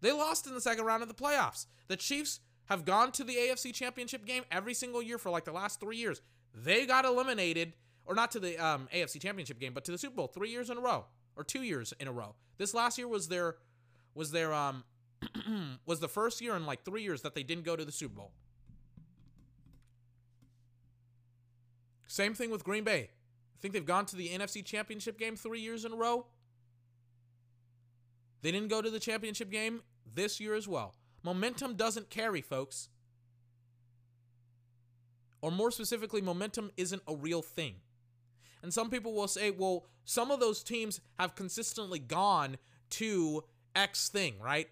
They 0.01 0.11
lost 0.11 0.47
in 0.47 0.53
the 0.53 0.61
second 0.61 0.85
round 0.85 1.01
of 1.01 1.09
the 1.09 1.15
playoffs. 1.15 1.65
The 1.87 1.97
Chiefs 1.97 2.39
have 2.65 2.85
gone 2.85 3.11
to 3.13 3.23
the 3.23 3.35
AFC 3.35 3.73
Championship 3.73 4.25
game 4.25 4.43
every 4.51 4.73
single 4.73 5.01
year 5.01 5.17
for 5.17 5.29
like 5.29 5.45
the 5.45 5.51
last 5.51 5.79
three 5.79 5.97
years. 5.97 6.21
They 6.53 6.85
got 6.85 7.05
eliminated, 7.05 7.73
or 8.05 8.15
not 8.15 8.31
to 8.31 8.39
the 8.39 8.57
um, 8.63 8.87
AFC 8.93 9.21
Championship 9.21 9.59
game, 9.59 9.73
but 9.73 9.85
to 9.85 9.91
the 9.91 9.97
Super 9.97 10.15
Bowl 10.15 10.27
three 10.27 10.49
years 10.49 10.69
in 10.69 10.77
a 10.77 10.81
row, 10.81 11.05
or 11.35 11.43
two 11.43 11.63
years 11.63 11.93
in 11.99 12.07
a 12.07 12.11
row. 12.11 12.35
This 12.57 12.73
last 12.73 12.97
year 12.97 13.07
was 13.07 13.27
their 13.27 13.55
was 14.13 14.31
their 14.31 14.53
um 14.53 14.83
was 15.85 15.99
the 15.99 16.07
first 16.07 16.41
year 16.41 16.55
in 16.55 16.65
like 16.65 16.83
three 16.83 17.03
years 17.03 17.21
that 17.21 17.35
they 17.35 17.43
didn't 17.43 17.63
go 17.63 17.75
to 17.75 17.85
the 17.85 17.91
Super 17.91 18.15
Bowl. 18.15 18.31
Same 22.07 22.33
thing 22.33 22.49
with 22.49 22.63
Green 22.63 22.83
Bay. 22.83 23.11
I 23.57 23.59
think 23.59 23.73
they've 23.73 23.85
gone 23.85 24.05
to 24.07 24.15
the 24.15 24.29
NFC 24.29 24.63
Championship 24.63 25.17
game 25.17 25.35
three 25.35 25.61
years 25.61 25.83
in 25.83 25.93
a 25.93 25.95
row. 25.95 26.27
They 28.43 28.51
didn't 28.51 28.69
go 28.69 28.83
to 28.83 28.89
the 28.91 28.99
championship 28.99 29.49
game 29.49 29.81
this 30.13 30.39
year 30.39 30.53
as 30.53 30.67
well. 30.67 30.93
Momentum 31.23 31.75
doesn't 31.75 32.11
carry, 32.11 32.41
folks. 32.41 32.89
Or 35.41 35.51
more 35.51 35.71
specifically, 35.71 36.21
momentum 36.21 36.71
isn't 36.77 37.01
a 37.07 37.15
real 37.15 37.41
thing. 37.41 37.75
And 38.61 38.71
some 38.71 38.89
people 38.89 39.13
will 39.13 39.27
say, 39.27 39.51
well, 39.51 39.85
some 40.05 40.29
of 40.29 40.39
those 40.39 40.63
teams 40.63 41.01
have 41.19 41.35
consistently 41.35 41.99
gone 41.99 42.57
to 42.91 43.43
X 43.75 44.09
thing, 44.09 44.39
right? 44.39 44.67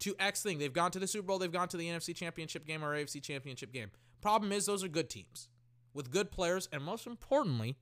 To 0.00 0.14
X 0.18 0.42
thing. 0.42 0.58
They've 0.58 0.72
gone 0.72 0.90
to 0.90 0.98
the 0.98 1.06
Super 1.06 1.26
Bowl, 1.28 1.38
they've 1.38 1.50
gone 1.50 1.68
to 1.68 1.76
the 1.76 1.88
NFC 1.88 2.14
Championship 2.14 2.66
game 2.66 2.84
or 2.84 2.94
AFC 2.94 3.22
Championship 3.22 3.72
game. 3.72 3.90
Problem 4.20 4.50
is, 4.50 4.66
those 4.66 4.82
are 4.82 4.88
good 4.88 5.08
teams 5.08 5.48
with 5.94 6.10
good 6.10 6.30
players 6.30 6.68
and 6.72 6.82
most 6.82 7.06
importantly, 7.06 7.76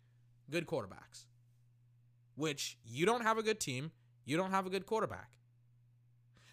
good 0.51 0.67
quarterbacks. 0.67 1.27
Which 2.37 2.79
you 2.85 3.07
don't 3.07 3.23
have 3.23 3.39
a 3.39 3.43
good 3.43 3.61
team, 3.61 3.93
you 4.25 4.37
don't 4.37 4.51
have 4.51 4.67
a 4.67 4.71
good 4.71 4.87
quarterback. 4.87 5.31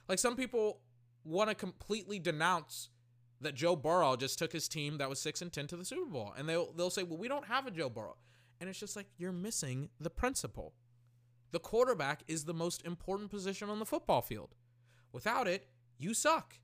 Like 0.07 0.19
some 0.19 0.35
people 0.35 0.81
want 1.23 1.49
to 1.49 1.55
completely 1.55 2.19
denounce 2.19 2.89
that 3.41 3.55
Joe 3.55 3.75
Burrow 3.75 4.15
just 4.15 4.37
took 4.37 4.51
his 4.51 4.67
team 4.67 4.97
that 4.97 5.09
was 5.09 5.19
6 5.19 5.41
and 5.41 5.51
10 5.51 5.67
to 5.67 5.77
the 5.77 5.85
Super 5.85 6.09
Bowl 6.09 6.33
and 6.37 6.47
they'll 6.47 6.71
they'll 6.73 6.89
say, 6.89 7.03
"Well, 7.03 7.17
we 7.17 7.27
don't 7.27 7.47
have 7.47 7.65
a 7.65 7.71
Joe 7.71 7.89
Burrow." 7.89 8.17
And 8.59 8.69
it's 8.69 8.79
just 8.79 8.95
like 8.95 9.07
you're 9.17 9.31
missing 9.31 9.89
the 9.99 10.09
principle. 10.09 10.73
The 11.51 11.59
quarterback 11.59 12.23
is 12.27 12.45
the 12.45 12.53
most 12.53 12.85
important 12.85 13.31
position 13.31 13.69
on 13.69 13.79
the 13.79 13.85
football 13.85 14.21
field. 14.21 14.55
Without 15.11 15.47
it, 15.47 15.67
you 15.97 16.13
suck. 16.13 16.59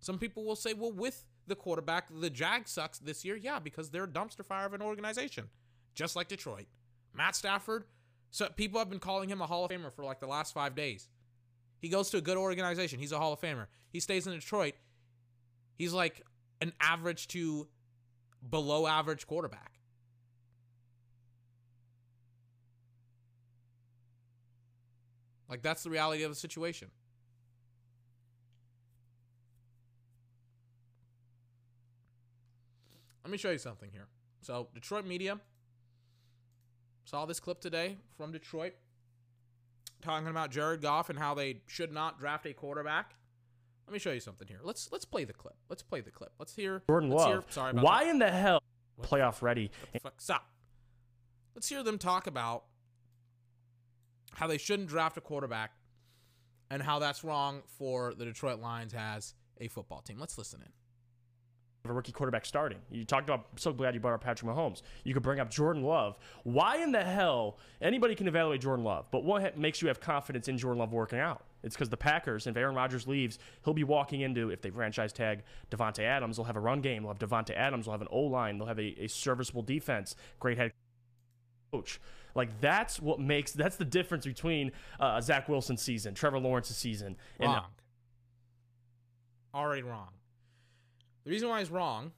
Some 0.00 0.18
people 0.18 0.44
will 0.44 0.56
say, 0.56 0.74
"Well, 0.74 0.92
with 0.92 1.24
the 1.46 1.56
quarterback, 1.56 2.08
the 2.10 2.30
Jag 2.30 2.68
sucks 2.68 2.98
this 2.98 3.24
year." 3.24 3.36
Yeah, 3.36 3.58
because 3.58 3.90
they're 3.90 4.04
a 4.04 4.08
dumpster 4.08 4.44
fire 4.44 4.66
of 4.66 4.74
an 4.74 4.82
organization, 4.82 5.48
just 5.94 6.16
like 6.16 6.28
Detroit. 6.28 6.66
Matt 7.14 7.36
Stafford, 7.36 7.84
so 8.30 8.48
people 8.48 8.78
have 8.78 8.88
been 8.88 8.98
calling 8.98 9.28
him 9.28 9.40
a 9.40 9.46
Hall 9.46 9.64
of 9.64 9.70
Famer 9.70 9.92
for 9.92 10.04
like 10.04 10.20
the 10.20 10.26
last 10.26 10.54
5 10.54 10.74
days. 10.74 11.08
He 11.78 11.88
goes 11.88 12.10
to 12.10 12.16
a 12.18 12.20
good 12.20 12.36
organization. 12.36 12.98
He's 12.98 13.12
a 13.12 13.18
Hall 13.18 13.32
of 13.32 13.40
Famer. 13.40 13.66
He 13.90 14.00
stays 14.00 14.26
in 14.26 14.32
Detroit. 14.32 14.74
He's 15.76 15.92
like 15.92 16.22
an 16.60 16.72
average 16.80 17.28
to 17.28 17.68
below 18.48 18.86
average 18.86 19.26
quarterback. 19.26 19.72
Like 25.48 25.62
that's 25.62 25.82
the 25.82 25.90
reality 25.90 26.22
of 26.22 26.30
the 26.30 26.36
situation. 26.36 26.88
Let 33.24 33.30
me 33.30 33.38
show 33.38 33.50
you 33.50 33.58
something 33.58 33.90
here. 33.92 34.08
So, 34.40 34.68
Detroit 34.74 35.06
media 35.06 35.38
saw 37.04 37.26
this 37.26 37.40
clip 37.40 37.60
today 37.60 37.96
from 38.16 38.32
Detroit 38.32 38.74
talking 40.02 40.28
about 40.28 40.50
Jared 40.50 40.82
Goff 40.82 41.10
and 41.10 41.18
how 41.18 41.34
they 41.34 41.60
should 41.66 41.92
not 41.92 42.18
draft 42.18 42.46
a 42.46 42.52
quarterback. 42.52 43.14
Let 43.86 43.92
me 43.92 43.98
show 43.98 44.12
you 44.12 44.20
something 44.20 44.46
here. 44.48 44.60
Let's 44.62 44.90
let's 44.92 45.04
play 45.04 45.24
the 45.24 45.32
clip. 45.32 45.54
Let's 45.68 45.82
play 45.82 46.00
the 46.00 46.10
clip. 46.10 46.32
Let's 46.38 46.54
hear 46.54 46.82
Jordan 46.88 47.10
let's 47.10 47.22
Love. 47.22 47.32
Hear, 47.32 47.42
sorry 47.50 47.70
about 47.72 47.84
Why 47.84 48.04
that. 48.04 48.10
in 48.10 48.18
the 48.18 48.30
hell 48.30 48.62
What 48.96 49.08
playoff 49.08 49.42
ready? 49.42 49.70
Fuck, 50.02 50.20
stop. 50.20 50.46
Let's 51.54 51.68
hear 51.68 51.82
them 51.82 51.98
talk 51.98 52.26
about 52.26 52.64
how 54.34 54.46
they 54.46 54.58
shouldn't 54.58 54.88
draft 54.88 55.16
a 55.16 55.20
quarterback 55.20 55.72
and 56.70 56.82
how 56.82 56.98
that's 56.98 57.22
wrong 57.22 57.62
for 57.66 58.14
the 58.14 58.24
Detroit 58.24 58.60
Lions 58.60 58.94
as 58.94 59.34
a 59.60 59.68
football 59.68 60.00
team. 60.00 60.18
Let's 60.18 60.38
listen 60.38 60.62
in. 60.62 60.72
Of 61.84 61.90
a 61.90 61.94
rookie 61.94 62.12
quarterback 62.12 62.46
starting. 62.46 62.78
You 62.92 63.04
talked 63.04 63.28
about. 63.28 63.46
So 63.56 63.72
glad 63.72 63.94
you 63.94 63.98
brought 63.98 64.14
up 64.14 64.22
Patrick 64.22 64.48
Mahomes. 64.48 64.82
You 65.02 65.14
could 65.14 65.24
bring 65.24 65.40
up 65.40 65.50
Jordan 65.50 65.82
Love. 65.82 66.16
Why 66.44 66.76
in 66.76 66.92
the 66.92 67.02
hell 67.02 67.58
anybody 67.80 68.14
can 68.14 68.28
evaluate 68.28 68.60
Jordan 68.60 68.84
Love? 68.84 69.06
But 69.10 69.24
what 69.24 69.42
ha- 69.42 69.50
makes 69.56 69.82
you 69.82 69.88
have 69.88 69.98
confidence 69.98 70.46
in 70.46 70.56
Jordan 70.56 70.78
Love 70.78 70.92
working 70.92 71.18
out? 71.18 71.42
It's 71.64 71.74
because 71.74 71.88
the 71.88 71.96
Packers, 71.96 72.46
if 72.46 72.56
Aaron 72.56 72.76
Rodgers 72.76 73.08
leaves, 73.08 73.40
he'll 73.64 73.74
be 73.74 73.82
walking 73.82 74.20
into 74.20 74.50
if 74.50 74.62
they 74.62 74.70
franchise 74.70 75.12
tag 75.12 75.42
Davante 75.72 76.04
Adams, 76.04 76.36
they'll 76.36 76.44
have 76.46 76.56
a 76.56 76.60
run 76.60 76.82
game. 76.82 77.02
They'll 77.02 77.14
have 77.14 77.18
Davante 77.18 77.56
Adams. 77.56 77.86
They'll 77.86 77.94
have 77.94 78.00
an 78.00 78.08
O 78.12 78.20
line. 78.20 78.58
They'll 78.58 78.68
have 78.68 78.78
a, 78.78 79.04
a 79.04 79.08
serviceable 79.08 79.62
defense. 79.62 80.14
Great 80.38 80.58
head 80.58 80.72
coach. 81.72 82.00
Like 82.36 82.60
that's 82.60 83.00
what 83.00 83.18
makes 83.18 83.50
that's 83.50 83.76
the 83.76 83.84
difference 83.84 84.24
between 84.24 84.70
uh, 85.00 85.20
Zach 85.20 85.48
Wilson's 85.48 85.82
season, 85.82 86.14
Trevor 86.14 86.38
Lawrence's 86.38 86.76
season, 86.76 87.16
and 87.40 87.50
Wrong. 87.50 87.64
Already 89.54 89.82
wrong. 89.82 90.08
The 91.24 91.30
reason 91.30 91.48
why 91.48 91.60
he's 91.60 91.70
wrong 91.70 92.12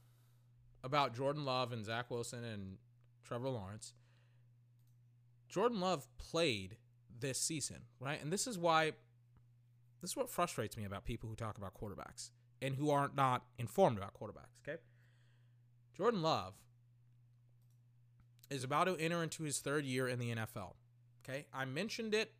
about 0.82 1.14
Jordan 1.14 1.44
Love 1.44 1.72
and 1.72 1.84
Zach 1.84 2.10
Wilson 2.10 2.44
and 2.44 2.78
Trevor 3.24 3.48
Lawrence, 3.48 3.94
Jordan 5.48 5.80
Love 5.80 6.06
played 6.18 6.76
this 7.20 7.38
season, 7.38 7.82
right? 8.00 8.20
And 8.22 8.32
this 8.32 8.46
is 8.46 8.58
why 8.58 8.92
this 10.00 10.10
is 10.10 10.16
what 10.16 10.28
frustrates 10.28 10.76
me 10.76 10.84
about 10.84 11.04
people 11.04 11.28
who 11.28 11.36
talk 11.36 11.56
about 11.56 11.72
quarterbacks 11.74 12.30
and 12.60 12.74
who 12.74 12.90
aren't 12.90 13.14
not 13.14 13.44
informed 13.58 13.96
about 13.96 14.12
quarterbacks, 14.14 14.58
okay? 14.66 14.78
Jordan 15.96 16.22
Love 16.22 16.54
is 18.50 18.64
about 18.64 18.84
to 18.84 18.96
enter 18.98 19.22
into 19.22 19.44
his 19.44 19.58
third 19.58 19.84
year 19.84 20.08
in 20.08 20.18
the 20.18 20.34
NFL. 20.34 20.74
Okay? 21.24 21.46
I 21.52 21.64
mentioned 21.64 22.14
it 22.14 22.32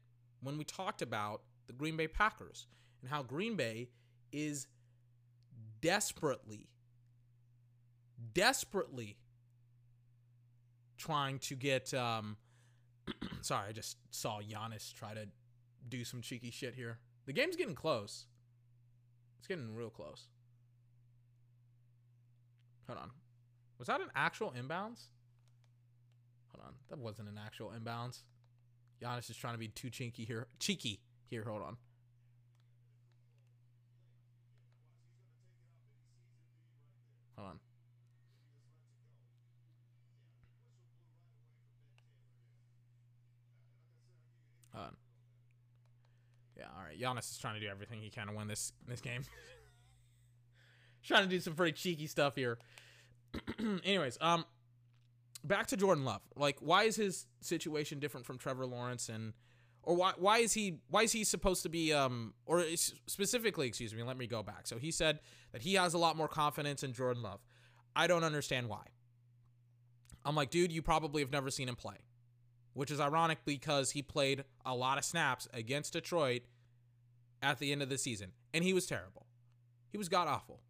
when 0.43 0.59
we 0.59 0.65
talked 0.65 1.03
about 1.03 1.43
the 1.67 1.73
Green 1.73 1.97
Bay 1.97 2.09
Packers 2.09 2.67
and 3.01 3.11
how 3.11 3.23
Green 3.23 3.57
Bay 3.57 3.89
is 4.33 4.67
desperately, 5.85 6.67
desperately 8.33 9.19
trying 10.97 11.39
to 11.41 11.55
get. 11.55 11.93
Um, 11.93 12.39
sorry, 13.43 13.69
I 13.69 13.73
just 13.73 13.99
saw 14.11 14.41
Giannis 14.41 14.95
try 14.95 15.13
to 15.13 15.29
do 15.87 16.03
some 16.05 16.23
cheeky 16.23 16.51
shit 16.51 16.75
here. 16.75 16.99
The 17.27 17.35
game's 17.35 17.55
getting 17.57 17.75
close. 17.75 18.25
It's 19.39 19.47
getting 19.47 19.75
real 19.75 19.91
close. 19.91 20.29
Hold 22.87 22.99
on. 22.99 23.11
Was 23.79 23.89
that 23.89 24.01
an 24.01 24.09
actual 24.17 24.55
inbounds? 24.59 25.09
Hold 26.55 26.67
on. 26.67 26.75
That 26.89 26.99
wasn't 26.99 27.29
an 27.29 27.39
actual 27.45 27.73
inbounds. 27.79 28.23
Giannis 29.03 29.29
is 29.29 29.37
trying 29.37 29.53
to 29.53 29.59
be 29.59 29.69
too 29.69 29.91
cheeky 29.91 30.25
here. 30.25 30.47
Cheeky 30.59 31.01
here. 31.29 31.45
Hold 31.45 31.61
on. 31.61 31.77
Hold 37.37 37.49
on. 37.49 37.59
Hold 44.73 44.87
on. 44.87 44.97
Yeah, 46.57 46.65
all 46.77 46.84
right. 47.03 47.17
Giannis 47.17 47.31
is 47.31 47.39
trying 47.39 47.55
to 47.55 47.61
do 47.61 47.69
everything 47.69 48.01
he 48.01 48.11
can 48.11 48.29
to 48.29 48.35
win 48.35 48.49
this 48.49 48.73
this 48.87 49.01
game. 49.01 49.23
trying 51.03 51.25
to 51.25 51.29
do 51.29 51.41
some 51.41 51.55
pretty 51.55 51.73
cheeky 51.73 52.07
stuff 52.07 52.35
here. 52.35 52.59
Anyways, 53.85 54.17
um, 54.21 54.45
back 55.43 55.67
to 55.69 55.77
Jordan 55.77 56.05
Love. 56.05 56.23
Like, 56.35 56.57
why 56.61 56.85
is 56.85 56.97
his 56.97 57.27
situation 57.41 57.99
different 57.99 58.27
from 58.27 58.39
Trevor 58.39 58.67
Lawrence 58.67 59.09
and 59.09 59.35
or 59.83 59.95
why 59.95 60.13
why 60.17 60.39
is 60.39 60.53
he 60.55 60.79
why 60.89 61.03
is 61.03 61.13
he 61.13 61.25
supposed 61.25 61.63
to 61.63 61.69
be 61.69 61.93
um 61.93 62.33
or 62.47 62.65
specifically 63.07 63.67
excuse 63.69 63.95
me 63.95 64.03
let 64.03 64.17
me 64.17 64.27
go 64.27 64.43
back 64.43 64.67
so 64.67 64.79
he 64.79 64.91
said 64.91 65.21
that 65.53 65.61
he 65.61 65.75
has 65.75 65.93
a 65.93 65.99
lot 65.99 66.17
more 66.17 66.27
confidence 66.27 66.83
in 66.83 66.95
jordan 66.95 67.23
love 67.23 67.41
i 67.95 68.07
don't 68.07 68.25
understand 68.25 68.67
why 68.67 68.81
i'm 70.25 70.35
like 70.35 70.49
dude 70.49 70.73
you 70.73 70.81
probably 70.81 71.21
have 71.21 71.31
never 71.31 71.51
seen 71.51 71.69
him 71.69 71.77
play 71.77 71.99
which 72.75 72.91
is 72.91 73.01
ironic 73.01 73.39
because 73.45 73.93
he 73.93 74.03
played 74.03 74.45
a 74.67 74.75
lot 74.75 74.99
of 74.99 75.05
snaps 75.05 75.49
against 75.55 75.95
Detroit 75.95 76.43
at 77.45 77.59
the 77.59 77.71
end 77.71 77.83
of 77.83 77.89
the 77.89 77.99
season, 77.99 78.33
and 78.53 78.65
he 78.65 78.73
was 78.73 78.87
terrible. 78.87 79.27
He 79.91 79.99
was 79.99 80.09
god 80.09 80.27
awful. 80.27 80.61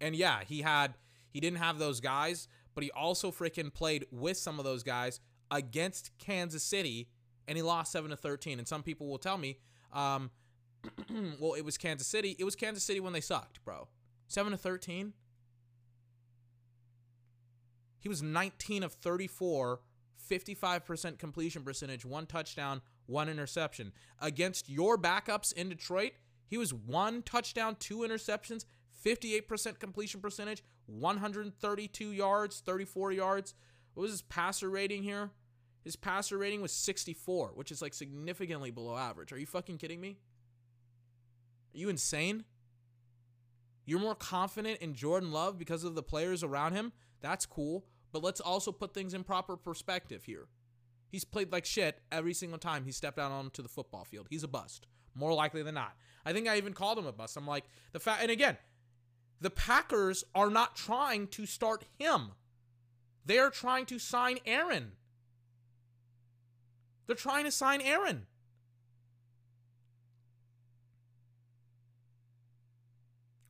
And 0.00 0.16
yeah, 0.16 0.40
he 0.46 0.62
had 0.62 0.94
he 1.30 1.40
didn't 1.40 1.58
have 1.58 1.78
those 1.78 2.00
guys, 2.00 2.48
but 2.74 2.82
he 2.82 2.90
also 2.90 3.30
freaking 3.30 3.72
played 3.72 4.06
with 4.10 4.36
some 4.36 4.58
of 4.58 4.64
those 4.64 4.82
guys 4.82 5.20
against 5.50 6.10
Kansas 6.18 6.62
City, 6.62 7.08
and 7.46 7.56
he 7.56 7.62
lost 7.62 7.92
seven 7.92 8.10
to 8.10 8.16
thirteen. 8.16 8.58
And 8.58 8.66
some 8.66 8.82
people 8.82 9.06
will 9.06 9.18
tell 9.18 9.38
me, 9.38 9.58
um, 9.92 10.30
well, 11.38 11.52
it 11.54 11.64
was 11.64 11.76
Kansas 11.76 12.06
City. 12.06 12.34
It 12.38 12.44
was 12.44 12.56
Kansas 12.56 12.82
City 12.82 12.98
when 12.98 13.12
they 13.12 13.20
sucked, 13.20 13.62
bro. 13.64 13.88
Seven 14.26 14.52
to 14.52 14.58
thirteen. 14.58 15.12
He 18.00 18.08
was 18.08 18.22
19 18.22 18.82
of 18.82 18.94
34, 18.94 19.80
55% 20.30 21.18
completion 21.18 21.62
percentage, 21.62 22.06
one 22.06 22.24
touchdown, 22.24 22.80
one 23.10 23.28
interception. 23.28 23.92
Against 24.20 24.68
your 24.68 24.96
backups 24.96 25.52
in 25.52 25.68
Detroit, 25.68 26.12
he 26.46 26.56
was 26.56 26.72
one 26.72 27.22
touchdown, 27.22 27.76
two 27.78 27.98
interceptions, 27.98 28.64
58% 29.04 29.78
completion 29.78 30.20
percentage, 30.20 30.62
132 30.86 32.12
yards, 32.12 32.62
34 32.64 33.12
yards. 33.12 33.54
What 33.94 34.02
was 34.02 34.12
his 34.12 34.22
passer 34.22 34.70
rating 34.70 35.02
here? 35.02 35.30
His 35.82 35.96
passer 35.96 36.38
rating 36.38 36.60
was 36.60 36.72
64, 36.72 37.52
which 37.54 37.72
is 37.72 37.80
like 37.80 37.94
significantly 37.94 38.70
below 38.70 38.96
average. 38.96 39.32
Are 39.32 39.38
you 39.38 39.46
fucking 39.46 39.78
kidding 39.78 40.00
me? 40.00 40.18
Are 41.74 41.78
you 41.78 41.88
insane? 41.88 42.44
You're 43.86 44.00
more 44.00 44.14
confident 44.14 44.80
in 44.80 44.94
Jordan 44.94 45.32
Love 45.32 45.58
because 45.58 45.84
of 45.84 45.94
the 45.94 46.02
players 46.02 46.44
around 46.44 46.74
him? 46.74 46.92
That's 47.20 47.46
cool. 47.46 47.86
But 48.12 48.22
let's 48.22 48.40
also 48.40 48.72
put 48.72 48.92
things 48.92 49.14
in 49.14 49.24
proper 49.24 49.56
perspective 49.56 50.24
here. 50.24 50.48
He's 51.10 51.24
played 51.24 51.50
like 51.52 51.66
shit 51.66 52.00
every 52.12 52.32
single 52.32 52.58
time 52.58 52.84
he 52.84 52.92
stepped 52.92 53.18
out 53.18 53.32
onto 53.32 53.62
the 53.62 53.68
football 53.68 54.04
field. 54.04 54.28
He's 54.30 54.44
a 54.44 54.48
bust, 54.48 54.86
more 55.14 55.34
likely 55.34 55.62
than 55.62 55.74
not. 55.74 55.96
I 56.24 56.32
think 56.32 56.48
I 56.48 56.56
even 56.56 56.72
called 56.72 56.98
him 56.98 57.06
a 57.06 57.12
bust. 57.12 57.36
I'm 57.36 57.46
like, 57.46 57.64
the 57.92 58.00
fact, 58.00 58.22
and 58.22 58.30
again, 58.30 58.56
the 59.40 59.50
Packers 59.50 60.22
are 60.34 60.50
not 60.50 60.76
trying 60.76 61.26
to 61.28 61.46
start 61.46 61.84
him. 61.98 62.32
They 63.24 63.38
are 63.38 63.50
trying 63.50 63.86
to 63.86 63.98
sign 63.98 64.38
Aaron. 64.46 64.92
They're 67.06 67.16
trying 67.16 67.44
to 67.44 67.50
sign 67.50 67.80
Aaron. 67.80 68.26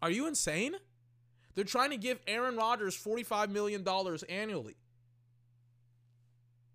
Are 0.01 0.11
you 0.11 0.27
insane? 0.27 0.77
They're 1.55 1.65
trying 1.65 1.91
to 1.91 1.99
give 1.99 2.21
Aaron 2.27 2.57
Rodgers 2.57 2.97
$45 2.97 3.51
million 3.51 3.87
annually. 4.31 4.77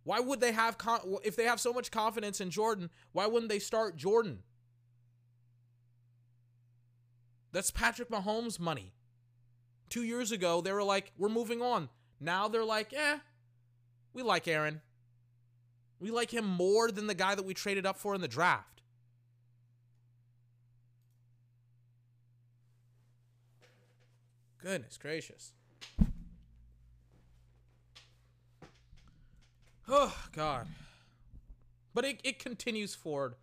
Why 0.06 0.20
would 0.20 0.40
they 0.40 0.52
have, 0.54 0.78
con- 0.78 1.18
if 1.24 1.36
they 1.36 1.46
have 1.46 1.60
so 1.60 1.74
much 1.74 1.92
confidence 1.92 2.40
in 2.40 2.52
Jordan, 2.52 2.92
why 3.12 3.26
wouldn't 3.26 3.50
they 3.50 3.60
start 3.60 3.98
Jordan? 3.98 4.44
That's 7.52 7.72
Patrick 7.72 8.10
Mahomes' 8.10 8.60
money. 8.60 8.94
Two 9.90 10.04
years 10.04 10.32
ago, 10.32 10.62
they 10.62 10.72
were 10.72 10.84
like, 10.84 11.12
we're 11.18 11.28
moving 11.28 11.62
on. 11.62 11.90
Now 12.20 12.48
they're 12.48 12.64
like, 12.64 12.94
eh, 12.94 13.18
we 14.14 14.22
like 14.22 14.48
Aaron. 14.48 14.82
We 16.00 16.12
like 16.12 16.32
him 16.32 16.46
more 16.46 16.92
than 16.92 17.08
the 17.08 17.14
guy 17.16 17.34
that 17.34 17.46
we 17.46 17.56
traded 17.56 17.86
up 17.86 17.98
for 17.98 18.14
in 18.14 18.22
the 18.22 18.28
draft. 18.28 18.82
Goodness 24.62 24.98
gracious. 24.98 25.54
Oh, 29.88 30.16
God. 30.34 30.68
But 31.94 32.06
it, 32.06 32.22
it 32.24 32.40
continues 32.40 32.96
forward 32.96 33.36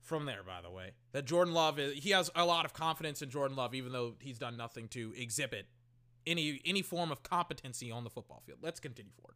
from 0.00 0.24
there, 0.24 0.42
by 0.42 0.62
the 0.62 0.70
way. 0.70 0.92
That 1.12 1.26
Jordan 1.26 1.52
Love, 1.54 1.78
is, 1.78 2.02
he 2.02 2.10
has 2.10 2.30
a 2.34 2.44
lot 2.44 2.64
of 2.64 2.72
confidence 2.72 3.20
in 3.20 3.30
Jordan 3.30 3.56
Love, 3.56 3.74
even 3.74 3.92
though 3.92 4.14
he's 4.20 4.38
done 4.38 4.56
nothing 4.56 4.88
to 4.88 5.12
exhibit 5.16 5.66
any 6.26 6.60
any 6.64 6.82
form 6.82 7.10
of 7.10 7.22
competency 7.22 7.90
on 7.90 8.04
the 8.04 8.10
football 8.10 8.42
field. 8.44 8.58
Let's 8.62 8.80
continue 8.80 9.12
forward. 9.12 9.34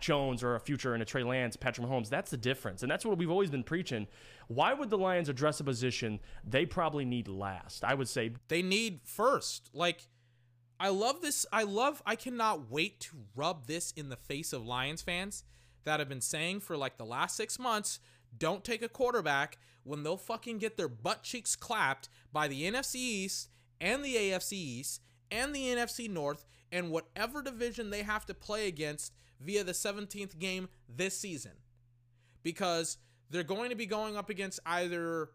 Jones 0.00 0.42
or 0.42 0.54
a 0.54 0.60
future 0.60 0.94
in 0.94 1.02
a 1.02 1.04
Trey 1.04 1.24
Lance, 1.24 1.56
Patrick 1.56 1.86
Mahomes. 1.86 2.08
That's 2.08 2.30
the 2.30 2.36
difference. 2.36 2.82
And 2.82 2.90
that's 2.90 3.04
what 3.04 3.18
we've 3.18 3.30
always 3.30 3.50
been 3.50 3.64
preaching. 3.64 4.06
Why 4.46 4.72
would 4.72 4.90
the 4.90 4.98
Lions 4.98 5.28
address 5.28 5.60
a 5.60 5.64
position 5.64 6.20
they 6.44 6.66
probably 6.66 7.04
need 7.04 7.26
last? 7.26 7.84
I 7.84 7.94
would 7.94 8.08
say 8.08 8.32
they 8.48 8.62
need 8.62 9.00
first. 9.04 9.70
Like, 9.72 10.06
I 10.80 10.90
love 10.90 11.20
this. 11.20 11.44
I 11.52 11.64
love, 11.64 12.02
I 12.06 12.14
cannot 12.14 12.70
wait 12.70 13.00
to 13.00 13.16
rub 13.34 13.66
this 13.66 13.92
in 13.92 14.08
the 14.08 14.16
face 14.16 14.52
of 14.52 14.66
Lions 14.66 15.02
fans 15.02 15.44
that 15.84 16.00
have 16.00 16.08
been 16.08 16.20
saying 16.20 16.60
for 16.60 16.76
like 16.76 16.98
the 16.98 17.04
last 17.04 17.36
six 17.36 17.58
months 17.58 17.98
don't 18.36 18.64
take 18.64 18.82
a 18.82 18.88
quarterback 18.88 19.58
when 19.84 20.02
they'll 20.02 20.16
fucking 20.16 20.58
get 20.58 20.76
their 20.76 20.88
butt 20.88 21.22
cheeks 21.22 21.56
clapped 21.56 22.08
by 22.32 22.46
the 22.46 22.70
NFC 22.70 22.96
East 22.96 23.48
and 23.80 24.04
the 24.04 24.14
AFC 24.14 24.52
East 24.52 25.00
and 25.30 25.54
the 25.54 25.66
NFC 25.66 26.08
North 26.08 26.44
and 26.70 26.90
whatever 26.90 27.42
division 27.42 27.90
they 27.90 28.02
have 28.02 28.26
to 28.26 28.34
play 28.34 28.68
against 28.68 29.12
via 29.40 29.64
the 29.64 29.72
17th 29.72 30.38
game 30.38 30.68
this 30.88 31.16
season. 31.18 31.52
Because 32.42 32.98
they're 33.30 33.42
going 33.42 33.70
to 33.70 33.76
be 33.76 33.86
going 33.86 34.16
up 34.16 34.30
against 34.30 34.60
either 34.66 35.30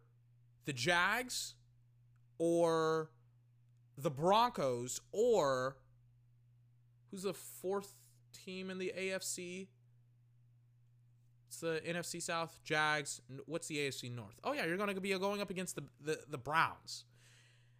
the 0.65 0.73
Jags 0.73 1.55
or 2.37 3.09
the 3.97 4.09
Broncos 4.09 5.01
or 5.11 5.77
who's 7.11 7.23
the 7.23 7.33
fourth 7.33 7.93
team 8.45 8.69
in 8.69 8.77
the 8.77 8.93
AFC? 8.97 9.67
It's 11.47 11.59
the 11.59 11.81
NFC 11.87 12.21
South, 12.21 12.59
Jags. 12.63 13.21
What's 13.45 13.67
the 13.67 13.77
AFC 13.77 14.13
North? 14.13 14.39
Oh 14.43 14.53
yeah, 14.53 14.65
you're 14.65 14.77
going 14.77 14.93
to 14.93 14.99
be 14.99 15.17
going 15.17 15.41
up 15.41 15.49
against 15.49 15.75
the 15.75 15.83
the, 16.01 16.19
the 16.29 16.37
Browns. 16.37 17.05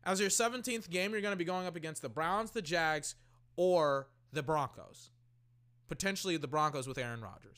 As 0.05 0.19
your 0.19 0.29
17th 0.29 0.89
game, 0.89 1.13
you're 1.13 1.21
going 1.21 1.31
to 1.31 1.37
be 1.37 1.45
going 1.45 1.65
up 1.65 1.77
against 1.77 2.01
the 2.01 2.09
Browns, 2.09 2.51
the 2.51 2.61
Jags, 2.61 3.15
or 3.55 4.09
the 4.33 4.43
Broncos 4.43 5.11
potentially 5.87 6.37
the 6.37 6.47
Broncos 6.47 6.87
with 6.87 6.97
Aaron 6.97 7.21
Rodgers. 7.21 7.57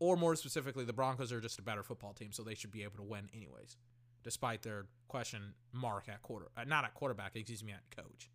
Or 0.00 0.16
more 0.16 0.34
specifically, 0.36 0.84
the 0.84 0.92
Broncos 0.92 1.32
are 1.32 1.40
just 1.40 1.58
a 1.58 1.62
better 1.62 1.84
football 1.84 2.12
team, 2.12 2.32
so 2.32 2.42
they 2.42 2.54
should 2.54 2.72
be 2.72 2.82
able 2.82 2.96
to 2.96 3.02
win 3.02 3.28
anyways, 3.32 3.76
despite 4.24 4.62
their 4.62 4.86
question 5.06 5.54
mark 5.72 6.08
at 6.08 6.22
quarter, 6.22 6.46
uh, 6.56 6.64
not 6.64 6.84
at 6.84 6.94
quarterback, 6.94 7.36
excuse 7.36 7.62
me, 7.62 7.72
at 7.72 7.82
coach. 7.94 8.30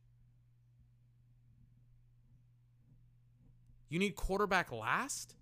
You 3.89 3.99
need 3.99 4.15
quarterback 4.15 4.71
last? 4.71 5.35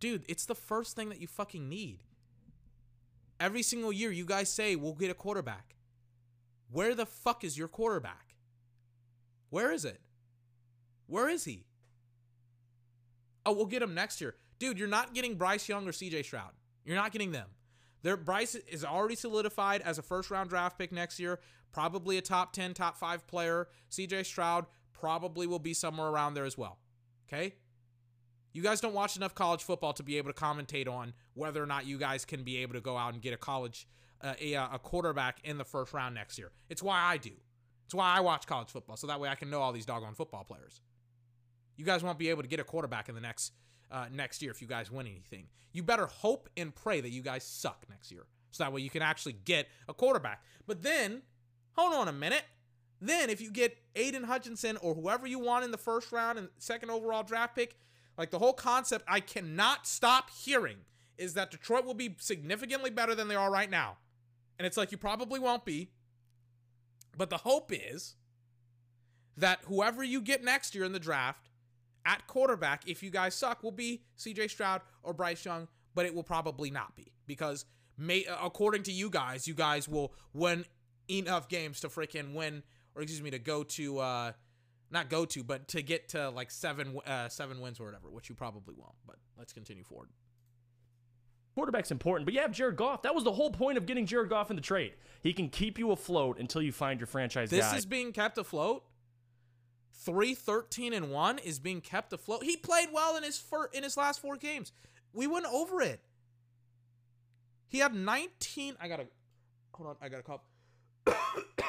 Dude, 0.00 0.24
it's 0.28 0.46
the 0.46 0.54
first 0.54 0.96
thing 0.96 1.08
that 1.08 1.20
you 1.20 1.28
fucking 1.28 1.68
need. 1.68 2.00
Every 3.38 3.62
single 3.62 3.92
year, 3.92 4.10
you 4.10 4.24
guys 4.24 4.48
say, 4.48 4.76
we'll 4.76 4.94
get 4.94 5.10
a 5.10 5.14
quarterback. 5.14 5.76
Where 6.70 6.94
the 6.94 7.06
fuck 7.06 7.44
is 7.44 7.56
your 7.56 7.68
quarterback? 7.68 8.34
Where 9.50 9.70
is 9.70 9.84
it? 9.84 10.00
Where 11.06 11.28
is 11.28 11.44
he? 11.44 11.64
Oh, 13.44 13.52
we'll 13.52 13.66
get 13.66 13.82
him 13.82 13.94
next 13.94 14.20
year. 14.20 14.34
Dude, 14.58 14.78
you're 14.78 14.88
not 14.88 15.14
getting 15.14 15.36
Bryce 15.36 15.68
Young 15.68 15.86
or 15.86 15.92
CJ 15.92 16.24
Stroud. 16.24 16.52
You're 16.84 16.96
not 16.96 17.12
getting 17.12 17.32
them. 17.32 17.48
Their 18.02 18.16
Bryce 18.16 18.54
is 18.54 18.84
already 18.84 19.14
solidified 19.14 19.80
as 19.82 19.98
a 19.98 20.02
first 20.02 20.30
round 20.30 20.50
draft 20.50 20.78
pick 20.78 20.92
next 20.92 21.18
year, 21.18 21.38
probably 21.72 22.18
a 22.18 22.22
top 22.22 22.52
10, 22.52 22.74
top 22.74 22.96
5 22.96 23.26
player. 23.26 23.68
CJ 23.90 24.26
Stroud 24.26 24.66
probably 24.92 25.46
will 25.46 25.58
be 25.58 25.74
somewhere 25.74 26.08
around 26.08 26.34
there 26.34 26.44
as 26.44 26.58
well. 26.58 26.78
Okay? 27.28 27.54
You 28.52 28.62
guys 28.62 28.80
don't 28.80 28.92
watch 28.92 29.16
enough 29.16 29.34
college 29.34 29.62
football 29.62 29.92
to 29.94 30.02
be 30.02 30.18
able 30.18 30.32
to 30.32 30.38
commentate 30.38 30.88
on 30.88 31.14
whether 31.34 31.62
or 31.62 31.66
not 31.66 31.86
you 31.86 31.96
guys 31.96 32.24
can 32.24 32.44
be 32.44 32.58
able 32.58 32.74
to 32.74 32.80
go 32.80 32.96
out 32.96 33.14
and 33.14 33.22
get 33.22 33.32
a 33.32 33.38
college 33.38 33.86
uh, 34.20 34.34
a, 34.40 34.54
a 34.54 34.78
quarterback 34.80 35.40
in 35.44 35.58
the 35.58 35.64
first 35.64 35.92
round 35.92 36.14
next 36.14 36.38
year. 36.38 36.52
It's 36.68 36.82
why 36.82 37.00
I 37.00 37.16
do. 37.16 37.32
It's 37.86 37.94
why 37.94 38.14
I 38.14 38.20
watch 38.20 38.46
college 38.46 38.68
football 38.68 38.96
so 38.96 39.06
that 39.06 39.20
way 39.20 39.28
I 39.28 39.34
can 39.34 39.50
know 39.50 39.60
all 39.60 39.72
these 39.72 39.86
doggone 39.86 40.14
football 40.14 40.44
players. 40.44 40.80
You 41.76 41.84
guys 41.84 42.02
won't 42.02 42.18
be 42.18 42.28
able 42.28 42.42
to 42.42 42.48
get 42.48 42.60
a 42.60 42.64
quarterback 42.64 43.08
in 43.08 43.14
the 43.14 43.20
next 43.20 43.52
uh, 43.92 44.06
next 44.10 44.42
year 44.42 44.50
if 44.50 44.60
you 44.60 44.66
guys 44.66 44.90
win 44.90 45.06
anything. 45.06 45.46
You 45.72 45.82
better 45.82 46.06
hope 46.06 46.48
and 46.56 46.74
pray 46.74 47.00
that 47.00 47.10
you 47.10 47.22
guys 47.22 47.44
suck 47.44 47.84
next 47.88 48.10
year, 48.10 48.24
so 48.50 48.64
that 48.64 48.72
way 48.72 48.80
you 48.80 48.90
can 48.90 49.02
actually 49.02 49.36
get 49.44 49.68
a 49.88 49.94
quarterback. 49.94 50.42
But 50.66 50.82
then, 50.82 51.22
hold 51.76 51.94
on 51.94 52.08
a 52.08 52.12
minute. 52.12 52.44
Then, 53.00 53.30
if 53.30 53.40
you 53.40 53.50
get 53.50 53.76
Aidan 53.96 54.24
Hutchinson 54.24 54.76
or 54.78 54.94
whoever 54.94 55.26
you 55.26 55.38
want 55.38 55.64
in 55.64 55.70
the 55.70 55.78
first 55.78 56.12
round 56.12 56.38
and 56.38 56.48
second 56.58 56.90
overall 56.90 57.22
draft 57.22 57.54
pick, 57.54 57.76
like 58.16 58.30
the 58.30 58.38
whole 58.38 58.52
concept, 58.52 59.04
I 59.08 59.20
cannot 59.20 59.86
stop 59.86 60.30
hearing 60.30 60.78
is 61.18 61.34
that 61.34 61.50
Detroit 61.50 61.84
will 61.84 61.94
be 61.94 62.16
significantly 62.18 62.90
better 62.90 63.14
than 63.14 63.28
they 63.28 63.34
are 63.34 63.50
right 63.50 63.70
now. 63.70 63.98
And 64.58 64.66
it's 64.66 64.76
like 64.76 64.92
you 64.92 64.98
probably 64.98 65.38
won't 65.38 65.64
be. 65.64 65.90
But 67.16 67.30
the 67.30 67.38
hope 67.38 67.70
is 67.72 68.16
that 69.36 69.60
whoever 69.64 70.02
you 70.02 70.20
get 70.20 70.44
next 70.44 70.74
year 70.74 70.84
in 70.84 70.92
the 70.92 71.00
draft 71.00 71.48
at 72.04 72.26
quarterback, 72.26 72.88
if 72.88 73.02
you 73.02 73.10
guys 73.10 73.34
suck, 73.34 73.62
will 73.62 73.70
be 73.72 74.02
CJ 74.18 74.50
Stroud 74.50 74.80
or 75.02 75.12
Bryce 75.12 75.44
Young, 75.44 75.68
but 75.94 76.06
it 76.06 76.14
will 76.14 76.22
probably 76.22 76.70
not 76.70 76.96
be 76.96 77.12
because, 77.26 77.64
may, 77.96 78.24
according 78.42 78.82
to 78.84 78.92
you 78.92 79.10
guys, 79.10 79.46
you 79.46 79.54
guys 79.54 79.88
will 79.88 80.12
win 80.32 80.64
enough 81.10 81.48
games 81.48 81.80
to 81.80 81.88
freaking 81.88 82.34
win, 82.34 82.62
or 82.94 83.02
excuse 83.02 83.22
me, 83.22 83.30
to 83.30 83.38
go 83.38 83.62
to 83.62 83.98
uh, 83.98 84.32
not 84.90 85.08
go 85.08 85.24
to, 85.24 85.42
but 85.42 85.68
to 85.68 85.82
get 85.82 86.10
to 86.10 86.30
like 86.30 86.50
seven 86.50 86.98
uh, 87.06 87.28
seven 87.28 87.60
wins 87.60 87.80
or 87.80 87.84
whatever, 87.86 88.10
which 88.10 88.28
you 88.28 88.34
probably 88.34 88.74
won't. 88.76 88.94
But 89.06 89.16
let's 89.38 89.52
continue 89.52 89.84
forward. 89.84 90.08
Quarterback's 91.54 91.90
important, 91.90 92.24
but 92.24 92.32
you 92.32 92.40
have 92.40 92.52
Jared 92.52 92.76
Goff. 92.76 93.02
That 93.02 93.14
was 93.14 93.24
the 93.24 93.32
whole 93.32 93.50
point 93.50 93.76
of 93.76 93.84
getting 93.84 94.06
Jared 94.06 94.30
Goff 94.30 94.48
in 94.48 94.56
the 94.56 94.62
trade. 94.62 94.94
He 95.22 95.34
can 95.34 95.50
keep 95.50 95.78
you 95.78 95.90
afloat 95.90 96.38
until 96.38 96.62
you 96.62 96.72
find 96.72 96.98
your 96.98 97.06
franchise 97.06 97.50
This 97.50 97.70
guy. 97.70 97.76
is 97.76 97.84
being 97.84 98.12
kept 98.12 98.38
afloat. 98.38 98.84
3 99.92 100.34
13 100.34 100.92
and 100.92 101.10
1 101.10 101.38
is 101.38 101.58
being 101.58 101.80
kept 101.80 102.12
afloat. 102.12 102.44
He 102.44 102.56
played 102.56 102.88
well 102.92 103.16
in 103.16 103.22
his 103.22 103.38
fir- 103.38 103.70
in 103.72 103.82
his 103.82 103.96
last 103.96 104.20
4 104.20 104.36
games. 104.36 104.72
We 105.12 105.26
went 105.26 105.46
over 105.46 105.80
it. 105.80 106.00
He 107.68 107.78
had 107.78 107.94
19 107.94 108.76
I 108.80 108.88
got 108.88 108.96
to 108.96 109.06
Hold 109.74 109.90
on, 109.90 109.96
I 110.02 110.08
got 110.08 110.18
to 110.18 110.22
cough. 110.22 110.42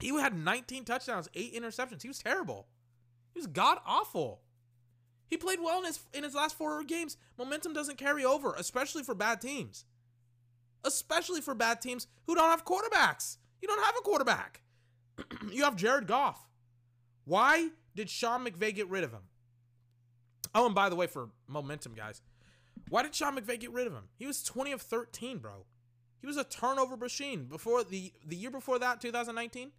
he 0.00 0.08
had 0.08 0.36
19 0.36 0.84
touchdowns, 0.84 1.28
8 1.34 1.54
interceptions. 1.54 2.02
He 2.02 2.08
was 2.08 2.18
terrible. 2.18 2.68
He 3.34 3.40
was 3.40 3.46
god 3.46 3.78
awful. 3.86 4.40
He 5.28 5.36
played 5.36 5.60
well 5.60 5.78
in 5.78 5.86
his 5.86 6.00
in 6.12 6.24
his 6.24 6.34
last 6.34 6.56
4 6.56 6.84
games. 6.84 7.16
Momentum 7.38 7.72
doesn't 7.72 7.98
carry 7.98 8.24
over, 8.24 8.54
especially 8.58 9.02
for 9.02 9.14
bad 9.14 9.40
teams. 9.40 9.84
Especially 10.84 11.40
for 11.40 11.54
bad 11.54 11.80
teams 11.80 12.06
who 12.26 12.34
don't 12.34 12.50
have 12.50 12.64
quarterbacks. 12.64 13.38
You 13.60 13.68
don't 13.68 13.84
have 13.84 13.94
a 13.96 14.02
quarterback. 14.02 14.60
you 15.50 15.64
have 15.64 15.76
Jared 15.76 16.06
Goff. 16.06 16.48
Why 17.24 17.68
did 17.94 18.10
Sean 18.10 18.44
McVay 18.44 18.74
get 18.74 18.88
rid 18.88 19.04
of 19.04 19.12
him? 19.12 19.22
Oh, 20.54 20.66
and 20.66 20.74
by 20.74 20.88
the 20.88 20.96
way, 20.96 21.06
for 21.06 21.30
momentum, 21.46 21.94
guys, 21.94 22.20
why 22.88 23.02
did 23.02 23.14
Sean 23.14 23.36
McVay 23.36 23.58
get 23.60 23.72
rid 23.72 23.86
of 23.86 23.92
him? 23.92 24.08
He 24.16 24.26
was 24.26 24.42
20 24.42 24.72
of 24.72 24.82
13, 24.82 25.38
bro. 25.38 25.64
He 26.20 26.26
was 26.26 26.36
a 26.36 26.44
turnover 26.44 26.96
machine 26.96 27.44
before 27.44 27.82
the 27.82 28.12
the 28.24 28.36
year 28.36 28.50
before 28.50 28.78
that, 28.78 29.00
2019, 29.00 29.72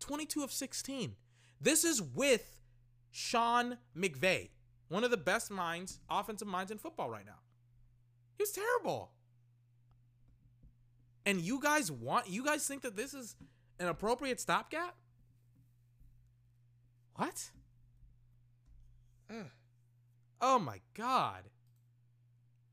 22 0.00 0.42
of 0.42 0.52
16. 0.52 1.14
This 1.60 1.82
is 1.82 2.02
with 2.02 2.60
Sean 3.10 3.78
McVay, 3.96 4.50
one 4.88 5.02
of 5.02 5.10
the 5.10 5.16
best 5.16 5.50
minds, 5.50 6.00
offensive 6.10 6.46
minds 6.46 6.70
in 6.70 6.78
football 6.78 7.08
right 7.08 7.24
now. 7.24 7.40
He 8.36 8.42
was 8.42 8.52
terrible. 8.52 9.12
And 11.24 11.40
you 11.40 11.60
guys 11.60 11.90
want 11.90 12.28
you 12.28 12.44
guys 12.44 12.66
think 12.66 12.82
that 12.82 12.96
this 12.96 13.14
is 13.14 13.36
an 13.78 13.88
appropriate 13.88 14.40
stopgap? 14.40 14.94
What? 17.18 17.50
Ugh. 19.28 19.46
Oh 20.40 20.60
my 20.60 20.80
god. 20.96 21.42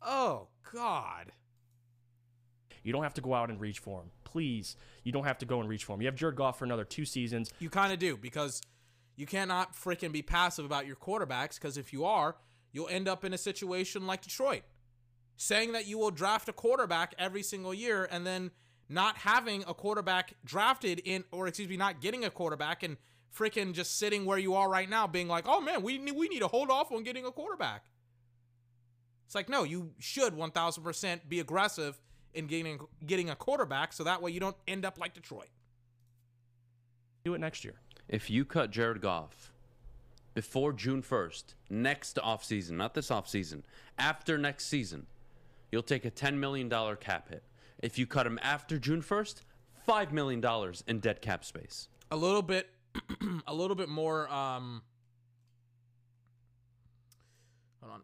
Oh 0.04 0.50
god. 0.72 1.32
you 2.84 2.94
don't 2.94 3.02
have 3.02 3.16
to 3.16 3.22
go 3.22 3.34
out 3.34 3.50
and 3.50 3.60
reach 3.60 3.80
for 3.80 4.02
him. 4.02 4.12
Please, 4.24 4.76
you 5.04 5.12
don't 5.12 5.24
have 5.24 5.40
to 5.40 5.46
go 5.48 5.60
and 5.60 5.68
reach 5.68 5.84
for 5.84 5.94
him. 5.94 6.02
You 6.02 6.08
have 6.08 6.16
Jared 6.16 6.36
Goff 6.36 6.60
for 6.60 6.66
another 6.66 6.84
two 6.84 7.06
seasons. 7.06 7.52
You 7.58 7.72
kind 7.72 7.92
of 7.92 7.98
do 7.98 8.18
because 8.18 8.62
you 9.16 9.26
cannot 9.26 9.76
freaking 9.76 10.12
be 10.12 10.22
passive 10.22 10.64
about 10.64 10.86
your 10.86 10.96
quarterbacks 10.96 11.56
because 11.56 11.76
if 11.76 11.92
you 11.92 12.06
are, 12.06 12.36
you'll 12.72 12.90
end 12.90 13.08
up 13.08 13.26
in 13.26 13.34
a 13.34 13.40
situation 13.40 14.06
like 14.06 14.22
Detroit, 14.22 14.62
saying 15.38 15.72
that 15.72 15.88
you 15.88 15.98
will 15.98 16.12
draft 16.12 16.48
a 16.50 16.54
quarterback 16.54 17.16
every 17.18 17.42
single 17.42 17.74
year 17.74 18.08
and 18.12 18.28
then 18.28 18.52
not 18.90 19.18
having 19.18 19.64
a 19.68 19.74
quarterback 19.74 20.36
drafted 20.46 21.00
in, 21.00 21.24
or 21.32 21.48
excuse 21.48 21.68
me, 21.68 21.78
not 21.78 22.00
getting 22.00 22.24
a 22.24 22.30
quarterback 22.30 22.84
and 22.84 22.98
freaking 23.38 23.74
just 23.74 23.98
sitting 24.00 24.26
where 24.26 24.38
you 24.38 24.56
are 24.56 24.70
right 24.70 24.90
now, 24.90 25.08
being 25.08 25.28
like, 25.28 25.46
oh 25.48 25.62
man, 25.62 25.82
we 25.82 25.98
need, 25.98 26.16
we 26.16 26.28
need 26.28 26.40
to 26.40 26.48
hold 26.48 26.70
off 26.70 26.92
on 26.92 27.04
getting 27.04 27.26
a 27.26 27.32
quarterback. 27.32 27.86
It's 29.26 29.36
like, 29.36 29.50
no, 29.50 29.64
you 29.64 29.92
should 30.00 30.34
1000% 30.34 31.20
be 31.28 31.40
aggressive 31.40 32.00
in 32.34 32.48
getting, 32.48 32.80
getting 33.06 33.30
a 33.30 33.36
quarterback 33.36 33.94
so 33.94 34.04
that 34.04 34.22
way 34.22 34.32
you 34.32 34.40
don't 34.40 34.56
end 34.68 34.86
up 34.86 35.00
like 35.00 35.14
Detroit. 35.14 35.50
Do 37.24 37.34
it 37.34 37.40
next 37.40 37.64
year. 37.64 37.76
If 38.08 38.30
you 38.30 38.46
cut 38.46 38.70
Jared 38.70 39.02
Goff 39.02 39.52
before 40.36 40.74
June 40.74 41.02
1st, 41.02 41.56
next 41.70 42.18
offseason, 42.18 42.72
not 42.72 42.94
this 42.94 43.10
offseason, 43.10 43.64
after 43.98 44.38
next 44.38 44.68
season, 44.68 45.08
you'll 45.72 45.82
take 45.82 46.06
a 46.06 46.12
$10 46.12 46.36
million 46.36 46.70
cap 46.98 47.30
hit. 47.30 47.44
If 47.82 47.98
you 47.98 48.06
cut 48.06 48.28
him 48.28 48.40
after 48.44 48.78
June 48.78 49.02
1st, 49.02 49.42
$5 49.88 50.12
million 50.12 50.44
in 50.88 51.00
dead 51.00 51.22
cap 51.22 51.44
space. 51.44 51.90
a 52.12 52.16
little 52.16 52.42
bit 52.42 52.70
a 53.48 53.54
little 53.54 53.76
bit 53.76 53.90
more 53.90 54.32
um 54.32 54.82
hold 57.82 57.94
on. 57.94 58.02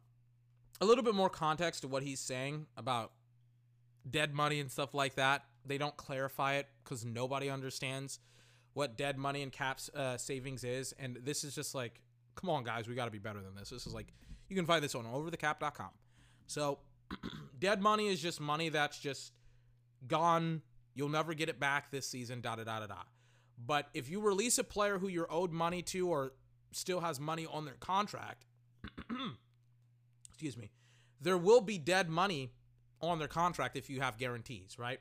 A 0.80 0.86
little 0.86 1.04
bit 1.04 1.16
more 1.16 1.30
context 1.30 1.82
to 1.82 1.88
what 1.88 2.04
he's 2.04 2.20
saying 2.20 2.66
about 2.76 3.12
dead 4.10 4.34
money 4.34 4.60
and 4.60 4.72
stuff 4.72 4.94
like 4.94 5.16
that. 5.16 5.44
They 5.66 5.78
don't 5.78 5.96
clarify 5.96 6.56
it 6.56 6.68
because 6.84 7.06
nobody 7.06 7.50
understands 7.50 8.20
what 8.74 8.98
dead 8.98 9.18
money 9.18 9.44
and 9.44 9.52
caps 9.52 9.90
uh, 9.96 10.18
savings 10.18 10.64
is. 10.64 10.94
And 10.98 11.20
this 11.24 11.44
is 11.44 11.54
just 11.54 11.76
like 11.76 12.02
come 12.36 12.50
on 12.50 12.64
guys 12.64 12.88
we 12.88 12.96
got 12.96 13.06
to 13.06 13.12
be 13.12 13.20
better 13.20 13.42
than 13.42 13.56
this. 13.56 13.70
This 13.70 13.86
is 13.86 13.94
like 13.94 14.08
you 14.50 14.56
can 14.56 14.66
find 14.66 14.84
this 14.84 14.96
on 14.96 15.06
overthecap.com 15.06 15.90
so 16.52 16.80
dead 17.60 17.82
money 17.82 18.08
is 18.08 18.22
just 18.22 18.42
money 18.42 18.68
that's 18.68 19.00
just 19.00 19.32
gone. 20.08 20.62
You'll 20.94 21.08
never 21.08 21.34
get 21.34 21.48
it 21.48 21.62
back 21.62 21.92
this 21.92 22.06
season 22.06 22.42
da 22.42 22.56
da 22.56 22.66
da 22.66 22.82
da 22.82 22.88
da 22.88 23.04
but 23.66 23.88
if 23.94 24.10
you 24.10 24.22
release 24.22 24.58
a 24.58 24.64
player 24.64 24.98
who 24.98 25.08
you're 25.08 25.32
owed 25.32 25.52
money 25.52 25.82
to 25.84 26.08
or 26.08 26.34
still 26.72 27.02
has 27.02 27.20
money 27.20 27.46
on 27.46 27.66
their 27.66 27.76
contract, 27.76 28.46
excuse 30.30 30.58
me, 30.58 30.72
there 31.20 31.38
will 31.38 31.62
be 31.62 31.78
dead 31.78 32.10
money 32.10 32.52
on 33.02 33.20
their 33.20 33.28
contract 33.28 33.76
if 33.76 33.90
you 33.90 34.02
have 34.02 34.18
guarantees, 34.18 34.78
right? 34.78 35.00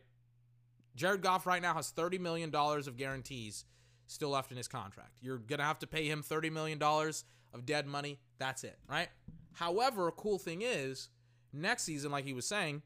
Jared 0.97 1.23
Goff 1.23 1.47
right 1.47 1.63
now 1.63 1.75
has 1.75 1.93
$30 1.93 2.19
million 2.21 2.55
of 2.55 2.97
guarantees 2.97 3.65
still 4.07 4.31
left 4.31 4.51
in 4.51 4.57
his 4.57 4.69
contract. 4.69 5.19
You're 5.21 5.39
going 5.39 5.61
to 5.61 5.65
have 5.65 5.79
to 5.81 5.87
pay 5.87 6.07
him 6.07 6.23
$30 6.23 6.51
million 6.53 6.83
of 6.83 7.65
dead 7.65 7.87
money. 7.87 8.19
That's 8.39 8.65
it, 8.65 8.79
right? 8.89 9.09
However, 9.53 10.09
a 10.09 10.13
cool 10.13 10.39
thing 10.39 10.63
is, 10.63 11.09
next 11.53 11.85
season, 11.85 12.11
like 12.11 12.25
he 12.25 12.33
was 12.33 12.47
saying, 12.47 12.83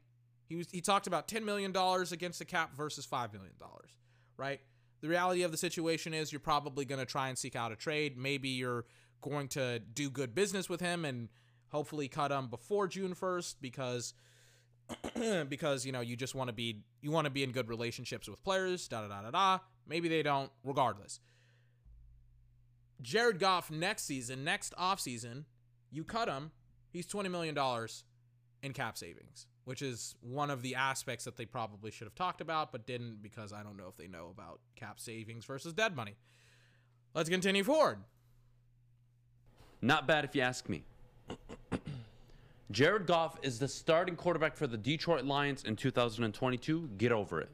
he 0.47 0.55
was 0.55 0.67
he 0.69 0.81
talked 0.81 1.07
about 1.07 1.27
$10 1.27 1.43
million 1.43 1.75
against 2.11 2.39
the 2.39 2.45
cap 2.45 2.75
versus 2.75 3.05
$5 3.05 3.33
million, 3.33 3.53
right? 4.37 4.61
The 5.05 5.11
reality 5.11 5.43
of 5.43 5.51
the 5.51 5.57
situation 5.57 6.15
is 6.15 6.33
you're 6.33 6.39
probably 6.39 6.83
going 6.83 6.97
to 6.97 7.05
try 7.05 7.29
and 7.29 7.37
seek 7.37 7.55
out 7.55 7.71
a 7.71 7.75
trade. 7.75 8.17
Maybe 8.17 8.49
you're 8.49 8.85
going 9.21 9.47
to 9.49 9.77
do 9.77 10.09
good 10.09 10.33
business 10.33 10.67
with 10.67 10.81
him 10.81 11.05
and 11.05 11.29
hopefully 11.69 12.07
cut 12.07 12.31
him 12.31 12.47
before 12.47 12.87
June 12.87 13.13
1st 13.13 13.57
because 13.61 14.15
because 15.47 15.85
you 15.85 15.91
know 15.91 16.01
you 16.01 16.15
just 16.15 16.33
want 16.33 16.47
to 16.47 16.53
be 16.53 16.81
you 17.03 17.11
want 17.11 17.25
to 17.25 17.29
be 17.29 17.43
in 17.43 17.51
good 17.51 17.69
relationships 17.69 18.27
with 18.27 18.43
players, 18.43 18.87
da 18.87 19.01
da 19.01 19.07
da 19.09 19.21
da 19.21 19.29
da. 19.29 19.59
Maybe 19.87 20.09
they 20.09 20.23
don't 20.23 20.49
regardless. 20.63 21.19
Jared 22.99 23.37
Goff 23.37 23.69
next 23.69 24.05
season, 24.05 24.43
next 24.43 24.73
offseason, 24.75 25.43
you 25.91 26.03
cut 26.03 26.27
him, 26.27 26.49
he's 26.89 27.05
20 27.05 27.29
million 27.29 27.53
dollars 27.53 28.05
in 28.63 28.73
cap 28.73 28.97
savings, 28.97 29.45
which 29.65 29.81
is 29.81 30.15
one 30.21 30.49
of 30.49 30.61
the 30.61 30.75
aspects 30.75 31.25
that 31.25 31.35
they 31.35 31.45
probably 31.45 31.91
should 31.91 32.05
have 32.05 32.15
talked 32.15 32.39
about, 32.39 32.71
but 32.71 32.85
didn't 32.85 33.21
because 33.21 33.51
I 33.51 33.63
don't 33.63 33.75
know 33.75 33.87
if 33.89 33.97
they 33.97 34.07
know 34.07 34.29
about 34.31 34.59
cap 34.75 34.99
savings 34.99 35.43
versus 35.45 35.73
dead 35.73 35.95
money. 35.95 36.15
Let's 37.13 37.29
continue 37.29 37.63
forward. 37.63 37.97
Not 39.81 40.07
bad 40.07 40.23
if 40.23 40.35
you 40.35 40.41
ask 40.41 40.69
me. 40.69 40.83
Jared 42.71 43.05
Goff 43.05 43.37
is 43.41 43.59
the 43.59 43.67
starting 43.67 44.15
quarterback 44.15 44.55
for 44.55 44.67
the 44.67 44.77
Detroit 44.77 45.25
Lions 45.25 45.63
in 45.63 45.75
2022. 45.75 46.89
Get 46.97 47.11
over 47.11 47.41
it. 47.41 47.49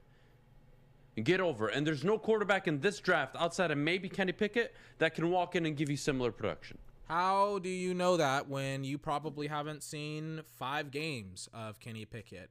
Get 1.24 1.42
over 1.42 1.70
it. 1.70 1.76
And 1.76 1.86
there's 1.86 2.04
no 2.04 2.18
quarterback 2.18 2.68
in 2.68 2.80
this 2.80 3.00
draft 3.00 3.36
outside 3.38 3.72
of 3.72 3.78
maybe 3.78 4.08
Kenny 4.08 4.32
Pickett 4.32 4.74
that 4.98 5.14
can 5.14 5.30
walk 5.30 5.56
in 5.56 5.66
and 5.66 5.76
give 5.76 5.90
you 5.90 5.98
similar 5.98 6.32
production. 6.32 6.78
How 7.12 7.60
do 7.60 7.68
you 7.68 7.94
know 7.94 8.16
that 8.16 8.48
when 8.48 8.86
you 8.86 8.98
probably 8.98 9.48
haven't 9.48 9.84
seen 9.84 10.44
five 10.58 10.92
games 10.92 11.50
of 11.54 11.78
Kenny 11.82 12.06
Pickett? 12.06 12.50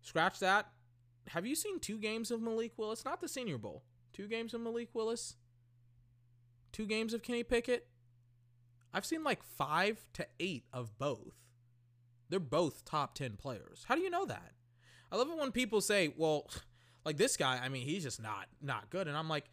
Scratch 0.00 0.38
that. 0.38 0.68
Have 1.26 1.44
you 1.44 1.56
seen 1.56 1.80
two 1.80 1.98
games 1.98 2.30
of 2.30 2.40
Malik 2.40 2.74
Willis? 2.76 3.04
Not 3.04 3.20
the 3.20 3.26
Senior 3.26 3.58
Bowl. 3.58 3.82
Two 4.12 4.28
games 4.28 4.54
of 4.54 4.60
Malik 4.60 4.90
Willis? 4.94 5.34
Two 6.70 6.86
games 6.86 7.12
of 7.12 7.24
Kenny 7.24 7.42
Pickett? 7.42 7.88
I've 8.94 9.04
seen 9.04 9.24
like 9.24 9.42
five 9.42 10.06
to 10.12 10.24
eight 10.38 10.66
of 10.72 10.96
both. 10.96 11.34
They're 12.28 12.38
both 12.38 12.84
top 12.84 13.16
10 13.16 13.38
players. 13.38 13.86
How 13.88 13.96
do 13.96 14.02
you 14.02 14.10
know 14.10 14.24
that? 14.24 14.52
I 15.10 15.16
love 15.16 15.30
it 15.30 15.36
when 15.36 15.50
people 15.50 15.80
say, 15.80 16.14
well, 16.16 16.48
like 17.04 17.16
this 17.16 17.36
guy, 17.36 17.58
I 17.60 17.68
mean, 17.68 17.88
he's 17.88 18.04
just 18.04 18.22
not 18.22 18.46
not 18.62 18.88
good. 18.88 19.08
And 19.08 19.16
I'm 19.16 19.28
like, 19.28 19.46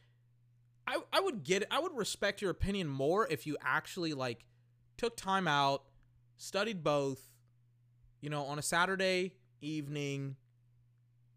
I, 0.88 1.00
I 1.12 1.20
would 1.20 1.44
get 1.44 1.64
it. 1.64 1.68
I 1.70 1.80
would 1.80 1.96
respect 1.96 2.42
your 2.42 2.50
opinion 2.50 2.88
more 2.88 3.28
if 3.28 3.46
you 3.46 3.58
actually 3.62 4.14
like 4.14 4.46
took 4.98 5.18
time 5.18 5.48
out, 5.48 5.84
studied 6.38 6.84
both, 6.84 7.22
you 8.22 8.30
know, 8.30 8.44
on 8.44 8.58
a 8.58 8.62
Saturday 8.62 9.34
evening, 9.62 10.38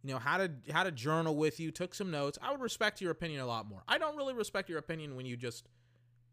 you 0.03 0.13
know, 0.13 0.19
had 0.19 0.41
a 0.41 0.73
had 0.73 0.87
a 0.87 0.93
journal 0.93 1.35
with 1.37 1.59
you, 1.59 1.71
took 1.71 1.95
some 1.95 2.11
notes. 2.11 2.39
I 2.41 2.53
would 2.53 2.61
respect 2.61 3.01
your 3.01 3.11
opinion 3.11 3.41
a 3.41 3.47
lot 3.47 3.69
more. 3.69 3.83
I 3.89 3.99
don't 3.99 4.17
really 4.17 4.35
respect 4.35 4.69
your 4.69 4.79
opinion 4.79 5.17
when 5.17 5.27
you 5.27 5.37
just 5.37 5.69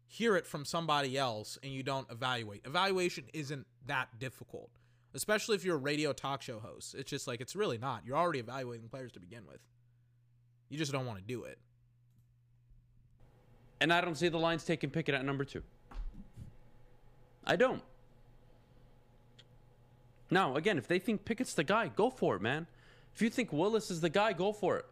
hear 0.06 0.36
it 0.36 0.46
from 0.46 0.64
somebody 0.64 1.18
else 1.18 1.58
and 1.62 1.72
you 1.72 1.82
don't 1.82 2.10
evaluate. 2.10 2.62
Evaluation 2.64 3.24
isn't 3.34 3.66
that 3.86 4.18
difficult, 4.18 4.70
especially 5.12 5.56
if 5.56 5.64
you're 5.64 5.76
a 5.76 5.78
radio 5.80 6.12
talk 6.12 6.40
show 6.40 6.60
host. 6.60 6.94
It's 6.94 7.10
just 7.10 7.26
like 7.26 7.40
it's 7.40 7.56
really 7.56 7.78
not. 7.78 8.06
You're 8.06 8.16
already 8.16 8.38
evaluating 8.38 8.88
players 8.88 9.12
to 9.12 9.20
begin 9.20 9.44
with. 9.46 9.60
You 10.70 10.78
just 10.78 10.92
don't 10.92 11.04
want 11.04 11.18
to 11.18 11.24
do 11.24 11.44
it. 11.44 11.58
And 13.80 13.92
I 13.92 14.00
don't 14.00 14.16
see 14.16 14.28
the 14.28 14.38
Lions 14.38 14.64
taking 14.64 14.90
Pickett 14.90 15.14
at 15.14 15.24
number 15.24 15.44
two. 15.44 15.62
I 17.46 17.56
don't. 17.56 17.82
Now, 20.30 20.56
again, 20.56 20.76
if 20.78 20.86
they 20.86 20.98
think 20.98 21.24
Pickett's 21.24 21.54
the 21.54 21.64
guy, 21.64 21.88
go 21.88 22.10
for 22.10 22.36
it, 22.36 22.42
man. 22.42 22.66
If 23.14 23.22
you 23.22 23.30
think 23.30 23.52
Willis 23.52 23.90
is 23.90 24.00
the 24.00 24.10
guy, 24.10 24.32
go 24.32 24.52
for 24.52 24.76
it. 24.76 24.84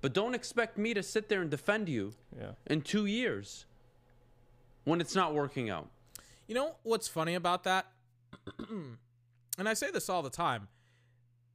But 0.00 0.12
don't 0.12 0.34
expect 0.34 0.76
me 0.76 0.92
to 0.94 1.02
sit 1.02 1.28
there 1.28 1.40
and 1.40 1.50
defend 1.50 1.88
you 1.88 2.14
Yeah. 2.36 2.52
in 2.66 2.82
two 2.82 3.06
years 3.06 3.64
when 4.84 5.00
it's 5.00 5.14
not 5.14 5.32
working 5.34 5.70
out. 5.70 5.88
You 6.46 6.54
know 6.56 6.74
what's 6.82 7.08
funny 7.08 7.34
about 7.34 7.64
that? 7.64 7.86
and 8.68 9.68
I 9.68 9.74
say 9.74 9.90
this 9.90 10.08
all 10.08 10.22
the 10.22 10.30
time. 10.30 10.68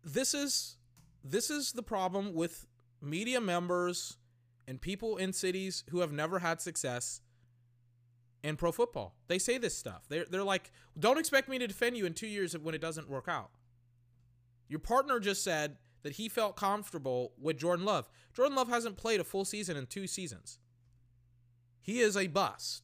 This 0.04 0.34
is 0.34 0.78
this 1.24 1.50
is 1.50 1.74
the 1.74 1.84
problem 1.84 2.34
with 2.34 2.66
media 3.02 3.42
members 3.42 4.16
and 4.68 4.82
people 4.82 5.18
in 5.18 5.34
cities 5.34 5.84
who 5.90 6.00
have 6.00 6.12
never 6.12 6.40
had 6.40 6.62
success 6.62 7.22
in 8.44 8.58
pro 8.58 8.72
football. 8.72 9.16
They 9.28 9.40
say 9.40 9.58
this 9.58 9.78
stuff. 9.78 10.06
They're 10.10 10.26
they're 10.30 10.44
like, 10.44 10.72
don't 10.98 11.18
expect 11.18 11.50
me 11.50 11.58
to 11.60 11.68
defend 11.68 11.98
you 11.98 12.06
in 12.06 12.14
two 12.14 12.28
years 12.28 12.58
when 12.58 12.76
it 12.76 12.82
doesn't 12.82 13.10
work 13.10 13.28
out. 13.28 13.52
Your 14.68 14.80
partner 14.80 15.20
just 15.20 15.44
said 15.44 15.78
that 16.04 16.14
he 16.14 16.30
felt 16.30 16.56
comfortable 16.56 17.34
with 17.40 17.58
Jordan 17.58 17.86
Love. 17.86 18.10
Jordan 18.34 18.56
Love 18.56 18.70
hasn't 18.70 18.98
played 18.98 19.20
a 19.20 19.24
full 19.24 19.46
season 19.46 19.78
in 19.78 19.86
two 19.86 20.08
seasons. 20.08 20.60
He 21.82 22.00
is 22.00 22.18
a 22.18 22.28
bust 22.28 22.84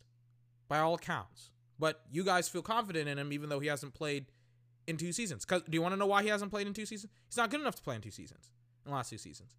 by 0.68 0.80
all 0.80 0.96
accounts. 0.96 1.52
But 1.78 2.02
you 2.12 2.24
guys 2.24 2.48
feel 2.48 2.62
confident 2.62 3.10
in 3.10 3.18
him 3.18 3.34
even 3.34 3.50
though 3.50 3.60
he 3.60 3.68
hasn't 3.68 3.94
played 3.94 4.28
in 4.88 4.98
two 4.98 5.12
seasons. 5.12 5.46
Do 5.46 5.62
you 5.72 5.82
want 5.82 5.94
to 5.94 5.98
know 5.98 6.06
why 6.06 6.24
he 6.24 6.30
hasn't 6.30 6.52
played 6.52 6.68
in 6.68 6.74
two 6.74 6.86
seasons? 6.86 7.12
He's 7.28 7.38
not 7.38 7.50
good 7.50 7.62
enough 7.62 7.76
to 7.76 7.82
play 7.82 7.96
in 7.96 8.02
two 8.02 8.12
seasons. 8.12 8.52
In 8.86 8.92
the 8.92 8.96
last 8.96 9.10
two 9.10 9.18
seasons. 9.18 9.56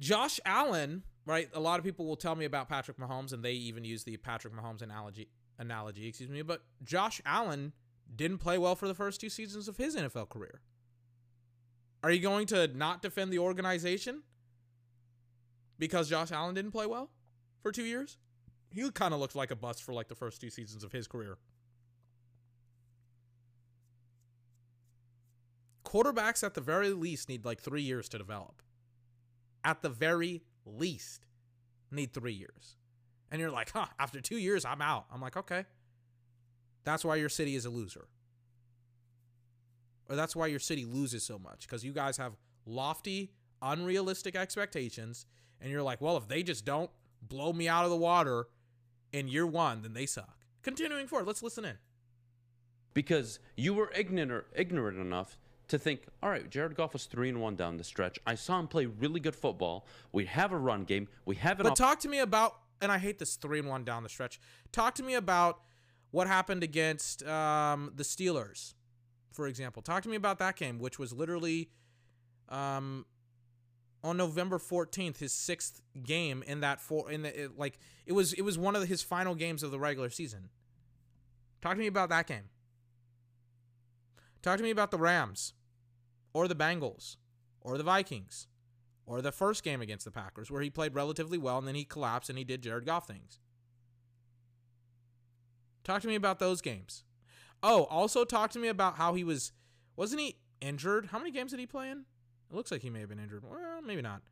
Josh 0.00 0.38
Allen, 0.44 1.02
right? 1.26 1.48
A 1.54 1.60
lot 1.60 1.78
of 1.78 1.84
people 1.84 2.06
will 2.06 2.16
tell 2.16 2.34
me 2.34 2.44
about 2.44 2.68
Patrick 2.68 2.98
Mahomes, 2.98 3.32
and 3.32 3.44
they 3.44 3.52
even 3.52 3.84
use 3.84 4.04
the 4.04 4.16
Patrick 4.16 4.54
Mahomes 4.54 4.82
analogy 4.82 5.28
analogy, 5.58 6.06
excuse 6.06 6.30
me. 6.30 6.42
But 6.42 6.62
Josh 6.84 7.20
Allen 7.26 7.72
didn't 8.14 8.38
play 8.38 8.58
well 8.58 8.76
for 8.76 8.88
the 8.88 8.94
first 8.94 9.20
two 9.20 9.28
seasons 9.28 9.68
of 9.68 9.76
his 9.76 9.96
NFL 9.96 10.28
career. 10.28 10.60
Are 12.02 12.10
you 12.10 12.20
going 12.20 12.46
to 12.46 12.68
not 12.68 13.02
defend 13.02 13.32
the 13.32 13.40
organization 13.40 14.22
because 15.78 16.08
Josh 16.08 16.30
Allen 16.30 16.54
didn't 16.54 16.70
play 16.70 16.86
well 16.86 17.10
for 17.60 17.72
two 17.72 17.84
years? 17.84 18.18
He 18.72 18.88
kind 18.90 19.14
of 19.14 19.20
looked 19.20 19.34
like 19.34 19.50
a 19.50 19.56
bust 19.56 19.82
for 19.82 19.92
like 19.92 20.08
the 20.08 20.14
first 20.14 20.40
two 20.40 20.50
seasons 20.50 20.84
of 20.84 20.92
his 20.92 21.08
career. 21.08 21.38
Quarterbacks, 25.84 26.44
at 26.44 26.54
the 26.54 26.60
very 26.60 26.90
least, 26.90 27.28
need 27.28 27.44
like 27.46 27.60
three 27.60 27.82
years 27.82 28.08
to 28.10 28.18
develop. 28.18 28.62
At 29.64 29.82
the 29.82 29.88
very 29.88 30.42
least, 30.64 31.26
need 31.90 32.12
three 32.12 32.32
years. 32.32 32.76
And 33.30 33.40
you're 33.40 33.50
like, 33.50 33.70
huh, 33.72 33.86
after 33.98 34.20
two 34.20 34.38
years, 34.38 34.64
I'm 34.64 34.80
out. 34.82 35.06
I'm 35.12 35.20
like, 35.20 35.36
okay. 35.36 35.64
That's 36.84 37.04
why 37.04 37.16
your 37.16 37.28
city 37.28 37.54
is 37.54 37.64
a 37.66 37.70
loser. 37.70 38.06
Or 40.08 40.16
that's 40.16 40.34
why 40.34 40.46
your 40.46 40.58
city 40.60 40.84
loses 40.86 41.22
so 41.24 41.38
much 41.38 41.66
because 41.66 41.84
you 41.84 41.92
guys 41.92 42.16
have 42.16 42.32
lofty, 42.64 43.32
unrealistic 43.60 44.34
expectations. 44.36 45.26
And 45.60 45.70
you're 45.70 45.82
like, 45.82 46.00
well, 46.00 46.16
if 46.16 46.28
they 46.28 46.42
just 46.42 46.64
don't 46.64 46.90
blow 47.20 47.52
me 47.52 47.68
out 47.68 47.84
of 47.84 47.90
the 47.90 47.96
water 47.96 48.46
in 49.12 49.28
year 49.28 49.46
one, 49.46 49.82
then 49.82 49.92
they 49.92 50.06
suck. 50.06 50.38
Continuing 50.62 51.06
forward, 51.06 51.26
let's 51.26 51.42
listen 51.42 51.64
in. 51.64 51.76
because 52.94 53.38
you 53.56 53.74
were 53.74 53.92
ignorant 53.94 54.46
ignorant 54.56 54.98
enough 54.98 55.38
to 55.68 55.78
think, 55.78 56.02
all 56.22 56.30
right, 56.30 56.48
Jared 56.48 56.74
Goff 56.74 56.92
was 56.92 57.04
three 57.04 57.28
and 57.28 57.40
one 57.40 57.56
down 57.56 57.76
the 57.76 57.84
stretch. 57.84 58.18
I 58.26 58.34
saw 58.34 58.58
him 58.58 58.68
play 58.68 58.86
really 58.86 59.20
good 59.20 59.36
football. 59.36 59.86
We 60.12 60.24
have 60.26 60.52
a 60.52 60.56
run 60.56 60.84
game. 60.84 61.08
We 61.24 61.36
have 61.36 61.60
an 61.60 61.64
But 61.64 61.76
talk 61.76 62.00
to 62.00 62.08
me 62.08 62.18
about, 62.18 62.56
and 62.80 62.90
I 62.90 62.98
hate 62.98 63.18
this 63.18 63.36
three 63.36 63.58
and 63.58 63.68
one 63.68 63.84
down 63.84 64.02
the 64.02 64.08
stretch. 64.08 64.40
Talk 64.72 64.94
to 64.96 65.02
me 65.02 65.14
about 65.14 65.60
what 66.10 66.26
happened 66.26 66.62
against 66.62 67.22
um, 67.26 67.92
the 67.94 68.02
Steelers, 68.02 68.74
for 69.32 69.46
example. 69.46 69.82
Talk 69.82 70.02
to 70.04 70.08
me 70.08 70.16
about 70.16 70.38
that 70.38 70.56
game, 70.56 70.78
which 70.78 70.98
was 70.98 71.12
literally 71.12 71.68
um, 72.48 73.04
on 74.02 74.16
November 74.16 74.58
fourteenth, 74.58 75.18
his 75.18 75.32
sixth 75.32 75.82
game 76.02 76.42
in 76.46 76.60
that 76.60 76.80
four 76.80 77.10
in 77.10 77.22
the 77.22 77.44
it, 77.44 77.58
like 77.58 77.78
it 78.06 78.12
was 78.12 78.32
it 78.32 78.42
was 78.42 78.56
one 78.56 78.74
of 78.74 78.88
his 78.88 79.02
final 79.02 79.34
games 79.34 79.62
of 79.62 79.70
the 79.70 79.78
regular 79.78 80.08
season. 80.08 80.48
Talk 81.60 81.74
to 81.74 81.80
me 81.80 81.88
about 81.88 82.08
that 82.08 82.26
game. 82.26 82.44
Talk 84.40 84.56
to 84.56 84.62
me 84.62 84.70
about 84.70 84.92
the 84.92 84.98
Rams, 84.98 85.52
or 86.32 86.48
the 86.48 86.54
Bengals, 86.54 87.16
or 87.60 87.78
the 87.78 87.84
Vikings 87.84 88.46
or 89.08 89.22
the 89.22 89.32
first 89.32 89.64
game 89.64 89.80
against 89.80 90.04
the 90.04 90.10
Packers 90.10 90.50
where 90.50 90.62
he 90.62 90.70
played 90.70 90.94
relatively 90.94 91.38
well 91.38 91.58
and 91.58 91.66
then 91.66 91.74
he 91.74 91.84
collapsed 91.84 92.28
and 92.28 92.38
he 92.38 92.44
did 92.44 92.62
Jared 92.62 92.84
Goff 92.84 93.06
things. 93.06 93.40
Talk 95.82 96.02
to 96.02 96.08
me 96.08 96.14
about 96.14 96.38
those 96.38 96.60
games. 96.60 97.04
Oh, 97.62 97.84
also 97.84 98.24
talk 98.24 98.50
to 98.50 98.58
me 98.58 98.68
about 98.68 98.96
how 98.96 99.14
he 99.14 99.24
was 99.24 99.52
wasn't 99.96 100.20
he 100.20 100.36
injured? 100.60 101.06
How 101.06 101.18
many 101.18 101.30
games 101.30 101.50
did 101.50 101.60
he 101.60 101.66
play 101.66 101.90
in? 101.90 102.04
It 102.50 102.56
looks 102.56 102.70
like 102.70 102.82
he 102.82 102.90
may 102.90 103.00
have 103.00 103.08
been 103.08 103.18
injured. 103.18 103.44
Well, 103.44 103.82
maybe 103.84 104.02
not. 104.02 104.22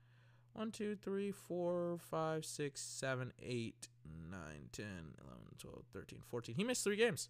1, 0.52 0.70
2, 0.70 0.96
3, 0.96 1.32
4, 1.32 1.98
5, 1.98 2.44
6, 2.44 2.80
7, 2.80 3.32
8, 3.42 3.88
9, 4.30 4.40
10, 4.72 4.86
11, 4.86 5.06
12, 5.58 5.82
13, 5.92 6.20
14. 6.26 6.54
He 6.54 6.64
missed 6.64 6.84
three 6.84 6.96
games. 6.96 7.28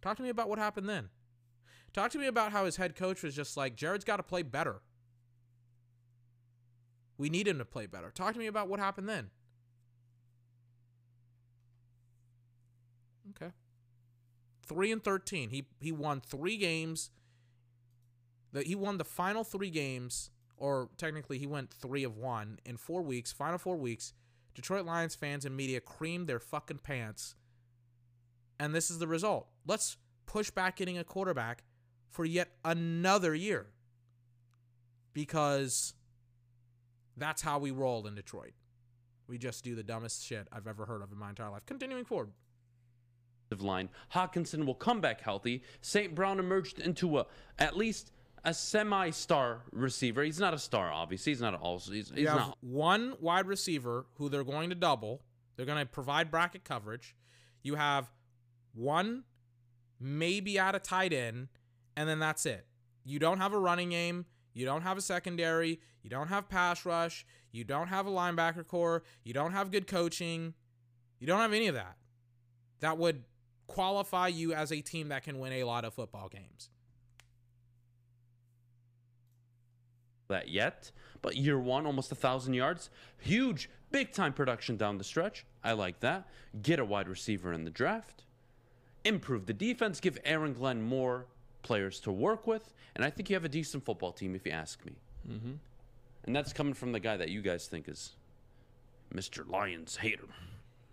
Talk 0.00 0.16
to 0.16 0.22
me 0.22 0.28
about 0.28 0.48
what 0.48 0.58
happened 0.58 0.88
then. 0.88 1.10
Talk 1.96 2.10
to 2.10 2.18
me 2.18 2.26
about 2.26 2.52
how 2.52 2.66
his 2.66 2.76
head 2.76 2.94
coach 2.94 3.22
was 3.22 3.34
just 3.34 3.56
like, 3.56 3.74
Jared's 3.74 4.04
got 4.04 4.18
to 4.18 4.22
play 4.22 4.42
better. 4.42 4.82
We 7.16 7.30
need 7.30 7.48
him 7.48 7.56
to 7.56 7.64
play 7.64 7.86
better. 7.86 8.10
Talk 8.10 8.34
to 8.34 8.38
me 8.38 8.48
about 8.48 8.68
what 8.68 8.78
happened 8.78 9.08
then. 9.08 9.30
Okay. 13.30 13.50
3 14.66 14.92
and 14.92 15.02
13. 15.02 15.48
He 15.48 15.68
he 15.80 15.90
won 15.90 16.20
3 16.20 16.58
games. 16.58 17.12
That 18.52 18.66
he 18.66 18.74
won 18.74 18.98
the 18.98 19.04
final 19.04 19.42
3 19.42 19.70
games 19.70 20.30
or 20.58 20.90
technically 20.98 21.38
he 21.38 21.46
went 21.46 21.70
3 21.70 22.04
of 22.04 22.18
1 22.18 22.58
in 22.66 22.76
4 22.76 23.00
weeks, 23.00 23.32
final 23.32 23.56
4 23.56 23.74
weeks. 23.74 24.12
Detroit 24.54 24.84
Lions 24.84 25.14
fans 25.14 25.46
and 25.46 25.56
media 25.56 25.80
creamed 25.80 26.26
their 26.26 26.40
fucking 26.40 26.80
pants. 26.82 27.36
And 28.60 28.74
this 28.74 28.90
is 28.90 28.98
the 28.98 29.08
result. 29.08 29.48
Let's 29.66 29.96
push 30.26 30.50
back 30.50 30.76
getting 30.76 30.98
a 30.98 31.04
quarterback 31.04 31.62
for 32.10 32.24
yet 32.24 32.48
another 32.64 33.34
year. 33.34 33.66
Because 35.12 35.94
that's 37.16 37.42
how 37.42 37.58
we 37.58 37.70
roll 37.70 38.06
in 38.06 38.14
Detroit. 38.14 38.52
We 39.28 39.38
just 39.38 39.64
do 39.64 39.74
the 39.74 39.82
dumbest 39.82 40.24
shit 40.24 40.46
I've 40.52 40.66
ever 40.66 40.84
heard 40.84 41.02
of 41.02 41.10
in 41.10 41.18
my 41.18 41.30
entire 41.30 41.50
life. 41.50 41.66
Continuing 41.66 42.04
forward. 42.04 42.30
line. 43.58 43.88
Hockenson 44.12 44.66
will 44.66 44.74
come 44.74 45.00
back 45.00 45.20
healthy. 45.20 45.62
St. 45.80 46.14
Brown 46.14 46.38
emerged 46.38 46.78
into 46.78 47.18
a 47.18 47.26
at 47.58 47.76
least 47.76 48.12
a 48.44 48.54
semi-star 48.54 49.62
receiver. 49.72 50.22
He's 50.22 50.38
not 50.38 50.54
a 50.54 50.58
star, 50.58 50.92
obviously. 50.92 51.32
He's 51.32 51.40
not 51.40 51.54
an 51.54 51.60
all. 51.60 51.78
He's, 51.78 52.12
he's 52.14 52.26
not. 52.26 52.56
one 52.60 53.14
wide 53.20 53.46
receiver 53.46 54.06
who 54.14 54.28
they're 54.28 54.44
going 54.44 54.70
to 54.70 54.76
double. 54.76 55.22
They're 55.56 55.66
going 55.66 55.78
to 55.78 55.86
provide 55.86 56.30
bracket 56.30 56.64
coverage. 56.64 57.16
You 57.62 57.74
have 57.74 58.12
one, 58.72 59.24
maybe 59.98 60.58
at 60.58 60.74
a 60.76 60.78
tight 60.78 61.12
end, 61.12 61.48
and 61.96 62.08
then 62.08 62.18
that's 62.18 62.46
it. 62.46 62.66
You 63.04 63.18
don't 63.18 63.38
have 63.38 63.52
a 63.52 63.58
running 63.58 63.90
game. 63.90 64.26
You 64.52 64.64
don't 64.64 64.82
have 64.82 64.96
a 64.96 65.02
secondary. 65.02 65.80
You 66.02 66.10
don't 66.10 66.28
have 66.28 66.48
pass 66.48 66.84
rush. 66.84 67.26
You 67.52 67.64
don't 67.64 67.88
have 67.88 68.06
a 68.06 68.10
linebacker 68.10 68.66
core. 68.66 69.02
You 69.24 69.32
don't 69.32 69.52
have 69.52 69.70
good 69.70 69.86
coaching. 69.86 70.54
You 71.18 71.26
don't 71.26 71.40
have 71.40 71.52
any 71.52 71.68
of 71.68 71.74
that. 71.74 71.96
That 72.80 72.98
would 72.98 73.24
qualify 73.66 74.28
you 74.28 74.52
as 74.52 74.72
a 74.72 74.80
team 74.80 75.08
that 75.08 75.24
can 75.24 75.38
win 75.38 75.52
a 75.52 75.64
lot 75.64 75.84
of 75.84 75.94
football 75.94 76.28
games. 76.28 76.70
that 80.28 80.48
yet, 80.48 80.90
but 81.22 81.36
year 81.36 81.58
one, 81.58 81.86
almost 81.86 82.12
a 82.12 82.14
thousand 82.14 82.54
yards, 82.54 82.90
huge, 83.18 83.70
big 83.90 84.12
time 84.12 84.32
production 84.32 84.76
down 84.76 84.98
the 84.98 85.04
stretch. 85.04 85.44
I 85.62 85.72
like 85.72 86.00
that. 86.00 86.28
Get 86.62 86.78
a 86.78 86.84
wide 86.84 87.08
receiver 87.08 87.52
in 87.52 87.64
the 87.64 87.70
draft, 87.70 88.24
improve 89.04 89.46
the 89.46 89.52
defense, 89.52 90.00
give 90.00 90.18
Aaron 90.24 90.52
Glenn 90.52 90.82
more 90.82 91.26
players 91.66 91.98
to 92.00 92.12
work 92.12 92.46
with, 92.46 92.72
and 92.94 93.04
I 93.04 93.10
think 93.10 93.28
you 93.28 93.34
have 93.34 93.44
a 93.44 93.48
decent 93.48 93.84
football 93.84 94.12
team, 94.12 94.34
if 94.36 94.46
you 94.46 94.52
ask 94.52 94.84
me. 94.86 94.92
Mm-hmm. 95.28 95.52
And 96.24 96.36
that's 96.36 96.52
coming 96.52 96.74
from 96.74 96.92
the 96.92 97.00
guy 97.00 97.16
that 97.16 97.28
you 97.28 97.42
guys 97.42 97.66
think 97.66 97.88
is 97.88 98.12
Mr. 99.12 99.48
Lions 99.48 99.96
hater. 99.96 100.28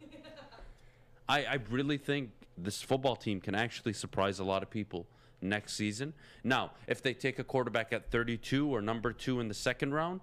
I, 1.30 1.46
I 1.46 1.60
really 1.70 1.98
think 1.98 2.32
this 2.58 2.82
football 2.82 3.16
team 3.16 3.40
can 3.40 3.54
actually 3.56 3.94
surprise 3.94 4.40
a 4.40 4.44
lot 4.44 4.64
of 4.64 4.70
people 4.70 5.06
next 5.42 5.74
season. 5.74 6.14
Now, 6.44 6.72
if 6.88 7.02
they 7.04 7.14
take 7.14 7.38
a 7.38 7.44
quarterback 7.44 7.94
at 7.94 8.10
32 8.10 8.68
or 8.74 8.82
number 8.82 9.14
two 9.14 9.40
in 9.40 9.48
the 9.48 9.54
second 9.54 9.94
round, 9.94 10.22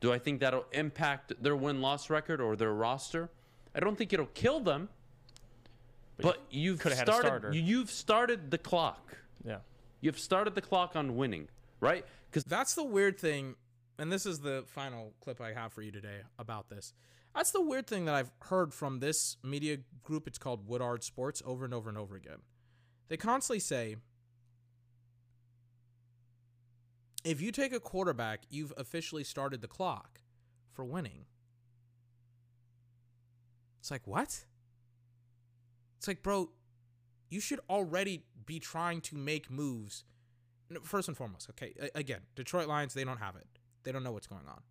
do 0.00 0.12
I 0.12 0.18
think 0.18 0.40
that'll 0.40 0.66
impact 0.72 1.32
their 1.42 1.56
win 1.56 1.80
loss 1.80 2.08
record 2.10 2.40
or 2.40 2.56
their 2.56 2.72
roster? 2.72 3.30
I 3.74 3.80
don't 3.80 3.96
think 3.96 4.12
it'll 4.12 4.26
kill 4.26 4.60
them. 4.60 4.88
But, 6.16 6.42
you've 6.50 6.80
had 6.82 6.92
a 6.92 6.96
started. 6.96 7.26
starter. 7.26 7.52
You've 7.52 7.90
started 7.90 8.50
the 8.50 8.58
clock. 8.58 9.16
Yeah. 9.44 9.58
You've 10.04 10.18
started 10.18 10.54
the 10.54 10.60
clock 10.60 10.96
on 10.96 11.16
winning, 11.16 11.48
right? 11.80 12.04
Because 12.26 12.44
That's 12.44 12.74
the 12.74 12.84
weird 12.84 13.18
thing, 13.18 13.54
and 13.98 14.12
this 14.12 14.26
is 14.26 14.40
the 14.40 14.64
final 14.66 15.14
clip 15.22 15.40
I 15.40 15.54
have 15.54 15.72
for 15.72 15.80
you 15.80 15.90
today 15.90 16.18
about 16.38 16.68
this. 16.68 16.92
That's 17.34 17.52
the 17.52 17.62
weird 17.62 17.86
thing 17.86 18.04
that 18.04 18.14
I've 18.14 18.30
heard 18.42 18.74
from 18.74 19.00
this 19.00 19.38
media 19.42 19.78
group. 20.02 20.26
It's 20.26 20.36
called 20.36 20.68
Woodward 20.68 21.02
Sports 21.02 21.42
over 21.46 21.64
and 21.64 21.72
over 21.72 21.88
and 21.88 21.96
over 21.96 22.16
again. 22.16 22.40
They 23.08 23.16
constantly 23.16 23.60
say 23.60 23.96
if 27.24 27.40
you 27.40 27.50
take 27.50 27.72
a 27.72 27.80
quarterback, 27.80 28.42
you've 28.50 28.74
officially 28.76 29.24
started 29.24 29.62
the 29.62 29.68
clock 29.68 30.20
for 30.74 30.84
winning. 30.84 31.24
It's 33.80 33.90
like, 33.90 34.06
what? 34.06 34.44
It's 35.96 36.06
like, 36.06 36.22
bro, 36.22 36.50
you 37.34 37.40
should 37.40 37.60
already 37.68 38.22
be 38.46 38.60
trying 38.60 39.00
to 39.00 39.16
make 39.16 39.50
moves. 39.50 40.04
First 40.84 41.08
and 41.08 41.16
foremost, 41.16 41.50
okay, 41.50 41.74
again, 41.94 42.20
Detroit 42.36 42.68
Lions, 42.68 42.94
they 42.94 43.04
don't 43.04 43.18
have 43.18 43.34
it. 43.34 43.46
They 43.82 43.90
don't 43.90 44.04
know 44.04 44.12
what's 44.12 44.28
going 44.28 44.46
on. 44.48 44.62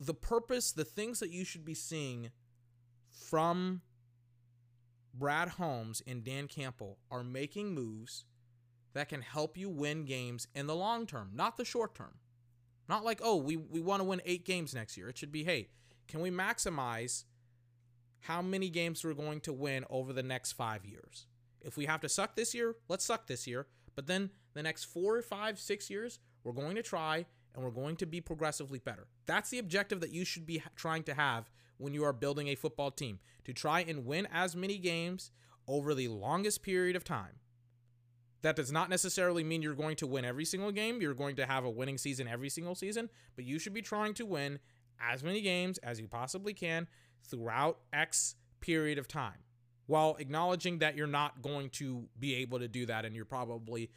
The 0.00 0.14
purpose, 0.14 0.72
the 0.72 0.84
things 0.84 1.20
that 1.20 1.30
you 1.30 1.44
should 1.44 1.64
be 1.64 1.74
seeing 1.74 2.30
from 3.08 3.82
Brad 5.14 5.50
Holmes 5.50 6.02
and 6.06 6.24
Dan 6.24 6.48
Campbell 6.48 6.98
are 7.10 7.24
making 7.24 7.74
moves 7.74 8.24
that 8.92 9.08
can 9.08 9.22
help 9.22 9.56
you 9.56 9.68
win 9.68 10.04
games 10.04 10.48
in 10.54 10.66
the 10.66 10.74
long 10.74 11.06
term, 11.06 11.30
not 11.32 11.56
the 11.56 11.64
short 11.64 11.94
term. 11.94 12.18
Not 12.88 13.04
like, 13.04 13.20
oh, 13.22 13.36
we, 13.36 13.56
we 13.56 13.80
want 13.80 14.00
to 14.00 14.04
win 14.04 14.22
eight 14.24 14.44
games 14.44 14.74
next 14.74 14.96
year. 14.96 15.08
It 15.08 15.18
should 15.18 15.32
be, 15.32 15.44
hey, 15.44 15.68
can 16.06 16.20
we 16.20 16.30
maximize 16.30 17.24
how 18.20 18.42
many 18.42 18.68
games 18.68 19.04
we're 19.04 19.14
going 19.14 19.40
to 19.40 19.52
win 19.52 19.84
over 19.90 20.12
the 20.12 20.22
next 20.22 20.52
five 20.52 20.84
years? 20.84 21.26
If 21.60 21.76
we 21.76 21.86
have 21.86 22.00
to 22.02 22.08
suck 22.08 22.36
this 22.36 22.54
year, 22.54 22.76
let's 22.88 23.04
suck 23.04 23.26
this 23.26 23.46
year. 23.46 23.66
But 23.94 24.06
then 24.06 24.30
the 24.54 24.62
next 24.62 24.84
four, 24.84 25.20
five, 25.22 25.58
six 25.58 25.90
years, 25.90 26.18
we're 26.44 26.52
going 26.52 26.76
to 26.76 26.82
try 26.82 27.26
and 27.54 27.64
we're 27.64 27.70
going 27.70 27.96
to 27.96 28.06
be 28.06 28.20
progressively 28.20 28.78
better. 28.78 29.08
That's 29.26 29.50
the 29.50 29.58
objective 29.58 30.00
that 30.00 30.12
you 30.12 30.24
should 30.24 30.46
be 30.46 30.62
trying 30.76 31.02
to 31.04 31.14
have 31.14 31.50
when 31.78 31.94
you 31.94 32.04
are 32.04 32.12
building 32.12 32.48
a 32.48 32.54
football 32.54 32.90
team 32.90 33.18
to 33.44 33.52
try 33.52 33.80
and 33.80 34.06
win 34.06 34.28
as 34.32 34.54
many 34.54 34.78
games 34.78 35.30
over 35.66 35.94
the 35.94 36.08
longest 36.08 36.62
period 36.62 36.96
of 36.96 37.04
time. 37.04 37.40
That 38.42 38.56
does 38.56 38.70
not 38.70 38.88
necessarily 38.88 39.42
mean 39.42 39.62
you're 39.62 39.74
going 39.74 39.96
to 39.96 40.06
win 40.06 40.24
every 40.24 40.44
single 40.44 40.70
game. 40.70 41.00
You're 41.00 41.14
going 41.14 41.36
to 41.36 41.46
have 41.46 41.64
a 41.64 41.70
winning 41.70 41.98
season 41.98 42.28
every 42.28 42.48
single 42.48 42.74
season, 42.74 43.10
but 43.34 43.44
you 43.44 43.58
should 43.58 43.74
be 43.74 43.82
trying 43.82 44.14
to 44.14 44.26
win 44.26 44.60
as 45.00 45.24
many 45.24 45.40
games 45.40 45.78
as 45.78 46.00
you 46.00 46.06
possibly 46.06 46.54
can 46.54 46.86
throughout 47.24 47.78
X 47.92 48.36
period 48.60 48.98
of 48.98 49.08
time 49.08 49.38
while 49.86 50.16
acknowledging 50.18 50.78
that 50.78 50.96
you're 50.96 51.06
not 51.06 51.40
going 51.42 51.70
to 51.70 52.04
be 52.18 52.34
able 52.36 52.58
to 52.58 52.68
do 52.68 52.84
that 52.86 53.04
and 53.04 53.16
you're 53.16 53.24
probably 53.24 53.90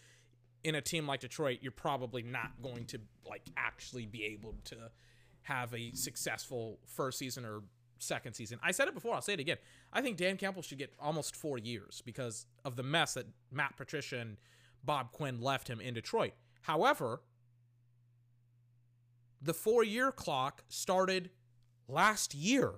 in 0.63 0.76
a 0.76 0.82
team 0.82 1.07
like 1.07 1.19
Detroit, 1.19 1.59
you're 1.61 1.72
probably 1.72 2.22
not 2.22 2.51
going 2.61 2.86
to 2.86 2.99
like 3.28 3.43
actually 3.57 4.05
be 4.05 4.24
able 4.26 4.55
to 4.63 4.76
have 5.41 5.74
a 5.74 5.91
successful 5.93 6.78
first 6.86 7.17
season 7.17 7.43
or 7.43 7.63
second 7.97 8.34
season. 8.34 8.59
I 8.63 8.72
said 8.72 8.88
it 8.88 8.93
before, 8.93 9.15
I'll 9.15 9.22
say 9.22 9.34
it 9.34 9.39
again. 9.39 9.57
I 9.91 10.01
think 10.01 10.17
Dan 10.17 10.38
Campbell 10.38 10.61
should 10.61 10.78
get 10.78 10.93
almost 10.99 11.36
4 11.36 11.57
years 11.57 12.01
because 12.05 12.45
of 12.63 12.76
the 12.76 12.84
mess 12.84 13.15
that 13.15 13.26
Matt 13.51 13.76
Patricia 13.76 14.19
and 14.19 14.38
Bob 14.84 15.11
Quinn 15.11 15.41
left 15.41 15.67
him 15.67 15.82
in 15.82 15.93
Detroit. 15.93 16.34
However, 16.61 17.22
the 19.41 19.53
4-year 19.53 20.11
clock 20.11 20.63
started 20.69 21.32
last 21.88 22.34
year. 22.34 22.76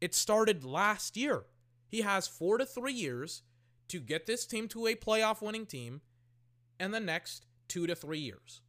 It 0.00 0.14
started 0.14 0.64
last 0.64 1.16
year. 1.16 1.44
He 1.88 2.02
has 2.02 2.26
4 2.26 2.58
to 2.58 2.66
3 2.66 2.92
years 2.92 3.42
to 3.88 4.00
get 4.00 4.26
this 4.26 4.46
team 4.46 4.68
to 4.68 4.86
a 4.86 4.94
playoff 4.94 5.42
winning 5.42 5.66
team 5.66 6.00
in 6.78 6.92
the 6.92 7.00
next 7.00 7.44
two 7.68 7.86
to 7.86 7.94
three 7.94 8.18
years. 8.18 8.62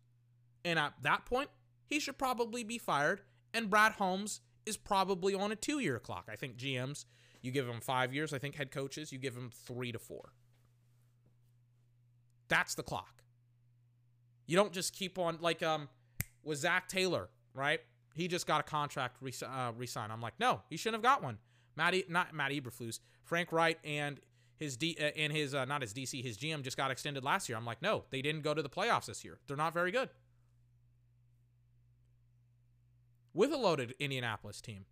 And 0.66 0.78
at 0.78 0.94
that 1.02 1.26
point, 1.26 1.50
he 1.86 2.00
should 2.00 2.18
probably 2.18 2.64
be 2.64 2.78
fired. 2.78 3.22
And 3.54 3.70
Brad 3.70 3.94
Holmes 3.94 4.42
is 4.66 4.78
probably 4.78 5.34
on 5.34 5.52
a 5.52 5.56
two 5.56 5.80
year 5.80 6.00
clock. 6.00 6.28
I 6.32 6.36
think 6.36 6.58
GMs, 6.58 7.06
you 7.42 7.52
give 7.52 7.68
him 7.68 7.82
five 7.82 8.14
years. 8.14 8.34
I 8.34 8.40
think 8.40 8.56
head 8.56 8.72
coaches, 8.72 9.12
you 9.12 9.20
give 9.20 9.36
him 9.36 9.52
three 9.54 9.92
to 9.92 10.00
four. 10.00 10.34
That's 12.48 12.76
the 12.76 12.84
clock. 12.84 13.24
You 14.46 14.58
don't 14.58 14.74
just 14.74 14.94
keep 14.94 15.18
on, 15.18 15.38
like, 15.40 15.64
um, 15.64 15.88
with 16.44 16.58
Zac 16.60 16.90
Taylor, 16.90 17.30
right? 17.54 17.80
He 18.16 18.28
just 18.28 18.46
got 18.46 18.60
a 18.60 18.64
contract 18.64 19.18
re- 19.22 19.34
uh, 19.46 19.72
re-signed. 19.76 20.12
I'm 20.12 20.22
like, 20.22 20.34
no, 20.40 20.62
he 20.70 20.78
shouldn't 20.78 21.04
have 21.04 21.04
got 21.04 21.24
one. 21.24 21.38
Matt, 21.76 21.94
e- 21.94 22.06
not 22.10 22.34
Matt 22.34 22.52
Eberflus, 22.52 23.00
Frank 23.24 23.52
Reich 23.52 23.80
and 23.84 24.20
his 24.58 24.78
D 24.78 24.98
uh, 25.00 25.06
and 25.18 25.32
his 25.34 25.56
uh, 25.56 25.66
not 25.66 25.82
his 25.82 25.94
DC, 25.94 26.24
his 26.24 26.38
GM 26.38 26.62
just 26.62 26.78
got 26.78 26.92
extended 26.92 27.24
last 27.24 27.50
year. 27.50 27.58
I'm 27.58 27.66
like, 27.66 27.82
no, 27.82 28.04
they 28.12 28.22
didn't 28.22 28.42
go 28.42 28.54
to 28.54 28.62
the 28.62 28.70
playoffs 28.70 29.06
this 29.06 29.24
year. 29.24 29.40
They're 29.48 29.58
not 29.58 29.74
very 29.74 29.92
good. 29.92 30.10
With 33.34 33.54
a 33.54 33.58
loaded 33.58 33.96
Indianapolis 34.00 34.60
team, 34.62 34.86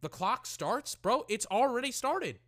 the 0.00 0.08
clock 0.08 0.46
starts, 0.46 0.94
bro. 0.94 1.24
It's 1.28 1.46
already 1.46 1.90
started. 1.90 2.38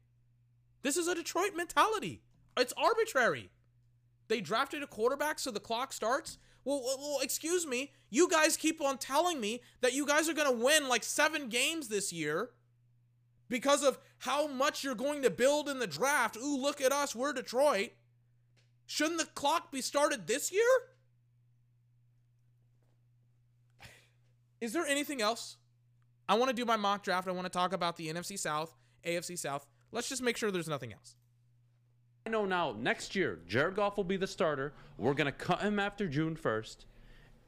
This 0.82 0.97
is 0.97 1.09
a 1.09 1.14
Detroit 1.14 1.53
mentality. 1.57 2.22
It's 2.57 2.72
arbitrary. 2.76 3.51
They 4.28 4.41
drafted 4.41 4.82
a 4.82 4.87
quarterback, 4.87 5.39
so 5.39 5.51
the 5.51 5.61
clock 5.61 5.93
starts. 5.93 6.39
Well, 6.64 6.82
well, 6.82 7.18
excuse 7.22 7.66
me. 7.66 7.92
You 8.10 8.28
guys 8.28 8.56
keep 8.56 8.80
on 8.80 8.98
telling 8.98 9.40
me 9.40 9.60
that 9.80 9.92
you 9.92 10.06
guys 10.06 10.28
are 10.28 10.34
going 10.34 10.50
to 10.50 10.64
win 10.64 10.88
like 10.88 11.02
seven 11.02 11.48
games 11.48 11.88
this 11.88 12.12
year 12.12 12.50
because 13.48 13.82
of 13.82 13.98
how 14.18 14.46
much 14.46 14.82
you're 14.82 14.94
going 14.94 15.22
to 15.22 15.30
build 15.30 15.68
in 15.68 15.78
the 15.78 15.86
draft. 15.86 16.36
Ooh, 16.36 16.56
look 16.56 16.80
at 16.80 16.92
us. 16.92 17.14
We're 17.14 17.32
Detroit. 17.32 17.90
Shouldn't 18.86 19.18
the 19.18 19.26
clock 19.26 19.70
be 19.70 19.80
started 19.80 20.26
this 20.26 20.52
year? 20.52 20.62
Is 24.60 24.72
there 24.72 24.86
anything 24.86 25.20
else? 25.20 25.56
I 26.28 26.36
want 26.36 26.48
to 26.48 26.56
do 26.56 26.64
my 26.64 26.76
mock 26.76 27.02
draft. 27.02 27.28
I 27.28 27.32
want 27.32 27.44
to 27.44 27.51
talk 27.51 27.74
about 27.74 27.97
the 27.97 28.09
NFC 28.09 28.39
South, 28.39 28.74
AFC 29.05 29.39
South. 29.39 29.66
Let's 29.93 30.09
just 30.09 30.22
make 30.22 30.39
sure 30.39 30.51
there's 30.51 30.68
nothing 30.68 30.93
else. 30.93 31.16
I 32.26 32.30
know 32.30 32.46
now 32.46 32.74
next 32.78 33.14
year, 33.14 33.38
Jared 33.46 33.76
Goff 33.76 33.96
will 33.96 34.05
be 34.05 34.16
the 34.16 34.26
starter. 34.26 34.72
We're 34.96 35.14
going 35.14 35.26
to 35.26 35.32
cut 35.32 35.60
him 35.60 35.78
after 35.78 36.09
June 36.09 36.36
1st, 36.36 36.76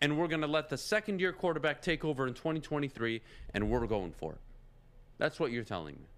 and 0.02 0.18
we're 0.18 0.28
going 0.28 0.42
to 0.42 0.46
let 0.46 0.68
the 0.68 0.76
second 0.76 1.20
year 1.20 1.32
quarterback 1.32 1.80
take 1.80 2.04
over 2.04 2.26
in 2.26 2.34
2023, 2.34 3.22
and 3.54 3.70
we're 3.70 3.86
going 3.86 4.12
for 4.12 4.32
it. 4.32 4.38
That's 5.18 5.40
what 5.40 5.50
you're 5.50 5.64
telling 5.64 5.94
me. 5.94 6.08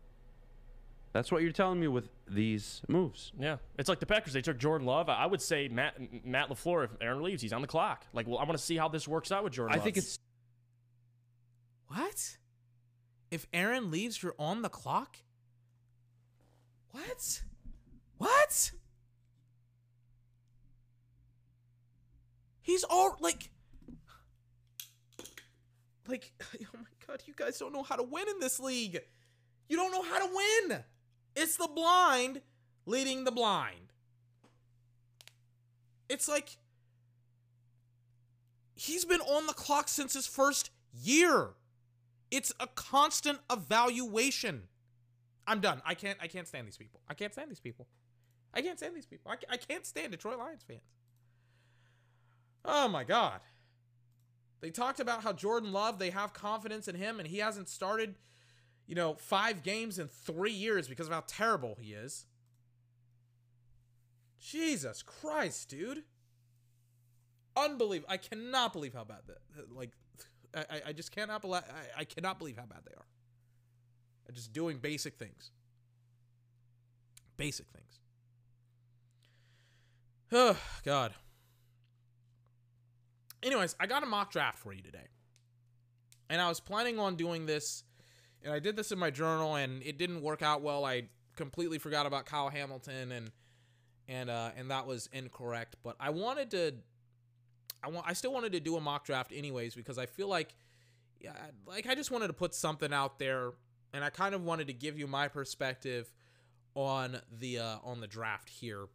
That's 1.13 1.31
what 1.33 1.43
you're 1.43 1.53
telling 1.53 1.81
me 1.81 1.89
with 1.89 2.09
these 2.29 2.83
moves. 2.89 3.33
Yeah, 3.39 3.57
it's 3.79 3.89
like 3.89 3.99
the 4.01 4.07
Packers. 4.07 4.33
They 4.33 4.43
took 4.43 4.59
Jordan 4.59 4.87
Love. 4.87 5.09
I 5.09 5.25
would 5.25 5.41
say 5.41 5.69
Matt 5.69 6.25
Matt 6.25 6.51
LaFleur. 6.51 6.85
If 6.85 6.91
Aaron 7.01 7.23
leaves, 7.23 7.41
he's 7.41 7.53
on 7.53 7.63
the 7.63 7.67
clock. 7.67 8.05
Like, 8.13 8.27
well, 8.27 8.39
I 8.39 8.45
want 8.45 8.59
to 8.59 8.63
see 8.63 8.77
how 8.77 8.89
this 8.89 9.09
works 9.09 9.33
out 9.33 9.43
with 9.43 9.55
Jordan. 9.55 9.73
I 9.73 9.77
Love. 9.77 9.85
think 9.85 9.97
it's 9.97 10.19
What? 11.87 12.37
If 13.31 13.47
Aaron 13.55 13.91
leaves, 13.91 14.23
you're 14.23 14.35
on 14.39 14.63
the 14.63 14.69
clock? 14.69 15.17
What? 16.91 17.43
What? 18.19 18.73
He's 22.61 22.85
all 22.85 23.17
like 23.21 23.51
like 26.07 26.33
oh 26.43 26.79
my 26.79 27.07
god, 27.07 27.23
you 27.27 27.33
guys 27.35 27.59
don't 27.59 27.73
know 27.73 27.83
how 27.83 27.97
to 27.97 28.03
win 28.03 28.29
in 28.29 28.41
this 28.41 28.61
league. 28.61 29.01
You 29.69 29.77
don't 29.77 29.93
know 29.93 30.03
how 30.03 30.19
to 30.19 30.35
win. 30.35 30.85
It's 31.37 31.57
the 31.57 31.69
blind 31.69 32.43
leading 32.87 33.25
the 33.25 33.31
blind. 33.31 33.93
It's 36.09 36.29
like 36.29 36.57
he's 38.75 39.05
been 39.05 39.21
on 39.21 39.47
the 39.47 39.53
clock 39.53 39.89
since 39.89 40.15
his 40.15 40.27
first 40.27 40.71
year. 40.93 41.51
It's 42.31 42.53
a 42.61 42.67
constant 42.67 43.39
evaluation. 43.51 44.65
I'm 45.47 45.61
done. 45.61 45.81
I 45.87 45.95
can't. 45.95 46.19
I 46.21 46.27
can't 46.27 46.47
stand 46.47 46.67
these 46.67 46.77
people. 46.77 47.01
I 47.09 47.15
can't 47.15 47.33
stand 47.33 47.51
these 47.51 47.61
people. 47.61 47.87
I 48.55 48.63
can't 48.63 48.79
stand 48.79 48.97
these 48.97 49.07
people. 49.07 49.31
I, 49.31 49.37
I 49.53 49.57
can't 49.57 49.87
stand 49.87 50.13
Detroit 50.13 50.39
Lions 50.39 50.63
fans. 50.67 50.81
Oh 52.65 52.89
my 52.89 53.05
god. 53.05 53.41
They 54.61 54.71
talked 54.71 54.99
about 55.01 55.23
how 55.23 55.33
Jordan 55.33 55.73
Love. 55.73 55.99
They 55.99 56.11
have 56.11 56.33
confidence 56.33 56.89
in 56.89 56.97
him, 56.97 57.21
and 57.21 57.29
he 57.29 57.39
hasn't 57.39 57.69
started, 57.69 58.17
you 58.87 58.95
know, 58.95 59.15
five 59.15 59.63
games 59.63 59.99
in 59.99 60.09
three 60.09 60.53
years 60.53 60.89
because 60.89 61.07
of 61.07 61.13
how 61.13 61.23
terrible 61.27 61.77
he 61.81 61.93
is. 61.93 62.27
Jesus 64.41 65.03
Christ, 65.03 65.69
dude. 65.69 66.03
Unbelievable. 67.57 68.13
I 68.13 68.17
cannot 68.17 68.73
believe 68.73 68.95
how 68.95 69.05
bad 69.05 69.21
that. 69.27 69.39
Like, 69.75 69.91
I, 70.55 70.89
I- 70.89 70.93
just 70.93 71.13
cannot 71.13 71.43
believe. 71.43 71.63
I, 71.97 72.01
I 72.01 72.05
cannot 72.05 72.39
believe 72.39 72.57
how 72.57 72.67
bad 72.67 72.81
they 72.85 72.95
are. 72.95 73.07
They're 74.27 74.35
just 74.35 74.53
doing 74.53 74.79
basic 74.79 75.19
things. 75.19 75.51
Basic 77.37 77.67
things. 77.69 77.98
Oh 80.33 80.57
God. 80.85 81.15
Anyways, 83.43 83.77
I 83.79 83.87
got 83.87 84.03
a 84.03 84.07
mock 84.07 84.33
draft 84.33 84.59
for 84.59 84.73
you 84.73 84.83
today, 84.83 85.07
and 86.29 86.41
I 86.41 86.49
was 86.49 86.59
planning 86.59 86.99
on 86.99 87.15
doing 87.15 87.47
this, 87.47 87.85
and 88.43 88.53
I 88.53 88.59
did 88.59 88.75
this 88.77 88.91
in 88.91 88.99
my 88.99 89.11
journal, 89.11 89.55
and 89.55 89.83
it 89.83 89.97
didn't 89.97 90.23
work 90.23 90.43
out 90.43 90.61
well. 90.61 90.85
I 90.85 91.05
completely 91.37 91.79
forgot 91.79 92.05
about 92.05 92.27
Kyle 92.27 92.49
Hamilton, 92.49 93.13
and 93.13 93.31
and 94.09 94.29
uh, 94.29 94.51
and 94.57 94.71
that 94.71 94.87
was 94.87 95.09
incorrect. 95.13 95.77
But 95.83 95.97
I 96.01 96.11
wanted 96.11 96.51
to 96.51 96.75
I 97.83 97.89
want 97.89 98.07
I 98.09 98.13
still 98.13 98.33
wanted 98.33 98.53
to 98.53 98.61
do 98.61 98.77
a 98.77 98.81
mock 98.81 99.05
draft 99.05 99.33
anyways 99.35 99.75
because 99.75 99.99
I 99.99 100.07
feel 100.07 100.29
like 100.29 100.55
yeah, 101.21 101.33
like 101.67 101.87
I 101.87 101.95
just 101.95 102.11
wanted 102.11 102.29
to 102.29 102.33
put 102.33 102.55
something 102.55 102.93
out 102.93 103.19
there 103.19 103.53
and 103.93 104.05
I 104.05 104.11
kind 104.11 104.35
of 104.35 104.45
wanted 104.45 104.67
to 104.69 104.73
give 104.73 104.99
you 104.99 105.07
my 105.07 105.29
perspective 105.29 106.13
on 106.75 107.21
the 107.39 107.59
uh 107.59 107.77
on 107.85 108.01
the 108.01 108.07
draft 108.07 108.49
here 108.49 108.87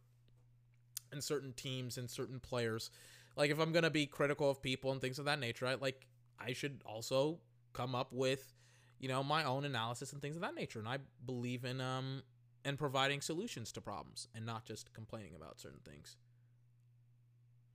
and 1.14 1.24
certain 1.24 1.52
teams 1.52 1.96
and 1.96 2.10
certain 2.10 2.40
players. 2.40 2.90
Like 3.36 3.50
if 3.50 3.58
I'm 3.58 3.72
to 3.72 3.90
be 3.90 4.06
critical 4.06 4.50
of 4.50 4.62
people 4.62 4.92
and 4.92 5.00
things 5.00 5.18
of 5.18 5.24
that 5.24 5.40
nature, 5.40 5.66
I 5.66 5.74
like 5.74 6.06
I 6.38 6.52
should 6.52 6.82
also 6.84 7.38
come 7.72 7.94
up 7.94 8.12
with 8.12 8.52
you 9.00 9.08
know 9.08 9.22
my 9.22 9.44
own 9.44 9.64
analysis 9.64 10.12
and 10.12 10.20
things 10.20 10.36
of 10.36 10.42
that 10.42 10.54
nature 10.54 10.78
and 10.78 10.88
I 10.88 10.98
believe 11.26 11.64
in 11.64 11.80
um 11.80 12.22
and 12.64 12.78
providing 12.78 13.20
solutions 13.20 13.72
to 13.72 13.80
problems 13.80 14.28
and 14.34 14.46
not 14.46 14.64
just 14.64 14.94
complaining 14.94 15.34
about 15.34 15.58
certain 15.60 15.80
things 15.84 16.16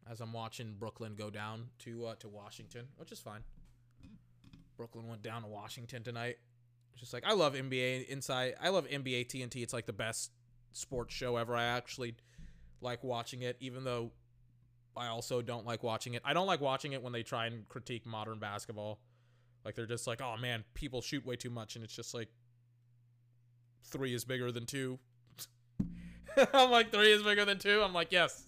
as 0.09 0.21
I'm 0.21 0.33
watching 0.33 0.75
Brooklyn 0.77 1.15
go 1.15 1.29
down 1.29 1.67
to 1.79 2.07
uh, 2.07 2.15
to 2.15 2.27
Washington, 2.27 2.87
which 2.97 3.11
is 3.11 3.19
fine. 3.19 3.43
Brooklyn 4.75 5.07
went 5.07 5.21
down 5.21 5.43
to 5.43 5.47
Washington 5.47 6.03
tonight. 6.03 6.37
Just 6.97 7.13
like 7.13 7.23
I 7.25 7.33
love 7.33 7.53
NBA 7.53 8.07
Inside. 8.07 8.55
I 8.61 8.69
love 8.69 8.87
NBA 8.87 9.27
TNT. 9.27 9.61
It's 9.61 9.73
like 9.73 9.85
the 9.85 9.93
best 9.93 10.31
sports 10.71 11.13
show 11.13 11.37
ever. 11.37 11.55
I 11.55 11.65
actually 11.65 12.15
like 12.81 13.03
watching 13.03 13.41
it, 13.41 13.57
even 13.59 13.83
though 13.83 14.11
I 14.95 15.07
also 15.07 15.41
don't 15.41 15.65
like 15.65 15.83
watching 15.83 16.13
it. 16.13 16.21
I 16.25 16.33
don't 16.33 16.47
like 16.47 16.61
watching 16.61 16.93
it 16.93 17.01
when 17.01 17.13
they 17.13 17.23
try 17.23 17.45
and 17.45 17.67
critique 17.69 18.05
modern 18.05 18.39
basketball. 18.39 18.99
Like 19.63 19.75
they're 19.75 19.85
just 19.85 20.07
like, 20.07 20.21
oh 20.21 20.35
man, 20.37 20.63
people 20.73 21.01
shoot 21.01 21.25
way 21.25 21.35
too 21.35 21.49
much, 21.49 21.75
and 21.75 21.83
it's 21.83 21.95
just 21.95 22.13
like 22.13 22.29
three 23.85 24.13
is 24.13 24.25
bigger 24.25 24.51
than 24.51 24.65
two. 24.65 24.99
I'm 26.53 26.71
like 26.71 26.91
three 26.91 27.11
is 27.11 27.23
bigger 27.23 27.45
than 27.45 27.59
two. 27.59 27.81
I'm 27.81 27.93
like 27.93 28.11
yes, 28.11 28.43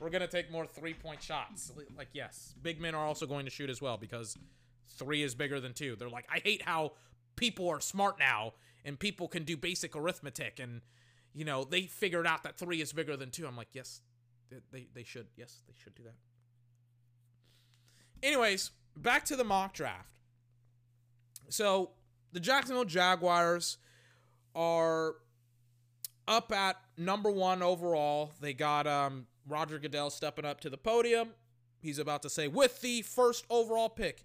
we're 0.00 0.10
gonna 0.10 0.26
take 0.26 0.50
more 0.50 0.66
three 0.66 0.94
point 0.94 1.22
shots. 1.22 1.72
Like 1.96 2.08
yes, 2.12 2.54
big 2.62 2.80
men 2.80 2.94
are 2.94 3.06
also 3.06 3.26
going 3.26 3.44
to 3.44 3.50
shoot 3.50 3.70
as 3.70 3.80
well 3.80 3.96
because 3.96 4.36
three 4.96 5.22
is 5.22 5.34
bigger 5.34 5.60
than 5.60 5.72
two. 5.72 5.96
They're 5.96 6.08
like 6.08 6.26
I 6.32 6.38
hate 6.38 6.62
how 6.62 6.92
people 7.36 7.68
are 7.68 7.80
smart 7.80 8.18
now 8.18 8.52
and 8.84 8.98
people 8.98 9.28
can 9.28 9.44
do 9.44 9.56
basic 9.56 9.96
arithmetic 9.96 10.60
and 10.60 10.82
you 11.34 11.44
know 11.44 11.64
they 11.64 11.82
figured 11.82 12.26
out 12.26 12.42
that 12.44 12.56
three 12.56 12.80
is 12.80 12.92
bigger 12.92 13.16
than 13.16 13.30
two. 13.30 13.46
I'm 13.46 13.56
like 13.56 13.68
yes, 13.72 14.00
they 14.70 14.86
they, 14.94 15.04
should 15.04 15.26
yes 15.36 15.62
they 15.66 15.74
should 15.82 15.94
do 15.94 16.02
that. 16.04 16.14
Anyways, 18.22 18.70
back 18.96 19.24
to 19.26 19.36
the 19.36 19.44
mock 19.44 19.74
draft. 19.74 20.08
So 21.48 21.90
the 22.32 22.40
Jacksonville 22.40 22.84
Jaguars 22.84 23.78
are 24.54 25.16
up 26.28 26.52
at 26.52 26.76
number 26.96 27.30
one 27.30 27.62
overall. 27.62 28.32
They 28.40 28.54
got 28.54 28.86
um, 28.86 29.26
Roger 29.48 29.78
Goodell 29.78 30.10
stepping 30.10 30.44
up 30.44 30.60
to 30.60 30.70
the 30.70 30.78
podium. 30.78 31.30
He's 31.80 31.98
about 31.98 32.22
to 32.22 32.30
say, 32.30 32.46
with 32.46 32.80
the 32.80 33.02
first 33.02 33.44
overall 33.50 33.88
pick, 33.88 34.24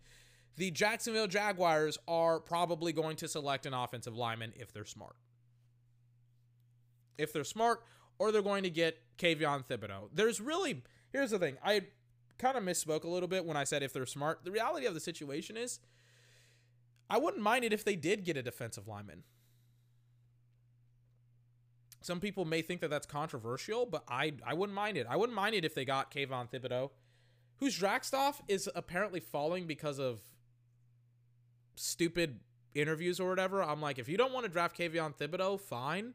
the 0.58 0.70
Jacksonville 0.72 1.28
Jaguars 1.28 1.98
are 2.08 2.40
probably 2.40 2.94
going 2.94 3.16
to 3.18 3.28
select 3.28 3.66
an 3.66 3.74
offensive 3.74 4.16
lineman 4.16 4.54
if 4.56 4.72
they're 4.72 4.86
smart. 4.86 5.16
If 7.18 7.34
they're 7.34 7.44
smart, 7.44 7.84
or 8.19 8.31
they're 8.31 8.41
going 8.41 8.64
to 8.64 8.69
get 8.69 8.98
Kayvon 9.18 9.65
Thibodeaux. 9.65 10.10
There's 10.14 10.39
really, 10.41 10.84
here's 11.11 11.31
the 11.31 11.39
thing. 11.39 11.57
I 11.64 11.81
kind 12.38 12.57
of 12.57 12.64
misspoke 12.64 13.03
a 13.03 13.07
little 13.10 13.27
bit 13.27 13.45
when 13.45 13.57
I 13.57 13.64
said 13.64 13.84
if 13.84 13.94
they're 13.94 14.06
smart. 14.06 14.44
The 14.44 14.52
reality 14.52 14.85
of 14.85 14.94
the 14.94 14.99
situation 14.99 15.57
is, 15.57 15.80
I 17.10 17.18
wouldn't 17.18 17.41
mind 17.41 17.64
it 17.64 17.73
if 17.73 17.84
they 17.85 17.95
did 17.95 18.26
get 18.26 18.38
a 18.38 18.44
defensive 18.44 18.88
lineman. 18.88 19.23
Some 22.02 22.19
people 22.19 22.45
may 22.45 22.61
think 22.61 22.81
that 22.81 22.89
that's 22.89 23.06
controversial, 23.06 23.85
but 23.85 24.03
I 24.07 24.34
I 24.45 24.53
wouldn't 24.53 24.76
mind 24.76 24.98
it. 24.98 25.07
I 25.10 25.18
wouldn't 25.18 25.35
mind 25.35 25.56
it 25.56 25.65
if 25.65 25.73
they 25.73 25.84
got 25.84 26.11
Kayvon 26.11 26.49
Thibodeaux, 26.49 26.91
whose 27.57 27.77
draft 27.77 28.06
stock 28.06 28.38
is 28.48 28.69
apparently 28.76 29.19
falling 29.19 29.68
because 29.68 29.99
of 29.99 30.22
stupid 31.76 32.39
interviews 32.73 33.19
or 33.19 33.30
whatever. 33.30 33.64
I'm 33.64 33.81
like, 33.81 33.99
if 33.99 34.07
you 34.07 34.18
don't 34.18 34.34
want 34.34 34.45
to 34.45 34.52
draft 34.52 34.77
Kayvon 34.77 35.18
Thibodeaux, 35.18 35.60
fine. 35.60 36.14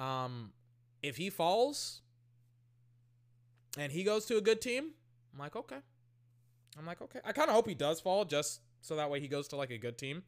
Um, 0.00 0.52
if 1.02 1.16
he 1.16 1.30
falls 1.30 2.00
and 3.78 3.92
he 3.92 4.02
goes 4.02 4.24
to 4.26 4.36
a 4.36 4.40
good 4.40 4.60
team, 4.60 4.90
I'm 5.32 5.38
like, 5.38 5.54
okay. 5.54 5.78
I'm 6.78 6.86
like, 6.86 7.00
okay. 7.02 7.20
I 7.24 7.32
kind 7.32 7.48
of 7.48 7.54
hope 7.54 7.68
he 7.68 7.74
does 7.74 8.00
fall 8.00 8.24
just 8.24 8.60
so 8.80 8.96
that 8.96 9.10
way 9.10 9.20
he 9.20 9.28
goes 9.28 9.48
to 9.48 9.56
like 9.56 9.70
a 9.70 9.78
good 9.78 9.98
team 9.98 10.22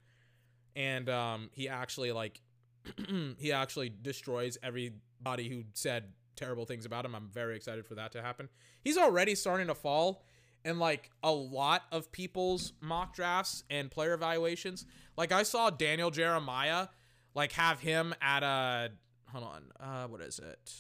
and 0.76 1.08
um 1.08 1.50
he 1.52 1.68
actually 1.68 2.12
like 2.12 2.40
he 3.38 3.52
actually 3.52 3.92
destroys 4.02 4.58
everybody 4.62 5.48
who 5.48 5.62
said 5.72 6.12
terrible 6.34 6.64
things 6.64 6.84
about 6.84 7.04
him. 7.04 7.14
I'm 7.14 7.28
very 7.28 7.54
excited 7.54 7.86
for 7.86 7.94
that 7.94 8.12
to 8.12 8.22
happen. 8.22 8.48
He's 8.82 8.98
already 8.98 9.34
starting 9.34 9.68
to 9.68 9.74
fall 9.74 10.24
in 10.64 10.78
like 10.78 11.10
a 11.22 11.30
lot 11.30 11.82
of 11.92 12.10
people's 12.10 12.72
mock 12.80 13.14
drafts 13.14 13.62
and 13.70 13.90
player 13.90 14.14
evaluations. 14.14 14.86
Like 15.16 15.30
I 15.30 15.44
saw 15.44 15.70
Daniel 15.70 16.10
Jeremiah 16.10 16.88
like 17.34 17.52
have 17.52 17.80
him 17.80 18.14
at 18.20 18.42
a 18.42 18.90
hold 19.32 19.44
on, 19.44 19.64
uh 19.80 20.06
what 20.06 20.20
is 20.20 20.38
it? 20.38 20.72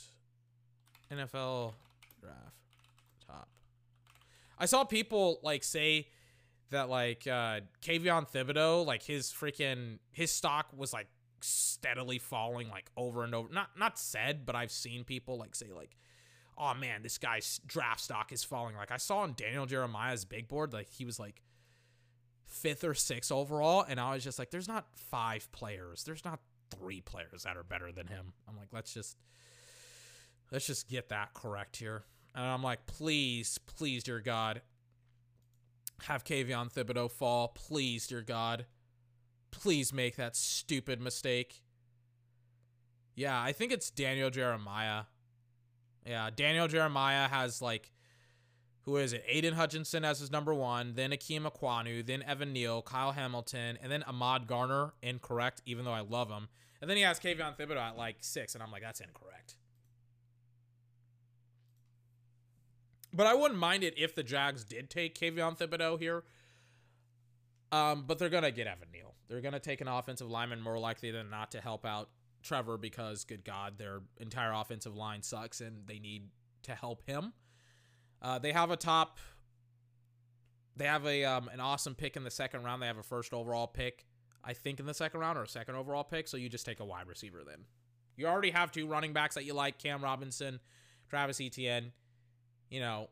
NFL 1.10 1.72
draft 2.20 2.54
top. 3.26 3.48
I 4.58 4.66
saw 4.66 4.84
people 4.84 5.40
like 5.42 5.64
say 5.64 6.08
that 6.70 6.88
like 6.88 7.26
uh 7.26 7.60
Kayvon 7.82 8.30
Thibodeaux, 8.30 8.84
like 8.86 9.02
his 9.02 9.28
freaking 9.32 9.98
his 10.10 10.30
stock 10.30 10.66
was 10.76 10.92
like 10.92 11.08
steadily 11.40 12.18
falling 12.18 12.68
like 12.68 12.90
over 12.96 13.24
and 13.24 13.34
over. 13.34 13.52
Not 13.52 13.70
not 13.78 13.98
said, 13.98 14.44
but 14.46 14.54
I've 14.54 14.70
seen 14.70 15.04
people 15.04 15.38
like 15.38 15.54
say 15.54 15.66
like, 15.74 15.96
"Oh 16.58 16.74
man, 16.74 17.02
this 17.02 17.18
guy's 17.18 17.60
draft 17.66 18.00
stock 18.00 18.32
is 18.32 18.44
falling." 18.44 18.76
Like 18.76 18.90
I 18.90 18.96
saw 18.96 19.18
on 19.18 19.34
Daniel 19.36 19.66
Jeremiah's 19.66 20.24
big 20.24 20.48
board, 20.48 20.72
like 20.72 20.88
he 20.90 21.04
was 21.04 21.18
like 21.18 21.42
fifth 22.46 22.84
or 22.84 22.94
sixth 22.94 23.32
overall, 23.32 23.84
and 23.86 23.98
I 24.00 24.14
was 24.14 24.24
just 24.24 24.38
like, 24.38 24.50
"There's 24.50 24.68
not 24.68 24.86
five 24.94 25.50
players. 25.52 26.04
There's 26.04 26.24
not 26.24 26.40
three 26.74 27.00
players 27.00 27.42
that 27.44 27.56
are 27.56 27.64
better 27.64 27.92
than 27.92 28.06
him." 28.06 28.32
I'm 28.48 28.56
like, 28.56 28.68
"Let's 28.72 28.92
just 28.92 29.16
let's 30.50 30.66
just 30.66 30.88
get 30.88 31.08
that 31.10 31.34
correct 31.34 31.76
here." 31.76 32.04
And 32.34 32.44
I'm 32.44 32.62
like, 32.62 32.86
"Please, 32.86 33.58
please, 33.58 34.02
dear 34.04 34.20
God." 34.20 34.62
Have 36.06 36.24
Kayvon 36.24 36.72
Thibodeaux 36.72 37.12
fall, 37.12 37.48
please, 37.48 38.08
dear 38.08 38.22
God 38.22 38.66
please 39.52 39.92
make 39.92 40.16
that 40.16 40.34
stupid 40.34 41.00
mistake. 41.00 41.62
Yeah, 43.14 43.40
I 43.40 43.52
think 43.52 43.70
it's 43.70 43.90
Daniel 43.90 44.30
Jeremiah. 44.30 45.04
Yeah, 46.04 46.30
Daniel 46.34 46.66
Jeremiah 46.66 47.28
has 47.28 47.62
like 47.62 47.92
who 48.84 48.96
is 48.96 49.12
it? 49.12 49.22
Aidan 49.28 49.54
Hutchinson 49.54 50.04
as 50.04 50.18
his 50.18 50.32
number 50.32 50.52
one, 50.52 50.94
then 50.96 51.12
Ikem 51.12 51.48
Ekwonu, 51.48 52.04
then 52.04 52.24
Evan 52.24 52.52
Neal, 52.52 52.82
Kyle 52.82 53.12
Hamilton, 53.12 53.78
and 53.80 53.92
then 53.92 54.02
Ahmad 54.02 54.48
Gardner. 54.48 54.94
Incorrect, 55.02 55.62
even 55.64 55.84
though 55.84 55.92
I 55.92 56.00
love 56.00 56.28
him. 56.30 56.48
And 56.82 56.90
then 56.90 56.96
he 56.96 57.04
has 57.04 57.20
Kayvon 57.20 57.56
Thibodeaux 57.56 57.90
at 57.90 57.96
like 57.96 58.16
six, 58.20 58.54
and 58.54 58.62
I'm 58.62 58.72
like, 58.72 58.82
that's 58.82 59.00
incorrect. 59.00 59.54
But 63.14 63.28
I 63.28 63.34
wouldn't 63.34 63.60
mind 63.60 63.84
it 63.84 63.94
if 63.96 64.16
the 64.16 64.24
Jags 64.24 64.64
did 64.64 64.90
take 64.90 65.16
Kayvon 65.16 65.56
Thibodeaux 65.56 65.98
here. 66.00 66.24
Um, 67.70 68.04
but 68.06 68.18
they're 68.18 68.28
gonna 68.28 68.50
get 68.50 68.66
Evan 68.66 68.88
Neal. 68.92 69.14
They're 69.28 69.40
gonna 69.40 69.60
take 69.60 69.80
an 69.80 69.86
offensive 69.86 70.28
lineman 70.28 70.60
more 70.60 70.78
likely 70.78 71.12
than 71.12 71.30
not 71.30 71.52
to 71.52 71.60
help 71.60 71.86
out 71.86 72.10
Trevor 72.42 72.76
because, 72.76 73.24
good 73.24 73.44
God, 73.44 73.78
their 73.78 74.00
entire 74.18 74.52
offensive 74.52 74.96
line 74.96 75.22
sucks 75.22 75.60
and 75.60 75.86
they 75.86 76.00
need 76.00 76.30
to 76.64 76.74
help 76.74 77.02
him. 77.06 77.32
Uh, 78.20 78.40
they 78.40 78.52
have 78.52 78.72
a 78.72 78.76
top. 78.76 79.18
They 80.76 80.86
have 80.86 81.06
a 81.06 81.24
um, 81.24 81.48
an 81.52 81.60
awesome 81.60 81.94
pick 81.94 82.16
in 82.16 82.24
the 82.24 82.30
second 82.30 82.64
round. 82.64 82.82
They 82.82 82.86
have 82.88 82.98
a 82.98 83.02
first 83.02 83.32
overall 83.32 83.68
pick, 83.68 84.04
I 84.44 84.52
think, 84.54 84.80
in 84.80 84.86
the 84.86 84.94
second 84.94 85.20
round 85.20 85.38
or 85.38 85.42
a 85.42 85.48
second 85.48 85.76
overall 85.76 86.04
pick. 86.04 86.28
So 86.28 86.36
you 86.36 86.48
just 86.48 86.66
take 86.66 86.80
a 86.80 86.84
wide 86.84 87.06
receiver 87.06 87.42
then. 87.46 87.64
You 88.16 88.26
already 88.26 88.50
have 88.50 88.72
two 88.72 88.86
running 88.86 89.12
backs 89.12 89.34
that 89.36 89.44
you 89.44 89.54
like: 89.54 89.78
Cam 89.78 90.02
Robinson, 90.02 90.60
Travis 91.08 91.40
Etienne. 91.40 91.92
You 92.70 92.80
know, 92.80 93.10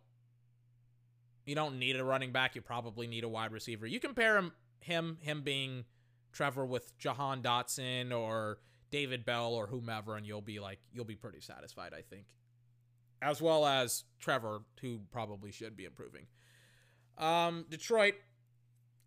you 1.45 1.55
don't 1.55 1.79
need 1.79 1.97
a 1.97 2.05
running 2.05 2.33
back. 2.33 2.55
You 2.55 2.63
probably 2.63 3.07
need 3.07 3.25
a 3.25 3.29
wide 3.29 3.53
receiver. 3.53 3.87
You 3.87 4.01
compare 4.01 4.37
him, 4.37 4.53
him, 4.81 5.19
him 5.21 5.43
being 5.43 5.85
Trevor 6.33 6.65
with 6.65 6.97
Jahan 6.99 7.43
Dotson 7.43 8.17
or 8.17 8.59
David 8.91 9.25
Bell 9.25 9.55
or 9.55 9.67
whomever, 9.67 10.17
and 10.17 10.27
you'll 10.27 10.41
be 10.41 10.61
like, 10.61 10.79
you'll 10.93 11.05
be 11.05 11.17
pretty 11.17 11.41
satisfied, 11.41 11.93
I 11.93 12.03
think. 12.03 12.27
As 13.23 13.43
well 13.43 13.67
as 13.67 14.05
Trevor, 14.19 14.63
who 14.81 15.01
probably 15.13 15.53
should 15.53 15.77
be 15.77 15.85
improving. 15.85 16.27
Um, 17.19 17.67
Detroit, 17.69 18.15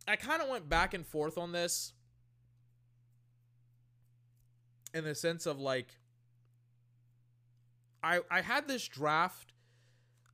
I 0.08 0.16
kind 0.16 0.42
of 0.42 0.50
went 0.50 0.70
back 0.70 0.94
and 0.94 1.06
forth 1.06 1.38
on 1.38 1.52
this 1.52 1.94
in 4.94 5.04
the 5.04 5.16
sense 5.16 5.46
of 5.46 5.60
like, 5.60 5.88
I 8.04 8.20
I 8.30 8.42
had 8.42 8.68
this 8.68 8.88
draft 8.88 9.54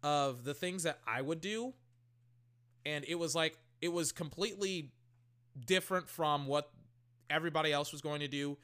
of 0.03 0.43
the 0.43 0.53
things 0.53 0.83
that 0.83 0.99
I 1.05 1.21
would 1.21 1.41
do 1.41 1.73
and 2.85 3.03
it 3.07 3.15
was 3.15 3.35
like 3.35 3.57
it 3.81 3.89
was 3.89 4.11
completely 4.13 4.91
different 5.65 6.07
from 6.07 6.47
what 6.47 6.71
everybody 7.29 7.73
else 7.73 7.91
was 7.91 8.01
going 8.01 8.21
to 8.21 8.27
do 8.29 8.57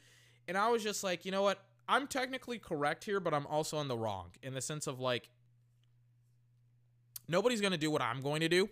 and 0.48 0.56
i 0.56 0.70
was 0.70 0.82
just 0.82 1.04
like 1.04 1.26
you 1.26 1.30
know 1.30 1.42
what 1.42 1.62
i'm 1.90 2.06
technically 2.06 2.58
correct 2.58 3.04
here 3.04 3.20
but 3.20 3.34
i'm 3.34 3.46
also 3.48 3.80
in 3.80 3.86
the 3.86 3.96
wrong 3.96 4.30
in 4.42 4.54
the 4.54 4.62
sense 4.62 4.86
of 4.86 4.98
like 4.98 5.28
nobody's 7.28 7.60
going 7.60 7.72
to 7.72 7.78
do 7.78 7.90
what 7.90 8.02
I'm 8.02 8.22
going 8.22 8.40
to 8.40 8.48
do. 8.48 8.68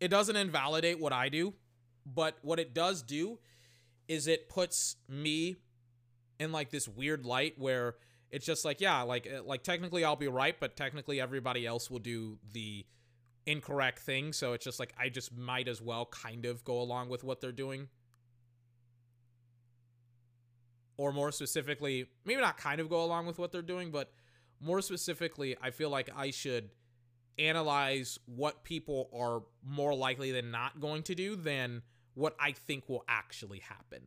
It 0.00 0.08
doesn't 0.08 0.36
invalidate 0.36 0.98
what 0.98 1.12
I 1.12 1.28
do, 1.28 1.54
but 2.06 2.38
what 2.42 2.58
it 2.58 2.74
does 2.74 3.02
do 3.02 3.38
is 4.08 4.26
it 4.26 4.48
puts 4.48 4.96
me 5.08 5.56
in 6.40 6.50
like 6.50 6.70
this 6.70 6.88
weird 6.88 7.24
light 7.24 7.54
where 7.58 7.94
it's 8.30 8.46
just 8.46 8.64
like 8.64 8.80
yeah, 8.80 9.02
like 9.02 9.28
uh, 9.32 9.44
like 9.44 9.62
technically 9.62 10.04
I'll 10.04 10.16
be 10.16 10.26
right, 10.26 10.58
but 10.58 10.74
technically 10.76 11.20
everybody 11.20 11.66
else 11.66 11.90
will 11.90 11.98
do 12.00 12.38
the 12.52 12.84
incorrect 13.46 14.00
thing, 14.00 14.32
so 14.32 14.54
it's 14.54 14.64
just 14.64 14.80
like 14.80 14.94
I 14.98 15.10
just 15.10 15.36
might 15.36 15.68
as 15.68 15.80
well 15.80 16.06
kind 16.06 16.46
of 16.46 16.64
go 16.64 16.80
along 16.80 17.10
with 17.10 17.22
what 17.22 17.40
they're 17.40 17.52
doing. 17.52 17.88
Or 20.96 21.12
more 21.12 21.32
specifically, 21.32 22.06
maybe 22.24 22.40
not 22.40 22.56
kind 22.58 22.80
of 22.80 22.88
go 22.88 23.04
along 23.04 23.26
with 23.26 23.38
what 23.38 23.52
they're 23.52 23.62
doing, 23.62 23.90
but 23.90 24.10
more 24.60 24.82
specifically, 24.82 25.56
I 25.60 25.70
feel 25.70 25.88
like 25.88 26.10
I 26.14 26.30
should 26.30 26.70
analyze 27.38 28.18
what 28.26 28.64
people 28.64 29.08
are 29.14 29.42
more 29.64 29.94
likely 29.94 30.30
than 30.30 30.50
not 30.50 30.78
going 30.78 31.02
to 31.04 31.14
do 31.14 31.36
than 31.36 31.82
what 32.14 32.36
I 32.38 32.52
think 32.52 32.88
will 32.88 33.04
actually 33.08 33.60
happen. 33.60 34.02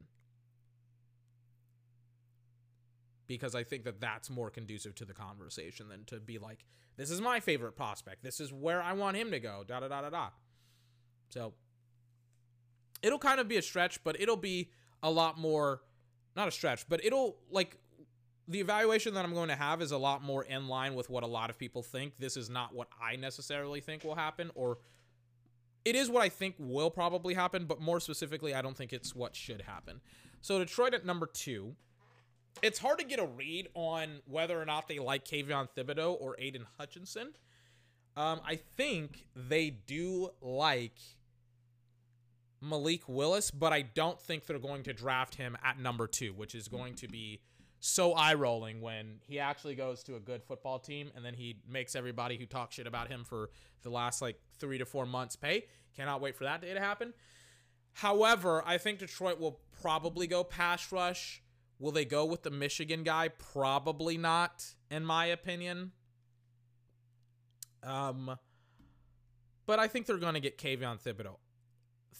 Because 3.36 3.56
I 3.56 3.64
think 3.64 3.84
that 3.86 4.00
that's 4.00 4.30
more 4.30 4.50
conducive 4.50 4.96
to 4.96 5.06
the 5.06 5.14
conversation 5.14 5.90
than 5.90 6.06
to 6.06 6.20
be 6.20 6.38
like, 6.38 6.66
this 6.98 7.10
is 7.10 7.22
my 7.22 7.40
favorite 7.40 7.76
prospect. 7.76 8.24
This 8.24 8.40
is 8.40 8.54
where 8.54 8.82
I 8.82 8.94
want 8.94 9.18
him 9.18 9.32
to 9.32 9.40
go. 9.40 9.64
Da 9.68 9.80
da 9.80 9.88
da 9.88 10.02
da 10.02 10.10
da. 10.10 10.30
So 11.30 11.54
it'll 13.02 13.20
kind 13.20 13.40
of 13.40 13.48
be 13.48 13.58
a 13.58 13.62
stretch, 13.62 14.04
but 14.04 14.20
it'll 14.20 14.38
be 14.38 14.70
a 15.02 15.10
lot 15.10 15.38
more, 15.38 15.82
not 16.36 16.48
a 16.48 16.52
stretch, 16.52 16.88
but 16.88 17.04
it'll 17.04 17.38
like 17.50 17.78
the 18.48 18.60
evaluation 18.60 19.14
that 19.14 19.26
I'm 19.26 19.34
going 19.34 19.50
to 19.50 19.56
have 19.56 19.82
is 19.82 19.92
a 19.92 19.98
lot 19.98 20.22
more 20.22 20.44
in 20.44 20.68
line 20.68 20.96
with 20.96 21.10
what 21.10 21.24
a 21.24 21.28
lot 21.28 21.50
of 21.50 21.58
people 21.58 21.82
think. 21.82 22.18
This 22.18 22.38
is 22.38 22.50
not 22.50 22.74
what 22.74 22.88
I 23.02 23.16
necessarily 23.16 23.80
think 23.80 24.04
will 24.04 24.16
happen, 24.16 24.52
or 24.54 24.80
it 25.86 25.96
is 25.96 26.10
what 26.10 26.24
I 26.24 26.30
think 26.30 26.56
will 26.58 26.90
probably 26.90 27.34
happen, 27.34 27.66
but 27.66 27.82
more 27.82 28.00
specifically, 28.00 28.54
I 28.54 28.62
don't 28.62 28.76
think 28.76 28.94
it's 28.94 29.16
what 29.16 29.36
should 29.36 29.62
happen. 29.62 30.02
So 30.42 30.60
Detroit 30.60 30.94
at 30.94 31.06
number 31.06 31.26
two. 31.26 31.76
It's 32.62 32.80
hard 32.80 33.00
to 33.00 33.06
get 33.06 33.20
a 33.20 33.26
read 33.26 33.68
on 33.74 34.22
whether 34.26 34.60
or 34.60 34.66
not 34.66 34.88
they 34.88 35.00
like 35.00 35.26
Kayvon 35.26 35.68
Thibodeaux 35.76 36.18
or 36.20 36.36
Aidan 36.40 36.66
Hutchinson. 36.78 37.34
Um, 38.16 38.42
I 38.46 38.56
think 38.78 39.26
they 39.36 39.72
do 39.72 40.30
like 40.42 40.98
Malik 42.62 43.02
Willis, 43.08 43.52
but 43.52 43.74
I 43.74 43.82
don't 43.82 44.20
think 44.20 44.46
they're 44.46 44.60
going 44.60 44.84
to 44.84 44.94
draft 44.94 45.36
him 45.36 45.58
at 45.64 45.80
number 45.80 46.08
two, 46.08 46.34
which 46.34 46.56
is 46.56 46.68
going 46.68 46.96
to 46.96 47.08
be 47.08 47.42
so 47.80 48.14
eye 48.14 48.34
rolling 48.34 48.80
when 48.80 49.20
he 49.28 49.40
actually 49.40 49.76
goes 49.76 50.04
to 50.04 50.16
a 50.16 50.20
good 50.20 50.42
football 50.42 50.80
team 50.80 51.12
and 51.18 51.26
then 51.26 51.34
he 51.34 51.58
makes 51.70 51.98
everybody 51.98 52.38
who 52.38 52.46
talks 52.46 52.76
shit 52.76 52.88
about 52.88 53.10
him 53.10 53.26
for 53.26 53.50
the 53.82 53.90
last 53.90 54.22
like 54.22 54.40
three 54.58 54.78
to 54.78 54.86
four 54.86 55.06
months 55.06 55.36
pay. 55.36 55.66
Cannot 55.94 56.22
wait 56.22 56.38
for 56.38 56.46
that 56.46 56.62
day 56.62 56.74
to 56.74 56.80
happen. 56.80 57.14
However, 57.92 58.64
I 58.66 58.78
think 58.78 59.00
Detroit 59.00 59.38
will 59.38 59.60
probably 59.82 60.28
go 60.28 60.46
pass 60.46 60.94
rush. 60.94 61.43
Will 61.84 61.92
they 61.92 62.06
go 62.06 62.24
with 62.24 62.44
the 62.44 62.50
Michigan 62.50 63.04
guy? 63.04 63.28
Probably 63.28 64.18
not, 64.18 64.64
in 64.90 65.04
my 65.04 65.26
opinion. 65.26 65.92
Um, 67.84 68.38
but 69.66 69.80
I 69.80 69.90
think 69.90 70.06
they're 70.06 70.16
going 70.16 70.36
to 70.36 70.40
get 70.40 70.58
Kayvon 70.58 71.04
Thibodeaux. 71.04 71.40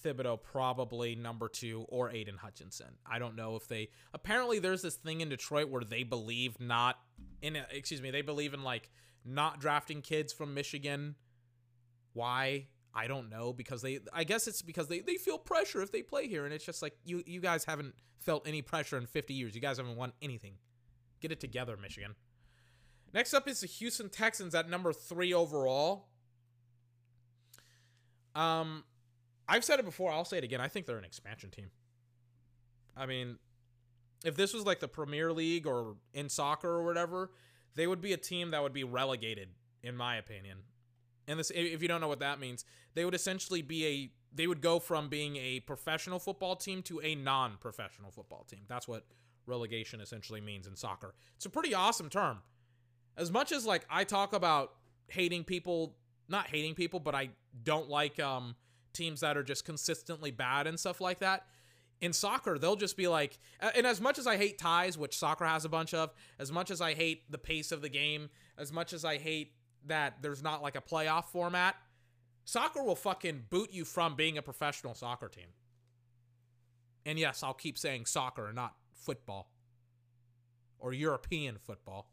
Thibodeaux 0.04 0.44
probably 0.44 1.16
number 1.16 1.48
two 1.48 1.86
or 1.88 2.12
Aidan 2.12 2.36
Hutchinson. 2.36 2.98
I 3.10 3.20
don't 3.20 3.38
know 3.38 3.56
if 3.56 3.70
they. 3.70 3.88
Apparently, 4.14 4.60
there's 4.60 4.82
this 4.82 4.96
thing 4.96 5.22
in 5.22 5.30
Detroit 5.30 5.70
where 5.70 5.86
they 5.86 6.04
believe 6.04 6.60
not 6.60 7.00
in. 7.42 7.58
Excuse 7.72 8.02
me, 8.02 8.12
they 8.12 8.22
believe 8.22 8.54
in 8.54 8.64
like 8.64 8.92
not 9.24 9.62
drafting 9.62 10.02
kids 10.02 10.34
from 10.34 10.54
Michigan. 10.54 11.16
Why? 12.12 12.68
I 12.94 13.08
don't 13.08 13.30
know 13.30 13.54
because 13.54 13.82
they. 13.82 14.00
I 14.14 14.24
guess 14.24 14.48
it's 14.48 14.62
because 14.62 14.88
they 14.88 15.00
they 15.00 15.16
feel 15.16 15.38
pressure 15.38 15.82
if 15.82 15.92
they 15.92 16.02
play 16.04 16.28
here, 16.28 16.46
and 16.46 16.54
it's 16.54 16.66
just 16.66 16.82
like 16.82 16.94
you 17.06 17.24
you 17.26 17.42
guys 17.42 17.66
haven't 17.66 17.96
felt 18.20 18.48
any 18.48 18.62
pressure 18.62 18.98
in 18.98 19.06
50 19.06 19.34
years. 19.34 19.56
You 19.56 19.62
guys 19.62 19.78
haven't 19.78 19.96
won 19.98 20.14
anything. 20.22 20.54
Get 21.20 21.32
it 21.32 21.40
together, 21.40 21.78
Michigan. 21.78 22.16
Next 23.14 23.34
up 23.34 23.48
is 23.48 23.62
the 23.62 23.68
Houston 23.68 24.10
Texans 24.10 24.56
at 24.56 24.70
number 24.70 24.92
three 24.94 25.34
overall. 25.34 26.08
Um, 28.34 28.84
I've 29.48 29.64
said 29.64 29.80
it 29.80 29.86
before. 29.86 30.12
I'll 30.12 30.26
say 30.26 30.38
it 30.38 30.44
again. 30.44 30.62
I 30.62 30.68
think 30.68 30.86
they're 30.86 30.98
an 30.98 31.06
expansion 31.06 31.52
team. 31.52 31.70
I 32.98 33.06
mean, 33.06 33.38
if 34.24 34.36
this 34.36 34.54
was 34.54 34.66
like 34.66 34.80
the 34.80 34.88
Premier 34.88 35.32
League 35.32 35.68
or 35.68 35.96
in 36.14 36.30
soccer 36.30 36.70
or 36.70 36.86
whatever, 36.86 37.32
they 37.76 37.88
would 37.88 38.02
be 38.02 38.14
a 38.14 38.18
team 38.18 38.52
that 38.52 38.64
would 38.64 38.74
be 38.74 38.84
relegated, 38.84 39.50
in 39.84 39.96
my 39.96 40.16
opinion. 40.18 40.60
And 41.28 41.40
this, 41.40 41.52
if 41.54 41.82
you 41.82 41.88
don't 41.88 42.02
know 42.02 42.08
what 42.08 42.20
that 42.20 42.40
means, 42.40 42.66
they 42.96 43.06
would 43.06 43.16
essentially 43.16 43.62
be 43.62 43.86
a. 43.86 44.12
They 44.36 44.48
would 44.48 44.62
go 44.62 44.80
from 44.80 45.10
being 45.10 45.36
a 45.36 45.60
professional 45.60 46.18
football 46.18 46.56
team 46.56 46.82
to 46.84 47.00
a 47.02 47.14
non-professional 47.14 48.10
football 48.10 48.46
team. 48.50 48.62
That's 48.68 48.88
what 48.88 49.06
relegation 49.46 50.02
essentially 50.02 50.42
means 50.42 50.66
in 50.66 50.76
soccer. 50.76 51.14
It's 51.36 51.46
a 51.46 51.50
pretty 51.50 51.76
awesome 51.76 52.10
term. 52.10 52.40
As 53.16 53.32
much 53.32 53.52
as 53.52 53.66
like 53.66 53.86
I 53.90 54.04
talk 54.04 54.34
about 54.34 54.74
hating 55.08 55.44
people, 55.44 55.96
not 56.28 56.48
hating 56.48 56.74
people, 56.74 57.00
but 57.00 57.14
I 57.14 57.30
don't 57.64 57.90
like 57.90 58.20
um 58.20 58.56
teams 58.94 59.22
that 59.22 59.38
are 59.38 59.44
just 59.44 59.66
consistently 59.66 60.32
bad 60.32 60.68
and 60.68 60.80
stuff 60.80 61.02
like 61.02 61.20
that. 61.20 61.46
In 62.02 62.12
soccer, 62.12 62.58
they'll 62.58 62.76
just 62.76 62.98
be 62.98 63.08
like, 63.08 63.40
and 63.76 63.88
as 63.88 64.02
much 64.02 64.20
as 64.20 64.28
I 64.28 64.36
hate 64.36 64.58
ties, 64.58 64.98
which 64.98 65.18
soccer 65.18 65.46
has 65.46 65.64
a 65.64 65.70
bunch 65.70 65.94
of, 65.94 66.14
as 66.38 66.52
much 66.52 66.70
as 66.70 66.82
I 66.82 66.94
hate 66.94 67.32
the 67.32 67.38
pace 67.38 67.72
of 67.72 67.82
the 67.82 67.90
game, 67.90 68.30
as 68.58 68.74
much 68.74 68.94
as 68.94 69.06
I 69.06 69.18
hate 69.18 69.54
that 69.88 70.22
there's 70.22 70.44
not 70.44 70.62
like 70.62 70.76
a 70.76 70.82
playoff 70.82 71.26
format, 71.26 71.76
soccer 72.46 72.84
will 72.84 72.96
fucking 72.96 73.44
boot 73.50 73.70
you 73.72 73.86
from 73.86 74.16
being 74.16 74.38
a 74.38 74.42
professional 74.42 74.94
soccer 74.94 75.28
team. 75.28 75.48
And 77.06 77.20
yes, 77.20 77.44
I'll 77.44 77.54
keep 77.54 77.78
saying 77.78 78.06
soccer 78.06 78.48
and 78.48 78.56
not 78.56 78.76
football 78.94 79.50
or 80.80 80.94
European 80.94 81.58
football. 81.58 82.08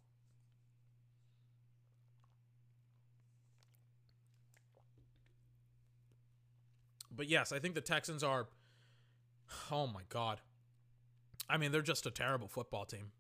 But 7.20 7.28
yes, 7.28 7.52
I 7.52 7.59
think 7.59 7.74
the 7.74 7.80
Texans 7.80 8.22
are. 8.22 8.48
Oh 9.70 9.86
my 9.86 10.02
God. 10.09 10.40
I 11.48 11.56
mean, 11.56 11.72
they're 11.72 11.82
just 11.82 12.06
a 12.06 12.10
terrible 12.10 12.48
football 12.48 12.84
team. 12.84 13.10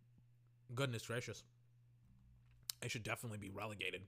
Goodness 0.74 1.06
gracious. 1.06 1.42
They 2.80 2.88
should 2.88 3.02
definitely 3.02 3.38
be 3.38 3.50
relegated. 3.50 4.02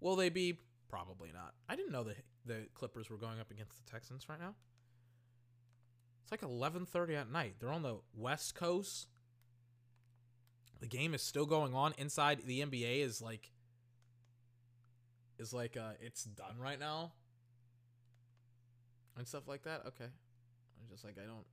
Will 0.00 0.16
they 0.16 0.28
be? 0.28 0.58
Probably 0.88 1.30
not. 1.32 1.54
I 1.68 1.76
didn't 1.76 1.92
know 1.92 2.04
the 2.04 2.16
the 2.46 2.66
Clippers 2.74 3.10
were 3.10 3.18
going 3.18 3.38
up 3.38 3.50
against 3.50 3.84
the 3.84 3.90
Texans 3.90 4.28
right 4.28 4.40
now. 4.40 4.54
It's 6.22 6.30
like 6.30 6.42
11:30 6.42 7.16
at 7.16 7.30
night. 7.30 7.56
They're 7.60 7.70
on 7.70 7.82
the 7.82 7.98
West 8.14 8.54
Coast. 8.54 9.08
The 10.80 10.86
game 10.86 11.12
is 11.14 11.22
still 11.22 11.46
going 11.46 11.74
on 11.74 11.94
inside 11.98 12.40
the 12.46 12.60
NBA 12.60 13.00
is 13.00 13.20
like 13.20 13.52
is 15.38 15.52
like 15.52 15.76
uh 15.76 15.92
it's 16.00 16.24
done 16.24 16.58
right 16.58 16.80
now 16.80 17.12
and 19.16 19.28
stuff 19.28 19.46
like 19.46 19.62
that. 19.64 19.82
Okay, 19.86 20.04
I'm 20.04 20.88
just 20.90 21.04
like 21.04 21.16
I 21.18 21.26
don't, 21.26 21.46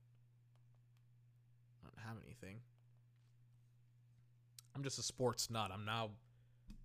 I 1.82 1.88
don't 1.88 2.06
have 2.06 2.16
anything. 2.24 2.60
I'm 4.74 4.82
just 4.82 4.98
a 4.98 5.02
sports 5.02 5.50
nut. 5.50 5.70
I'm 5.72 5.84
now 5.84 6.10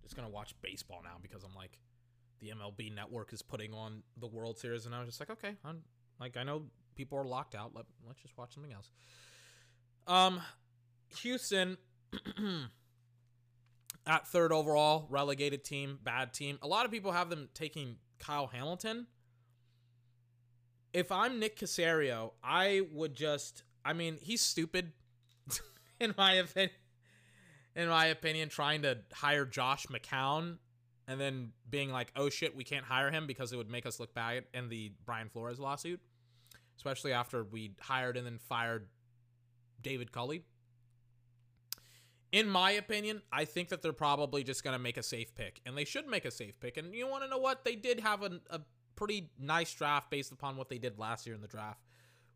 just 0.04 0.16
gonna 0.16 0.28
watch 0.28 0.54
baseball 0.62 1.00
now 1.02 1.16
because 1.20 1.42
I'm 1.42 1.54
like, 1.54 1.78
the 2.40 2.50
MLB 2.50 2.94
Network 2.94 3.32
is 3.32 3.42
putting 3.42 3.74
on 3.74 4.02
the 4.18 4.26
World 4.26 4.58
Series, 4.58 4.86
and 4.86 4.94
I 4.94 5.00
was 5.00 5.08
just 5.08 5.20
like, 5.20 5.30
okay, 5.30 5.56
I'm 5.64 5.82
like 6.20 6.36
I 6.36 6.44
know 6.44 6.62
people 6.94 7.18
are 7.18 7.24
locked 7.24 7.54
out. 7.54 7.72
Let 7.74 7.86
let's 8.06 8.20
just 8.20 8.36
watch 8.38 8.54
something 8.54 8.72
else. 8.72 8.90
Um, 10.06 10.40
Houston. 11.22 11.76
at 14.06 14.28
third 14.28 14.52
overall, 14.52 15.06
relegated 15.08 15.64
team, 15.64 15.98
bad 16.04 16.32
team. 16.32 16.58
A 16.62 16.66
lot 16.66 16.84
of 16.84 16.92
people 16.92 17.10
have 17.10 17.30
them 17.30 17.48
taking 17.54 17.96
Kyle 18.18 18.46
Hamilton 18.46 19.06
if 20.94 21.10
I'm 21.10 21.40
Nick 21.40 21.58
Caserio, 21.58 22.30
I 22.42 22.82
would 22.92 23.14
just 23.14 23.64
I 23.84 23.92
mean, 23.92 24.16
he's 24.22 24.40
stupid 24.40 24.92
in 26.00 26.14
my 26.16 26.34
opinion. 26.34 26.70
In 27.76 27.88
my 27.88 28.06
opinion, 28.06 28.48
trying 28.48 28.82
to 28.82 28.98
hire 29.12 29.44
Josh 29.44 29.86
McCown 29.86 30.58
and 31.08 31.20
then 31.20 31.52
being 31.68 31.90
like, 31.90 32.12
"Oh 32.16 32.28
shit, 32.28 32.54
we 32.54 32.64
can't 32.64 32.84
hire 32.84 33.10
him 33.10 33.26
because 33.26 33.52
it 33.52 33.56
would 33.56 33.70
make 33.70 33.86
us 33.86 33.98
look 33.98 34.14
bad 34.14 34.44
in 34.54 34.68
the 34.68 34.92
Brian 35.04 35.28
Flores 35.28 35.58
lawsuit." 35.58 36.00
Especially 36.76 37.12
after 37.12 37.44
we 37.44 37.74
hired 37.80 38.16
and 38.16 38.26
then 38.26 38.38
fired 38.38 38.88
David 39.80 40.12
Culley. 40.12 40.44
In 42.32 42.48
my 42.48 42.72
opinion, 42.72 43.22
I 43.32 43.44
think 43.44 43.68
that 43.68 43.80
they're 43.80 43.92
probably 43.92 44.42
just 44.42 44.64
going 44.64 44.74
to 44.74 44.82
make 44.82 44.96
a 44.96 45.04
safe 45.04 45.34
pick, 45.36 45.60
and 45.64 45.78
they 45.78 45.84
should 45.84 46.08
make 46.08 46.24
a 46.24 46.32
safe 46.32 46.58
pick. 46.58 46.76
And 46.76 46.92
you 46.92 47.06
want 47.06 47.22
to 47.22 47.30
know 47.30 47.38
what? 47.38 47.64
They 47.64 47.76
did 47.76 48.00
have 48.00 48.22
a, 48.22 48.40
a 48.50 48.60
pretty 48.96 49.30
nice 49.38 49.72
draft 49.72 50.10
based 50.10 50.32
upon 50.32 50.56
what 50.56 50.68
they 50.68 50.78
did 50.78 50.98
last 50.98 51.26
year 51.26 51.34
in 51.34 51.42
the 51.42 51.48
draft 51.48 51.80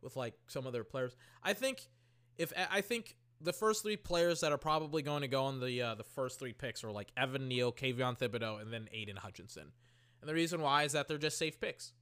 with 0.01 0.17
like 0.17 0.35
some 0.47 0.67
of 0.67 0.73
their 0.73 0.85
players. 0.85 1.17
I 1.43 1.53
think 1.53 1.89
if 2.37 2.53
I 2.71 2.81
think 2.81 3.17
the 3.41 3.53
first 3.53 3.83
three 3.83 3.97
players 3.97 4.41
that 4.41 4.53
are 4.53 4.59
probably 4.59 5.03
going 5.03 5.23
to 5.23 5.29
go 5.29 5.45
on 5.45 5.61
the 5.61 5.83
uh, 5.83 5.95
the 5.95 6.05
first 6.05 6.39
three 6.39 6.53
picks 6.53 6.83
are 6.85 6.91
like 6.91 7.13
Evan 7.17 7.49
Neal, 7.49 7.73
Kayvon 7.73 8.19
Thibodeaux, 8.19 8.61
and 8.61 8.73
then 8.73 8.89
Aidan 8.93 9.17
Hutchinson. 9.17 9.73
And 10.21 10.29
the 10.29 10.35
reason 10.35 10.61
why 10.61 10.83
is 10.83 10.93
that 10.93 11.07
they're 11.07 11.19
just 11.19 11.39
safe 11.39 11.61
picks 11.61 11.93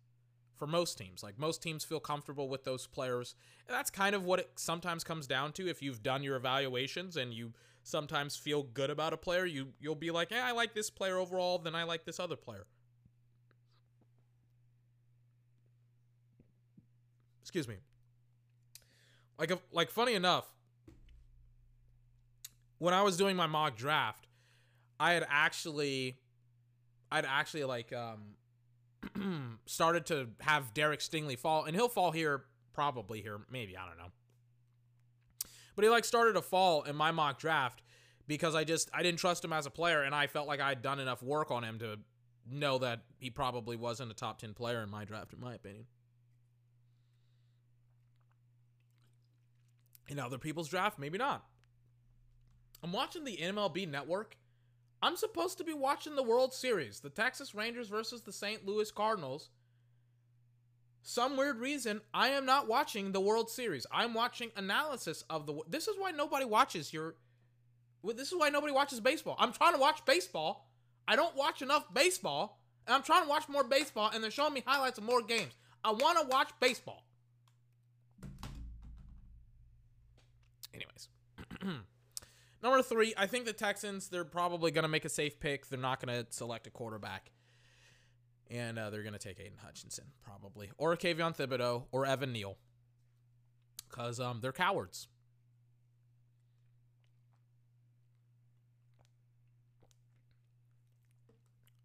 for 0.57 0.67
most 0.67 0.97
teams. 0.97 1.23
Like 1.23 1.39
most 1.39 1.63
teams 1.63 1.85
feel 1.85 2.01
comfortable 2.01 2.49
with 2.49 2.65
those 2.65 2.87
players. 2.87 3.35
And 3.69 3.77
that's 3.77 3.91
kind 3.91 4.15
of 4.15 4.25
what 4.25 4.41
it 4.41 4.51
sometimes 4.57 5.05
comes 5.05 5.27
down 5.27 5.53
to. 5.53 5.69
If 5.69 5.83
you've 5.83 6.03
done 6.03 6.23
your 6.23 6.37
evaluations 6.37 7.17
and 7.17 7.33
you 7.35 7.53
sometimes 7.83 8.37
feel 8.37 8.63
good 8.63 8.91
about 8.91 9.13
a 9.13 9.17
player, 9.17 9.45
you 9.45 9.69
you'll 9.81 9.95
be 9.95 10.11
like, 10.11 10.31
"Yeah, 10.31 10.47
I 10.47 10.53
like 10.53 10.75
this 10.75 10.91
player 10.91 11.19
overall, 11.19 11.59
then 11.59 11.75
I 11.75 11.85
like 11.85 12.05
this 12.05 12.19
other 12.19 12.37
player." 12.37 12.67
Excuse 17.43 17.69
me. 17.69 17.77
Like 19.39 19.53
like 19.71 19.91
funny 19.91 20.15
enough, 20.15 20.56
when 22.78 22.94
I 22.94 23.03
was 23.03 23.16
doing 23.16 23.36
my 23.36 23.47
mock 23.47 23.77
draft, 23.77 24.27
I 24.98 25.12
had 25.12 25.27
actually 25.28 26.19
I'd 27.11 27.24
actually 27.24 27.65
like 27.65 27.93
um 27.93 29.59
started 29.66 30.07
to 30.07 30.28
have 30.40 30.74
Derek 30.74 31.01
Stingley 31.01 31.39
fall, 31.39 31.65
and 31.65 31.74
he'll 31.74 31.89
fall 31.89 32.12
here 32.12 32.44
probably 32.73 33.23
here, 33.23 33.40
maybe 33.51 33.77
I 33.77 33.86
don't 33.86 33.98
know. 33.98 34.12
But 35.74 35.85
he 35.85 35.90
like 35.90 36.05
started 36.05 36.35
to 36.35 36.43
fall 36.43 36.82
in 36.82 36.97
my 36.97 37.11
mock 37.11 37.39
draft 37.39 37.82
because 38.27 38.55
I 38.55 38.65
just 38.65 38.90
I 38.93 39.03
didn't 39.03 39.19
trust 39.19 39.44
him 39.44 39.53
as 39.53 39.66
a 39.66 39.70
player, 39.70 40.03
and 40.03 40.15
I 40.15 40.27
felt 40.27 40.48
like 40.48 40.61
I'd 40.61 40.82
done 40.82 40.98
enough 40.98 41.23
work 41.23 41.51
on 41.51 41.62
him 41.62 41.78
to 41.81 41.98
know 42.51 42.78
that 42.78 43.01
he 43.19 43.31
probably 43.31 43.77
wasn't 43.77 44.11
a 44.11 44.15
top 44.15 44.39
ten 44.39 44.55
player 44.55 44.82
in 44.82 44.90
my 44.90 45.05
draft, 45.05 45.32
in 45.32 45.40
my 45.40 45.55
opinion. 45.55 45.86
In 50.09 50.20
other 50.20 50.39
people's 50.39 50.69
draft, 50.69 50.98
maybe 50.98 51.19
not. 51.19 51.44
I'm 52.82 52.93
watching 52.93 53.24
the 53.24 53.36
MLB 53.36 53.89
network. 53.89 54.36
I'm 55.03 55.16
supposed 55.16 55.59
to 55.59 55.65
be 55.65 55.74
watching 55.74 56.16
the 56.16 56.23
World 56.23 56.55
Series, 56.55 57.01
the 57.01 57.11
Texas 57.11 57.55
Rangers 57.55 57.89
versus 57.89 58.23
the 58.23 58.32
St. 58.32 58.66
Louis 58.66 58.90
Cardinals. 58.90 59.51
Some 61.03 61.36
weird 61.36 61.59
reason, 61.59 62.01
I 62.12 62.28
am 62.31 62.47
not 62.47 62.66
watching 62.66 63.12
the 63.12 63.20
World 63.20 63.51
Series. 63.51 63.86
I'm 63.93 64.15
watching 64.15 64.51
analysis 64.57 65.23
of 65.31 65.47
the. 65.47 65.55
This 65.69 65.86
is 65.86 65.94
why 65.98 66.11
nobody 66.11 66.44
watches 66.44 66.93
your. 66.93 67.15
This 68.03 68.28
is 68.28 68.35
why 68.36 68.48
nobody 68.48 68.73
watches 68.73 69.01
baseball. 69.01 69.36
I'm 69.39 69.53
trying 69.53 69.74
to 69.74 69.78
watch 69.78 70.05
baseball. 70.05 70.69
I 71.07 71.15
don't 71.15 71.36
watch 71.36 71.62
enough 71.62 71.93
baseball, 71.94 72.61
and 72.86 72.94
I'm 72.94 73.03
trying 73.03 73.23
to 73.23 73.28
watch 73.28 73.48
more 73.48 73.62
baseball, 73.62 74.11
and 74.12 74.23
they're 74.23 74.31
showing 74.31 74.55
me 74.55 74.62
highlights 74.66 74.98
of 74.98 75.05
more 75.05 75.23
games. 75.23 75.53
I 75.85 75.93
want 75.93 76.19
to 76.20 76.27
watch 76.27 76.51
baseball. 76.59 77.05
Anyways. 80.74 81.09
Number 82.66 82.82
three, 82.82 83.14
I 83.16 83.28
think 83.28 83.44
the 83.44 83.52
Texans, 83.52 84.09
they're 84.09 84.24
probably 84.24 84.72
going 84.72 84.82
to 84.82 84.88
make 84.88 85.05
a 85.05 85.09
safe 85.09 85.38
pick. 85.38 85.68
They're 85.68 85.78
not 85.78 86.05
going 86.05 86.18
to 86.18 86.26
select 86.32 86.66
a 86.66 86.70
quarterback. 86.70 87.30
And 88.51 88.76
uh, 88.76 88.90
they're 88.90 89.05
going 89.05 89.12
to 89.12 89.20
take 89.20 89.38
Aidan 89.38 89.59
Hutchinson, 89.64 90.06
probably. 90.24 90.72
Or 90.76 90.97
Kayvon 90.97 91.36
Thibodeaux 91.36 91.84
or 91.93 92.06
Evan 92.06 92.32
Neal. 92.32 92.56
Because 93.88 94.18
um, 94.18 94.40
they're 94.43 94.51
cowards. 94.51 95.06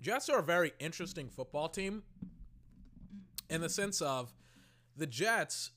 Jets 0.01 0.29
are 0.29 0.39
a 0.39 0.43
very 0.43 0.71
interesting 0.79 1.29
football 1.29 1.69
team 1.69 2.01
in 3.51 3.61
the 3.61 3.69
sense 3.69 4.01
of 4.01 4.33
the 4.97 5.05
Jets 5.05 5.69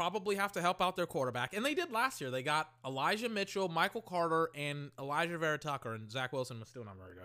probably 0.00 0.34
have 0.36 0.50
to 0.50 0.62
help 0.62 0.80
out 0.80 0.96
their 0.96 1.04
quarterback. 1.04 1.52
And 1.52 1.62
they 1.62 1.74
did 1.74 1.92
last 1.92 2.22
year. 2.22 2.30
They 2.30 2.42
got 2.42 2.70
Elijah 2.86 3.28
Mitchell, 3.28 3.68
Michael 3.68 4.00
Carter, 4.00 4.48
and 4.54 4.90
Alijah 4.98 5.38
Vera-Tucker, 5.38 5.92
and 5.92 6.10
Zach 6.10 6.32
Wilson 6.32 6.58
was 6.58 6.70
still 6.70 6.86
not 6.86 6.96
very 6.96 7.16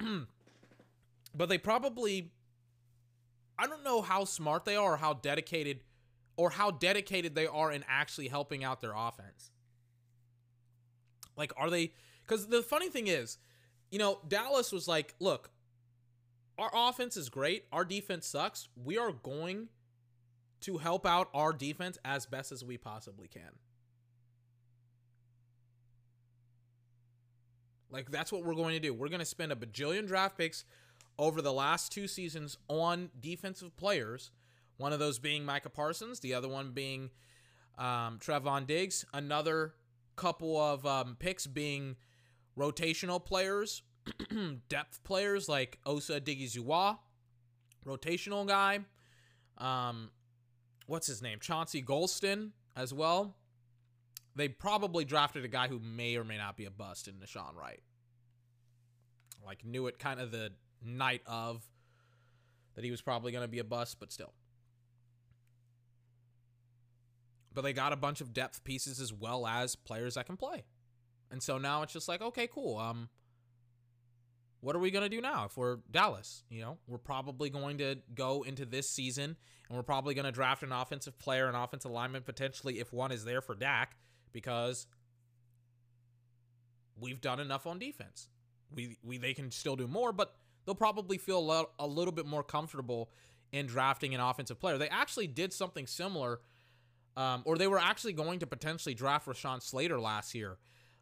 good. 0.00 0.26
but 1.34 1.48
they 1.48 1.58
probably 1.58 2.32
I 3.56 3.68
don't 3.68 3.84
know 3.84 4.02
how 4.02 4.24
smart 4.24 4.64
they 4.64 4.74
are 4.74 4.94
or 4.94 4.96
how 4.96 5.12
dedicated 5.12 5.82
or 6.36 6.50
how 6.50 6.72
dedicated 6.72 7.36
they 7.36 7.46
are 7.46 7.70
in 7.70 7.84
actually 7.86 8.26
helping 8.26 8.64
out 8.64 8.80
their 8.80 8.94
offense. 8.96 9.52
Like 11.36 11.52
are 11.56 11.70
they 11.70 11.92
cuz 12.26 12.48
the 12.48 12.62
funny 12.62 12.88
thing 12.88 13.06
is, 13.06 13.38
you 13.92 14.00
know, 14.00 14.18
Dallas 14.26 14.72
was 14.72 14.88
like, 14.88 15.14
"Look, 15.20 15.52
our 16.58 16.70
offense 16.74 17.16
is 17.16 17.28
great, 17.28 17.66
our 17.70 17.84
defense 17.84 18.26
sucks. 18.26 18.68
We 18.74 18.98
are 18.98 19.12
going 19.12 19.68
to 20.60 20.78
help 20.78 21.06
out 21.06 21.28
our 21.34 21.52
defense 21.52 21.98
as 22.04 22.26
best 22.26 22.52
as 22.52 22.64
we 22.64 22.76
possibly 22.76 23.28
can. 23.28 23.50
Like 27.90 28.10
that's 28.10 28.30
what 28.30 28.44
we're 28.44 28.54
going 28.54 28.74
to 28.74 28.80
do. 28.80 28.94
We're 28.94 29.08
going 29.08 29.20
to 29.20 29.26
spend 29.26 29.52
a 29.52 29.56
bajillion 29.56 30.06
draft 30.06 30.38
picks 30.38 30.64
over 31.18 31.42
the 31.42 31.52
last 31.52 31.92
two 31.92 32.06
seasons 32.06 32.56
on 32.68 33.10
defensive 33.20 33.76
players. 33.76 34.30
One 34.76 34.92
of 34.92 34.98
those 34.98 35.18
being 35.18 35.44
Micah 35.44 35.70
Parsons, 35.70 36.20
the 36.20 36.34
other 36.34 36.48
one 36.48 36.70
being 36.70 37.10
um, 37.76 38.18
Trevon 38.18 38.66
Diggs. 38.66 39.04
Another 39.12 39.74
couple 40.16 40.56
of 40.56 40.86
um, 40.86 41.16
picks 41.18 41.46
being 41.46 41.96
rotational 42.58 43.22
players, 43.24 43.82
depth 44.68 45.02
players 45.04 45.48
like 45.48 45.78
Osa 45.84 46.20
Odighizuwa, 46.20 46.98
rotational 47.86 48.46
guy. 48.46 48.80
Um, 49.58 50.10
what's 50.90 51.06
his 51.06 51.22
name? 51.22 51.38
Chauncey 51.40 51.82
Golston 51.82 52.50
as 52.76 52.92
well. 52.92 53.36
They 54.34 54.48
probably 54.48 55.04
drafted 55.04 55.44
a 55.44 55.48
guy 55.48 55.68
who 55.68 55.78
may 55.78 56.16
or 56.16 56.24
may 56.24 56.36
not 56.36 56.56
be 56.56 56.64
a 56.64 56.70
bust 56.70 57.06
in 57.06 57.14
Nahshon 57.14 57.54
Wright. 57.54 57.80
Like 59.44 59.64
knew 59.64 59.86
it 59.86 59.98
kind 59.98 60.20
of 60.20 60.32
the 60.32 60.50
night 60.84 61.22
of 61.26 61.66
that 62.74 62.84
he 62.84 62.90
was 62.90 63.00
probably 63.00 63.30
going 63.30 63.44
to 63.44 63.48
be 63.48 63.60
a 63.60 63.64
bust, 63.64 63.98
but 64.00 64.12
still. 64.12 64.34
But 67.54 67.62
they 67.62 67.72
got 67.72 67.92
a 67.92 67.96
bunch 67.96 68.20
of 68.20 68.32
depth 68.32 68.64
pieces 68.64 69.00
as 69.00 69.12
well 69.12 69.46
as 69.46 69.76
players 69.76 70.14
that 70.14 70.26
can 70.26 70.36
play. 70.36 70.64
And 71.30 71.40
so 71.40 71.56
now 71.58 71.82
it's 71.82 71.92
just 71.92 72.08
like, 72.08 72.20
okay, 72.20 72.48
cool. 72.48 72.78
Um 72.78 73.08
what 74.60 74.76
are 74.76 74.78
we 74.78 74.90
going 74.90 75.08
to 75.08 75.08
do 75.08 75.20
now 75.20 75.46
if 75.46 75.56
we're 75.56 75.78
Dallas? 75.90 76.42
You 76.50 76.62
know, 76.62 76.78
we're 76.86 76.98
probably 76.98 77.50
going 77.50 77.78
to 77.78 77.98
go 78.14 78.42
into 78.42 78.64
this 78.64 78.88
season 78.88 79.36
and 79.68 79.76
we're 79.76 79.82
probably 79.82 80.14
going 80.14 80.26
to 80.26 80.32
draft 80.32 80.62
an 80.62 80.72
offensive 80.72 81.18
player, 81.18 81.48
an 81.48 81.54
offensive 81.54 81.90
lineman, 81.90 82.22
potentially 82.22 82.78
if 82.78 82.92
one 82.92 83.12
is 83.12 83.24
there 83.24 83.40
for 83.40 83.54
Dak, 83.54 83.96
because 84.32 84.86
we've 86.98 87.20
done 87.20 87.40
enough 87.40 87.66
on 87.66 87.78
defense. 87.78 88.28
We, 88.74 88.98
we 89.02 89.18
they 89.18 89.34
can 89.34 89.50
still 89.50 89.76
do 89.76 89.88
more, 89.88 90.12
but 90.12 90.36
they'll 90.64 90.74
probably 90.74 91.18
feel 91.18 91.38
a, 91.38 91.40
lo- 91.40 91.70
a 91.78 91.86
little 91.86 92.12
bit 92.12 92.26
more 92.26 92.42
comfortable 92.42 93.10
in 93.52 93.66
drafting 93.66 94.14
an 94.14 94.20
offensive 94.20 94.60
player. 94.60 94.78
They 94.78 94.88
actually 94.88 95.26
did 95.26 95.52
something 95.52 95.86
similar, 95.86 96.40
um, 97.16 97.42
or 97.44 97.58
they 97.58 97.66
were 97.66 97.78
actually 97.78 98.12
going 98.12 98.40
to 98.40 98.46
potentially 98.46 98.94
draft 98.94 99.26
Rashawn 99.26 99.62
Slater 99.62 99.98
last 99.98 100.34
year. 100.34 100.58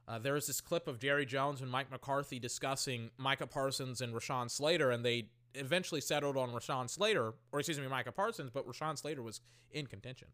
Uh, 0.09 0.19
this 0.19 0.61
clip 0.63 0.89
of 0.89 0.99
Jerry 0.99 1.27
Jones 1.27 1.61
and 1.61 1.71
Mike 1.71 1.91
McCarthy 1.91 2.39
discussing 2.39 3.11
Micah 3.19 3.47
Parsons 3.47 4.01
and 4.01 4.15
Rashawn 4.15 4.51
Slater, 4.51 4.91
and 4.91 5.05
they 5.05 5.29
eventually 5.55 6.01
settled 6.01 6.39
on 6.39 6.51
Rashawn 6.51 6.89
Slater, 6.89 7.35
or 7.53 7.61
excuse 7.61 7.79
me, 7.79 7.87
Micah 7.89 8.13
Parsons, 8.13 8.51
but 8.51 8.67
Rashawn 8.67 8.97
Slater 8.97 9.23
was 9.23 9.43
in 9.71 9.87
contention. 9.87 10.29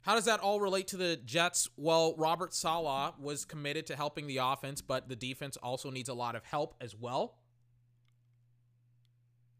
How 0.00 0.14
does 0.14 0.24
that 0.24 0.40
all 0.40 0.60
relate 0.60 0.88
to 0.88 0.96
the 0.96 1.16
Jets? 1.16 1.68
Well, 1.76 2.14
Robert 2.16 2.54
Saleh 2.54 3.14
was 3.18 3.44
committed 3.44 3.86
to 3.86 3.96
helping 3.96 4.26
the 4.26 4.38
offense, 4.38 4.80
but 4.80 5.08
the 5.08 5.16
defense 5.16 5.56
also 5.58 5.90
needs 5.90 6.08
a 6.08 6.14
lot 6.14 6.34
of 6.34 6.44
help 6.44 6.74
as 6.80 6.94
well. 6.94 7.36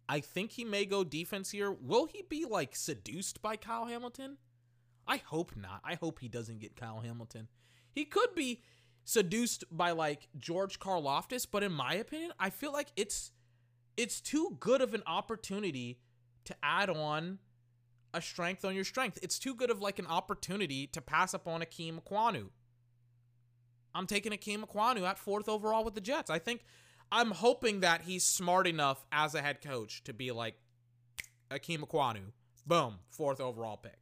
I 0.09 0.21
think 0.21 0.53
he 0.53 0.65
may 0.65 0.85
go 0.85 1.03
defense 1.03 1.51
here. 1.51 1.73
Will 1.73 2.07
he 2.07 2.23
be 2.29 2.45
like 2.45 2.77
seduced 2.77 3.41
by 3.41 3.57
Kyle 3.57 3.87
Hamilton? 3.87 4.37
I 5.07 5.19
hope 5.19 5.57
not. 5.57 5.81
I 5.85 5.95
hope 5.95 6.19
he 6.21 6.29
doesn't 6.29 6.61
get 6.61 6.77
Kyle 6.77 7.01
Hamilton. 7.01 7.49
He 7.93 8.05
could 8.05 8.35
be 8.35 8.63
seduced 9.05 9.65
by 9.71 9.91
like 9.91 10.29
George 10.39 10.79
Karlaftis, 10.79 11.47
but 11.51 11.63
in 11.63 11.73
my 11.73 11.95
opinion, 11.95 12.33
I 12.39 12.51
feel 12.51 12.73
like 12.73 12.89
it's 12.97 13.33
it's 13.97 14.21
too 14.21 14.57
good 14.59 14.81
of 14.81 14.95
an 14.95 15.03
opportunity 15.07 16.01
to 16.45 16.55
add 16.63 16.91
on 16.91 17.39
a 18.13 18.21
strength 18.21 18.65
on 18.65 18.75
your 18.75 18.85
strength. 18.85 19.19
It's 19.23 19.39
too 19.39 19.55
good 19.55 19.71
of 19.71 19.81
like 19.81 19.99
an 19.99 20.07
opportunity 20.07 20.87
to 20.89 21.01
pass 21.01 21.35
up 21.35 21.47
on 21.47 21.61
Ikem 21.61 22.01
Ekwonu. 22.03 22.49
I'm 23.95 24.07
taking 24.07 24.33
Ikem 24.33 24.65
Ekwonu 24.65 25.07
at 25.07 25.19
fourth 25.19 25.49
overall 25.49 25.85
with 25.85 25.95
the 25.95 26.01
Jets. 26.01 26.31
I 26.31 26.39
think 26.39 26.65
I'm 27.13 27.31
hoping 27.31 27.81
that 27.81 28.03
he's 28.03 28.25
smart 28.25 28.67
enough 28.67 29.05
as 29.13 29.35
a 29.35 29.43
head 29.43 29.61
coach 29.61 30.03
to 30.05 30.13
be 30.13 30.33
like 30.33 30.57
Ikem 31.51 31.81
Ekwonu. 31.81 32.33
Boom, 32.67 32.99
fourth 33.11 33.41
overall 33.41 33.77
pick. 33.77 33.99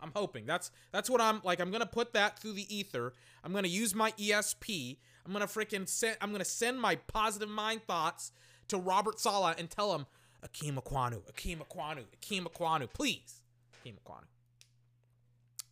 I'm 0.00 0.12
hoping. 0.14 0.46
That's 0.46 0.70
that's 0.92 1.08
what 1.08 1.20
I'm 1.20 1.40
like. 1.44 1.60
I'm 1.60 1.70
gonna 1.70 1.86
put 1.86 2.12
that 2.12 2.38
through 2.38 2.52
the 2.52 2.74
ether. 2.74 3.12
I'm 3.44 3.52
gonna 3.52 3.68
use 3.68 3.94
my 3.94 4.12
ESP. 4.12 4.98
I'm 5.24 5.32
gonna 5.32 5.46
freaking 5.46 5.88
send. 5.88 6.16
I'm 6.20 6.32
gonna 6.32 6.44
send 6.44 6.80
my 6.80 6.96
positive 6.96 7.48
mind 7.48 7.82
thoughts 7.86 8.32
to 8.68 8.78
Robert 8.78 9.20
Saleh 9.20 9.56
and 9.58 9.70
tell 9.70 9.94
him, 9.94 10.06
Ikem 10.44 10.74
Ekwonu, 10.82 11.22
Ikem 11.32 11.58
Ekwonu, 11.58 12.04
Ikem 12.20 12.44
Ekwonu, 12.44 12.92
please, 12.92 13.42
Ikem 13.84 13.94
Ekwonu. 14.04 14.26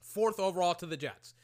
fourth 0.01 0.39
overall 0.39 0.75
to 0.77 0.87
the 0.87 0.97
Jets. 0.97 1.35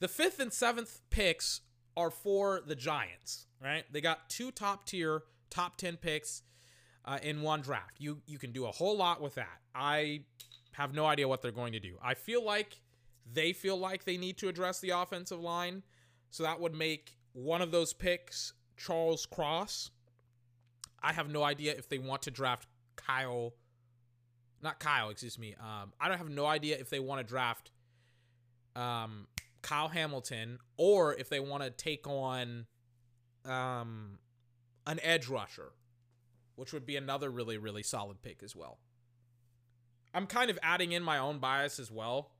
The 0.00 0.08
fifth 0.08 0.40
and 0.40 0.52
seventh 0.52 1.00
picks 1.10 1.60
are 1.96 2.10
for 2.10 2.60
the 2.66 2.74
Giants, 2.74 3.46
right? 3.62 3.84
They 3.92 4.00
got 4.00 4.28
two 4.28 4.50
top 4.50 4.86
tier, 4.86 5.22
top 5.50 5.76
10 5.76 5.98
picks 5.98 6.42
uh, 7.04 7.18
in 7.22 7.42
one 7.42 7.60
draft. 7.60 7.96
You 7.98 8.22
you 8.26 8.38
can 8.38 8.52
do 8.52 8.64
a 8.66 8.72
whole 8.72 8.96
lot 8.96 9.20
with 9.20 9.34
that. 9.36 9.60
I 9.74 10.22
have 10.72 10.94
no 10.94 11.06
idea 11.06 11.28
what 11.28 11.42
they're 11.42 11.52
going 11.52 11.72
to 11.72 11.80
do. 11.80 11.96
I 12.02 12.14
feel 12.14 12.44
like 12.44 12.80
they 13.30 13.52
feel 13.52 13.76
like 13.76 14.04
they 14.04 14.16
need 14.16 14.38
to 14.38 14.48
address 14.48 14.80
the 14.80 14.90
offensive 14.90 15.40
line, 15.40 15.82
so 16.30 16.42
that 16.42 16.60
would 16.60 16.74
make 16.74 17.16
one 17.32 17.62
of 17.62 17.70
those 17.70 17.92
picks 17.92 18.52
Charles 18.76 19.26
Cross. 19.26 19.90
I 21.02 21.12
have 21.12 21.28
no 21.30 21.42
idea 21.42 21.74
if 21.76 21.88
they 21.88 21.98
want 21.98 22.22
to 22.22 22.30
draft 22.30 22.66
Kyle, 22.96 23.54
not 24.62 24.80
Kyle, 24.80 25.10
excuse 25.10 25.38
me. 25.38 25.54
Um, 25.60 25.92
I 26.00 26.08
don't 26.08 26.18
have 26.18 26.30
no 26.30 26.46
idea 26.46 26.76
if 26.78 26.90
they 26.90 27.00
want 27.00 27.20
to 27.20 27.24
draft 27.24 27.70
um, 28.76 29.26
Kyle 29.62 29.88
Hamilton 29.88 30.58
or 30.76 31.14
if 31.14 31.28
they 31.28 31.40
want 31.40 31.62
to 31.62 31.70
take 31.70 32.06
on 32.06 32.66
um, 33.44 34.18
an 34.86 35.00
edge 35.02 35.28
rusher, 35.28 35.72
which 36.56 36.72
would 36.72 36.86
be 36.86 36.96
another 36.96 37.30
really, 37.30 37.58
really 37.58 37.82
solid 37.82 38.22
pick 38.22 38.42
as 38.42 38.54
well. 38.54 38.78
I'm 40.14 40.26
kind 40.26 40.50
of 40.50 40.58
adding 40.62 40.92
in 40.92 41.02
my 41.02 41.18
own 41.18 41.38
bias 41.38 41.78
as 41.78 41.90
well. 41.90 42.30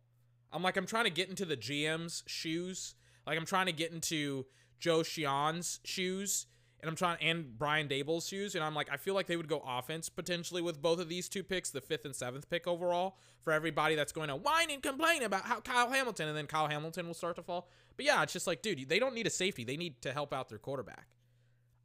I'm 0.52 0.62
like, 0.62 0.76
I'm 0.76 0.86
trying 0.86 1.04
to 1.04 1.10
get 1.10 1.28
into 1.28 1.44
the 1.44 1.56
GM's 1.56 2.22
shoes. 2.26 2.94
Like, 3.26 3.38
I'm 3.38 3.46
trying 3.46 3.66
to 3.66 3.72
get 3.72 3.92
into 3.92 4.46
Joe 4.78 5.02
Schoen's 5.02 5.80
shoes 5.84 6.46
and 6.82 6.88
I'm 6.88 6.96
trying 6.96 7.18
and 7.22 7.56
Brian 7.56 7.88
Daboll's 7.88 8.26
shoes, 8.26 8.56
and 8.56 8.64
I'm 8.64 8.74
like, 8.74 8.88
I 8.90 8.96
feel 8.96 9.14
like 9.14 9.28
they 9.28 9.36
would 9.36 9.48
go 9.48 9.62
offense 9.64 10.08
potentially 10.08 10.60
with 10.60 10.82
both 10.82 10.98
of 10.98 11.08
these 11.08 11.28
two 11.28 11.44
picks, 11.44 11.70
the 11.70 11.80
fifth 11.80 12.04
and 12.04 12.14
seventh 12.14 12.50
pick 12.50 12.66
overall, 12.66 13.16
for 13.42 13.52
everybody 13.52 13.94
that's 13.94 14.10
going 14.10 14.28
to 14.28 14.36
whine 14.36 14.68
and 14.70 14.82
complain 14.82 15.22
about 15.22 15.44
how 15.44 15.60
Kyle 15.60 15.90
Hamilton, 15.90 16.28
and 16.28 16.36
then 16.36 16.46
Kyle 16.46 16.66
Hamilton 16.66 17.06
will 17.06 17.14
start 17.14 17.36
to 17.36 17.42
fall. 17.42 17.68
But 17.96 18.06
yeah, 18.06 18.22
it's 18.24 18.32
just 18.32 18.48
like, 18.48 18.62
dude, 18.62 18.88
they 18.88 18.98
don't 18.98 19.14
need 19.14 19.28
a 19.28 19.30
safety; 19.30 19.62
they 19.62 19.76
need 19.76 20.02
to 20.02 20.12
help 20.12 20.32
out 20.32 20.48
their 20.48 20.58
quarterback. 20.58 21.06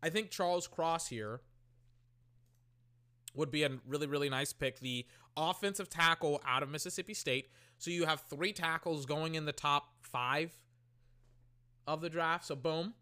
I 0.01 0.09
think 0.09 0.31
Charles 0.31 0.67
Cross 0.67 1.09
here 1.09 1.41
would 3.37 3.51
be 3.51 3.63
a 3.63 3.69
really, 3.87 4.07
really 4.07 4.29
nice 4.29 4.51
pick. 4.51 4.79
The 4.79 5.05
offensive 5.37 5.89
tackle 5.89 6.41
out 6.45 6.63
of 6.63 6.69
Mississippi 6.69 7.13
State. 7.13 7.47
So 7.77 7.91
you 7.91 8.05
have 8.05 8.21
three 8.29 8.51
tackles 8.51 9.05
going 9.05 9.35
in 9.35 9.45
the 9.45 9.53
top 9.53 9.85
five 10.01 10.51
of 11.87 12.01
the 12.01 12.09
draft. 12.09 12.43
So 12.45 12.55
boom 12.55 12.93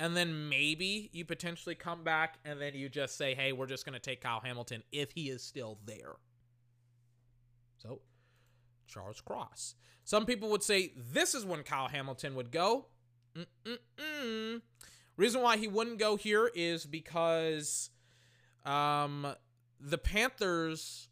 and 0.00 0.16
then 0.16 0.48
maybe 0.48 1.08
you 1.12 1.24
potentially 1.24 1.74
come 1.74 2.02
back 2.02 2.38
and 2.44 2.60
then 2.60 2.74
you 2.74 2.88
just 2.88 3.16
say, 3.16 3.34
hey, 3.34 3.52
we're 3.52 3.66
just 3.66 3.84
going 3.84 3.94
to 3.94 4.00
take 4.00 4.20
Kyle 4.20 4.40
Hamilton 4.40 4.82
if 4.92 5.12
he 5.12 5.28
is 5.30 5.42
still 5.42 5.78
there. 5.84 6.14
So, 7.78 8.00
Charles 8.86 9.20
Cross. 9.20 9.74
Some 10.04 10.26
people 10.26 10.50
would 10.50 10.62
say 10.62 10.92
this 10.96 11.34
is 11.34 11.44
when 11.44 11.62
Kyle 11.62 11.88
Hamilton 11.88 12.34
would 12.34 12.50
go. 12.50 12.86
Mm-mm-mm. 13.36 14.60
Reason 15.16 15.40
why 15.40 15.56
he 15.56 15.68
wouldn't 15.68 15.98
go 15.98 16.16
here 16.16 16.50
is 16.54 16.84
because 16.84 17.90
um, 18.66 19.26
the 19.84 19.98
Panthers 19.98 21.08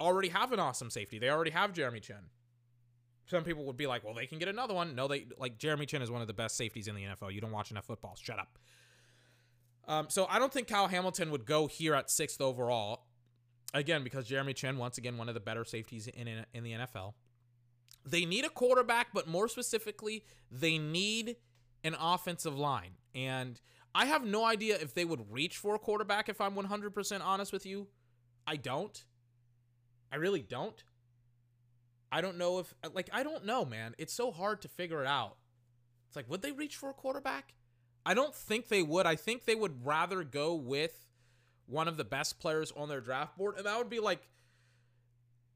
already 0.00 0.28
have 0.28 0.52
an 0.52 0.60
awesome 0.60 0.90
safety. 0.90 1.18
They 1.18 1.30
already 1.30 1.52
have 1.52 1.72
Jeremy 1.72 2.00
Chinn 2.00 2.30
some 3.26 3.42
people 3.42 3.64
would 3.64 3.76
be 3.76 3.86
like, 3.86 4.04
well, 4.04 4.14
they 4.14 4.26
can 4.26 4.38
get 4.38 4.48
another 4.48 4.74
one. 4.74 4.94
No, 4.94 5.08
they 5.08 5.26
like 5.38 5.58
Jeremy 5.58 5.86
Chinn 5.86 6.02
is 6.02 6.10
one 6.10 6.20
of 6.20 6.28
the 6.28 6.34
best 6.34 6.56
safeties 6.56 6.88
in 6.88 6.94
the 6.94 7.02
NFL. 7.02 7.32
You 7.32 7.40
don't 7.40 7.50
watch 7.50 7.70
enough 7.70 7.84
football. 7.84 8.16
Shut 8.20 8.38
up. 8.38 8.58
Um, 9.88 10.06
so 10.08 10.26
I 10.30 10.38
don't 10.38 10.52
think 10.52 10.68
Kyle 10.68 10.88
Hamilton 10.88 11.30
would 11.30 11.44
go 11.44 11.66
here 11.66 11.94
at 11.94 12.10
sixth 12.10 12.40
overall. 12.40 13.04
Again, 13.74 14.04
because 14.04 14.26
Jeremy 14.26 14.54
Chinn, 14.54 14.78
once 14.78 14.96
again, 14.96 15.18
one 15.18 15.28
of 15.28 15.34
the 15.34 15.40
better 15.40 15.64
safeties 15.64 16.06
in, 16.06 16.28
in, 16.28 16.46
in 16.54 16.64
the 16.64 16.72
NFL. 16.72 17.14
They 18.04 18.24
need 18.24 18.44
a 18.44 18.48
quarterback, 18.48 19.08
but 19.12 19.26
more 19.26 19.48
specifically, 19.48 20.24
they 20.50 20.78
need 20.78 21.36
an 21.82 21.96
offensive 22.00 22.56
line. 22.56 22.92
And 23.14 23.60
I 23.94 24.06
have 24.06 24.24
no 24.24 24.44
idea 24.44 24.76
if 24.80 24.94
they 24.94 25.04
would 25.04 25.32
reach 25.32 25.56
for 25.56 25.74
a 25.74 25.78
quarterback, 25.78 26.28
if 26.28 26.40
I'm 26.40 26.54
100% 26.54 27.20
honest 27.24 27.52
with 27.52 27.66
you. 27.66 27.88
I 28.46 28.56
don't. 28.56 29.04
I 30.12 30.16
really 30.16 30.42
don't. 30.42 30.82
I 32.12 32.20
don't 32.20 32.38
know 32.38 32.58
if 32.60 32.74
like 32.94 33.10
I 33.12 33.22
don't 33.22 33.44
know, 33.44 33.64
man. 33.64 33.94
It's 33.98 34.12
so 34.12 34.30
hard 34.30 34.62
to 34.62 34.68
figure 34.68 35.02
it 35.02 35.06
out. 35.06 35.36
It's 36.08 36.16
like 36.16 36.30
would 36.30 36.42
they 36.42 36.52
reach 36.52 36.76
for 36.76 36.90
a 36.90 36.94
quarterback? 36.94 37.54
I 38.04 38.14
don't 38.14 38.34
think 38.34 38.68
they 38.68 38.82
would. 38.82 39.06
I 39.06 39.16
think 39.16 39.44
they 39.44 39.56
would 39.56 39.84
rather 39.84 40.22
go 40.22 40.54
with 40.54 41.06
one 41.66 41.88
of 41.88 41.96
the 41.96 42.04
best 42.04 42.38
players 42.38 42.72
on 42.76 42.88
their 42.88 43.00
draft 43.00 43.36
board 43.36 43.56
and 43.56 43.66
that 43.66 43.76
would 43.76 43.90
be 43.90 43.98
like 43.98 44.28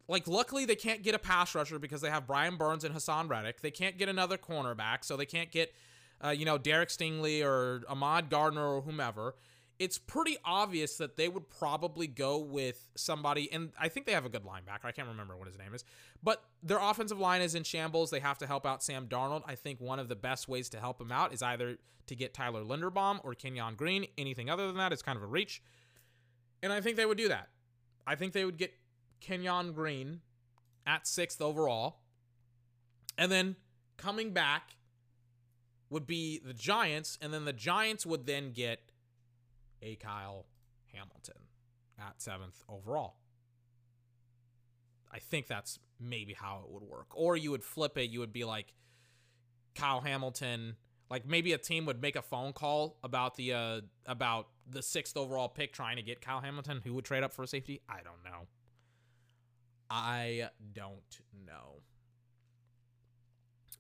like 0.09 0.27
luckily 0.27 0.65
they 0.65 0.75
can't 0.75 1.05
get 1.05 1.15
a 1.15 1.21
pass 1.21 1.55
rusher 1.55 1.79
because 1.79 2.01
they 2.01 2.11
have 2.11 2.27
Brian 2.27 2.57
Burns 2.57 2.83
and 2.83 2.93
Haason 2.93 3.31
Reddick. 3.31 3.61
They 3.61 3.71
can't 3.71 3.97
get 3.97 4.09
another 4.09 4.37
cornerback, 4.37 5.05
so 5.05 5.17
they 5.17 5.25
can't 5.25 5.53
get 5.53 5.73
uh, 6.23 6.31
you 6.31 6.45
know 6.45 6.59
Derek 6.59 6.89
Stingley 6.89 7.45
or 7.45 7.83
Ahmad 7.89 8.29
Gardner 8.29 8.67
or 8.67 8.83
whomever 8.83 9.37
it's 9.81 9.97
pretty 9.97 10.37
obvious 10.45 10.99
that 10.99 11.17
they 11.17 11.27
would 11.27 11.49
probably 11.49 12.07
go 12.07 12.37
with 12.37 12.91
somebody, 12.97 13.51
and 13.51 13.73
I 13.81 13.89
think 13.89 14.05
they 14.05 14.13
have 14.13 14.27
a 14.27 14.29
good 14.29 14.45
linebacker. 14.45 14.85
I 14.85 14.93
can't 14.93 15.09
remember 15.09 15.39
what 15.39 15.49
his 15.49 15.57
name 15.57 15.75
is, 15.75 15.85
but 16.23 16.45
their 16.63 16.79
offensive 16.79 17.19
line 17.19 17.41
is 17.41 17.55
in 17.55 17.65
shambles. 17.65 18.11
They 18.11 18.21
have 18.21 18.37
to 18.39 18.47
help 18.47 18.67
out 18.67 18.83
Sam 18.83 19.07
Darnold. 19.07 19.43
I 19.47 19.55
think 19.55 19.81
one 19.81 19.99
of 19.99 20.09
the 20.09 20.15
best 20.15 20.49
ways 20.49 20.69
to 20.69 20.81
help 20.81 21.01
him 21.01 21.11
out 21.11 21.33
is 21.33 21.43
either 21.43 21.79
to 22.09 22.15
get 22.15 22.35
Tyler 22.35 22.63
Linderbaum 22.63 23.21
or 23.25 23.33
Kenyon 23.33 23.75
Green. 23.75 24.07
Anything 24.19 24.51
other 24.51 24.67
than 24.67 24.77
that 24.77 24.93
is 24.93 25.01
kind 25.01 25.17
of 25.17 25.23
a 25.23 25.27
reach. 25.27 25.63
And 26.63 26.75
I 26.75 26.83
think 26.83 26.97
they 26.97 27.07
would 27.07 27.17
do 27.17 27.29
that. 27.29 27.49
I 28.07 28.17
think 28.17 28.35
they 28.35 28.45
would 28.45 28.59
get 28.59 28.75
Kenyon 29.23 29.73
Green 29.73 30.21
at 30.87 31.07
sixth 31.07 31.41
overall. 31.41 32.01
And 33.17 33.33
then 33.33 33.57
coming 33.97 34.33
back 34.33 34.77
would 35.89 36.07
be 36.07 36.39
the 36.45 36.53
Giants, 36.53 37.19
and 37.23 37.33
then 37.33 37.47
the 37.47 37.55
Giants 37.55 38.05
would 38.05 38.27
then 38.27 38.53
get 38.53 38.90
a 39.83 39.97
Kyle 39.97 40.47
Hamilton 40.93 41.43
at 41.99 42.21
seventh 42.21 42.63
overall. 42.69 43.17
I 45.13 45.19
think 45.19 45.49
that's 45.49 45.79
maybe 45.99 46.35
how 46.35 46.63
it 46.65 46.71
would 46.71 46.83
work. 46.83 47.09
Or 47.15 47.37
you 47.37 47.51
would 47.51 47.65
flip 47.65 47.99
it. 47.99 48.11
You 48.11 48.21
would 48.21 48.33
be 48.33 48.45
like 48.45 48.75
Kyle 49.75 50.01
Hamilton. 50.01 50.77
Like 51.11 51.27
maybe 51.27 51.53
a 51.53 51.59
team 51.59 51.87
would 51.87 52.01
make 52.01 52.15
a 52.15 52.23
phone 52.23 52.53
call 52.53 52.99
about 53.03 53.35
the 53.35 53.53
uh, 53.53 53.81
about 54.07 54.49
the 54.69 54.83
sixth 54.83 55.17
overall 55.17 55.49
pick, 55.49 55.73
trying 55.73 55.97
to 55.97 56.03
get 56.03 56.21
Kyle 56.21 56.41
Hamilton. 56.41 56.81
Who 56.85 56.95
would 56.95 57.05
trade 57.05 57.25
up 57.25 57.33
for 57.33 57.43
a 57.43 57.47
safety? 57.49 57.81
I 57.89 57.97
don't 57.97 58.23
know. 58.25 58.47
I 59.91 60.51
don't 60.73 61.21
know. 61.45 61.83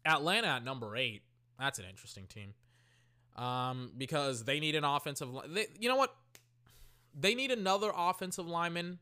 Atlanta 0.04 0.48
at 0.48 0.64
number 0.64 0.96
eight. 0.96 1.22
That's 1.58 1.78
an 1.78 1.84
interesting 1.88 2.26
team 2.26 2.54
um, 3.40 3.92
because 3.96 4.44
they 4.44 4.60
need 4.60 4.74
an 4.74 4.84
offensive. 4.84 5.32
line. 5.32 5.54
they, 5.54 5.66
you 5.78 5.88
know 5.88 5.96
what? 5.96 6.14
They 7.18 7.34
need 7.34 7.50
another 7.50 7.90
offensive 7.96 8.46
lineman. 8.46 8.98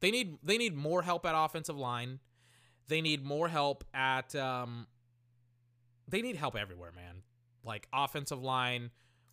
They 0.00 0.10
need 0.10 0.38
they 0.42 0.58
need 0.58 0.76
more 0.76 1.02
help 1.02 1.24
at 1.24 1.34
offensive 1.34 1.76
line. 1.76 2.18
They 2.88 3.00
need 3.00 3.24
more 3.24 3.48
help 3.48 3.84
at. 3.94 4.34
Um, 4.34 4.88
they 6.08 6.20
need 6.20 6.36
help 6.36 6.56
everywhere, 6.56 6.92
man. 6.94 7.22
Like 7.64 7.88
offensive 7.92 8.42
line, 8.42 8.90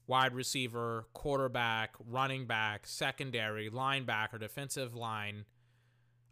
wide 0.07 0.33
receiver, 0.33 1.07
quarterback, 1.13 1.95
running 2.07 2.45
back, 2.45 2.85
secondary, 2.87 3.69
linebacker, 3.69 4.39
defensive 4.39 4.95
line. 4.95 5.45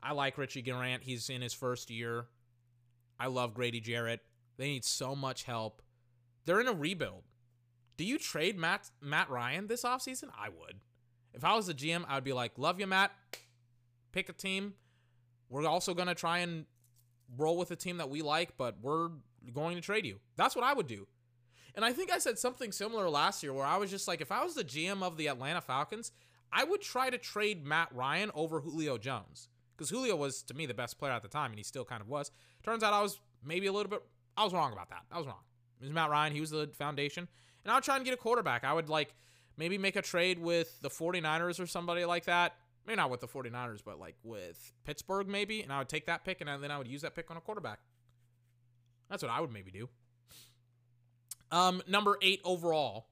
I 0.01 0.13
like 0.13 0.37
Richie 0.37 0.61
Grant. 0.61 1.03
He's 1.03 1.29
in 1.29 1.41
his 1.41 1.53
first 1.53 1.89
year. 1.89 2.25
I 3.19 3.27
love 3.27 3.53
Grady 3.53 3.79
Jarrett. 3.79 4.21
They 4.57 4.69
need 4.69 4.85
so 4.85 5.15
much 5.15 5.43
help. 5.43 5.81
They're 6.45 6.61
in 6.61 6.67
a 6.67 6.73
rebuild. 6.73 7.23
Do 7.97 8.03
you 8.03 8.17
trade 8.17 8.57
Matt 8.57 8.89
Matt 9.01 9.29
Ryan 9.29 9.67
this 9.67 9.83
offseason? 9.83 10.29
I 10.37 10.49
would. 10.49 10.79
If 11.33 11.43
I 11.43 11.55
was 11.55 11.67
the 11.67 11.73
GM, 11.73 12.05
I 12.07 12.15
would 12.15 12.23
be 12.23 12.33
like, 12.33 12.57
love 12.57 12.79
you, 12.79 12.87
Matt. 12.87 13.11
Pick 14.11 14.29
a 14.29 14.33
team. 14.33 14.73
We're 15.49 15.65
also 15.65 15.93
going 15.93 16.07
to 16.07 16.15
try 16.15 16.39
and 16.39 16.65
roll 17.37 17.57
with 17.57 17.71
a 17.71 17.75
team 17.75 17.97
that 17.97 18.09
we 18.09 18.21
like, 18.21 18.57
but 18.57 18.77
we're 18.81 19.09
going 19.53 19.75
to 19.75 19.81
trade 19.81 20.05
you. 20.05 20.19
That's 20.35 20.55
what 20.55 20.65
I 20.65 20.73
would 20.73 20.87
do. 20.87 21.07
And 21.75 21.85
I 21.85 21.93
think 21.93 22.11
I 22.11 22.19
said 22.19 22.37
something 22.37 22.71
similar 22.71 23.09
last 23.09 23.43
year 23.43 23.53
where 23.53 23.65
I 23.65 23.77
was 23.77 23.89
just 23.89 24.07
like, 24.07 24.19
if 24.21 24.31
I 24.31 24.43
was 24.43 24.55
the 24.55 24.63
GM 24.63 25.01
of 25.03 25.15
the 25.15 25.27
Atlanta 25.27 25.61
Falcons, 25.61 26.11
I 26.51 26.63
would 26.65 26.81
try 26.81 27.09
to 27.09 27.17
trade 27.17 27.65
Matt 27.65 27.89
Ryan 27.93 28.31
over 28.33 28.59
Julio 28.59 28.97
Jones. 28.97 29.47
Because 29.77 29.89
Julio 29.89 30.15
was, 30.15 30.43
to 30.43 30.53
me, 30.53 30.65
the 30.65 30.73
best 30.73 30.99
player 30.99 31.13
at 31.13 31.21
the 31.21 31.29
time, 31.29 31.51
and 31.51 31.59
he 31.59 31.63
still 31.63 31.85
kind 31.85 32.01
of 32.01 32.09
was. 32.09 32.31
Turns 32.61 32.83
out 32.83 32.93
I 32.93 33.01
was 33.01 33.19
maybe 33.43 33.67
a 33.67 33.71
little 33.71 33.89
bit, 33.89 34.01
I 34.35 34.43
was 34.43 34.53
wrong 34.53 34.73
about 34.73 34.89
that. 34.89 35.03
I 35.11 35.17
was 35.17 35.25
wrong. 35.25 35.39
It 35.79 35.85
was 35.85 35.93
Matt 35.93 36.09
Ryan. 36.09 36.33
He 36.33 36.41
was 36.41 36.51
the 36.51 36.69
foundation. 36.77 37.27
And 37.63 37.71
I 37.71 37.75
would 37.75 37.83
try 37.83 37.95
and 37.95 38.05
get 38.05 38.13
a 38.13 38.17
quarterback. 38.17 38.63
I 38.63 38.73
would 38.73 38.89
like 38.89 39.13
maybe 39.57 39.77
make 39.77 39.95
a 39.95 40.01
trade 40.01 40.39
with 40.39 40.79
the 40.81 40.89
49ers 40.89 41.59
or 41.59 41.67
somebody 41.67 42.05
like 42.05 42.25
that. 42.25 42.55
Maybe 42.85 42.97
not 42.97 43.11
with 43.11 43.19
the 43.19 43.27
49ers, 43.27 43.81
but 43.85 43.99
like 43.99 44.15
with 44.23 44.73
Pittsburgh 44.85 45.27
maybe. 45.27 45.61
And 45.61 45.71
I 45.71 45.79
would 45.79 45.89
take 45.89 46.07
that 46.07 46.25
pick 46.25 46.41
and 46.41 46.49
then 46.61 46.71
I 46.71 46.77
would 46.77 46.87
use 46.87 47.01
that 47.01 47.15
pick 47.15 47.29
on 47.29 47.37
a 47.37 47.41
quarterback. 47.41 47.79
That's 49.09 49.21
what 49.21 49.31
I 49.31 49.39
would 49.41 49.51
maybe 49.51 49.71
do. 49.71 49.89
Um, 51.51 51.81
number 51.87 52.17
eight 52.21 52.41
overall. 52.43 53.07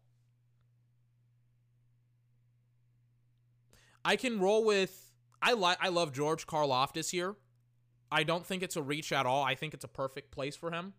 I 4.04 4.16
can 4.16 4.40
roll 4.40 4.64
with 4.64 5.12
I 5.42 5.54
like 5.54 5.78
I 5.82 5.90
love 5.90 6.14
George 6.14 6.48
Karlaftis 6.48 7.12
here. 7.12 7.36
I 8.12 8.24
don't 8.24 8.46
think 8.46 8.64
it's 8.64 8.76
a 8.76 8.82
reach 8.82 9.12
at 9.12 9.26
all. 9.26 9.44
I 9.44 9.56
think 9.56 9.74
it's 9.74 9.84
a 9.84 9.90
perfect 9.90 10.32
place 10.32 10.56
for 10.56 10.72
him. 10.72 10.94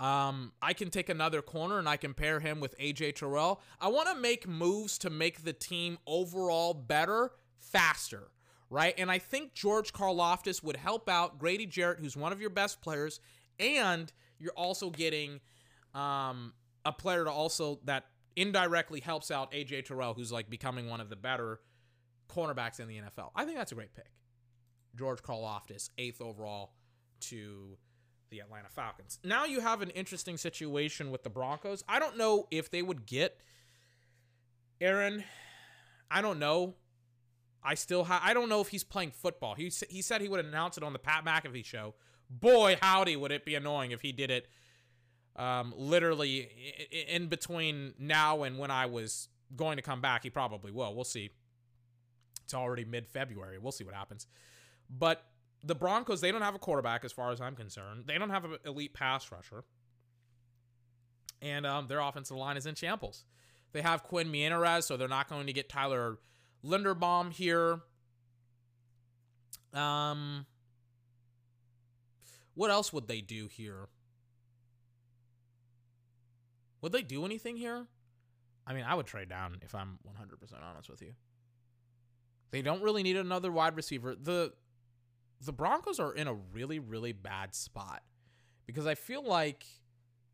Um, 0.00 0.52
I 0.62 0.72
can 0.72 0.88
take 0.88 1.10
another 1.10 1.42
corner 1.42 1.78
and 1.78 1.86
I 1.86 1.98
can 1.98 2.14
pair 2.14 2.40
him 2.40 2.58
with 2.58 2.76
AJ 2.78 3.16
Terrell. 3.16 3.60
I 3.78 3.88
want 3.88 4.08
to 4.08 4.14
make 4.14 4.48
moves 4.48 4.96
to 4.98 5.10
make 5.10 5.44
the 5.44 5.52
team 5.52 5.98
overall 6.06 6.72
better, 6.72 7.32
faster, 7.58 8.30
right? 8.70 8.94
And 8.96 9.10
I 9.10 9.18
think 9.18 9.52
George 9.52 9.92
Karlaftis 9.92 10.64
would 10.64 10.76
help 10.76 11.06
out 11.10 11.38
Grady 11.38 11.66
Jarrett, 11.66 11.98
who's 12.00 12.16
one 12.16 12.32
of 12.32 12.40
your 12.40 12.48
best 12.48 12.80
players, 12.80 13.20
and 13.58 14.10
you're 14.38 14.54
also 14.56 14.88
getting 14.88 15.40
um, 15.94 16.54
a 16.86 16.92
player 16.92 17.24
to 17.24 17.30
also 17.30 17.78
that 17.84 18.06
indirectly 18.36 19.00
helps 19.00 19.30
out 19.30 19.52
AJ 19.52 19.84
Terrell, 19.84 20.14
who's 20.14 20.32
like 20.32 20.48
becoming 20.48 20.88
one 20.88 21.02
of 21.02 21.10
the 21.10 21.16
better 21.16 21.60
cornerbacks 22.30 22.80
in 22.80 22.88
the 22.88 22.96
NFL. 22.96 23.32
I 23.36 23.44
think 23.44 23.58
that's 23.58 23.72
a 23.72 23.74
great 23.74 23.92
pick. 23.92 24.10
George 24.96 25.22
Karlaftis, 25.22 25.90
eighth 25.98 26.22
overall 26.22 26.72
to 27.20 27.76
the 28.30 28.40
Atlanta 28.40 28.68
Falcons. 28.68 29.18
Now 29.24 29.44
you 29.44 29.60
have 29.60 29.82
an 29.82 29.90
interesting 29.90 30.36
situation 30.36 31.10
with 31.10 31.22
the 31.22 31.30
Broncos. 31.30 31.84
I 31.88 31.98
don't 31.98 32.16
know 32.16 32.46
if 32.50 32.70
they 32.70 32.82
would 32.82 33.06
get 33.06 33.40
Aaron. 34.80 35.24
I 36.10 36.22
don't 36.22 36.38
know. 36.38 36.74
I 37.62 37.74
still 37.74 38.04
ha- 38.04 38.22
I 38.24 38.32
don't 38.32 38.48
know 38.48 38.60
if 38.60 38.68
he's 38.68 38.84
playing 38.84 39.10
football. 39.10 39.54
He 39.54 39.70
he 39.88 40.00
said 40.00 40.20
he 40.20 40.28
would 40.28 40.44
announce 40.44 40.76
it 40.76 40.82
on 40.82 40.92
the 40.92 40.98
Pat 40.98 41.24
McAfee 41.24 41.64
show. 41.64 41.94
Boy, 42.30 42.78
howdy, 42.80 43.16
would 43.16 43.32
it 43.32 43.44
be 43.44 43.54
annoying 43.54 43.90
if 43.90 44.00
he 44.00 44.12
did 44.12 44.30
it 44.30 44.46
um, 45.36 45.72
literally 45.76 46.48
in 47.08 47.28
between 47.28 47.94
now 47.98 48.42
and 48.42 48.58
when 48.58 48.70
I 48.70 48.86
was 48.86 49.28
going 49.56 49.76
to 49.76 49.82
come 49.82 50.00
back. 50.00 50.22
He 50.22 50.30
probably 50.30 50.70
will. 50.70 50.94
We'll 50.94 51.04
see. 51.04 51.30
It's 52.44 52.54
already 52.54 52.84
mid 52.84 53.06
February. 53.06 53.58
We'll 53.58 53.72
see 53.72 53.84
what 53.84 53.94
happens. 53.94 54.26
But 54.88 55.24
the 55.62 55.74
Broncos, 55.74 56.20
they 56.20 56.32
don't 56.32 56.42
have 56.42 56.54
a 56.54 56.58
quarterback 56.58 57.04
as 57.04 57.12
far 57.12 57.30
as 57.32 57.40
I'm 57.40 57.54
concerned. 57.54 58.04
They 58.06 58.18
don't 58.18 58.30
have 58.30 58.44
an 58.44 58.56
elite 58.64 58.94
pass 58.94 59.30
rusher. 59.30 59.64
And 61.42 61.66
um, 61.66 61.88
their 61.88 62.00
offensive 62.00 62.36
line 62.36 62.56
is 62.56 62.66
in 62.66 62.74
shambles. 62.74 63.24
They 63.72 63.82
have 63.82 64.02
Quinn 64.02 64.30
Meinerz, 64.30 64.84
so 64.84 64.96
they're 64.96 65.08
not 65.08 65.28
going 65.28 65.46
to 65.46 65.52
get 65.52 65.68
Tyler 65.68 66.18
Linderbaum 66.64 67.32
here. 67.32 67.80
Um, 69.72 70.46
what 72.54 72.70
else 72.70 72.92
would 72.92 73.06
they 73.06 73.20
do 73.20 73.46
here? 73.46 73.88
Would 76.82 76.92
they 76.92 77.02
do 77.02 77.24
anything 77.24 77.56
here? 77.56 77.86
I 78.66 78.72
mean, 78.72 78.84
I 78.84 78.94
would 78.94 79.06
trade 79.06 79.28
down 79.28 79.56
if 79.62 79.74
I'm 79.74 79.98
100% 80.06 80.62
honest 80.62 80.88
with 80.88 81.02
you. 81.02 81.12
They 82.50 82.62
don't 82.62 82.82
really 82.82 83.02
need 83.02 83.16
another 83.16 83.52
wide 83.52 83.76
receiver. 83.76 84.14
The 84.20 84.52
the 85.40 85.52
Broncos 85.52 85.98
are 85.98 86.12
in 86.12 86.26
a 86.28 86.34
really, 86.34 86.78
really 86.78 87.12
bad 87.12 87.54
spot 87.54 88.02
because 88.66 88.86
I 88.86 88.94
feel 88.94 89.24
like 89.24 89.64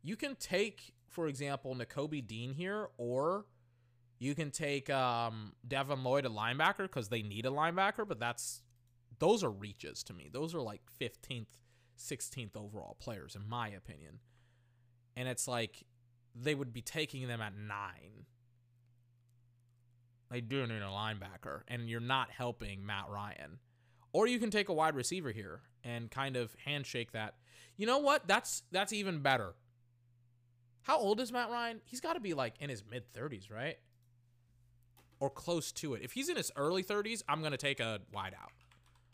you 0.03 0.15
can 0.15 0.35
take, 0.35 0.93
for 1.09 1.27
example, 1.27 1.75
Nakobe 1.75 2.25
Dean 2.25 2.53
here, 2.53 2.89
or 2.97 3.45
you 4.19 4.35
can 4.35 4.51
take 4.51 4.89
um, 4.89 5.53
Devin 5.67 6.03
Lloyd, 6.03 6.25
a 6.25 6.29
linebacker, 6.29 6.83
because 6.83 7.09
they 7.09 7.21
need 7.21 7.45
a 7.45 7.49
linebacker, 7.49 8.07
but 8.07 8.19
that's 8.19 8.61
those 9.19 9.43
are 9.43 9.49
reaches 9.49 10.03
to 10.03 10.13
me. 10.13 10.29
Those 10.31 10.53
are 10.53 10.61
like 10.61 10.81
15th, 11.01 11.57
16th 11.97 12.55
overall 12.55 12.95
players, 12.99 13.35
in 13.35 13.47
my 13.47 13.69
opinion. 13.69 14.19
And 15.15 15.27
it's 15.27 15.47
like 15.47 15.83
they 16.35 16.53
would 16.53 16.73
be 16.73 16.81
taking 16.81 17.27
them 17.27 17.41
at 17.41 17.53
nine. 17.57 18.25
They 20.29 20.41
do 20.41 20.67
need 20.67 20.81
a 20.81 20.85
linebacker, 20.85 21.61
and 21.67 21.89
you're 21.89 22.01
not 22.01 22.29
helping 22.29 22.85
Matt 22.85 23.05
Ryan. 23.09 23.59
Or 24.13 24.27
you 24.27 24.39
can 24.39 24.49
take 24.49 24.69
a 24.69 24.73
wide 24.73 24.95
receiver 24.95 25.31
here 25.31 25.61
and 25.83 26.09
kind 26.09 26.35
of 26.35 26.55
handshake 26.65 27.11
that. 27.11 27.35
You 27.75 27.85
know 27.85 27.99
what? 27.99 28.27
That's 28.27 28.63
that's 28.71 28.93
even 28.93 29.19
better. 29.19 29.53
How 30.83 30.97
old 30.97 31.19
is 31.19 31.31
Matt 31.31 31.49
Ryan? 31.49 31.81
He's 31.83 31.99
got 31.99 32.13
to 32.13 32.19
be 32.19 32.33
like 32.33 32.55
in 32.59 32.69
his 32.69 32.83
mid 32.89 33.11
30s, 33.13 33.51
right? 33.51 33.77
Or 35.19 35.29
close 35.29 35.71
to 35.73 35.95
it. 35.95 36.01
If 36.01 36.13
he's 36.13 36.29
in 36.29 36.37
his 36.37 36.51
early 36.55 36.83
30s, 36.83 37.23
I'm 37.27 37.41
going 37.41 37.51
to 37.51 37.57
take 37.57 37.79
a 37.79 37.99
wide 38.13 38.33
out. 38.39 38.51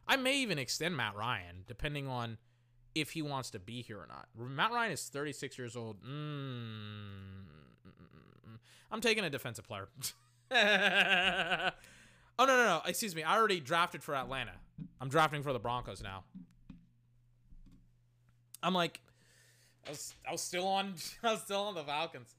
I 0.07 0.17
may 0.17 0.37
even 0.37 0.59
extend 0.59 0.95
Matt 0.95 1.15
Ryan 1.15 1.63
depending 1.67 2.07
on 2.07 2.37
if 2.93 3.11
he 3.11 3.21
wants 3.21 3.49
to 3.51 3.59
be 3.59 3.81
here 3.81 3.97
or 3.97 4.07
not. 4.07 4.27
Matt 4.37 4.71
Ryan 4.71 4.91
is 4.91 5.03
36 5.05 5.57
years 5.57 5.75
old. 5.75 6.03
Mm, 6.03 6.07
mm, 6.07 7.89
mm, 7.89 8.53
mm 8.53 8.57
I'm 8.91 9.01
taking 9.01 9.23
a 9.23 9.29
defensive 9.29 9.65
player. 9.67 9.89
oh 12.39 12.45
no 12.45 12.55
no 12.57 12.65
no! 12.65 12.81
Excuse 12.85 13.15
me. 13.15 13.23
I 13.23 13.37
already 13.37 13.59
drafted 13.59 14.03
for 14.03 14.15
Atlanta. 14.15 14.53
I'm 14.99 15.09
drafting 15.09 15.43
for 15.43 15.53
the 15.53 15.59
Broncos 15.59 16.01
now. 16.01 16.23
I'm 18.61 18.73
like, 18.73 19.01
I 19.85 19.91
was 19.91 20.15
I 20.27 20.31
was 20.31 20.41
still 20.41 20.67
on 20.67 20.93
I 21.23 21.33
was 21.33 21.41
still 21.41 21.61
on 21.61 21.75
the 21.75 21.83
Falcons. 21.83 22.35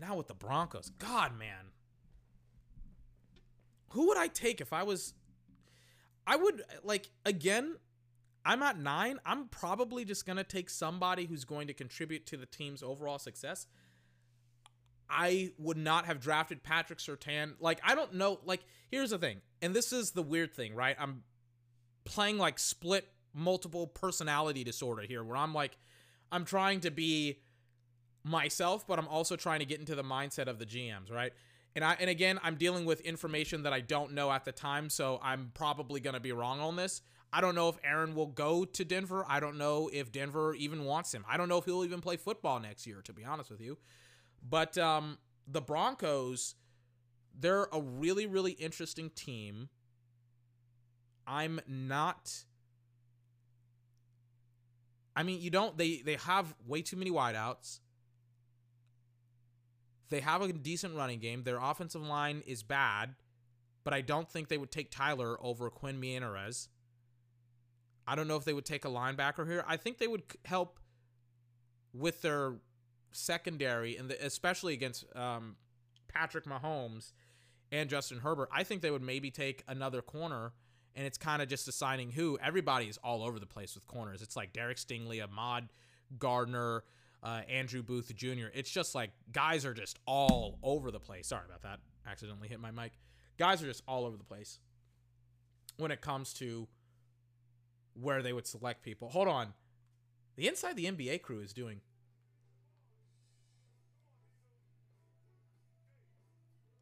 Now 0.00 0.16
with 0.16 0.28
the 0.28 0.34
Broncos, 0.34 0.90
God 0.98 1.36
man, 1.36 1.72
who 3.90 4.08
would 4.08 4.18
I 4.18 4.28
take 4.28 4.60
if 4.60 4.72
I 4.72 4.82
was? 4.82 5.14
I 6.26 6.36
would 6.36 6.62
like 6.84 7.10
again. 7.24 7.76
I'm 8.44 8.62
at 8.62 8.78
nine. 8.78 9.18
I'm 9.26 9.48
probably 9.48 10.04
just 10.04 10.24
gonna 10.24 10.44
take 10.44 10.70
somebody 10.70 11.26
who's 11.26 11.44
going 11.44 11.66
to 11.66 11.74
contribute 11.74 12.24
to 12.26 12.36
the 12.36 12.46
team's 12.46 12.82
overall 12.82 13.18
success. 13.18 13.66
I 15.10 15.52
would 15.58 15.76
not 15.76 16.06
have 16.06 16.20
drafted 16.20 16.62
Patrick 16.62 16.98
Surtain. 16.98 17.54
Like, 17.60 17.80
I 17.84 17.94
don't 17.94 18.14
know. 18.14 18.40
Like, 18.44 18.60
here's 18.90 19.10
the 19.10 19.18
thing, 19.18 19.40
and 19.62 19.74
this 19.74 19.92
is 19.92 20.12
the 20.12 20.22
weird 20.22 20.54
thing, 20.54 20.74
right? 20.74 20.96
I'm 20.98 21.22
playing 22.04 22.38
like 22.38 22.58
split 22.58 23.08
multiple 23.34 23.86
personality 23.86 24.64
disorder 24.64 25.02
here, 25.02 25.22
where 25.22 25.36
I'm 25.36 25.54
like, 25.54 25.78
I'm 26.30 26.44
trying 26.44 26.80
to 26.80 26.90
be 26.90 27.40
myself, 28.24 28.86
but 28.86 28.98
I'm 28.98 29.08
also 29.08 29.36
trying 29.36 29.60
to 29.60 29.66
get 29.66 29.80
into 29.80 29.94
the 29.94 30.04
mindset 30.04 30.46
of 30.46 30.58
the 30.58 30.66
GMs, 30.66 31.10
right? 31.10 31.32
And 31.74 31.84
I 31.84 31.96
and 32.00 32.10
again, 32.10 32.38
I'm 32.42 32.56
dealing 32.56 32.84
with 32.84 33.00
information 33.02 33.62
that 33.62 33.72
I 33.72 33.80
don't 33.80 34.12
know 34.12 34.30
at 34.30 34.44
the 34.44 34.52
time, 34.52 34.90
so 34.90 35.20
I'm 35.22 35.52
probably 35.54 36.00
going 36.00 36.14
to 36.14 36.20
be 36.20 36.32
wrong 36.32 36.60
on 36.60 36.76
this. 36.76 37.02
I 37.32 37.40
don't 37.40 37.54
know 37.54 37.68
if 37.68 37.76
Aaron 37.84 38.14
will 38.14 38.26
go 38.26 38.64
to 38.64 38.84
Denver. 38.84 39.24
I 39.28 39.38
don't 39.38 39.58
know 39.58 39.90
if 39.92 40.10
Denver 40.10 40.54
even 40.54 40.84
wants 40.84 41.12
him. 41.12 41.24
I 41.28 41.36
don't 41.36 41.48
know 41.48 41.58
if 41.58 41.66
he'll 41.66 41.84
even 41.84 42.00
play 42.00 42.16
football 42.16 42.58
next 42.58 42.86
year, 42.86 43.02
to 43.02 43.12
be 43.12 43.24
honest 43.24 43.50
with 43.50 43.60
you. 43.60 43.76
But 44.46 44.78
um, 44.78 45.18
the 45.46 45.60
Broncos, 45.60 46.54
they're 47.38 47.68
a 47.72 47.80
really, 47.80 48.26
really 48.26 48.52
interesting 48.52 49.10
team. 49.10 49.68
I'm 51.26 51.60
not. 51.66 52.44
I 55.14 55.22
mean, 55.22 55.40
you 55.40 55.50
don't. 55.50 55.76
They 55.76 56.02
they 56.04 56.16
have 56.16 56.54
way 56.66 56.82
too 56.82 56.96
many 56.96 57.10
wideouts. 57.10 57.80
They 60.10 60.20
have 60.20 60.40
a 60.40 60.52
decent 60.52 60.96
running 60.96 61.18
game. 61.18 61.42
Their 61.42 61.58
offensive 61.58 62.02
line 62.02 62.42
is 62.46 62.62
bad, 62.62 63.14
but 63.84 63.92
I 63.92 64.00
don't 64.00 64.28
think 64.28 64.48
they 64.48 64.56
would 64.56 64.70
take 64.70 64.90
Tyler 64.90 65.36
over 65.42 65.68
Quinn 65.68 66.00
Meinerz. 66.00 66.68
I 68.06 68.14
don't 68.14 68.26
know 68.26 68.36
if 68.36 68.44
they 68.44 68.54
would 68.54 68.64
take 68.64 68.86
a 68.86 68.88
linebacker 68.88 69.46
here. 69.46 69.64
I 69.68 69.76
think 69.76 69.98
they 69.98 70.06
would 70.06 70.22
help 70.46 70.80
with 71.92 72.22
their 72.22 72.54
secondary, 73.12 73.96
and 73.96 74.10
especially 74.12 74.74
against 74.74 75.04
um, 75.16 75.56
Patrick 76.08 76.44
Mahomes 76.44 77.12
and 77.70 77.88
Justin 77.88 78.20
Herbert, 78.20 78.48
I 78.52 78.64
think 78.64 78.82
they 78.82 78.90
would 78.90 79.02
maybe 79.02 79.30
take 79.30 79.62
another 79.68 80.02
corner. 80.02 80.52
And 80.94 81.06
it's 81.06 81.18
kind 81.18 81.40
of 81.40 81.48
just 81.48 81.64
deciding 81.64 82.10
who. 82.12 82.38
Everybody 82.42 82.86
is 82.86 82.98
all 83.04 83.22
over 83.22 83.38
the 83.38 83.46
place 83.46 83.74
with 83.76 83.86
corners. 83.86 84.20
It's 84.20 84.34
like 84.34 84.52
Derek 84.52 84.78
Stingley, 84.78 85.22
Ahmad 85.22 85.68
Gardner, 86.18 86.82
uh, 87.22 87.42
Andrew 87.48 87.82
Booth 87.82 88.14
Jr. 88.16 88.46
It's 88.52 88.70
just 88.70 88.94
like 88.94 89.10
guys 89.30 89.64
are 89.64 89.74
just 89.74 89.98
all 90.06 90.58
over 90.62 90.90
the 90.90 90.98
place. 90.98 91.28
Sorry 91.28 91.44
about 91.46 91.62
that. 91.62 91.78
Accidentally 92.06 92.48
hit 92.48 92.58
my 92.58 92.70
mic. 92.70 92.92
Guys 93.38 93.62
are 93.62 93.66
just 93.66 93.82
all 93.86 94.04
over 94.04 94.16
the 94.16 94.24
place 94.24 94.58
when 95.76 95.90
it 95.90 96.00
comes 96.00 96.32
to 96.34 96.66
where 97.94 98.22
they 98.22 98.32
would 98.32 98.46
select 98.46 98.82
people. 98.82 99.08
Hold 99.10 99.28
on. 99.28 99.52
The 100.36 100.48
Inside 100.48 100.76
the 100.76 100.86
NBA 100.86 101.22
crew 101.22 101.40
is 101.40 101.52
doing 101.52 101.80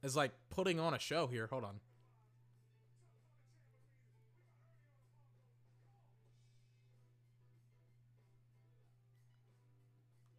is 0.07 0.17
like 0.17 0.31
putting 0.51 0.79
on 0.79 0.95
a 0.95 0.99
show 0.99 1.27
here. 1.27 1.49
Hold 1.51 1.65
on. 1.65 1.81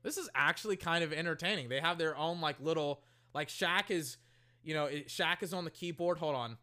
This 0.03 0.17
is 0.17 0.29
actually 0.33 0.77
kind 0.77 1.03
of 1.03 1.11
entertaining. 1.11 1.67
They 1.67 1.81
have 1.81 1.97
their 1.97 2.15
own 2.15 2.39
like 2.39 2.55
little 2.61 3.01
like 3.33 3.49
Shaq 3.49 3.91
is, 3.91 4.15
you 4.63 4.73
know, 4.73 4.87
Shaq 4.87 5.43
is 5.43 5.53
on 5.53 5.65
the 5.65 5.69
keyboard. 5.69 6.17
Hold 6.19 6.35
on. 6.35 6.57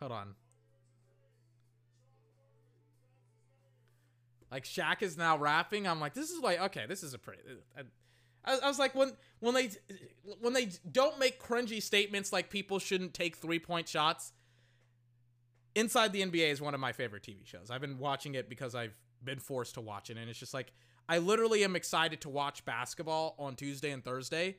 Hold 0.00 0.12
on. 0.12 0.34
Like 4.50 4.64
Shaq 4.64 5.02
is 5.02 5.16
now 5.16 5.36
rapping. 5.36 5.86
I'm 5.86 6.00
like, 6.00 6.14
this 6.14 6.30
is 6.30 6.42
like 6.42 6.60
okay, 6.60 6.86
this 6.86 7.02
is 7.02 7.14
a 7.14 7.18
pretty. 7.18 7.42
I, 8.44 8.58
I, 8.58 8.68
was 8.68 8.78
like 8.78 8.94
when 8.94 9.12
when 9.40 9.54
they 9.54 9.70
when 10.40 10.52
they 10.52 10.70
don't 10.90 11.18
make 11.18 11.42
cringy 11.42 11.82
statements 11.82 12.32
like 12.32 12.48
people 12.48 12.78
shouldn't 12.78 13.14
take 13.14 13.36
three 13.36 13.58
point 13.58 13.88
shots. 13.88 14.32
Inside 15.74 16.12
the 16.12 16.22
NBA 16.22 16.50
is 16.50 16.60
one 16.60 16.74
of 16.74 16.80
my 16.80 16.92
favorite 16.92 17.22
TV 17.22 17.46
shows. 17.46 17.70
I've 17.70 17.80
been 17.80 17.98
watching 17.98 18.34
it 18.34 18.48
because 18.48 18.74
I've 18.74 18.96
been 19.22 19.38
forced 19.38 19.74
to 19.74 19.80
watch 19.80 20.10
it, 20.10 20.16
and 20.16 20.28
it's 20.30 20.38
just 20.38 20.54
like 20.54 20.72
I 21.08 21.18
literally 21.18 21.62
am 21.62 21.76
excited 21.76 22.20
to 22.22 22.28
watch 22.28 22.64
basketball 22.64 23.34
on 23.38 23.54
Tuesday 23.54 23.90
and 23.90 24.02
Thursday. 24.02 24.56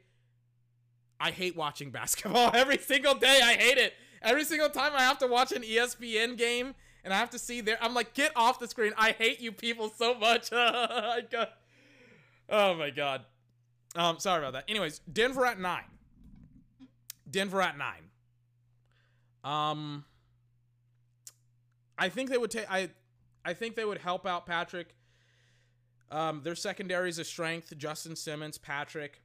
I 1.20 1.32
hate 1.32 1.56
watching 1.56 1.90
basketball 1.92 2.52
every 2.54 2.78
single 2.78 3.16
day. 3.16 3.40
I 3.44 3.54
hate 3.54 3.78
it. 3.78 3.94
Every 4.22 4.44
single 4.44 4.70
time 4.70 4.92
I 4.96 5.02
have 5.02 5.18
to 5.20 5.28
watch 5.28 5.52
an 5.52 5.64
ESPN 5.64 6.38
game 6.38 6.76
and 7.04 7.14
I 7.14 7.18
have 7.18 7.30
to 7.32 7.40
see 7.40 7.62
there, 7.62 7.78
I'm 7.82 7.94
like, 7.94 8.14
get 8.14 8.32
off 8.36 8.60
the 8.60 8.68
screen. 8.68 8.94
I 8.98 9.12
hate 9.12 9.40
you 9.40 9.52
people 9.52 9.92
so 9.96 10.14
much. 10.16 10.50
Oh 12.52 12.74
my 12.74 12.90
god. 12.90 13.26
Um, 13.96 14.18
sorry 14.20 14.40
about 14.40 14.54
that. 14.54 14.66
Anyways, 14.68 15.00
Denver 15.12 15.46
at 15.46 15.60
nine. 15.60 15.84
Denver 17.30 17.62
at 17.62 17.78
nine. 17.78 18.10
Um, 19.44 20.04
I 21.98 22.10
think 22.10 22.30
they 22.30 22.38
would 22.38 22.52
take. 22.52 22.70
I, 22.70 22.90
I 23.46 23.54
think 23.54 23.76
they 23.76 23.86
would 23.86 24.00
help 24.00 24.26
out 24.26 24.46
Patrick. 24.46 24.96
Um, 26.12 26.42
their 26.44 26.56
secondary 26.56 27.10
is 27.10 27.20
a 27.20 27.24
strength. 27.24 27.72
Justin 27.78 28.16
Simmons, 28.16 28.58
Patrick. 28.58 29.22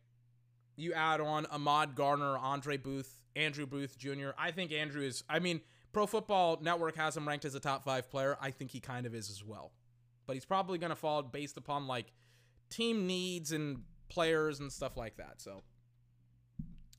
You 0.77 0.93
add 0.93 1.21
on 1.21 1.47
Ahmad 1.47 1.95
Gardner, 1.95 2.37
Andre 2.37 2.77
Booth, 2.77 3.23
Andrew 3.37 3.65
Booth 3.65 3.97
Jr. 3.97 4.31
I 4.37 4.51
think 4.51 4.73
Andrew 4.73 5.03
is. 5.03 5.25
I 5.29 5.39
mean, 5.39 5.61
Pro 5.95 6.07
Football 6.07 6.59
Network 6.61 6.97
has 6.97 7.16
him 7.16 7.27
ranked 7.27 7.45
as 7.45 7.55
a 7.55 7.61
top 7.61 7.85
five 7.85 8.11
player. 8.11 8.37
I 8.41 8.51
think 8.51 8.73
he 8.73 8.81
kind 8.81 9.07
of 9.07 9.15
is 9.15 9.31
as 9.31 9.45
well, 9.45 9.71
but 10.27 10.35
he's 10.35 10.45
probably 10.45 10.77
going 10.77 10.91
to 10.91 10.97
fall 10.97 11.23
based 11.23 11.57
upon 11.57 11.87
like 11.87 12.12
team 12.69 13.07
needs 13.07 13.53
and 13.53 13.83
players 14.09 14.59
and 14.59 14.73
stuff 14.73 14.97
like 14.97 15.16
that. 15.19 15.41
So 15.41 15.62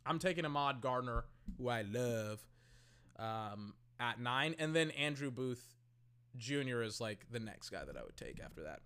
I'm 0.05 0.17
taking 0.17 0.45
Ahmad 0.45 0.79
Gardner, 0.79 1.25
who 1.57 1.67
I 1.67 1.81
love, 1.81 2.47
um, 3.19 3.73
at 3.99 4.19
nine, 4.19 4.55
and 4.59 4.73
then 4.73 4.91
Andrew 4.91 5.29
Booth 5.29 5.75
Jr. 6.37 6.81
is 6.81 7.01
like 7.01 7.25
the 7.29 7.39
next 7.39 7.71
guy 7.71 7.83
that 7.83 7.97
I 7.97 8.01
would 8.01 8.15
take 8.15 8.39
after 8.39 8.63
that. 8.63 8.79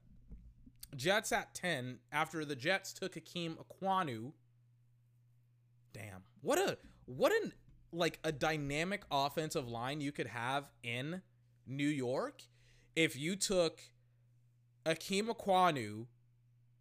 Jets 0.96 1.32
at 1.32 1.54
ten. 1.54 2.00
After 2.12 2.44
the 2.46 2.56
Jets 2.56 2.94
took 2.94 3.14
Ikem 3.14 3.58
Ekwonu. 3.58 4.32
Damn, 5.94 6.24
what 6.42 6.58
a 6.58 6.80
what 7.06 7.32
an 7.44 7.54
like 7.92 8.20
a 8.24 8.32
dynamic 8.32 9.04
offensive 9.12 9.68
line 9.68 10.02
you 10.02 10.12
could 10.12 10.28
have 10.28 10.70
in 10.84 11.22
New 11.66 11.88
York 11.88 12.44
if 12.96 13.18
you 13.18 13.36
took 13.36 13.80
Ikem 14.86 15.28
Ekwonu, 15.28 16.06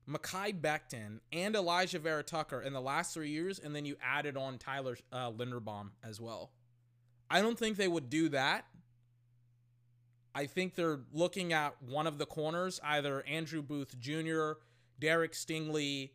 Mekhi 0.08 0.60
Becton, 0.60 1.20
and 1.32 1.54
Alijah 1.54 2.00
Vera-Tucker 2.00 2.62
in 2.62 2.72
the 2.72 2.80
last 2.80 3.14
three 3.14 3.30
years, 3.30 3.58
and 3.58 3.74
then 3.74 3.84
you 3.84 3.96
added 4.02 4.36
on 4.36 4.58
Tyler 4.58 4.96
uh, 5.12 5.30
Linderbaum 5.30 5.90
as 6.02 6.20
well. 6.20 6.52
I 7.30 7.42
don't 7.42 7.58
think 7.58 7.76
they 7.76 7.88
would 7.88 8.08
do 8.08 8.30
that. 8.30 8.64
I 10.34 10.46
think 10.46 10.74
they're 10.74 11.00
looking 11.12 11.52
at 11.52 11.82
one 11.82 12.06
of 12.06 12.18
the 12.18 12.26
corners, 12.26 12.80
either 12.82 13.24
Andrew 13.26 13.62
Booth 13.62 13.98
Jr., 13.98 14.52
Derek 14.98 15.32
Stingley, 15.32 16.10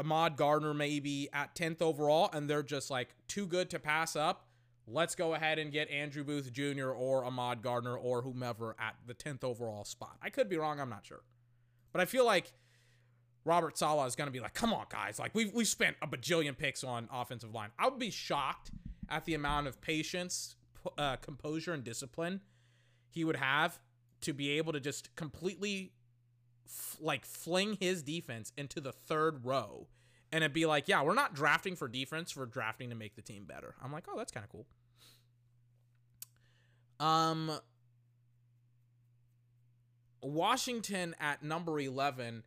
Ahmad 0.00 0.36
Gardner, 0.36 0.74
maybe 0.74 1.28
at 1.32 1.54
10th 1.54 1.82
overall, 1.82 2.30
and 2.32 2.48
they're 2.48 2.62
just 2.62 2.90
like 2.90 3.08
too 3.28 3.46
good 3.46 3.70
to 3.70 3.78
pass 3.78 4.16
up. 4.16 4.46
Let's 4.86 5.14
go 5.14 5.34
ahead 5.34 5.58
and 5.58 5.70
get 5.70 5.88
Andrew 5.90 6.24
Booth 6.24 6.52
Jr. 6.52 6.90
or 6.90 7.24
Ahmad 7.24 7.62
Gardner 7.62 7.96
or 7.96 8.22
whomever 8.22 8.74
at 8.80 8.96
the 9.06 9.14
10th 9.14 9.44
overall 9.44 9.84
spot. 9.84 10.16
I 10.20 10.30
could 10.30 10.48
be 10.48 10.56
wrong, 10.56 10.80
I'm 10.80 10.90
not 10.90 11.06
sure. 11.06 11.22
But 11.92 12.00
I 12.00 12.06
feel 12.06 12.24
like 12.24 12.52
Robert 13.44 13.78
Saleh 13.78 14.06
is 14.08 14.16
going 14.16 14.26
to 14.26 14.32
be 14.32 14.40
like, 14.40 14.54
come 14.54 14.72
on, 14.72 14.86
guys. 14.90 15.18
Like, 15.18 15.34
we've, 15.34 15.52
we've 15.52 15.68
spent 15.68 15.96
a 16.02 16.08
bajillion 16.08 16.58
picks 16.58 16.82
on 16.82 17.08
offensive 17.12 17.54
line. 17.54 17.70
I 17.78 17.88
would 17.88 18.00
be 18.00 18.10
shocked 18.10 18.72
at 19.08 19.24
the 19.26 19.34
amount 19.34 19.68
of 19.68 19.80
patience, 19.80 20.56
uh, 20.98 21.16
composure, 21.16 21.72
and 21.72 21.84
discipline 21.84 22.40
he 23.10 23.24
would 23.24 23.36
have 23.36 23.80
to 24.22 24.32
be 24.32 24.50
able 24.50 24.72
to 24.72 24.80
just 24.80 25.14
completely 25.16 25.92
like 27.00 27.24
fling 27.24 27.76
his 27.80 28.02
defense 28.02 28.52
into 28.56 28.80
the 28.80 28.92
third 28.92 29.44
row 29.44 29.86
and 30.32 30.44
it'd 30.44 30.54
be 30.54 30.66
like, 30.66 30.86
yeah, 30.86 31.02
we're 31.02 31.14
not 31.14 31.34
drafting 31.34 31.74
for 31.74 31.88
defense, 31.88 32.36
we're 32.36 32.46
drafting 32.46 32.90
to 32.90 32.96
make 32.96 33.16
the 33.16 33.22
team 33.22 33.44
better. 33.44 33.74
I'm 33.82 33.92
like, 33.92 34.04
oh, 34.08 34.16
that's 34.16 34.32
kind 34.32 34.44
of 34.44 34.50
cool. 34.50 34.66
Um, 37.04 37.50
Washington 40.22 41.14
at 41.18 41.42
number 41.42 41.80
11. 41.80 42.42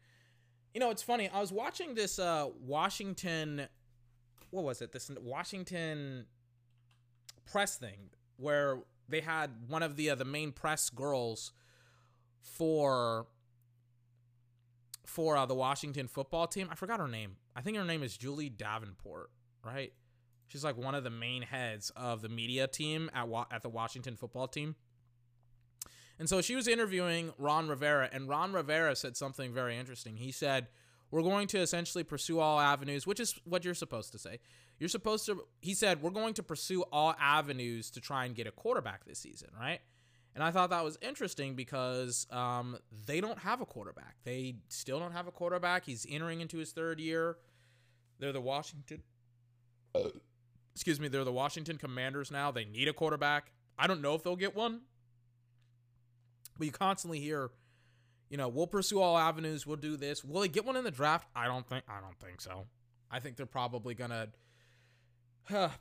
You 0.73 0.79
know, 0.79 0.91
it's 0.91 1.03
funny. 1.03 1.29
I 1.29 1.39
was 1.39 1.51
watching 1.51 1.95
this 1.95 2.19
uh 2.19 2.47
Washington 2.65 3.67
what 4.53 4.63
was 4.63 4.81
it? 4.81 4.91
This 4.91 5.09
Washington 5.19 6.25
press 7.51 7.75
thing 7.77 8.11
where 8.37 8.79
they 9.09 9.19
had 9.19 9.49
one 9.67 9.83
of 9.83 9.95
the 9.95 10.11
uh, 10.11 10.15
the 10.15 10.25
main 10.25 10.51
press 10.51 10.89
girls 10.89 11.51
for 12.41 13.25
for 15.05 15.37
uh, 15.37 15.45
the 15.45 15.55
Washington 15.55 16.07
football 16.07 16.47
team. 16.47 16.67
I 16.71 16.75
forgot 16.75 16.99
her 16.99 17.07
name. 17.07 17.37
I 17.55 17.61
think 17.61 17.77
her 17.77 17.83
name 17.83 18.03
is 18.03 18.17
Julie 18.17 18.49
Davenport, 18.49 19.29
right? 19.65 19.93
She's 20.47 20.63
like 20.63 20.77
one 20.77 20.95
of 20.95 21.03
the 21.03 21.09
main 21.09 21.41
heads 21.41 21.91
of 21.95 22.21
the 22.21 22.29
media 22.29 22.67
team 22.67 23.09
at 23.13 23.27
Wa- 23.27 23.47
at 23.51 23.63
the 23.63 23.69
Washington 23.69 24.15
football 24.15 24.47
team. 24.47 24.75
And 26.19 26.29
so 26.29 26.41
she 26.41 26.55
was 26.55 26.67
interviewing 26.67 27.33
Ron 27.37 27.67
Rivera, 27.67 28.09
and 28.11 28.29
Ron 28.29 28.53
Rivera 28.53 28.95
said 28.95 29.17
something 29.17 29.51
very 29.53 29.77
interesting. 29.77 30.17
He 30.17 30.31
said, 30.31 30.67
We're 31.11 31.23
going 31.23 31.47
to 31.47 31.59
essentially 31.59 32.03
pursue 32.03 32.39
all 32.39 32.59
avenues, 32.59 33.07
which 33.07 33.19
is 33.19 33.35
what 33.45 33.65
you're 33.65 33.73
supposed 33.73 34.11
to 34.11 34.19
say. 34.19 34.39
You're 34.79 34.89
supposed 34.89 35.25
to, 35.25 35.43
he 35.59 35.73
said, 35.73 36.01
We're 36.01 36.11
going 36.11 36.35
to 36.35 36.43
pursue 36.43 36.83
all 36.91 37.15
avenues 37.19 37.89
to 37.91 38.01
try 38.01 38.25
and 38.25 38.35
get 38.35 38.47
a 38.47 38.51
quarterback 38.51 39.05
this 39.05 39.19
season, 39.19 39.49
right? 39.59 39.79
And 40.35 40.43
I 40.43 40.49
thought 40.51 40.71
that 40.71 40.83
was 40.83 40.97
interesting 41.01 41.53
because 41.53 42.25
um, 42.31 42.77
they 43.05 43.21
don't 43.21 43.37
have 43.39 43.61
a 43.61 43.65
quarterback. 43.65 44.15
They 44.23 44.55
still 44.67 44.99
don't 44.99 45.11
have 45.11 45.27
a 45.27 45.31
quarterback. 45.31 45.85
He's 45.85 46.07
entering 46.09 46.41
into 46.41 46.57
his 46.57 46.71
third 46.71 46.99
year. 46.99 47.37
They're 48.19 48.31
the 48.31 48.41
Washington. 48.41 49.03
excuse 50.73 50.99
me. 50.99 51.07
They're 51.07 51.23
the 51.23 51.31
Washington 51.31 51.77
Commanders 51.77 52.31
now. 52.31 52.51
They 52.51 52.65
need 52.65 52.87
a 52.87 52.93
quarterback. 52.93 53.51
I 53.77 53.85
don't 53.85 54.01
know 54.01 54.15
if 54.15 54.23
they'll 54.23 54.35
get 54.35 54.55
one. 54.55 54.81
But 56.57 56.65
you 56.65 56.71
constantly 56.71 57.19
hear, 57.19 57.51
you 58.29 58.37
know, 58.37 58.47
we'll 58.47 58.67
pursue 58.67 58.99
all 58.99 59.17
avenues. 59.17 59.67
We'll 59.67 59.77
do 59.77 59.97
this. 59.97 60.23
Will 60.23 60.41
they 60.41 60.47
get 60.47 60.65
one 60.65 60.75
in 60.75 60.83
the 60.83 60.91
draft? 60.91 61.27
I 61.35 61.45
don't 61.45 61.67
think. 61.67 61.83
I 61.87 61.99
don't 61.99 62.19
think 62.19 62.41
so. 62.41 62.65
I 63.11 63.19
think 63.19 63.35
they're 63.37 63.45
probably 63.45 63.93
gonna 63.93 64.29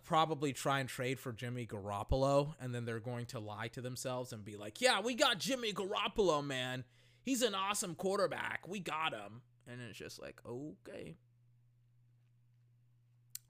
probably 0.05 0.53
try 0.53 0.81
and 0.81 0.89
trade 0.89 1.19
for 1.19 1.33
Jimmy 1.33 1.67
Garoppolo, 1.67 2.55
and 2.61 2.75
then 2.75 2.85
they're 2.85 3.01
going 3.01 3.27
to 3.27 3.39
lie 3.39 3.69
to 3.69 3.81
themselves 3.81 4.33
and 4.33 4.45
be 4.45 4.57
like, 4.57 4.81
"Yeah, 4.81 5.01
we 5.01 5.15
got 5.15 5.39
Jimmy 5.39 5.73
Garoppolo, 5.73 6.45
man. 6.45 6.85
He's 7.23 7.43
an 7.43 7.55
awesome 7.55 7.95
quarterback. 7.95 8.67
We 8.67 8.81
got 8.81 9.13
him." 9.13 9.43
And 9.67 9.81
it's 9.81 9.99
just 9.99 10.21
like, 10.21 10.41
okay. 10.47 11.17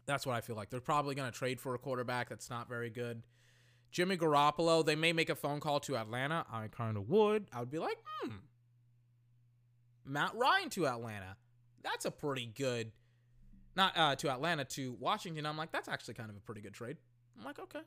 That's 0.07 0.27
what 0.27 0.35
I 0.35 0.41
feel 0.41 0.57
like. 0.57 0.71
They're 0.71 0.81
probably 0.81 1.15
going 1.15 1.31
to 1.31 1.37
trade 1.37 1.61
for 1.61 1.75
a 1.75 1.79
quarterback 1.79 2.29
that's 2.29 2.51
not 2.51 2.69
very 2.69 2.91
good. 2.91 3.23
Jimmy 3.91 4.17
Garoppolo, 4.17 4.85
they 4.85 4.97
may 4.97 5.13
make 5.13 5.31
a 5.31 5.35
phone 5.35 5.61
call 5.61 5.81
to 5.81 5.97
Atlanta. 5.97 6.45
I 6.51 6.69
kind 6.69 6.97
of 6.97 7.09
would. 7.09 7.47
I 7.53 7.61
would 7.61 7.71
be 7.71 7.79
like, 7.79 7.99
hmm. 8.21 8.37
Matt 10.05 10.35
Ryan 10.35 10.71
to 10.71 10.87
Atlanta. 10.87 11.37
That's 11.83 12.05
a 12.05 12.11
pretty 12.11 12.47
good. 12.47 12.93
Not 13.75 13.97
uh, 13.97 14.15
to 14.17 14.31
Atlanta, 14.31 14.65
to 14.67 14.97
Washington. 14.99 15.47
I'm 15.47 15.57
like, 15.57 15.73
that's 15.73 15.89
actually 15.89 16.15
kind 16.15 16.31
of 16.31 16.37
a 16.37 16.41
pretty 16.41 16.61
good 16.61 16.75
trade. 16.75 16.99
I'm 17.39 17.45
like, 17.45 17.59
okay. 17.59 17.81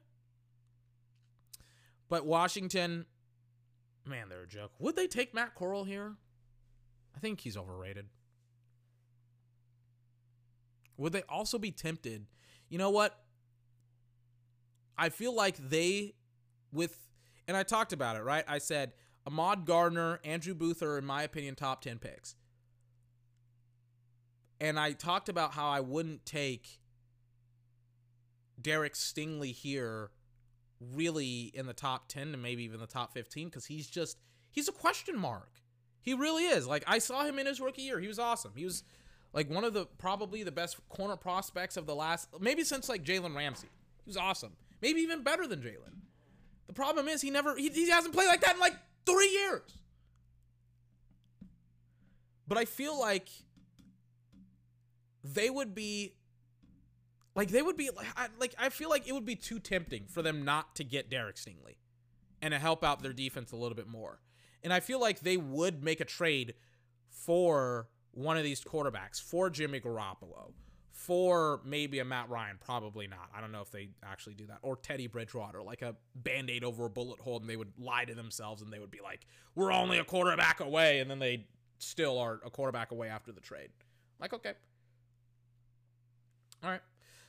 But 2.10 2.26
Washington, 2.26 3.06
man, 4.06 4.30
they're 4.30 4.44
a 4.44 4.48
joke. 4.48 4.72
Would 4.80 4.96
they 4.96 5.08
take 5.08 5.34
Matt 5.34 5.56
Corral 5.56 5.84
here? 5.84 6.16
I 7.16 7.20
think 7.20 7.42
he's 7.42 7.58
overrated. 7.58 8.08
Would 10.98 11.14
they 11.14 11.24
also 11.30 11.58
be 11.58 11.72
tempted? 11.72 12.26
You 12.70 12.78
know 12.78 12.90
what? 12.90 13.18
I 14.98 15.10
feel 15.10 15.36
like 15.36 15.58
they, 15.58 16.16
with, 16.72 16.98
and 17.48 17.58
I 17.58 17.64
talked 17.64 17.94
about 17.94 18.16
it, 18.16 18.24
right? 18.24 18.46
I 18.48 18.60
said 18.60 18.94
Ahmad 19.28 19.66
Gardner, 19.66 20.20
Andrew 20.24 20.54
Booth 20.54 20.82
are, 20.82 20.98
in 20.98 21.06
my 21.06 21.24
opinion, 21.24 21.56
top 21.56 21.82
10 21.82 22.00
picks. 22.00 22.36
And 24.60 24.80
I 24.80 24.94
talked 24.94 25.30
about 25.30 25.54
how 25.54 25.68
I 25.68 25.82
wouldn't 25.82 26.26
take 26.26 26.80
Derek 28.62 28.94
Stingley 28.94 29.52
here 29.52 30.12
really 30.80 31.52
in 31.54 31.66
the 31.66 31.74
top 31.74 32.08
10 32.08 32.32
to 32.32 32.38
maybe 32.38 32.64
even 32.64 32.80
the 32.80 32.88
top 32.88 33.14
15 33.14 33.48
because 33.48 33.66
he's 33.66 33.88
just, 33.88 34.18
he's 34.52 34.68
a 34.68 34.72
question 34.72 35.18
mark. 35.18 35.50
He 36.02 36.14
really 36.14 36.44
is. 36.44 36.68
Like, 36.68 36.84
I 36.88 37.00
saw 37.00 37.26
him 37.26 37.40
in 37.40 37.46
his 37.46 37.60
rookie 37.60 37.82
year. 37.82 38.00
He 38.00 38.08
was 38.08 38.20
awesome. 38.20 38.54
He 38.56 38.64
was 38.64 38.84
like 39.34 39.50
one 39.50 39.64
of 39.64 39.74
the 39.74 39.86
probably 39.98 40.44
the 40.44 40.52
best 40.52 40.78
corner 40.90 41.18
prospects 41.18 41.78
of 41.78 41.86
the 41.86 41.96
last, 41.96 42.30
maybe 42.40 42.64
since 42.64 42.88
like 42.88 43.04
Jalen 43.04 43.36
Ramsey. 43.36 43.68
He 44.06 44.10
was 44.10 44.18
awesome. 44.18 44.54
Maybe 44.82 45.02
even 45.02 45.24
better 45.24 45.48
than 45.48 45.62
Jalen. 45.62 45.94
The 46.68 46.74
problem 46.74 47.08
is 47.08 47.22
he 47.22 47.32
never, 47.32 47.56
he, 47.56 47.70
he 47.70 47.90
hasn't 47.90 48.14
played 48.14 48.28
like 48.28 48.42
that 48.42 48.56
in 48.56 48.60
like 48.60 48.76
three 49.06 49.30
years. 49.30 49.80
but 52.48 52.58
I 52.58 52.66
feel 52.66 53.00
like 53.00 53.30
they 55.34 55.50
would 55.50 55.74
be 55.74 56.14
like 57.36 57.50
they 57.50 57.62
would 57.62 57.78
be 57.78 57.90
like 57.90 58.56
I, 58.58 58.70
feel 58.70 58.90
like 58.90 59.08
it 59.08 59.14
would 59.14 59.26
be 59.26 59.36
too 59.36 59.60
tempting 59.60 60.06
for 60.08 60.22
them 60.22 60.46
not 60.46 60.76
to 60.76 60.84
get 60.84 61.10
Derek 61.10 61.36
Stingley 61.36 61.78
and 62.42 62.54
to 62.54 62.60
help 62.60 62.84
out 62.84 63.02
their 63.02 63.14
defense 63.14 63.52
a 63.52 63.56
little 63.56 63.76
bit 63.76 63.88
more. 63.88 64.20
And 64.64 64.72
I 64.72 64.80
feel 64.80 65.00
like 65.00 65.20
they 65.20 65.38
would 65.38 65.84
make 65.84 66.00
a 66.00 66.06
trade 66.06 66.54
for 67.10 67.88
one 68.12 68.38
of 68.38 68.44
these 68.44 68.62
quarterbacks, 68.62 69.22
for 69.22 69.50
Jimmy 69.50 69.80
Garoppolo, 69.80 70.54
for 70.92 71.62
maybe 71.66 72.00
a 72.00 72.06
Matt 72.06 72.30
Ryan, 72.30 72.58
probably 72.64 73.08
not. 73.08 73.30
I 73.36 73.42
don't 73.42 73.52
know 73.52 73.62
if 73.62 73.70
they 73.70 73.90
actually 74.04 74.36
do 74.36 74.48
that. 74.48 74.60
Or 74.62 74.76
Teddy 74.78 75.08
Bridgewater, 75.08 75.62
like 75.62 75.82
a 75.82 75.96
band 76.16 76.50
aid 76.50 76.64
over 76.64 76.86
a 76.86 76.90
bullet 76.90 77.20
hole, 77.20 77.38
and 77.38 77.50
they 77.50 77.58
would 77.58 77.74
lie 77.78 78.06
to 78.06 78.16
themselves 78.16 78.62
and 78.62 78.72
they 78.72 78.80
would 78.80 78.92
be 78.92 79.02
like, 79.02 79.28
we're 79.56 79.72
only 79.72 79.98
a 79.98 80.04
quarterback 80.04 80.62
away. 80.62 81.00
And 81.00 81.12
then 81.12 81.20
they 81.20 81.46
still 81.80 82.18
are 82.18 82.40
a 82.46 82.50
quarterback 82.50 82.92
away 82.92 83.10
after 83.10 83.32
the 83.32 83.42
trade. 83.42 83.70
Like, 84.20 84.34
okay. 84.34 84.54
All 86.66 86.72
right. 86.72 86.82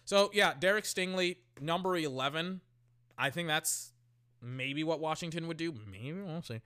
So, 0.05 0.31
yeah, 0.33 0.55
Derek 0.59 0.85
Stingley, 0.85 1.37
number 1.61 1.97
11. 1.97 2.61
I 3.19 3.31
think 3.31 3.49
that's 3.49 3.93
maybe 4.41 4.83
what 4.83 5.01
Washington 5.01 5.47
would 5.49 5.57
do. 5.57 5.75
Maybe. 5.91 6.13
We'll 6.13 6.43
see. 6.43 6.63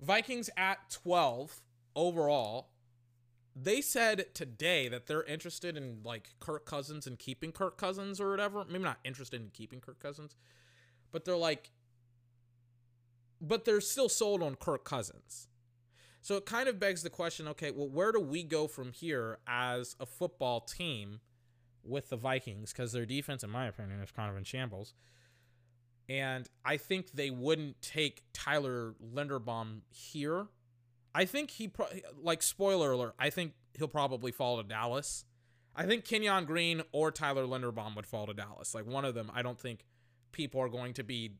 Vikings 0.00 0.48
at 0.56 0.78
12 0.90 1.60
overall 1.96 2.68
they 3.62 3.80
said 3.80 4.26
today 4.34 4.88
that 4.88 5.06
they're 5.06 5.24
interested 5.24 5.76
in 5.76 6.00
like 6.04 6.34
Kirk 6.40 6.64
Cousins 6.64 7.06
and 7.06 7.18
keeping 7.18 7.52
Kirk 7.52 7.76
Cousins 7.76 8.20
or 8.20 8.30
whatever. 8.30 8.64
Maybe 8.68 8.84
not 8.84 8.98
interested 9.04 9.40
in 9.40 9.50
keeping 9.50 9.80
Kirk 9.80 10.00
Cousins, 10.00 10.36
but 11.10 11.24
they're 11.24 11.36
like, 11.36 11.70
but 13.40 13.64
they're 13.64 13.80
still 13.80 14.08
sold 14.08 14.42
on 14.42 14.54
Kirk 14.54 14.84
Cousins. 14.84 15.48
So 16.20 16.36
it 16.36 16.46
kind 16.46 16.68
of 16.68 16.78
begs 16.78 17.02
the 17.02 17.10
question 17.10 17.48
okay, 17.48 17.70
well, 17.70 17.88
where 17.88 18.12
do 18.12 18.20
we 18.20 18.42
go 18.42 18.68
from 18.68 18.92
here 18.92 19.38
as 19.46 19.96
a 19.98 20.06
football 20.06 20.60
team 20.60 21.20
with 21.88 22.10
the 22.10 22.16
Vikings? 22.16 22.72
Because 22.72 22.92
their 22.92 23.06
defense, 23.06 23.42
in 23.42 23.50
my 23.50 23.66
opinion, 23.66 24.00
is 24.00 24.10
kind 24.10 24.30
of 24.30 24.36
in 24.36 24.44
shambles. 24.44 24.94
And 26.08 26.48
I 26.64 26.76
think 26.76 27.12
they 27.12 27.30
wouldn't 27.30 27.82
take 27.82 28.22
Tyler 28.32 28.94
Linderbaum 29.14 29.80
here 29.90 30.46
I 31.14 31.24
think 31.24 31.50
he 31.50 31.66
pro- 31.68 31.88
like 32.22 32.42
spoiler 32.42 32.92
alert. 32.92 33.14
I 33.18 33.30
think 33.30 33.54
he'll 33.76 33.88
probably 33.88 34.30
fall 34.30 34.62
to 34.62 34.68
Dallas. 34.68 35.24
I 35.74 35.84
think 35.84 36.04
Kenyon 36.04 36.44
Green 36.44 36.82
or 36.92 37.10
Tyler 37.10 37.44
Linderbaum 37.44 37.96
would 37.96 38.06
fall 38.06 38.26
to 38.26 38.34
Dallas. 38.34 38.74
Like 38.74 38.86
one 38.86 39.04
of 39.04 39.14
them. 39.14 39.30
I 39.34 39.42
don't 39.42 39.58
think 39.58 39.84
people 40.30 40.60
are 40.60 40.68
going 40.68 40.94
to 40.94 41.02
be 41.02 41.32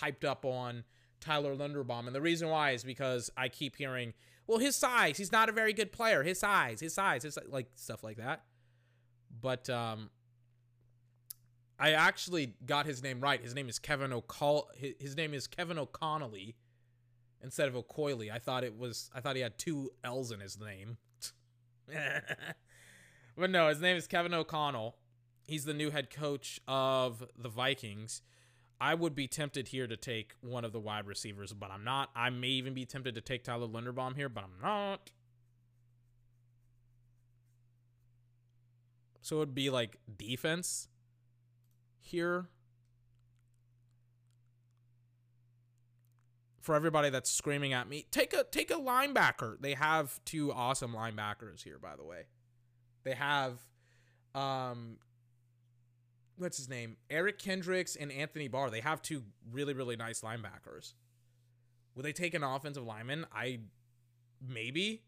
hyped 0.00 0.24
up 0.24 0.44
on 0.44 0.84
Tyler 1.20 1.54
Linderbaum, 1.54 2.06
and 2.06 2.14
the 2.14 2.20
reason 2.20 2.48
why 2.48 2.70
is 2.70 2.84
because 2.84 3.30
I 3.36 3.48
keep 3.48 3.76
hearing, 3.76 4.12
well, 4.46 4.58
his 4.58 4.76
size. 4.76 5.18
He's 5.18 5.32
not 5.32 5.48
a 5.48 5.52
very 5.52 5.72
good 5.72 5.92
player. 5.92 6.22
His 6.22 6.40
size. 6.40 6.80
His 6.80 6.94
size. 6.94 7.22
His 7.22 7.38
like 7.48 7.68
stuff 7.74 8.02
like 8.02 8.16
that. 8.16 8.42
But 9.40 9.68
um, 9.70 10.10
I 11.78 11.92
actually 11.92 12.54
got 12.64 12.86
his 12.86 13.02
name 13.02 13.20
right. 13.20 13.40
His 13.40 13.54
name 13.54 13.68
is 13.68 13.78
Kevin 13.78 14.12
O'Call. 14.12 14.70
His 14.76 15.16
name 15.16 15.34
is 15.34 15.46
Kevin 15.46 15.78
O'Connelly 15.78 16.56
instead 17.42 17.68
of 17.68 17.74
Okoye. 17.74 18.30
I 18.30 18.38
thought 18.38 18.64
it 18.64 18.78
was 18.78 19.10
I 19.14 19.20
thought 19.20 19.36
he 19.36 19.42
had 19.42 19.58
two 19.58 19.90
L's 20.02 20.32
in 20.32 20.40
his 20.40 20.58
name. 20.58 20.96
but 23.36 23.50
no, 23.50 23.68
his 23.68 23.80
name 23.80 23.96
is 23.96 24.06
Kevin 24.06 24.34
O'Connell. 24.34 24.96
He's 25.46 25.64
the 25.64 25.74
new 25.74 25.90
head 25.90 26.10
coach 26.10 26.60
of 26.66 27.24
the 27.36 27.48
Vikings. 27.48 28.22
I 28.80 28.94
would 28.94 29.14
be 29.14 29.26
tempted 29.26 29.68
here 29.68 29.86
to 29.86 29.96
take 29.96 30.34
one 30.40 30.64
of 30.64 30.72
the 30.72 30.80
wide 30.80 31.06
receivers, 31.06 31.52
but 31.52 31.70
I'm 31.70 31.84
not. 31.84 32.10
I 32.14 32.30
may 32.30 32.48
even 32.48 32.74
be 32.74 32.84
tempted 32.84 33.14
to 33.14 33.20
take 33.20 33.44
Tyler 33.44 33.66
Linderbaum 33.66 34.16
here, 34.16 34.28
but 34.28 34.44
I'm 34.44 34.60
not. 34.60 35.12
So 39.26 39.34
it 39.34 39.38
would 39.40 39.54
be 39.56 39.70
like 39.70 39.96
defense 40.16 40.86
here. 42.00 42.46
for 46.60 46.74
everybody 46.74 47.10
that's 47.10 47.30
screaming 47.30 47.72
at 47.72 47.88
me, 47.88 48.06
take 48.10 48.32
a 48.32 48.42
take 48.42 48.72
a 48.72 48.74
linebacker. 48.74 49.56
They 49.60 49.74
have 49.74 50.18
two 50.24 50.52
awesome 50.52 50.92
linebackers 50.92 51.62
here, 51.62 51.78
by 51.80 51.94
the 51.94 52.02
way. 52.04 52.26
They 53.04 53.14
have 53.14 53.60
um 54.34 54.98
what's 56.36 56.56
his 56.56 56.68
name? 56.68 56.96
Eric 57.08 57.38
Kendricks 57.38 57.94
and 57.94 58.10
Anthony 58.10 58.48
Barr. 58.48 58.68
They 58.70 58.80
have 58.80 59.00
two 59.00 59.22
really, 59.52 59.74
really 59.74 59.94
nice 59.94 60.22
linebackers. 60.22 60.94
Would 61.94 62.04
they 62.04 62.12
take 62.12 62.34
an 62.34 62.42
offensive 62.42 62.84
lineman? 62.84 63.26
I 63.32 63.60
maybe. 64.40 65.02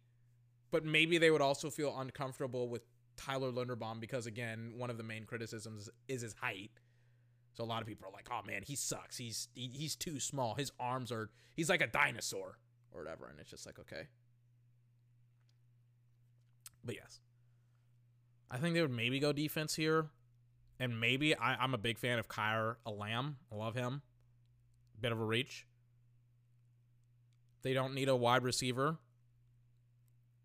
But 0.71 0.85
maybe 0.85 1.19
they 1.19 1.31
would 1.33 1.43
also 1.43 1.71
feel 1.71 1.99
uncomfortable 1.99 2.69
with 2.69 2.83
Tyler 3.19 3.53
Linderbaum 3.53 4.01
because 4.01 4.27
again, 4.27 4.73
one 4.77 4.89
of 4.89 4.97
the 4.97 5.03
main 5.03 5.25
criticisms 5.25 5.91
is 6.09 6.23
his 6.23 6.35
height. 6.35 6.71
So 7.53 7.65
a 7.65 7.67
lot 7.67 7.83
of 7.83 7.89
people 7.89 8.09
are 8.09 8.13
like, 8.13 8.29
"Oh 8.31 8.41
man, 8.47 8.63
he 8.65 8.77
sucks. 8.77 9.17
He's 9.17 9.49
he, 9.55 9.71
he's 9.75 9.97
too 9.97 10.21
small. 10.21 10.55
His 10.55 10.71
arms 10.79 11.11
are 11.13 11.31
he's 11.57 11.69
like 11.69 11.83
a 11.83 11.87
dinosaur 11.87 12.59
or 12.93 13.03
whatever." 13.03 13.27
And 13.29 13.39
it's 13.41 13.51
just 13.51 13.67
like, 13.67 13.79
okay. 13.81 14.07
But 16.85 16.95
yes, 16.95 17.21
I 18.51 18.59
think 18.59 18.75
they 18.75 18.81
would 18.81 18.91
maybe 18.91 19.19
go 19.19 19.33
defense 19.33 19.75
here, 19.75 20.07
and 20.79 21.01
maybe 21.01 21.35
I, 21.37 21.63
am 21.63 21.75
a 21.75 21.79
big 21.79 21.99
fan 21.99 22.19
of 22.19 22.29
Kaiir 22.29 22.77
Elam. 22.87 23.37
I 23.53 23.57
love 23.57 23.75
him. 23.75 24.03
Bit 25.01 25.13
of 25.13 25.21
a 25.21 25.25
reach. 25.25 25.67
They 27.63 27.75
don't 27.75 27.95
need 27.95 28.09
a 28.09 28.17
wide 28.17 28.45
receiver. 28.45 28.99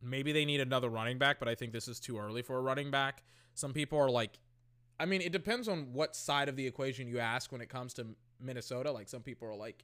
Maybe 0.04 0.32
they 0.32 0.46
need 0.46 0.60
another 0.60 0.90
running 0.90 1.18
back, 1.18 1.40
but 1.40 1.48
I 1.48 1.56
think 1.56 1.72
this 1.72 1.88
is 1.88 2.00
too 2.00 2.18
early 2.18 2.42
for 2.42 2.58
a 2.58 2.62
running 2.62 2.92
back. 2.92 3.24
Some 3.54 3.74
people 3.74 3.98
are 4.00 4.10
like 4.10 4.40
I 5.00 5.06
mean, 5.06 5.22
it 5.22 5.32
depends 5.32 5.68
on 5.68 5.92
what 5.94 6.16
side 6.16 6.50
of 6.50 6.56
the 6.56 6.66
equation 6.66 7.08
you 7.08 7.20
ask 7.20 7.52
when 7.52 7.62
it 7.62 7.70
comes 7.70 7.94
to 7.96 8.08
Minnesota. 8.40 8.92
Like 8.92 9.10
some 9.10 9.22
people 9.22 9.48
are 9.48 9.56
like, 9.56 9.84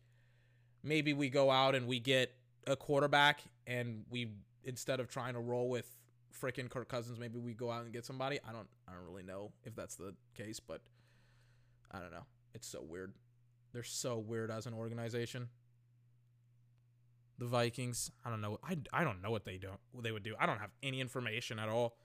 maybe 0.84 1.14
we 1.14 1.30
go 1.30 1.50
out 1.50 1.76
and 1.76 1.88
we 1.88 2.00
get 2.00 2.32
a 2.68 2.76
quarterback 2.76 3.42
and 3.66 4.06
we 4.10 4.32
instead 4.64 5.00
of 5.00 5.10
trying 5.10 5.34
to 5.34 5.40
roll 5.40 5.70
with 5.70 5.98
freaking 6.40 6.70
Kirk 6.70 6.90
Cousins, 6.90 7.20
maybe 7.20 7.40
we 7.40 7.54
go 7.54 7.72
out 7.72 7.84
and 7.84 7.92
get 7.92 8.06
somebody. 8.06 8.40
I 8.48 8.52
don't 8.52 8.68
I 8.88 8.94
don't 8.94 9.04
really 9.04 9.24
know 9.24 9.52
if 9.64 9.76
that's 9.76 9.96
the 9.96 10.14
case, 10.36 10.60
but 10.60 10.82
I 11.92 12.00
don't 12.00 12.12
know. 12.12 12.26
It's 12.54 12.68
so 12.68 12.82
weird. 12.82 13.14
They're 13.74 13.84
so 13.84 14.18
weird 14.18 14.52
as 14.52 14.66
an 14.66 14.74
organization. 14.74 15.50
The 17.40 17.46
Vikings, 17.46 18.12
I 18.26 18.30
don't 18.30 18.42
know. 18.42 18.60
I, 18.64 18.78
I 18.92 19.04
don't 19.04 19.22
know 19.22 19.32
what 19.32 19.46
they 19.46 19.58
do. 19.58 19.70
What 19.94 20.04
they 20.04 20.12
would 20.12 20.24
do. 20.24 20.36
I 20.40 20.46
don't 20.46 20.60
have 20.60 20.72
any 20.84 21.00
information 21.00 21.58
at 21.58 21.70
all. 21.70 21.96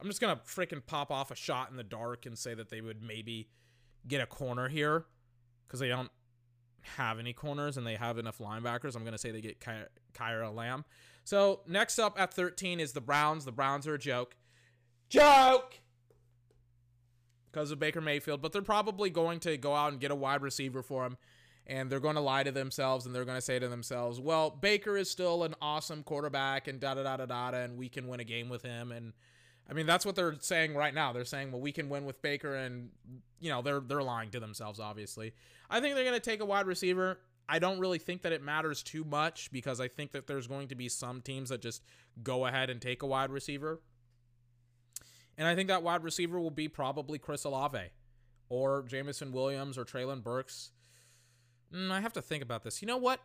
I'm 0.00 0.06
just 0.06 0.20
gonna 0.20 0.40
freaking 0.46 0.84
pop 0.86 1.10
off 1.10 1.30
a 1.30 1.34
shot 1.34 1.70
in 1.70 1.76
the 1.76 1.84
dark 1.84 2.24
and 2.24 2.38
say 2.38 2.54
that 2.54 2.70
they 2.70 2.80
would 2.80 3.02
maybe 3.02 3.48
get 4.06 4.20
a 4.20 4.26
corner 4.26 4.68
here 4.68 5.06
because 5.66 5.80
they 5.80 5.88
don't 5.88 6.10
have 6.96 7.18
any 7.18 7.32
corners 7.32 7.76
and 7.76 7.86
they 7.86 7.96
have 7.96 8.16
enough 8.16 8.38
linebackers. 8.38 8.94
I'm 8.94 9.04
gonna 9.04 9.18
say 9.18 9.32
they 9.32 9.40
get 9.40 9.58
Ky- 9.60 9.88
Kaiir 10.14 10.44
Elam. 10.44 10.84
So 11.24 11.60
next 11.66 11.98
up 11.98 12.20
at 12.20 12.32
13 12.32 12.78
is 12.78 12.92
the 12.92 13.00
Browns. 13.00 13.44
The 13.44 13.52
Browns 13.52 13.88
are 13.88 13.94
a 13.94 13.98
joke. 13.98 14.36
Joke. 15.08 15.80
Because 17.50 17.72
of 17.72 17.80
Baker 17.80 18.00
Mayfield, 18.00 18.40
but 18.42 18.52
they're 18.52 18.62
probably 18.62 19.10
going 19.10 19.40
to 19.40 19.56
go 19.56 19.74
out 19.74 19.90
and 19.90 20.00
get 20.00 20.10
a 20.10 20.14
wide 20.14 20.42
receiver 20.42 20.82
for 20.82 21.04
him 21.06 21.16
and 21.66 21.90
they're 21.90 22.00
going 22.00 22.14
to 22.14 22.20
lie 22.20 22.42
to 22.42 22.52
themselves 22.52 23.06
and 23.06 23.14
they're 23.14 23.24
going 23.24 23.38
to 23.38 23.42
say 23.42 23.58
to 23.58 23.68
themselves, 23.68 24.20
well, 24.20 24.50
Baker 24.50 24.96
is 24.96 25.10
still 25.10 25.44
an 25.44 25.54
awesome 25.60 26.02
quarterback 26.02 26.68
and 26.68 26.78
da 26.80 26.94
da 26.94 27.02
da 27.02 27.16
da 27.16 27.26
da, 27.26 27.58
and 27.58 27.76
we 27.76 27.88
can 27.88 28.06
win 28.06 28.20
a 28.20 28.24
game 28.24 28.48
with 28.48 28.62
him. 28.62 28.92
And 28.92 29.12
I 29.68 29.72
mean, 29.72 29.86
that's 29.86 30.06
what 30.06 30.14
they're 30.14 30.36
saying 30.40 30.74
right 30.74 30.94
now. 30.94 31.12
They're 31.12 31.24
saying, 31.24 31.50
well, 31.50 31.60
we 31.60 31.72
can 31.72 31.88
win 31.88 32.04
with 32.04 32.22
Baker, 32.22 32.54
and 32.54 32.90
you 33.40 33.50
know, 33.50 33.62
they're 33.62 33.80
they're 33.80 34.02
lying 34.02 34.30
to 34.30 34.40
themselves. 34.40 34.78
Obviously, 34.78 35.32
I 35.68 35.80
think 35.80 35.94
they're 35.94 36.04
going 36.04 36.14
to 36.14 36.20
take 36.20 36.40
a 36.40 36.44
wide 36.44 36.66
receiver. 36.66 37.18
I 37.48 37.58
don't 37.58 37.78
really 37.78 37.98
think 37.98 38.22
that 38.22 38.32
it 38.32 38.42
matters 38.42 38.82
too 38.82 39.04
much 39.04 39.52
because 39.52 39.80
I 39.80 39.88
think 39.88 40.12
that 40.12 40.26
there's 40.26 40.48
going 40.48 40.68
to 40.68 40.74
be 40.74 40.88
some 40.88 41.20
teams 41.20 41.50
that 41.50 41.62
just 41.62 41.82
go 42.22 42.46
ahead 42.46 42.70
and 42.70 42.80
take 42.80 43.02
a 43.02 43.06
wide 43.06 43.30
receiver. 43.30 43.80
And 45.38 45.46
I 45.46 45.54
think 45.54 45.68
that 45.68 45.82
wide 45.82 46.02
receiver 46.02 46.40
will 46.40 46.50
be 46.50 46.68
probably 46.68 47.18
Chris 47.18 47.44
Olave 47.44 47.90
or 48.48 48.82
Jameson 48.82 49.32
Williams 49.32 49.78
or 49.78 49.84
Treylon 49.84 50.22
Burks. 50.22 50.72
Mm, 51.74 51.90
I 51.90 52.00
have 52.00 52.12
to 52.14 52.22
think 52.22 52.42
about 52.42 52.62
this. 52.62 52.80
You 52.80 52.88
know 52.88 52.96
what? 52.96 53.20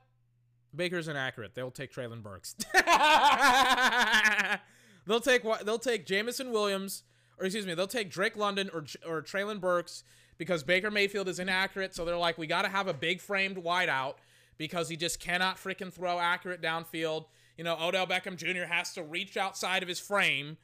Baker's 0.76 1.08
inaccurate. 1.08 1.54
They'll 1.56 1.72
take 1.72 1.94
Treylon 1.94 2.24
Burks. 2.24 2.56
They'll 5.06 5.20
take 5.20 5.44
they'll 5.66 5.80
take 5.80 6.06
Jameson 6.06 6.52
Williams, 6.52 7.04
or 7.40 7.46
excuse 7.46 7.66
me, 7.66 7.74
they'll 7.74 7.88
take 7.88 8.12
Drake 8.12 8.38
London 8.38 8.70
or 8.74 8.86
or 9.06 9.22
Treylon 9.22 9.60
Burks 9.60 10.04
because 10.38 10.64
Baker 10.64 10.92
Mayfield 10.92 11.28
is 11.28 11.40
inaccurate. 11.40 11.96
So 11.96 12.06
they're 12.06 12.18
like, 12.18 12.38
we 12.38 12.48
got 12.48 12.64
to 12.64 12.70
have 12.70 12.88
a 12.88 12.94
big 12.94 13.20
framed 13.22 13.58
wideout 13.58 14.16
because 14.58 14.90
he 14.90 14.96
just 14.96 15.20
cannot 15.20 15.58
freaking 15.58 15.92
throw 15.92 16.20
accurate 16.20 16.62
downfield. 16.62 17.26
You 17.58 17.64
know, 17.64 17.78
Odell 17.82 18.08
Beckham 18.08 18.38
Jr. 18.38 18.72
has 18.72 18.94
to 18.94 19.04
reach 19.04 19.38
outside 19.38 19.84
of 19.84 19.90
his 19.90 20.00
frame 20.00 20.58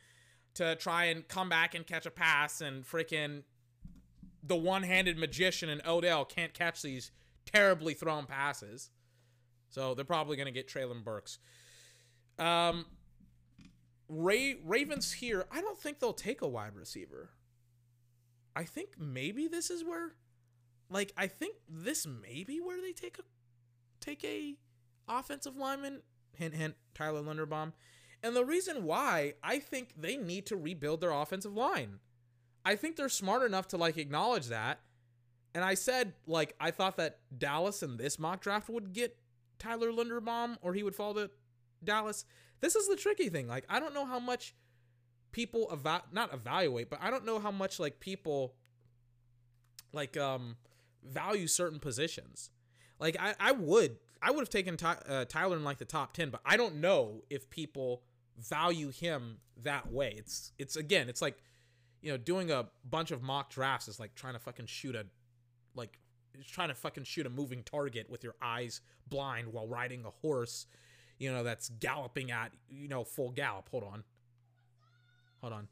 to 0.54 0.76
try 0.76 1.06
and 1.06 1.28
come 1.28 1.50
back 1.50 1.76
and 1.76 1.86
catch 1.86 2.06
a 2.06 2.12
pass, 2.12 2.62
and 2.62 2.86
freaking 2.86 3.44
the 4.44 4.56
one-handed 4.56 5.18
magician 5.18 5.68
and 5.68 5.82
Odell 5.86 6.26
can't 6.26 6.54
catch 6.54 6.82
these 6.82 7.12
terribly 7.48 7.96
thrown 7.96 8.26
passes. 8.28 8.92
So 9.70 9.96
they're 9.96 10.06
probably 10.06 10.38
going 10.38 10.46
to 10.46 10.52
get 10.52 10.68
Treylon 10.68 11.04
Burks. 11.04 11.40
Um, 12.38 12.86
Ray 14.08 14.58
Ravens 14.64 15.14
here, 15.14 15.46
I 15.52 15.62
don't 15.62 15.80
think 15.80 16.00
they'll 16.00 16.14
take 16.14 16.42
a 16.42 16.48
wide 16.48 16.76
receiver. 16.76 17.30
I 18.56 18.64
think 18.64 19.00
maybe 19.00 19.48
this 19.48 19.70
is 19.70 19.84
where 19.84 20.14
like 20.90 21.14
I 21.18 21.28
think 21.28 21.56
this 21.70 22.08
may 22.08 22.44
be 22.44 22.60
where 22.60 22.82
they 22.82 22.92
take 22.92 23.20
a 23.20 23.24
take 24.00 24.24
a 24.24 24.56
offensive 25.08 25.58
lineman, 25.58 26.02
hint 26.34 26.54
hint, 26.54 26.76
Tyler 26.94 27.22
Linderbaum. 27.22 27.74
And 28.24 28.36
the 28.36 28.46
reason 28.46 28.84
why 28.84 29.34
I 29.44 29.60
think 29.60 29.94
they 29.98 30.18
need 30.18 30.46
to 30.48 30.56
rebuild 30.56 31.02
their 31.02 31.12
offensive 31.12 31.54
line. 31.54 32.00
I 32.66 32.76
think 32.76 32.96
they're 32.96 33.10
smart 33.10 33.44
enough 33.44 33.68
to 33.70 33.78
like 33.78 33.98
acknowledge 33.98 34.48
that. 34.48 34.80
And 35.58 35.66
I 35.66 35.74
said 35.74 36.14
like 36.28 36.54
I 36.60 36.70
thought 36.70 36.98
that 36.98 37.18
Dallas 37.36 37.82
in 37.82 37.98
this 37.98 38.20
mock 38.20 38.42
draft 38.42 38.70
would 38.70 38.94
get 38.94 39.18
Tyler 39.58 39.92
Linderbaum 39.92 40.58
or 40.62 40.76
he 40.76 40.84
would 40.84 40.94
fall 40.94 41.16
to 41.16 41.32
Dallas. 41.84 42.26
This 42.60 42.76
is 42.76 42.88
the 42.88 42.96
tricky 42.96 43.30
thing. 43.30 43.48
Like 43.48 43.66
I 43.68 43.80
don't 43.80 43.96
know 43.96 44.06
how 44.06 44.20
much 44.20 44.54
people 45.32 45.68
eva- 45.74 46.04
not 46.12 46.32
evaluate, 46.32 46.92
but 46.92 47.00
I 47.02 47.10
don't 47.10 47.26
know 47.26 47.40
how 47.40 47.50
much 47.50 47.80
like 47.80 48.00
people 48.00 48.54
like 49.92 50.16
um 50.16 50.58
value 51.04 51.48
certain 51.48 51.80
positions. 51.80 52.52
Like 53.00 53.18
I 53.20 53.34
I 53.40 53.52
would 53.54 53.98
I 54.22 54.30
would 54.30 54.42
have 54.42 54.52
taken 54.52 54.78
Ty- 54.78 55.02
uh, 55.10 55.26
Tyler 55.26 55.58
in 55.58 55.64
like 55.64 55.80
the 55.80 55.86
top 55.86 56.14
10, 56.14 56.30
but 56.30 56.42
I 56.46 56.56
don't 56.56 56.76
know 56.76 57.24
if 57.32 57.50
people 57.50 58.04
value 58.38 58.92
him 58.92 59.38
that 59.64 59.92
way. 59.92 60.14
It's 60.18 60.52
it's 60.60 60.76
again, 60.76 61.10
it's 61.10 61.24
like 61.24 61.40
you 62.04 62.12
know, 62.12 62.18
doing 62.18 62.52
a 62.52 62.68
bunch 62.88 63.10
of 63.10 63.24
mock 63.24 63.50
drafts 63.50 63.88
is 63.88 64.00
like 64.00 64.14
trying 64.14 64.34
to 64.34 64.40
fucking 64.40 64.68
shoot 64.68 64.94
a 64.96 65.08
like 65.78 66.00
trying 66.46 66.70
to 66.70 66.76
fucking 66.76 67.04
shoot 67.04 67.26
a 67.26 67.30
moving 67.30 67.64
target 67.64 68.10
with 68.10 68.24
your 68.24 68.36
eyes 68.42 68.82
blind 69.10 69.54
while 69.54 69.68
riding 69.68 70.04
a 70.06 70.10
horse, 70.10 70.68
you 71.18 71.32
know, 71.32 71.44
that's 71.44 71.70
galloping 71.80 72.32
at, 72.32 72.52
you 72.70 72.88
know, 72.88 73.04
full 73.04 73.32
gallop. 73.32 73.70
Hold 73.70 73.84
on. 73.84 74.04
Hold 75.42 75.54
on. 75.54 75.68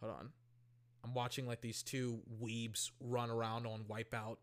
Hold 0.00 0.12
on. 0.12 0.28
I'm 1.04 1.14
watching 1.14 1.46
like 1.46 1.60
these 1.60 1.82
two 1.82 2.20
weebs 2.42 2.90
run 3.00 3.30
around 3.30 3.66
on 3.66 3.84
Wipeout. 3.84 4.36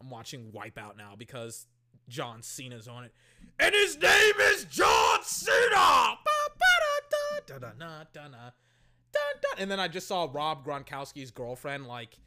I'm 0.00 0.10
watching 0.10 0.52
Wipeout 0.52 0.96
now 0.96 1.14
because 1.16 1.66
John 2.08 2.42
Cena's 2.42 2.88
on 2.88 3.04
it. 3.04 3.12
And 3.58 3.74
his 3.74 3.98
name 4.00 4.34
is 4.52 4.64
John 4.64 5.18
Cena! 5.22 6.16
Ba-ba-da-da-da-da-da-da. 7.48 8.50
Dun, 9.12 9.40
dun. 9.40 9.52
And 9.58 9.70
then 9.70 9.80
I 9.80 9.88
just 9.88 10.06
saw 10.06 10.28
Rob 10.30 10.64
Gronkowski's 10.64 11.30
girlfriend 11.30 11.86
like 11.86 12.18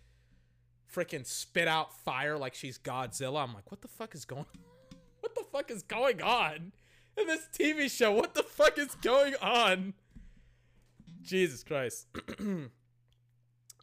freaking 0.94 1.26
spit 1.26 1.68
out 1.68 1.94
fire 1.94 2.38
like 2.38 2.56
she's 2.56 2.78
Godzilla. 2.78 3.44
I'm 3.44 3.54
like, 3.54 3.70
what 3.72 3.82
the 3.82 3.88
fuck 3.88 4.16
is 4.16 4.26
going 4.26 4.46
What 5.20 5.36
the 5.36 5.44
fuck 5.52 5.70
is 5.70 5.84
going 5.84 6.22
on 6.22 6.72
in 7.16 7.28
this 7.28 7.48
TV 7.54 7.90
show? 7.90 8.12
What 8.12 8.34
the 8.34 8.44
fuck 8.44 8.80
is 8.80 8.96
going 8.96 9.36
on? 9.42 9.94
Jesus 11.22 11.64
Christ. 11.64 12.08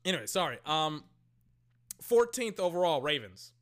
anyway, 0.05 0.27
sorry. 0.27 0.59
Um 0.67 1.05
14th 2.03 2.59
overall 2.59 3.01
Ravens. 3.03 3.53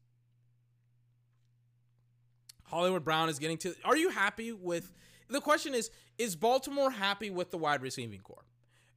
Hollywood 2.64 3.04
Brown 3.04 3.28
is 3.28 3.38
getting 3.38 3.58
to 3.58 3.74
Are 3.84 3.96
you 3.96 4.08
happy 4.08 4.52
with 4.52 4.92
The 5.28 5.40
question 5.40 5.74
is 5.74 5.90
is 6.18 6.36
Baltimore 6.36 6.90
happy 6.90 7.30
with 7.30 7.50
the 7.50 7.58
wide 7.58 7.82
receiving 7.82 8.20
core? 8.20 8.44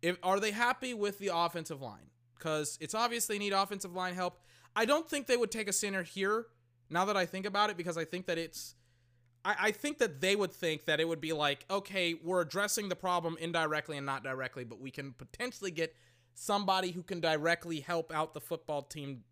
If 0.01 0.17
are 0.23 0.39
they 0.39 0.51
happy 0.51 0.93
with 0.93 1.19
the 1.19 1.31
offensive 1.33 1.81
line? 1.81 2.11
Cuz 2.39 2.77
it's 2.79 2.95
obvious 2.95 3.27
they 3.27 3.39
need 3.39 3.53
offensive 3.53 3.93
line 3.93 4.15
help. 4.15 4.41
I 4.75 4.85
don't 4.85 5.09
think 5.09 5.27
they 5.27 5.37
would 5.37 5.51
take 5.51 5.67
a 5.67 5.73
center 5.73 6.03
here 6.03 6.47
now 6.89 7.05
that 7.05 7.17
I 7.17 7.25
think 7.25 7.45
about 7.45 7.69
it 7.69 7.77
because 7.77 7.97
I 7.97 8.05
think 8.05 8.27
that 8.27 8.37
it's 8.37 8.75
I, 9.43 9.55
I 9.59 9.71
think 9.71 9.99
that 9.99 10.21
they 10.21 10.35
would 10.35 10.51
think 10.51 10.85
that 10.85 10.99
it 10.99 11.07
would 11.07 11.21
be 11.21 11.33
like, 11.33 11.65
okay, 11.69 12.13
we're 12.13 12.41
addressing 12.41 12.89
the 12.89 12.95
problem 12.95 13.37
indirectly 13.39 13.97
and 13.97 14.05
not 14.05 14.23
directly, 14.23 14.63
but 14.63 14.79
we 14.79 14.91
can 14.91 15.13
potentially 15.13 15.71
get 15.71 15.95
somebody 16.33 16.91
who 16.91 17.03
can 17.03 17.19
directly 17.19 17.79
help 17.79 18.13
out 18.13 18.33
the 18.33 18.41
football 18.41 18.81
team 18.81 19.23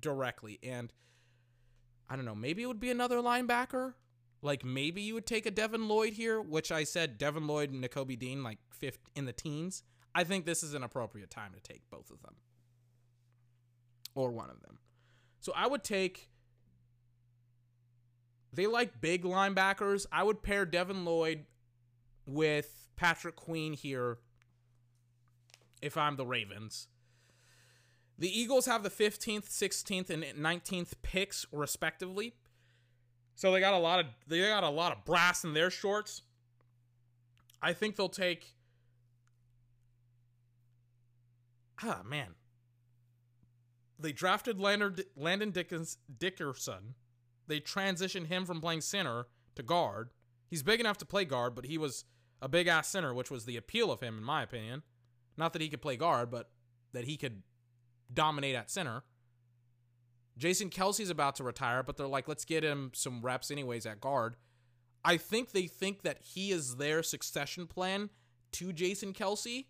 directly. 0.00 0.58
And 0.62 0.92
I 2.08 2.16
don't 2.16 2.24
know, 2.24 2.34
maybe 2.34 2.62
it 2.62 2.66
would 2.66 2.80
be 2.80 2.90
another 2.90 3.18
linebacker. 3.18 3.94
Like 4.44 4.62
maybe 4.62 5.00
you 5.00 5.14
would 5.14 5.26
take 5.26 5.46
a 5.46 5.50
Devin 5.50 5.88
Lloyd 5.88 6.12
here, 6.12 6.38
which 6.38 6.70
I 6.70 6.84
said 6.84 7.16
Devin 7.16 7.46
Lloyd 7.46 7.70
and 7.70 7.82
Nakobe 7.82 8.18
Dean 8.18 8.42
like 8.42 8.58
fifth 8.70 8.98
in 9.16 9.24
the 9.24 9.32
teens. 9.32 9.82
I 10.14 10.22
think 10.22 10.44
this 10.44 10.62
is 10.62 10.74
an 10.74 10.82
appropriate 10.82 11.30
time 11.30 11.52
to 11.54 11.60
take 11.60 11.88
both 11.90 12.10
of 12.10 12.20
them. 12.20 12.34
Or 14.14 14.30
one 14.30 14.50
of 14.50 14.60
them. 14.60 14.80
So 15.40 15.54
I 15.56 15.66
would 15.66 15.82
take 15.82 16.28
they 18.52 18.66
like 18.66 19.00
big 19.00 19.24
linebackers. 19.24 20.04
I 20.12 20.22
would 20.22 20.42
pair 20.42 20.66
Devin 20.66 21.06
Lloyd 21.06 21.46
with 22.26 22.90
Patrick 22.96 23.36
Queen 23.36 23.72
here 23.72 24.18
if 25.80 25.96
I'm 25.96 26.16
the 26.16 26.26
Ravens. 26.26 26.88
The 28.18 28.28
Eagles 28.28 28.66
have 28.66 28.82
the 28.82 28.90
15th, 28.90 29.48
16th, 29.48 30.10
and 30.10 30.22
19th 30.22 30.92
picks 31.02 31.46
respectively. 31.50 32.34
So 33.34 33.52
they 33.52 33.60
got 33.60 33.74
a 33.74 33.78
lot 33.78 34.00
of 34.00 34.06
they 34.26 34.40
got 34.40 34.64
a 34.64 34.68
lot 34.68 34.92
of 34.92 35.04
brass 35.04 35.44
in 35.44 35.54
their 35.54 35.70
shorts. 35.70 36.22
I 37.60 37.72
think 37.72 37.96
they'll 37.96 38.08
take 38.08 38.54
Ah, 41.82 42.02
man. 42.04 42.34
They 43.98 44.12
drafted 44.12 44.60
Landon, 44.60 44.96
Landon 45.16 45.50
Dickens, 45.50 45.98
Dickerson. 46.18 46.94
They 47.46 47.60
transitioned 47.60 48.26
him 48.26 48.46
from 48.46 48.60
playing 48.60 48.80
center 48.80 49.26
to 49.56 49.62
guard. 49.62 50.10
He's 50.48 50.62
big 50.62 50.80
enough 50.80 50.98
to 50.98 51.06
play 51.06 51.24
guard, 51.24 51.54
but 51.54 51.66
he 51.66 51.78
was 51.78 52.04
a 52.40 52.48
big 52.48 52.66
ass 52.66 52.88
center, 52.88 53.12
which 53.12 53.30
was 53.30 53.44
the 53.44 53.56
appeal 53.56 53.90
of 53.90 54.00
him, 54.00 54.18
in 54.18 54.24
my 54.24 54.42
opinion. 54.42 54.82
Not 55.36 55.52
that 55.52 55.62
he 55.62 55.68
could 55.68 55.82
play 55.82 55.96
guard, 55.96 56.30
but 56.30 56.50
that 56.92 57.04
he 57.04 57.16
could 57.16 57.42
dominate 58.12 58.54
at 58.54 58.70
center. 58.70 59.02
Jason 60.36 60.70
Kelce's 60.70 61.10
about 61.10 61.36
to 61.36 61.44
retire, 61.44 61.82
but 61.82 61.96
they're 61.96 62.06
like, 62.06 62.26
let's 62.28 62.44
get 62.44 62.64
him 62.64 62.90
some 62.94 63.22
reps 63.22 63.50
anyways 63.50 63.86
at 63.86 64.00
guard. 64.00 64.36
I 65.04 65.16
think 65.16 65.52
they 65.52 65.66
think 65.66 66.02
that 66.02 66.18
he 66.22 66.50
is 66.50 66.76
their 66.76 67.02
succession 67.02 67.66
plan 67.66 68.10
to 68.52 68.72
Jason 68.72 69.12
Kelce. 69.12 69.66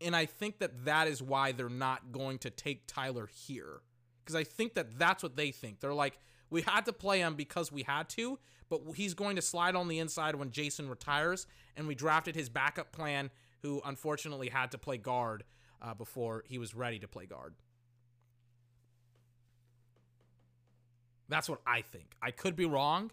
And 0.00 0.14
I 0.14 0.26
think 0.26 0.58
that 0.58 0.84
that 0.84 1.08
is 1.08 1.22
why 1.22 1.52
they're 1.52 1.68
not 1.70 2.12
going 2.12 2.38
to 2.40 2.50
take 2.50 2.86
Tyler 2.86 3.28
here. 3.32 3.80
Because 4.22 4.36
I 4.36 4.44
think 4.44 4.74
that 4.74 4.98
that's 4.98 5.22
what 5.22 5.36
they 5.36 5.52
think. 5.52 5.80
They're 5.80 5.94
like, 5.94 6.18
we 6.50 6.62
had 6.62 6.84
to 6.86 6.92
play 6.92 7.20
him 7.20 7.34
because 7.34 7.72
we 7.72 7.82
had 7.82 8.08
to, 8.10 8.38
but 8.68 8.82
he's 8.94 9.14
going 9.14 9.36
to 9.36 9.42
slide 9.42 9.74
on 9.74 9.88
the 9.88 9.98
inside 9.98 10.34
when 10.34 10.50
Jason 10.50 10.88
retires. 10.88 11.46
And 11.76 11.88
we 11.88 11.94
drafted 11.94 12.34
his 12.34 12.48
backup 12.48 12.92
plan, 12.92 13.30
who 13.62 13.80
unfortunately 13.84 14.48
had 14.48 14.70
to 14.72 14.78
play 14.78 14.98
guard 14.98 15.44
uh, 15.80 15.94
before 15.94 16.44
he 16.46 16.58
was 16.58 16.74
ready 16.74 16.98
to 16.98 17.08
play 17.08 17.26
guard. 17.26 17.54
That's 21.28 21.48
what 21.48 21.60
I 21.66 21.82
think. 21.82 22.16
I 22.22 22.30
could 22.30 22.56
be 22.56 22.66
wrong, 22.66 23.10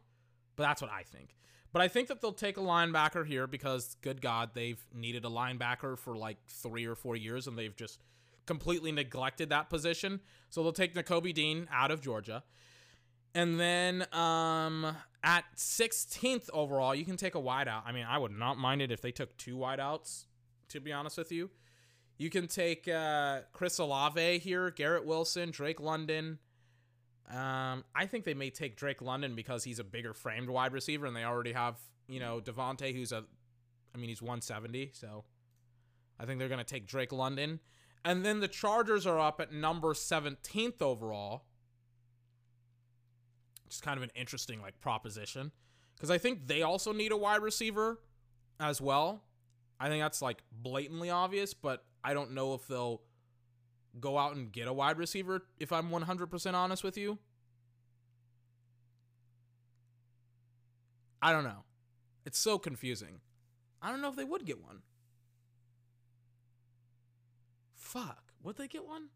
but 0.56 0.64
that's 0.64 0.82
what 0.82 0.92
I 0.92 1.04
think. 1.04 1.36
But 1.72 1.82
I 1.82 1.88
think 1.88 2.08
that 2.10 2.22
they'll 2.22 2.32
take 2.32 2.58
a 2.58 2.62
linebacker 2.62 3.26
here 3.26 3.48
because, 3.48 3.96
good 4.02 4.22
God, 4.22 4.52
they've 4.54 4.80
needed 4.94 5.26
a 5.26 5.30
linebacker 5.30 5.98
for 5.98 6.16
like 6.16 6.38
three 6.48 6.86
or 6.86 6.94
four 6.94 7.16
years 7.16 7.48
and 7.48 7.58
they've 7.58 7.76
just 7.76 8.00
completely 8.46 8.92
neglected 8.92 9.50
that 9.50 9.70
position. 9.70 10.20
So 10.50 10.62
they'll 10.62 10.72
take 10.72 10.94
Nakobe 10.94 11.34
Dean 11.34 11.68
out 11.72 11.90
of 11.90 12.02
Georgia. 12.02 12.44
And 13.34 13.60
then 13.60 14.06
um, 14.14 14.96
at 15.24 15.46
16th 15.58 16.50
overall, 16.54 16.94
you 16.94 17.06
can 17.06 17.18
take 17.18 17.34
a 17.34 17.42
wideout. 17.42 17.82
I 17.86 17.92
mean, 17.92 18.06
I 18.08 18.20
would 18.20 18.32
not 18.32 18.60
mind 18.60 18.84
it 18.84 18.92
if 18.92 19.02
they 19.02 19.12
took 19.12 19.36
two 19.38 19.58
wideouts, 19.58 20.26
to 20.70 20.80
be 20.80 20.94
honest 20.94 21.18
with 21.18 21.32
you. 21.32 21.50
You 22.20 22.30
can 22.30 22.48
take 22.48 22.88
uh, 22.88 23.40
Chris 23.52 23.80
Olave 23.80 24.40
here, 24.40 24.70
Garrett 24.70 25.06
Wilson, 25.06 25.50
Drake 25.50 25.80
London. 25.80 26.38
Um, 27.30 27.84
I 27.96 28.06
think 28.06 28.26
they 28.26 28.34
may 28.34 28.50
take 28.50 28.76
Drake 28.76 29.02
London 29.02 29.36
because 29.36 29.64
he's 29.64 29.80
a 29.80 29.84
bigger 29.84 30.14
framed 30.14 30.50
wide 30.50 30.74
receiver, 30.74 31.06
and 31.06 31.16
they 31.16 31.24
already 31.24 31.54
have 31.54 31.78
you 32.08 32.20
know 32.20 32.42
DeVonta, 32.42 32.94
who's 32.94 33.12
a, 33.12 33.24
I 33.96 33.98
mean 33.98 34.10
he's 34.10 34.22
170, 34.22 34.92
so 34.94 35.24
I 36.20 36.26
think 36.26 36.40
they're 36.40 36.50
gonna 36.50 36.64
take 36.64 36.86
Drake 36.86 37.12
London, 37.12 37.60
and 38.04 38.26
then 38.26 38.40
the 38.40 38.48
Chargers 38.48 39.08
are 39.08 39.20
up 39.20 39.40
at 39.40 39.54
number 39.54 39.94
17th 39.94 40.82
overall. 40.82 41.46
It's 43.66 43.82
kind 43.82 43.98
of 43.98 44.04
an 44.04 44.12
interesting 44.16 44.62
like 44.62 44.80
proposition 44.80 45.52
because 45.96 46.12
I 46.12 46.18
think 46.18 46.48
they 46.48 46.62
also 46.62 46.92
need 46.92 47.12
a 47.12 47.18
wide 47.18 47.42
receiver 47.42 48.00
as 48.60 48.82
well. 48.82 49.24
I 49.80 49.90
think 49.90 50.04
that's 50.04 50.22
like 50.22 50.44
blatantly 50.52 51.10
obvious, 51.10 51.54
but 51.54 51.84
I 52.04 52.14
don't 52.14 52.32
know 52.32 52.54
if 52.54 52.68
they'll 52.68 53.02
go 54.00 54.18
out 54.18 54.36
and 54.36 54.52
get 54.52 54.68
a 54.68 54.74
wide 54.74 54.98
receiver 54.98 55.44
if 55.60 55.72
I'm 55.72 55.90
100% 55.90 56.54
honest 56.54 56.84
with 56.84 56.98
you. 56.98 57.20
I 61.22 61.32
don't 61.32 61.44
know. 61.44 61.64
It's 62.26 62.40
so 62.40 62.58
confusing. 62.58 63.22
I 63.82 63.90
don't 63.90 64.02
know 64.02 64.10
if 64.10 64.16
they 64.16 64.24
would 64.24 64.46
get 64.46 64.62
one. 64.62 64.82
Fuck. 67.76 68.34
Would 68.44 68.58
they 68.58 68.68
get 68.68 68.86
one? 68.86 69.10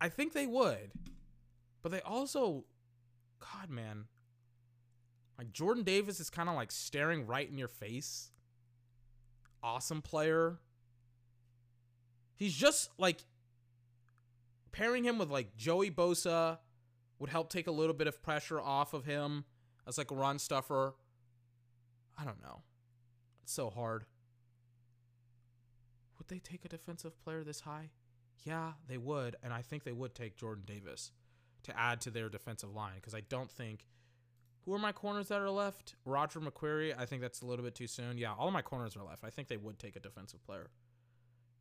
I 0.00 0.08
think 0.08 0.32
they 0.32 0.46
would. 0.46 0.92
But 1.82 1.92
they 1.92 2.00
also 2.00 2.64
God, 3.40 3.70
man. 3.70 4.04
Like 5.38 5.52
Jordan 5.52 5.84
Davis 5.84 6.20
is 6.20 6.30
kind 6.30 6.48
of 6.48 6.54
like 6.54 6.70
staring 6.70 7.26
right 7.26 7.50
in 7.50 7.58
your 7.58 7.68
face. 7.68 8.30
Awesome 9.62 10.02
player. 10.02 10.58
He's 12.40 12.54
just 12.54 12.88
like 12.96 13.18
pairing 14.72 15.04
him 15.04 15.18
with 15.18 15.28
like 15.28 15.58
Joey 15.58 15.90
Bosa 15.90 16.56
would 17.18 17.28
help 17.28 17.50
take 17.50 17.66
a 17.66 17.70
little 17.70 17.92
bit 17.92 18.06
of 18.06 18.22
pressure 18.22 18.58
off 18.58 18.94
of 18.94 19.04
him 19.04 19.44
as 19.86 19.98
like 19.98 20.10
a 20.10 20.14
run 20.14 20.38
stuffer. 20.38 20.94
I 22.18 22.24
don't 22.24 22.40
know. 22.40 22.62
It's 23.42 23.52
so 23.52 23.68
hard. 23.68 24.06
Would 26.16 26.28
they 26.28 26.38
take 26.38 26.64
a 26.64 26.68
defensive 26.68 27.22
player 27.22 27.44
this 27.44 27.60
high? 27.60 27.90
Yeah, 28.42 28.72
they 28.88 28.96
would, 28.96 29.36
and 29.42 29.52
I 29.52 29.60
think 29.60 29.84
they 29.84 29.92
would 29.92 30.14
take 30.14 30.38
Jordan 30.38 30.64
Davis 30.66 31.12
to 31.64 31.78
add 31.78 32.00
to 32.00 32.10
their 32.10 32.30
defensive 32.30 32.74
line 32.74 32.94
because 32.96 33.14
I 33.14 33.20
don't 33.20 33.50
think. 33.50 33.84
Who 34.64 34.72
are 34.72 34.78
my 34.78 34.92
corners 34.92 35.28
that 35.28 35.42
are 35.42 35.50
left? 35.50 35.94
Roger 36.06 36.40
McCreary. 36.40 36.94
I 36.98 37.04
think 37.04 37.20
that's 37.20 37.42
a 37.42 37.46
little 37.46 37.64
bit 37.66 37.74
too 37.74 37.86
soon. 37.86 38.16
Yeah, 38.16 38.32
all 38.32 38.46
of 38.46 38.54
my 38.54 38.62
corners 38.62 38.96
are 38.96 39.04
left. 39.04 39.24
I 39.24 39.30
think 39.30 39.48
they 39.48 39.58
would 39.58 39.78
take 39.78 39.96
a 39.96 40.00
defensive 40.00 40.42
player, 40.42 40.70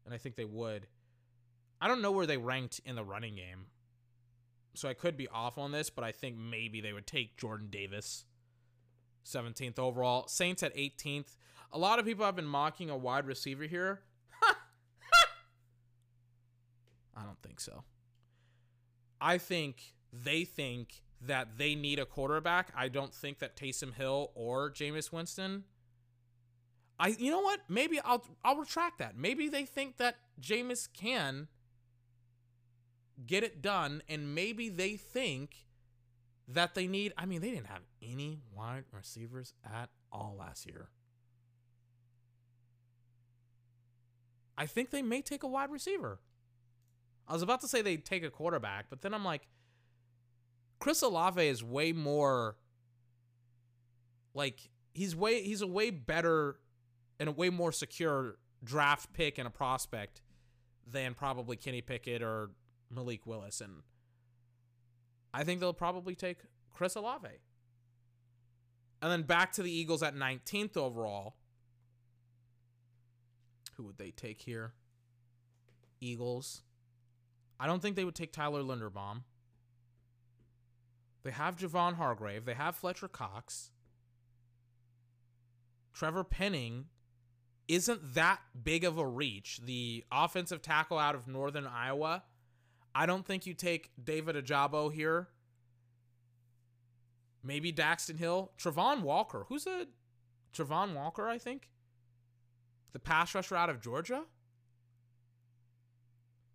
and 0.10 0.15
I 0.15 0.18
think 0.18 0.36
they 0.36 0.45
would. 0.45 0.88
I 1.80 1.88
don't 1.88 2.02
know 2.02 2.11
where 2.11 2.26
they 2.26 2.38
ranked 2.38 2.81
in 2.84 2.95
the 2.95 3.03
running 3.03 3.36
game, 3.36 3.68
so 4.73 4.90
I 4.90 4.95
could 4.95 5.15
be 5.15 5.27
off 5.27 5.60
on 5.60 5.72
this, 5.72 5.91
but 5.91 6.03
I 6.03 6.11
think 6.11 6.36
maybe 6.36 6.81
they 6.81 6.94
would 6.94 7.06
take 7.06 7.38
Jordan 7.38 7.68
Davis, 7.69 8.26
17th 9.23 9.77
overall. 9.77 10.27
Saints 10.27 10.64
at 10.64 10.76
18th. 10.76 11.36
A 11.72 11.77
lot 11.77 11.99
of 11.99 12.06
people 12.06 12.26
have 12.26 12.36
been 12.36 12.45
mocking 12.45 12.90
a 12.90 12.98
wide 12.98 13.27
receiver 13.27 13.65
here. 13.65 14.02
I 17.15 17.23
don't 17.23 17.40
think 17.44 17.60
so. 17.60 17.84
I 19.22 19.38
think 19.38 19.94
they 20.11 20.44
think 20.44 21.03
that 21.22 21.60
they 21.60 21.76
need 21.76 21.99
a 21.99 22.06
quarterback. 22.06 22.72
I 22.76 22.88
don't 22.88 23.14
think 23.14 23.38
that 23.40 23.56
Taysom 23.56 23.94
Hill 23.94 24.31
or 24.34 24.72
Jameis 24.72 25.11
Winston. 25.11 25.65
I 26.99 27.09
you 27.17 27.31
know 27.31 27.39
what? 27.41 27.61
Maybe 27.69 27.99
I'll 28.03 28.26
I'll 28.43 28.57
retract 28.57 28.99
that. 28.99 29.17
Maybe 29.17 29.47
they 29.47 29.65
think 29.65 29.97
that 29.97 30.17
Jameis 30.41 30.88
can 30.91 31.47
get 33.26 33.43
it 33.43 33.61
done, 33.61 34.03
and 34.09 34.35
maybe 34.35 34.69
they 34.69 34.97
think 34.97 35.65
that 36.47 36.76
they 36.76 36.88
need. 36.88 37.13
I 37.17 37.26
mean, 37.26 37.41
they 37.41 37.51
didn't 37.51 37.67
have 37.67 37.84
any 38.01 38.39
wide 38.53 38.85
receivers 38.91 39.53
at 39.65 39.89
all 40.11 40.35
last 40.38 40.65
year. 40.65 40.89
I 44.57 44.65
think 44.65 44.89
they 44.89 45.01
may 45.01 45.21
take 45.21 45.43
a 45.43 45.47
wide 45.47 45.71
receiver. 45.71 46.19
I 47.27 47.34
was 47.34 47.41
about 47.41 47.61
to 47.61 47.67
say 47.67 47.81
they 47.81 47.95
take 47.95 48.23
a 48.26 48.30
quarterback, 48.30 48.88
but 48.89 49.01
then 49.01 49.13
I'm 49.13 49.23
like, 49.23 49.47
Chris 50.80 51.01
Olave 51.01 51.47
is 51.47 51.63
way 51.63 51.93
more 51.93 52.57
like 54.34 54.69
he's 54.93 55.15
way 55.15 55.43
he's 55.43 55.61
a 55.61 55.67
way 55.67 55.91
better 55.91 56.57
and 57.20 57.30
a 57.30 57.32
way 57.32 57.50
more 57.50 57.72
secure 57.72 58.38
draft 58.64 59.14
pick 59.14 59.38
and 59.38 59.48
a 59.48 59.52
prospect 59.52 60.22
than 60.88 61.14
probably 61.14 61.56
Kenny 61.56 61.82
Pickett 61.82 62.22
or 62.22 62.52
Malik 62.90 63.26
Willis, 63.26 63.62
and 63.62 63.84
I 65.34 65.44
think 65.44 65.60
they'll 65.60 65.74
probably 65.74 66.16
take 66.16 66.40
Chris 66.74 66.96
Olave. 66.96 67.28
And 69.02 69.12
then 69.12 69.24
back 69.24 69.52
to 69.54 69.64
the 69.64 69.72
Eagles 69.72 70.04
at 70.04 70.16
19th 70.16 70.76
overall. 70.76 71.36
Who 73.76 73.84
would 73.84 73.98
they 73.98 74.12
take 74.12 74.41
here? 74.41 74.74
Eagles. 76.02 76.64
I 77.60 77.68
don't 77.68 77.82
think 77.82 77.96
they 77.96 78.04
would 78.04 78.16
take 78.16 78.34
Tyler 78.34 78.62
Linderbaum. 78.62 79.24
They 81.24 81.32
have 81.32 81.58
Javon 81.58 81.96
Hargrave. 81.96 82.46
They 82.46 82.54
have 82.54 82.76
Fletcher 82.76 83.08
Cox. 83.08 83.72
Trevor 85.94 86.24
Penning 86.24 86.86
isn't 87.70 88.16
that 88.16 88.40
big 88.62 88.84
of 88.84 88.98
a 88.98 89.08
reach. 89.08 89.62
The 89.64 90.04
offensive 90.12 90.62
tackle 90.62 90.98
out 90.98 91.16
of 91.16 91.28
Northern 91.28 91.68
Iowa. 91.68 92.24
I 92.94 93.06
don't 93.06 93.26
think 93.26 93.46
you 93.46 93.54
take 93.54 93.91
David 94.04 94.36
Ojabo 94.36 94.91
here. 94.91 95.30
Maybe 97.44 97.72
Daxton 97.72 98.18
Hill. 98.18 98.52
Travon 98.58 99.04
Walker. 99.04 99.46
Who's 99.48 99.68
a 99.68 99.86
Travon 100.54 100.96
Walker, 100.96 101.30
I 101.30 101.38
think? 101.38 101.70
The 102.91 103.00
pass 103.00 103.36
rusher 103.36 103.56
out 103.56 103.70
of 103.70 103.80
Georgia? 103.80 104.24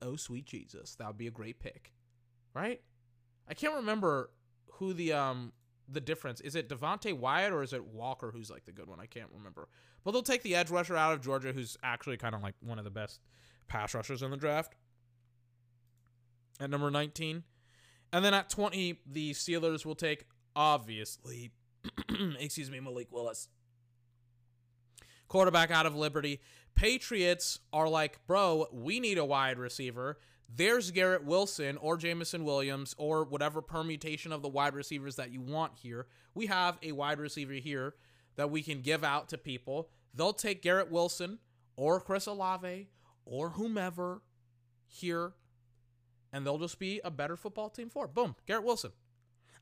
Oh, 0.03 0.17
sweet 0.17 0.47
Jesus. 0.47 0.97
That 0.97 1.07
would 1.07 1.17
be 1.17 1.29
a 1.29 1.31
great 1.31 1.61
pick. 1.61 1.93
Right? 2.55 2.81
I 3.49 3.55
can't 3.55 3.75
remember 3.75 4.31
who 4.73 4.93
the 4.93 5.13
um 5.13 5.53
the 5.89 6.01
difference 6.01 6.41
is 6.41 6.55
it 6.55 6.69
Devonte 6.69 7.13
Wyatt 7.13 7.53
or 7.53 7.63
is 7.63 7.73
it 7.73 7.85
Walker 7.85 8.31
who's 8.33 8.51
like 8.51 8.65
the 8.65 8.73
good 8.73 8.89
one? 8.89 9.01
I 9.01 9.07
can't 9.07 9.29
remember. 9.35 9.69
But 10.03 10.13
they'll 10.13 10.23
take 10.23 10.43
the 10.43 10.55
edge 10.55 10.71
rusher 10.71 10.97
out 10.97 11.13
of 11.13 11.21
Georgia, 11.21 11.53
who's 11.53 11.77
actually 11.83 12.17
kind 12.17 12.35
of 12.35 12.43
like 12.43 12.55
one 12.61 12.79
of 12.79 12.85
the 12.85 12.91
best 12.91 13.21
pass 13.69 13.95
rushers 13.95 14.23
in 14.23 14.31
the 14.31 14.37
draft. 14.37 14.75
At 16.61 16.71
number 16.71 16.91
19. 16.91 17.43
And 18.13 18.25
then 18.25 18.33
at 18.33 18.49
20, 18.49 19.01
the 19.11 19.33
Steelers 19.33 19.85
will 19.85 19.97
take 19.97 20.25
obviously 20.55 21.51
excuse 22.39 22.71
me, 22.71 22.81
Malik 22.81 23.09
Willis. 23.11 23.49
Quarterback 25.29 25.71
out 25.71 25.87
of 25.87 25.95
Liberty. 25.95 26.41
Patriots 26.75 27.61
are 27.73 27.89
like, 27.89 28.25
bro, 28.27 28.67
we 28.73 29.01
need 29.01 29.19
a 29.19 29.25
wide 29.25 29.59
receiver. 29.59 30.19
There's 30.49 30.91
Garrett 30.91 31.25
Wilson 31.25 31.77
or 31.79 31.97
Jameson 31.97 32.45
Williams 32.45 32.95
or 32.99 33.25
whatever 33.25 33.61
permutation 33.61 34.33
of 34.33 34.43
the 34.43 34.49
wide 34.49 34.75
receivers 34.75 35.17
that 35.17 35.33
you 35.33 35.41
want 35.41 35.73
here. 35.77 36.07
We 36.35 36.47
have 36.47 36.79
a 36.83 36.93
wide 36.93 37.19
receiver 37.19 37.55
here 37.55 37.95
that 38.37 38.51
we 38.51 38.63
can 38.63 38.81
give 38.81 39.05
out 39.05 39.29
to 39.31 39.39
people. 39.39 39.89
They'll 40.15 40.33
take 40.33 40.63
Garrett 40.63 40.91
Wilson 40.91 41.39
or 41.77 42.01
Chris 42.01 42.27
Olave 42.27 42.89
or 43.25 43.51
whomever 43.51 44.23
here, 44.87 45.33
and 46.33 46.47
they'll 46.47 46.59
just 46.59 46.79
be 46.79 47.01
a 47.05 47.11
better 47.11 47.37
football 47.37 47.71
team 47.71 47.89
for. 47.89 48.07
Boom, 48.07 48.37
Garrett 48.47 48.65
Wilson. 48.65 48.93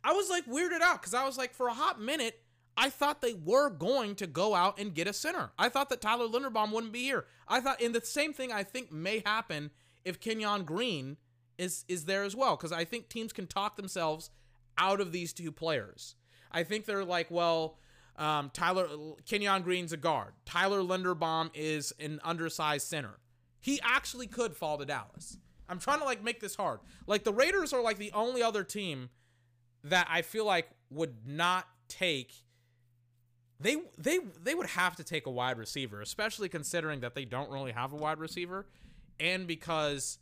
I 0.05 0.13
was 0.13 0.29
like 0.29 0.47
weirded 0.47 0.81
out 0.83 1.01
because 1.01 1.15
I 1.15 1.25
was 1.25 1.39
like, 1.39 1.55
for 1.55 1.69
a 1.69 1.75
hot 1.75 2.01
minute, 2.01 2.41
I 2.77 2.91
thought 2.91 3.21
they 3.21 3.35
were 3.35 3.71
going 3.71 4.15
to 4.17 4.27
go 4.27 4.55
out 4.55 4.79
and 4.79 4.95
get 4.95 5.07
a 5.07 5.13
center. 5.13 5.53
I 5.59 5.69
thought 5.69 5.91
that 5.91 6.01
Tyler 6.01 6.27
Linderbaum 6.27 6.73
wouldn't 6.73 6.93
be 6.93 7.05
here. 7.05 7.27
I 7.47 7.61
thought, 7.61 7.81
and 7.83 7.95
the 7.95 8.05
same 8.05 8.33
thing 8.33 8.51
I 8.51 8.63
think 8.63 8.91
may 8.91 9.23
happen 9.25 9.71
if 10.05 10.21
Kenyon 10.21 10.65
Green 10.65 11.17
is 11.59 11.85
is 11.89 12.05
there 12.05 12.25
as 12.25 12.35
well, 12.35 12.57
because 12.57 12.73
I 12.73 12.85
think 12.85 13.09
teams 13.09 13.33
can 13.33 13.47
talk 13.47 13.77
themselves 13.77 14.31
out 14.79 15.01
of 15.01 15.13
these 15.13 15.33
two 15.33 15.53
players. 15.53 16.15
I 16.51 16.65
think 16.65 16.85
they're 16.85 17.05
like, 17.05 17.31
well, 17.31 17.79
um, 18.17 18.51
Tyler 18.53 18.89
Kenyon 19.27 19.63
Green's 19.63 19.93
a 19.93 19.97
guard. 19.97 20.33
Tyler 20.45 20.81
Linderbaum 20.81 21.51
is 21.55 21.93
an 21.99 22.21
undersized 22.25 22.87
center. 22.87 23.19
He 23.61 23.81
actually 23.83 24.27
could 24.27 24.57
fall 24.57 24.79
to 24.79 24.85
Dallas. 24.85 25.39
I'm 25.69 25.79
trying 25.79 26.01
to 26.01 26.05
like 26.05 26.23
make 26.23 26.41
this 26.41 26.57
hard. 26.57 26.81
Like 27.07 27.25
the 27.25 27.33
Raiders 27.33 27.73
are 27.73 27.83
like 27.83 27.99
the 27.99 28.13
only 28.13 28.43
other 28.43 28.65
team 28.65 29.11
that 29.85 30.07
I 30.11 30.23
feel 30.23 30.45
like 30.45 30.69
would 30.91 31.27
not 31.27 31.67
take 31.89 32.33
they 33.63 33.77
they 33.97 34.19
they 34.43 34.55
would 34.55 34.67
have 34.67 34.97
to 34.97 35.05
take 35.05 35.27
a 35.27 35.31
wide 35.31 35.57
receiver, 35.57 36.01
especially 36.01 36.49
considering 36.49 37.01
that 37.01 37.15
they 37.15 37.25
don't 37.25 37.51
really 37.51 37.73
have 37.73 37.93
a 37.93 37.97
wide 37.97 38.19
receiver, 38.19 38.67
and 39.23 39.47
because 39.47 40.19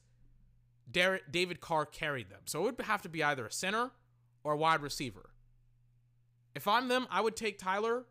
David 0.93 1.61
Carr 1.61 1.87
carried 1.87 2.29
them. 2.29 2.41
So 2.45 2.61
it 2.67 2.77
would 2.77 2.87
have 2.87 3.03
to 3.03 3.09
be 3.09 3.25
either 3.25 3.47
a 3.47 3.53
center 3.53 3.91
or 4.45 4.53
a 4.53 4.57
wide 4.57 4.83
receiver. 4.83 5.31
If 6.55 6.69
I'm 6.69 6.89
them, 6.89 7.07
I 7.11 7.21
would 7.21 7.37
take 7.37 7.59
Tyler, 7.59 8.05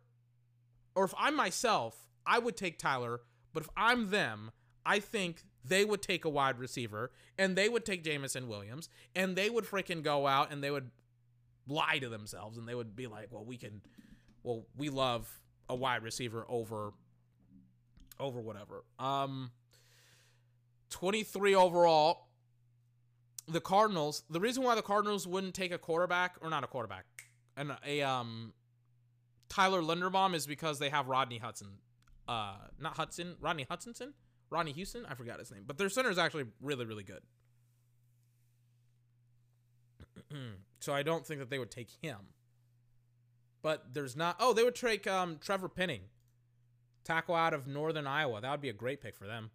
or 0.94 1.04
if 1.04 1.14
I'm 1.16 1.36
myself, 1.36 2.08
I 2.26 2.38
would 2.38 2.56
take 2.56 2.78
Tyler. 2.78 3.20
But 3.52 3.64
if 3.64 3.68
I'm 3.76 4.10
them, 4.10 4.50
I 4.84 4.98
think 4.98 5.44
they 5.64 5.84
would 5.84 6.02
take 6.02 6.24
a 6.24 6.28
wide 6.28 6.58
receiver 6.58 7.12
and 7.38 7.54
they 7.54 7.68
would 7.68 7.84
take 7.84 8.02
Jameson 8.02 8.48
Williams 8.48 8.88
and 9.14 9.36
they 9.36 9.50
would 9.50 9.64
freaking 9.64 10.02
go 10.02 10.26
out 10.26 10.50
and 10.50 10.64
they 10.64 10.70
would 10.70 10.90
lie 11.68 11.98
to 11.98 12.08
themselves 12.08 12.56
and 12.56 12.66
they 12.66 12.74
would 12.74 12.96
be 12.96 13.06
like, 13.06 13.28
well, 13.30 13.44
we 13.44 13.56
can 13.56 13.82
well, 14.42 14.64
we 14.74 14.88
love 14.88 15.28
a 15.68 15.74
wide 15.74 16.02
receiver 16.02 16.46
over 16.48 16.92
over 18.18 18.40
whatever. 18.40 18.84
Um 18.98 19.50
23 20.90 21.54
overall. 21.54 22.26
The 23.48 23.60
Cardinals, 23.60 24.22
the 24.30 24.38
reason 24.38 24.62
why 24.62 24.74
the 24.74 24.82
Cardinals 24.82 25.26
wouldn't 25.26 25.54
take 25.54 25.72
a 25.72 25.78
quarterback 25.78 26.36
or 26.40 26.50
not 26.50 26.62
a 26.62 26.68
quarterback, 26.68 27.04
and 27.56 27.72
a 27.84 28.02
um 28.02 28.52
Tyler 29.48 29.82
Linderbaum 29.82 30.34
is 30.34 30.46
because 30.46 30.78
they 30.78 30.88
have 30.88 31.08
Rodney 31.08 31.38
Hudson. 31.38 31.78
Uh 32.28 32.54
not 32.78 32.96
Hudson, 32.96 33.34
Rodney 33.40 33.66
Hutchinson? 33.68 34.14
Rodney 34.50 34.72
Houston? 34.72 35.04
I 35.06 35.14
forgot 35.14 35.38
his 35.38 35.50
name. 35.50 35.64
But 35.66 35.78
their 35.78 35.88
center 35.88 36.10
is 36.10 36.18
actually 36.18 36.44
really, 36.60 36.84
really 36.84 37.04
good. 37.04 37.22
so 40.80 40.92
I 40.92 41.02
don't 41.02 41.26
think 41.26 41.40
that 41.40 41.50
they 41.50 41.58
would 41.58 41.70
take 41.70 41.88
him. 42.02 42.18
But 43.62 43.94
there's 43.94 44.16
not. 44.16 44.36
Oh, 44.40 44.52
they 44.52 44.64
would 44.64 44.74
take 44.74 45.06
um, 45.06 45.38
Trevor 45.40 45.68
Penning, 45.68 46.02
tackle 47.04 47.34
out 47.34 47.52
of 47.52 47.66
Northern 47.66 48.06
Iowa. 48.06 48.40
That 48.40 48.50
would 48.50 48.60
be 48.60 48.70
a 48.70 48.74
great 48.74 49.00
pick 49.00 49.16
for 49.16 49.26
them. 49.26 49.50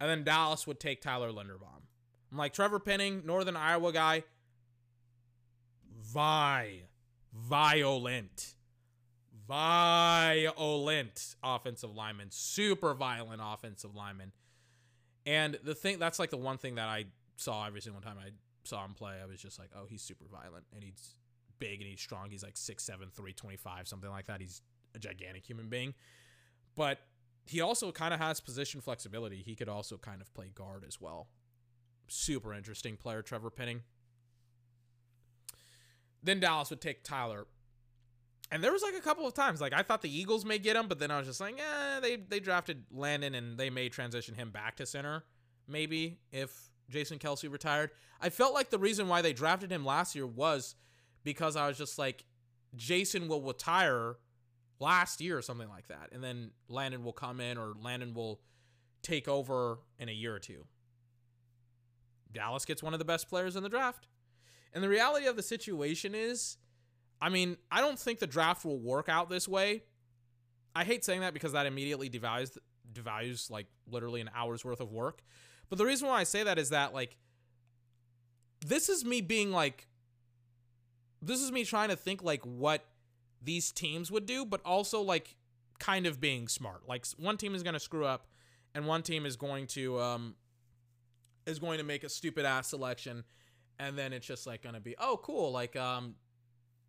And 0.00 0.10
then 0.10 0.24
Dallas 0.24 0.66
would 0.66 0.80
take 0.80 1.00
Tyler 1.00 1.30
Linderbaum. 1.30 1.82
I'm 2.30 2.38
like 2.38 2.52
Trevor 2.52 2.78
Penning, 2.78 3.22
Northern 3.24 3.56
Iowa 3.56 3.92
guy. 3.92 4.24
Vi, 6.12 6.82
violent, 7.34 8.54
violent 9.48 11.36
offensive 11.42 11.94
lineman, 11.94 12.28
super 12.30 12.94
violent 12.94 13.40
offensive 13.42 13.94
lineman. 13.94 14.32
And 15.24 15.58
the 15.64 15.74
thing 15.74 15.98
that's 15.98 16.18
like 16.18 16.30
the 16.30 16.36
one 16.36 16.58
thing 16.58 16.76
that 16.76 16.88
I 16.88 17.06
saw 17.36 17.66
every 17.66 17.80
single 17.80 18.00
time 18.00 18.16
I 18.18 18.30
saw 18.64 18.84
him 18.84 18.94
play. 18.94 19.14
I 19.22 19.26
was 19.26 19.40
just 19.40 19.58
like, 19.58 19.70
oh, 19.76 19.86
he's 19.88 20.02
super 20.02 20.24
violent 20.30 20.64
and 20.74 20.82
he's 20.82 21.14
big 21.58 21.80
and 21.80 21.88
he's 21.88 22.00
strong. 22.00 22.30
He's 22.30 22.42
like 22.42 22.54
6'7, 22.54 22.86
325, 22.86 23.88
something 23.88 24.10
like 24.10 24.26
that. 24.26 24.40
He's 24.40 24.62
a 24.94 24.98
gigantic 24.98 25.44
human 25.44 25.68
being. 25.68 25.94
But 26.74 26.98
he 27.46 27.60
also 27.60 27.92
kind 27.92 28.12
of 28.12 28.20
has 28.20 28.40
position 28.40 28.80
flexibility. 28.80 29.42
He 29.44 29.54
could 29.54 29.68
also 29.68 29.96
kind 29.96 30.20
of 30.20 30.32
play 30.34 30.50
guard 30.54 30.84
as 30.86 31.00
well. 31.00 31.28
Super 32.08 32.52
interesting 32.52 32.96
player, 32.96 33.22
Trevor 33.22 33.50
Penning. 33.50 33.82
Then 36.22 36.40
Dallas 36.40 36.70
would 36.70 36.80
take 36.80 37.04
Tyler. 37.04 37.46
And 38.50 38.62
there 38.62 38.72
was 38.72 38.82
like 38.82 38.94
a 38.94 39.00
couple 39.00 39.26
of 39.26 39.34
times, 39.34 39.60
like 39.60 39.72
I 39.72 39.82
thought 39.82 40.02
the 40.02 40.14
Eagles 40.14 40.44
may 40.44 40.58
get 40.58 40.76
him, 40.76 40.86
but 40.88 40.98
then 40.98 41.10
I 41.10 41.18
was 41.18 41.26
just 41.26 41.40
like, 41.40 41.58
eh, 41.58 42.00
they 42.00 42.16
they 42.16 42.38
drafted 42.38 42.84
Landon 42.92 43.34
and 43.34 43.58
they 43.58 43.70
may 43.70 43.88
transition 43.88 44.34
him 44.34 44.50
back 44.50 44.76
to 44.76 44.86
center, 44.86 45.24
maybe 45.66 46.18
if 46.32 46.70
Jason 46.88 47.18
Kelce 47.18 47.50
retired. 47.50 47.90
I 48.20 48.30
felt 48.30 48.54
like 48.54 48.70
the 48.70 48.78
reason 48.78 49.08
why 49.08 49.20
they 49.20 49.32
drafted 49.32 49.70
him 49.70 49.84
last 49.84 50.14
year 50.14 50.26
was 50.26 50.76
because 51.24 51.56
I 51.56 51.66
was 51.66 51.76
just 51.76 51.98
like, 51.98 52.24
Jason 52.76 53.26
will 53.26 53.42
retire 53.42 54.16
last 54.78 55.20
year 55.20 55.38
or 55.38 55.42
something 55.42 55.68
like 55.68 55.88
that, 55.88 56.10
and 56.12 56.22
then 56.22 56.50
Landon 56.68 57.04
will 57.04 57.12
come 57.12 57.40
in 57.40 57.58
or 57.58 57.74
Landon 57.80 58.14
will 58.14 58.40
take 59.02 59.28
over 59.28 59.78
in 59.98 60.08
a 60.08 60.12
year 60.12 60.34
or 60.34 60.38
two. 60.38 60.66
Dallas 62.32 62.64
gets 62.64 62.82
one 62.82 62.92
of 62.92 62.98
the 62.98 63.04
best 63.04 63.28
players 63.28 63.56
in 63.56 63.62
the 63.62 63.68
draft. 63.68 64.08
And 64.72 64.82
the 64.84 64.88
reality 64.88 65.26
of 65.26 65.36
the 65.36 65.42
situation 65.42 66.14
is, 66.14 66.58
I 67.20 67.30
mean, 67.30 67.56
I 67.70 67.80
don't 67.80 67.98
think 67.98 68.18
the 68.18 68.26
draft 68.26 68.64
will 68.64 68.78
work 68.78 69.08
out 69.08 69.30
this 69.30 69.48
way. 69.48 69.84
I 70.74 70.84
hate 70.84 71.04
saying 71.04 71.20
that 71.20 71.32
because 71.32 71.52
that 71.52 71.64
immediately 71.66 72.10
devalues 72.10 72.58
devalues 72.92 73.50
like 73.50 73.66
literally 73.90 74.20
an 74.20 74.30
hour's 74.34 74.64
worth 74.64 74.80
of 74.80 74.92
work. 74.92 75.22
But 75.70 75.78
the 75.78 75.86
reason 75.86 76.08
why 76.08 76.20
I 76.20 76.24
say 76.24 76.42
that 76.42 76.58
is 76.58 76.70
that 76.70 76.92
like 76.92 77.16
this 78.64 78.88
is 78.88 79.04
me 79.04 79.20
being 79.20 79.50
like 79.50 79.88
this 81.22 81.40
is 81.40 81.50
me 81.50 81.64
trying 81.64 81.88
to 81.88 81.96
think 81.96 82.22
like 82.22 82.42
what 82.44 82.84
these 83.46 83.72
teams 83.72 84.10
would 84.10 84.26
do, 84.26 84.44
but 84.44 84.60
also 84.64 85.00
like 85.00 85.36
kind 85.78 86.06
of 86.06 86.20
being 86.20 86.48
smart. 86.48 86.86
Like 86.86 87.06
one 87.16 87.36
team 87.36 87.54
is 87.54 87.62
going 87.62 87.74
to 87.74 87.80
screw 87.80 88.04
up 88.04 88.26
and 88.74 88.86
one 88.86 89.02
team 89.02 89.24
is 89.24 89.36
going 89.36 89.66
to 89.68 89.98
um 90.00 90.34
is 91.46 91.58
going 91.58 91.78
to 91.78 91.84
make 91.84 92.04
a 92.04 92.08
stupid 92.08 92.44
ass 92.44 92.68
selection 92.68 93.24
and 93.78 93.96
then 93.96 94.12
it's 94.12 94.26
just 94.26 94.46
like 94.46 94.62
going 94.62 94.74
to 94.74 94.80
be 94.80 94.94
oh 94.98 95.18
cool 95.22 95.52
like 95.52 95.76
um 95.76 96.16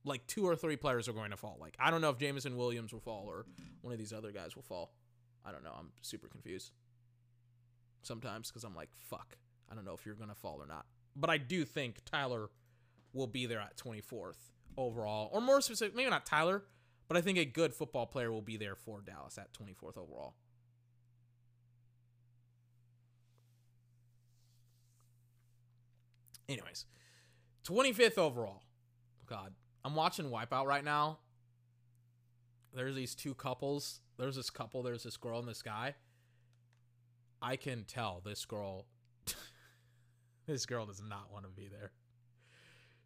like 0.03 0.25
two 0.25 0.45
or 0.47 0.55
three 0.55 0.75
players 0.75 1.07
are 1.07 1.13
going 1.13 1.31
to 1.31 1.38
fall. 1.38 1.57
Like 1.61 1.77
I 1.79 1.91
don't 1.91 2.01
know 2.01 2.09
if 2.09 2.17
Jameson 2.17 2.57
Williams 2.57 2.91
will 2.91 2.99
fall 2.99 3.25
or 3.27 3.45
one 3.81 3.93
of 3.93 3.99
these 3.99 4.13
other 4.13 4.31
guys 4.31 4.55
will 4.55 4.63
fall. 4.63 4.93
I 5.45 5.51
don't 5.51 5.63
know. 5.63 5.73
I'm 5.77 5.91
super 6.01 6.27
confused 6.27 6.71
sometimes 8.01 8.49
because 8.49 8.63
I'm 8.63 8.75
like, 8.75 8.89
fuck. 8.97 9.38
I 9.69 9.75
don't 9.75 9.85
know 9.85 9.93
if 9.93 10.05
you're 10.05 10.15
going 10.15 10.29
to 10.29 10.35
fall 10.35 10.59
or 10.61 10.67
not. 10.67 10.85
But 11.15 11.29
I 11.29 11.38
do 11.38 11.65
think 11.65 11.97
Tyler 12.05 12.49
will 13.13 13.27
be 13.27 13.45
there 13.45 13.59
at 13.59 13.75
24th 13.75 14.38
overall. 14.77 15.29
Or 15.33 15.41
more 15.41 15.61
specific, 15.61 15.95
maybe 15.95 16.09
not 16.09 16.25
Tyler, 16.25 16.63
but 17.07 17.17
I 17.17 17.21
think 17.21 17.37
a 17.37 17.45
good 17.45 17.73
football 17.73 18.05
player 18.05 18.31
will 18.31 18.41
be 18.41 18.57
there 18.57 18.75
for 18.75 19.01
Dallas 19.01 19.37
at 19.37 19.53
24th 19.53 19.97
overall. 19.97 20.35
Anyways, 26.49 26.85
25th 27.65 28.17
overall. 28.17 28.63
God, 29.25 29.53
I'm 29.83 29.95
watching 29.95 30.29
Wipeout 30.29 30.65
right 30.65 30.83
now. 30.83 31.19
There's 32.73 32.95
these 32.95 33.15
two 33.15 33.33
couples. 33.33 33.99
There's 34.17 34.35
this 34.35 34.49
couple, 34.49 34.83
there's 34.83 35.03
this 35.03 35.17
girl 35.17 35.39
and 35.39 35.47
this 35.47 35.61
guy. 35.61 35.95
I 37.41 37.55
can 37.55 37.83
tell 37.83 38.21
this 38.25 38.45
girl 38.45 38.85
this 40.47 40.65
girl 40.65 40.85
does 40.85 41.01
not 41.01 41.31
want 41.31 41.45
to 41.45 41.51
be 41.51 41.67
there. 41.67 41.91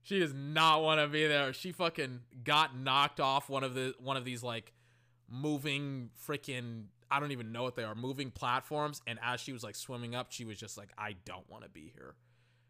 She 0.03 0.19
does 0.19 0.33
not 0.33 0.81
want 0.81 0.99
to 0.99 1.07
be 1.07 1.27
there. 1.27 1.53
She 1.53 1.71
fucking 1.71 2.21
got 2.43 2.75
knocked 2.77 3.19
off 3.19 3.49
one 3.49 3.63
of 3.63 3.75
the 3.75 3.93
one 3.99 4.17
of 4.17 4.25
these 4.25 4.43
like 4.43 4.73
moving 5.29 6.09
freaking 6.27 6.85
I 7.09 7.19
don't 7.19 7.31
even 7.31 7.51
know 7.51 7.63
what 7.63 7.75
they 7.75 7.83
are, 7.83 7.93
moving 7.93 8.31
platforms 8.31 9.01
and 9.05 9.19
as 9.21 9.39
she 9.39 9.53
was 9.53 9.63
like 9.63 9.75
swimming 9.75 10.15
up, 10.15 10.31
she 10.31 10.45
was 10.45 10.57
just 10.57 10.77
like 10.77 10.89
I 10.97 11.15
don't 11.25 11.47
want 11.49 11.63
to 11.63 11.69
be 11.69 11.91
here. 11.95 12.15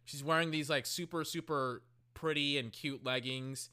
She's 0.05 0.23
wearing 0.23 0.51
these 0.51 0.69
like 0.69 0.85
super 0.85 1.23
super 1.23 1.83
pretty 2.13 2.57
and 2.57 2.71
cute 2.71 3.03
leggings 3.03 3.69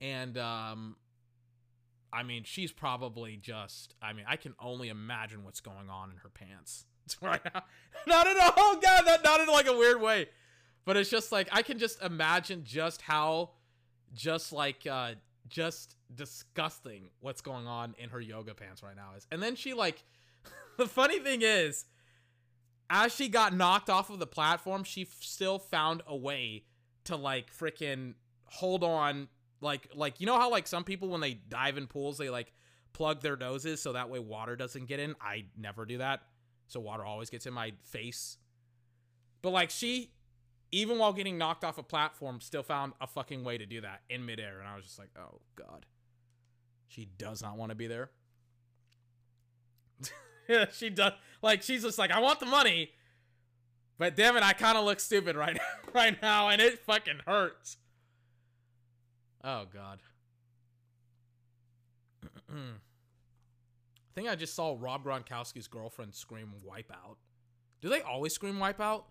and 0.00 0.36
um 0.36 0.96
I 2.12 2.22
mean, 2.22 2.44
she's 2.44 2.72
probably 2.72 3.36
just 3.36 3.94
I 4.02 4.12
mean, 4.12 4.24
I 4.26 4.36
can 4.36 4.54
only 4.60 4.88
imagine 4.88 5.44
what's 5.44 5.60
going 5.60 5.88
on 5.88 6.10
in 6.10 6.16
her 6.18 6.30
pants 6.30 6.86
right 7.22 7.40
now. 7.54 7.62
Not 8.06 8.26
at 8.26 8.36
all. 8.36 8.74
God, 8.74 9.02
that 9.06 9.22
not 9.22 9.40
in 9.40 9.46
like 9.46 9.68
a 9.68 9.76
weird 9.76 10.00
way. 10.00 10.26
But 10.88 10.96
it's 10.96 11.10
just 11.10 11.32
like 11.32 11.50
I 11.52 11.60
can 11.60 11.78
just 11.78 12.02
imagine 12.02 12.64
just 12.64 13.02
how 13.02 13.50
just 14.14 14.54
like 14.54 14.86
uh 14.90 15.16
just 15.46 15.96
disgusting 16.14 17.10
what's 17.20 17.42
going 17.42 17.66
on 17.66 17.94
in 17.98 18.08
her 18.08 18.22
yoga 18.22 18.54
pants 18.54 18.82
right 18.82 18.96
now 18.96 19.10
is. 19.14 19.26
And 19.30 19.42
then 19.42 19.54
she 19.54 19.74
like 19.74 20.02
the 20.78 20.86
funny 20.86 21.18
thing 21.18 21.42
is 21.42 21.84
as 22.88 23.14
she 23.14 23.28
got 23.28 23.52
knocked 23.52 23.90
off 23.90 24.08
of 24.08 24.18
the 24.18 24.26
platform, 24.26 24.82
she 24.82 25.02
f- 25.02 25.18
still 25.20 25.58
found 25.58 26.00
a 26.06 26.16
way 26.16 26.64
to 27.04 27.16
like 27.16 27.54
freaking 27.54 28.14
hold 28.46 28.82
on 28.82 29.28
like 29.60 29.90
like 29.94 30.22
you 30.22 30.26
know 30.26 30.38
how 30.38 30.50
like 30.50 30.66
some 30.66 30.84
people 30.84 31.10
when 31.10 31.20
they 31.20 31.34
dive 31.34 31.76
in 31.76 31.86
pools 31.86 32.16
they 32.16 32.30
like 32.30 32.50
plug 32.94 33.20
their 33.20 33.36
noses 33.36 33.82
so 33.82 33.92
that 33.92 34.08
way 34.08 34.20
water 34.20 34.56
doesn't 34.56 34.86
get 34.86 35.00
in. 35.00 35.16
I 35.20 35.44
never 35.54 35.84
do 35.84 35.98
that. 35.98 36.22
So 36.66 36.80
water 36.80 37.04
always 37.04 37.28
gets 37.28 37.44
in 37.44 37.52
my 37.52 37.74
face. 37.84 38.38
But 39.42 39.50
like 39.50 39.68
she 39.68 40.12
even 40.70 40.98
while 40.98 41.12
getting 41.12 41.38
knocked 41.38 41.64
off 41.64 41.78
a 41.78 41.82
platform 41.82 42.40
still 42.40 42.62
found 42.62 42.92
a 43.00 43.06
fucking 43.06 43.44
way 43.44 43.58
to 43.58 43.66
do 43.66 43.80
that 43.80 44.00
in 44.08 44.24
midair 44.26 44.58
and 44.58 44.68
I 44.68 44.76
was 44.76 44.84
just 44.84 44.98
like, 44.98 45.10
"Oh 45.18 45.40
god." 45.56 45.86
She 46.86 47.04
does 47.18 47.42
not 47.42 47.56
want 47.58 47.70
to 47.70 47.74
be 47.76 47.86
there. 47.86 48.10
yeah, 50.48 50.66
she 50.72 50.88
does. 50.90 51.12
Like 51.42 51.62
she's 51.62 51.82
just 51.82 51.98
like, 51.98 52.10
"I 52.10 52.20
want 52.20 52.40
the 52.40 52.46
money." 52.46 52.90
But 53.98 54.16
damn 54.16 54.36
it, 54.36 54.42
I 54.42 54.52
kind 54.52 54.78
of 54.78 54.84
look 54.84 55.00
stupid 55.00 55.36
right 55.36 55.54
now, 55.54 55.90
right 55.94 56.20
now 56.22 56.48
and 56.48 56.62
it 56.62 56.78
fucking 56.80 57.20
hurts. 57.26 57.76
Oh 59.44 59.64
god. 59.72 60.00
I 62.50 62.54
think 64.14 64.28
I 64.28 64.34
just 64.34 64.54
saw 64.54 64.76
Rob 64.78 65.04
Gronkowski's 65.04 65.68
girlfriend 65.68 66.14
scream 66.14 66.52
"Wipeout." 66.66 67.16
Do 67.80 67.88
they 67.88 68.00
always 68.00 68.32
scream 68.32 68.58
"Wipeout"? 68.58 69.04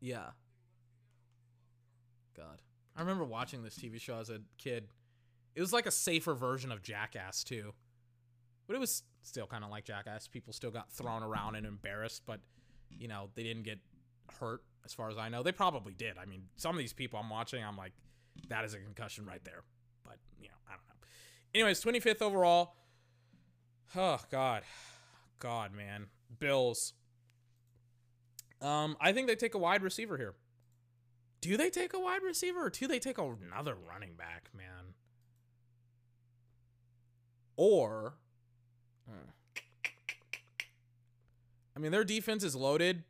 Yeah. 0.00 0.30
God, 2.36 2.62
I 2.96 3.00
remember 3.00 3.24
watching 3.24 3.62
this 3.62 3.76
TV 3.76 4.00
show 4.00 4.18
as 4.18 4.30
a 4.30 4.40
kid. 4.58 4.88
It 5.54 5.60
was 5.60 5.72
like 5.72 5.86
a 5.86 5.90
safer 5.90 6.34
version 6.34 6.70
of 6.70 6.82
Jackass 6.82 7.42
too, 7.42 7.72
but 8.66 8.76
it 8.76 8.78
was 8.78 9.02
still 9.22 9.46
kind 9.46 9.64
of 9.64 9.70
like 9.70 9.84
Jackass. 9.84 10.28
People 10.28 10.52
still 10.52 10.70
got 10.70 10.92
thrown 10.92 11.22
around 11.22 11.56
and 11.56 11.66
embarrassed, 11.66 12.22
but 12.26 12.40
you 12.90 13.08
know 13.08 13.30
they 13.34 13.42
didn't 13.42 13.64
get 13.64 13.78
hurt 14.38 14.62
as 14.84 14.94
far 14.94 15.10
as 15.10 15.18
I 15.18 15.28
know. 15.28 15.42
They 15.42 15.52
probably 15.52 15.92
did. 15.92 16.16
I 16.18 16.24
mean, 16.24 16.44
some 16.56 16.74
of 16.74 16.78
these 16.78 16.92
people 16.92 17.18
I'm 17.18 17.28
watching, 17.28 17.62
I'm 17.62 17.76
like, 17.76 17.92
that 18.48 18.64
is 18.64 18.74
a 18.74 18.78
concussion 18.78 19.26
right 19.26 19.44
there. 19.44 19.62
But, 20.04 20.16
you 20.40 20.48
know, 20.48 20.54
I 20.66 20.72
don't 20.72 20.86
know. 20.88 20.94
Anyways, 21.54 21.82
25th 21.82 22.22
overall. 22.22 22.74
Oh, 23.94 24.18
God. 24.30 24.62
God, 25.38 25.74
man. 25.74 26.06
Bills. 26.38 26.94
Um, 28.60 28.96
I 29.00 29.12
think 29.12 29.28
they 29.28 29.36
take 29.36 29.54
a 29.54 29.58
wide 29.58 29.82
receiver 29.82 30.16
here. 30.16 30.34
Do 31.40 31.56
they 31.56 31.70
take 31.70 31.94
a 31.94 32.00
wide 32.00 32.22
receiver 32.22 32.66
or 32.66 32.70
do 32.70 32.86
they 32.88 32.98
take 32.98 33.18
another 33.18 33.76
running 33.88 34.14
back, 34.14 34.50
man? 34.56 34.94
Or, 37.56 38.14
hmm. 39.08 39.30
I 41.76 41.78
mean, 41.80 41.92
their 41.92 42.04
defense 42.04 42.42
is 42.42 42.56
loaded. 42.56 43.04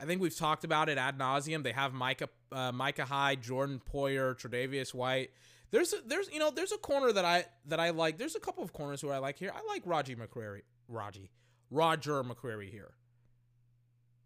I 0.00 0.06
think 0.06 0.22
we've 0.22 0.36
talked 0.36 0.64
about 0.64 0.88
it 0.88 0.96
ad 0.96 1.18
nauseum. 1.18 1.62
They 1.62 1.72
have 1.72 1.92
Micah, 1.92 2.28
uh, 2.50 2.72
Micah 2.72 3.04
Hyde, 3.04 3.42
Jordan 3.42 3.80
Poyer, 3.92 4.34
Tre'Davious 4.34 4.94
White. 4.94 5.30
There's 5.70 5.92
a, 5.92 5.96
there's 6.06 6.30
you 6.32 6.38
know 6.38 6.50
there's 6.50 6.72
a 6.72 6.78
corner 6.78 7.12
that 7.12 7.24
I 7.24 7.44
that 7.66 7.78
I 7.78 7.90
like. 7.90 8.18
There's 8.18 8.34
a 8.34 8.40
couple 8.40 8.64
of 8.64 8.72
corners 8.72 9.00
who 9.00 9.10
I 9.10 9.18
like 9.18 9.38
here. 9.38 9.52
I 9.54 9.62
like 9.68 9.82
Raji 9.84 10.16
McCreary, 10.16 10.62
Raji, 10.88 11.30
Roger 11.70 12.24
McCreary 12.24 12.70
here. 12.70 12.92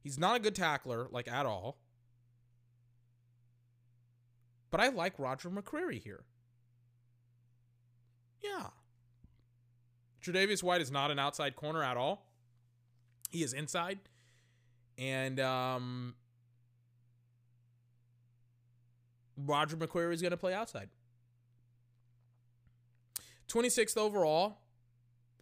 He's 0.04 0.18
not 0.18 0.36
a 0.36 0.38
good 0.38 0.54
tackler 0.54 1.08
like 1.10 1.26
at 1.26 1.46
all, 1.46 1.78
but 4.70 4.80
I 4.80 4.88
like 4.88 5.18
Roger 5.18 5.48
McCreary 5.48 6.00
here. 6.00 6.24
Yeah. 8.42 8.66
Tre'Davious 10.22 10.62
White 10.62 10.82
is 10.82 10.90
not 10.90 11.10
an 11.10 11.18
outside 11.18 11.56
corner 11.56 11.82
at 11.82 11.96
all. 11.96 12.26
He 13.30 13.42
is 13.42 13.54
inside. 13.54 13.98
And 14.98 15.40
um, 15.40 16.14
Roger 19.38 19.76
McCreary 19.76 20.12
is 20.12 20.20
going 20.20 20.32
to 20.32 20.36
play 20.36 20.52
outside. 20.52 20.90
26th 23.48 23.96
overall, 23.96 24.58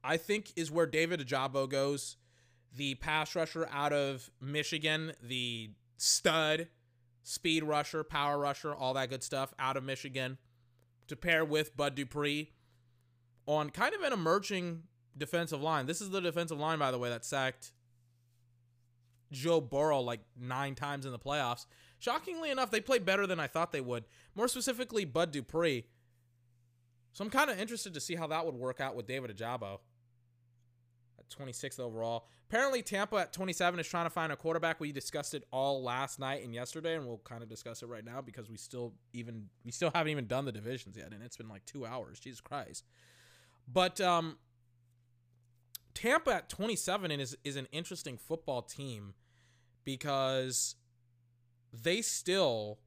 I 0.04 0.16
think, 0.16 0.52
is 0.54 0.70
where 0.70 0.86
David 0.86 1.20
Ojabo 1.20 1.68
goes. 1.68 2.16
The 2.74 2.94
pass 2.96 3.34
rusher 3.34 3.68
out 3.70 3.92
of 3.92 4.30
Michigan, 4.40 5.12
the 5.22 5.70
stud, 5.98 6.68
speed 7.22 7.64
rusher, 7.64 8.02
power 8.02 8.38
rusher, 8.38 8.74
all 8.74 8.94
that 8.94 9.10
good 9.10 9.22
stuff 9.22 9.52
out 9.58 9.76
of 9.76 9.84
Michigan 9.84 10.38
to 11.08 11.16
pair 11.16 11.44
with 11.44 11.76
Bud 11.76 11.94
Dupree 11.94 12.52
on 13.46 13.70
kind 13.70 13.94
of 13.94 14.02
an 14.02 14.12
emerging 14.12 14.84
defensive 15.16 15.60
line. 15.60 15.86
This 15.86 16.00
is 16.00 16.10
the 16.10 16.20
defensive 16.20 16.58
line, 16.58 16.78
by 16.78 16.90
the 16.90 16.98
way, 16.98 17.08
that 17.10 17.24
sacked 17.24 17.72
Joe 19.30 19.60
Burrow 19.60 20.00
like 20.00 20.20
nine 20.38 20.74
times 20.74 21.04
in 21.04 21.12
the 21.12 21.18
playoffs. 21.18 21.66
Shockingly 21.98 22.50
enough, 22.50 22.70
they 22.70 22.80
played 22.80 23.04
better 23.04 23.26
than 23.26 23.38
I 23.38 23.46
thought 23.46 23.72
they 23.72 23.80
would. 23.80 24.04
More 24.34 24.48
specifically, 24.48 25.04
Bud 25.04 25.30
Dupree. 25.30 25.86
So 27.12 27.24
I'm 27.24 27.30
kind 27.30 27.50
of 27.50 27.60
interested 27.60 27.92
to 27.94 28.00
see 28.00 28.14
how 28.14 28.26
that 28.28 28.46
would 28.46 28.54
work 28.54 28.80
out 28.80 28.96
with 28.96 29.06
David 29.06 29.36
Ojabo 29.36 29.80
26th 31.34 31.80
overall. 31.80 32.26
Apparently, 32.48 32.82
Tampa 32.82 33.16
at 33.16 33.32
27 33.32 33.80
is 33.80 33.86
trying 33.88 34.06
to 34.06 34.10
find 34.10 34.32
a 34.32 34.36
quarterback. 34.36 34.80
We 34.80 34.92
discussed 34.92 35.34
it 35.34 35.44
all 35.50 35.82
last 35.82 36.18
night 36.18 36.44
and 36.44 36.54
yesterday, 36.54 36.96
and 36.96 37.06
we'll 37.06 37.22
kind 37.24 37.42
of 37.42 37.48
discuss 37.48 37.82
it 37.82 37.86
right 37.86 38.04
now 38.04 38.20
because 38.20 38.48
we 38.50 38.56
still 38.56 38.94
even 39.12 39.48
we 39.64 39.72
still 39.72 39.90
haven't 39.94 40.10
even 40.10 40.26
done 40.26 40.44
the 40.44 40.52
divisions 40.52 40.96
yet, 40.96 41.12
and 41.12 41.22
it's 41.22 41.36
been 41.36 41.48
like 41.48 41.64
two 41.64 41.86
hours. 41.86 42.20
Jesus 42.20 42.40
Christ! 42.40 42.84
But 43.66 44.00
um, 44.00 44.36
Tampa 45.94 46.34
at 46.34 46.48
27 46.48 47.10
is 47.10 47.36
is 47.44 47.56
an 47.56 47.68
interesting 47.72 48.16
football 48.16 48.62
team 48.62 49.14
because 49.84 50.76
they 51.72 52.02
still 52.02 52.78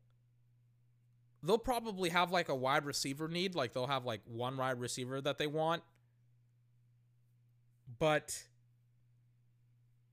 they'll 1.43 1.57
probably 1.57 2.09
have 2.09 2.31
like 2.31 2.49
a 2.49 2.55
wide 2.55 2.85
receiver 2.85 3.27
need, 3.27 3.55
like 3.55 3.73
they'll 3.73 3.87
have 3.87 4.05
like 4.05 4.21
one 4.25 4.57
wide 4.57 4.79
receiver 4.79 5.21
that 5.21 5.37
they 5.37 5.47
want. 5.47 5.83
But 7.99 8.43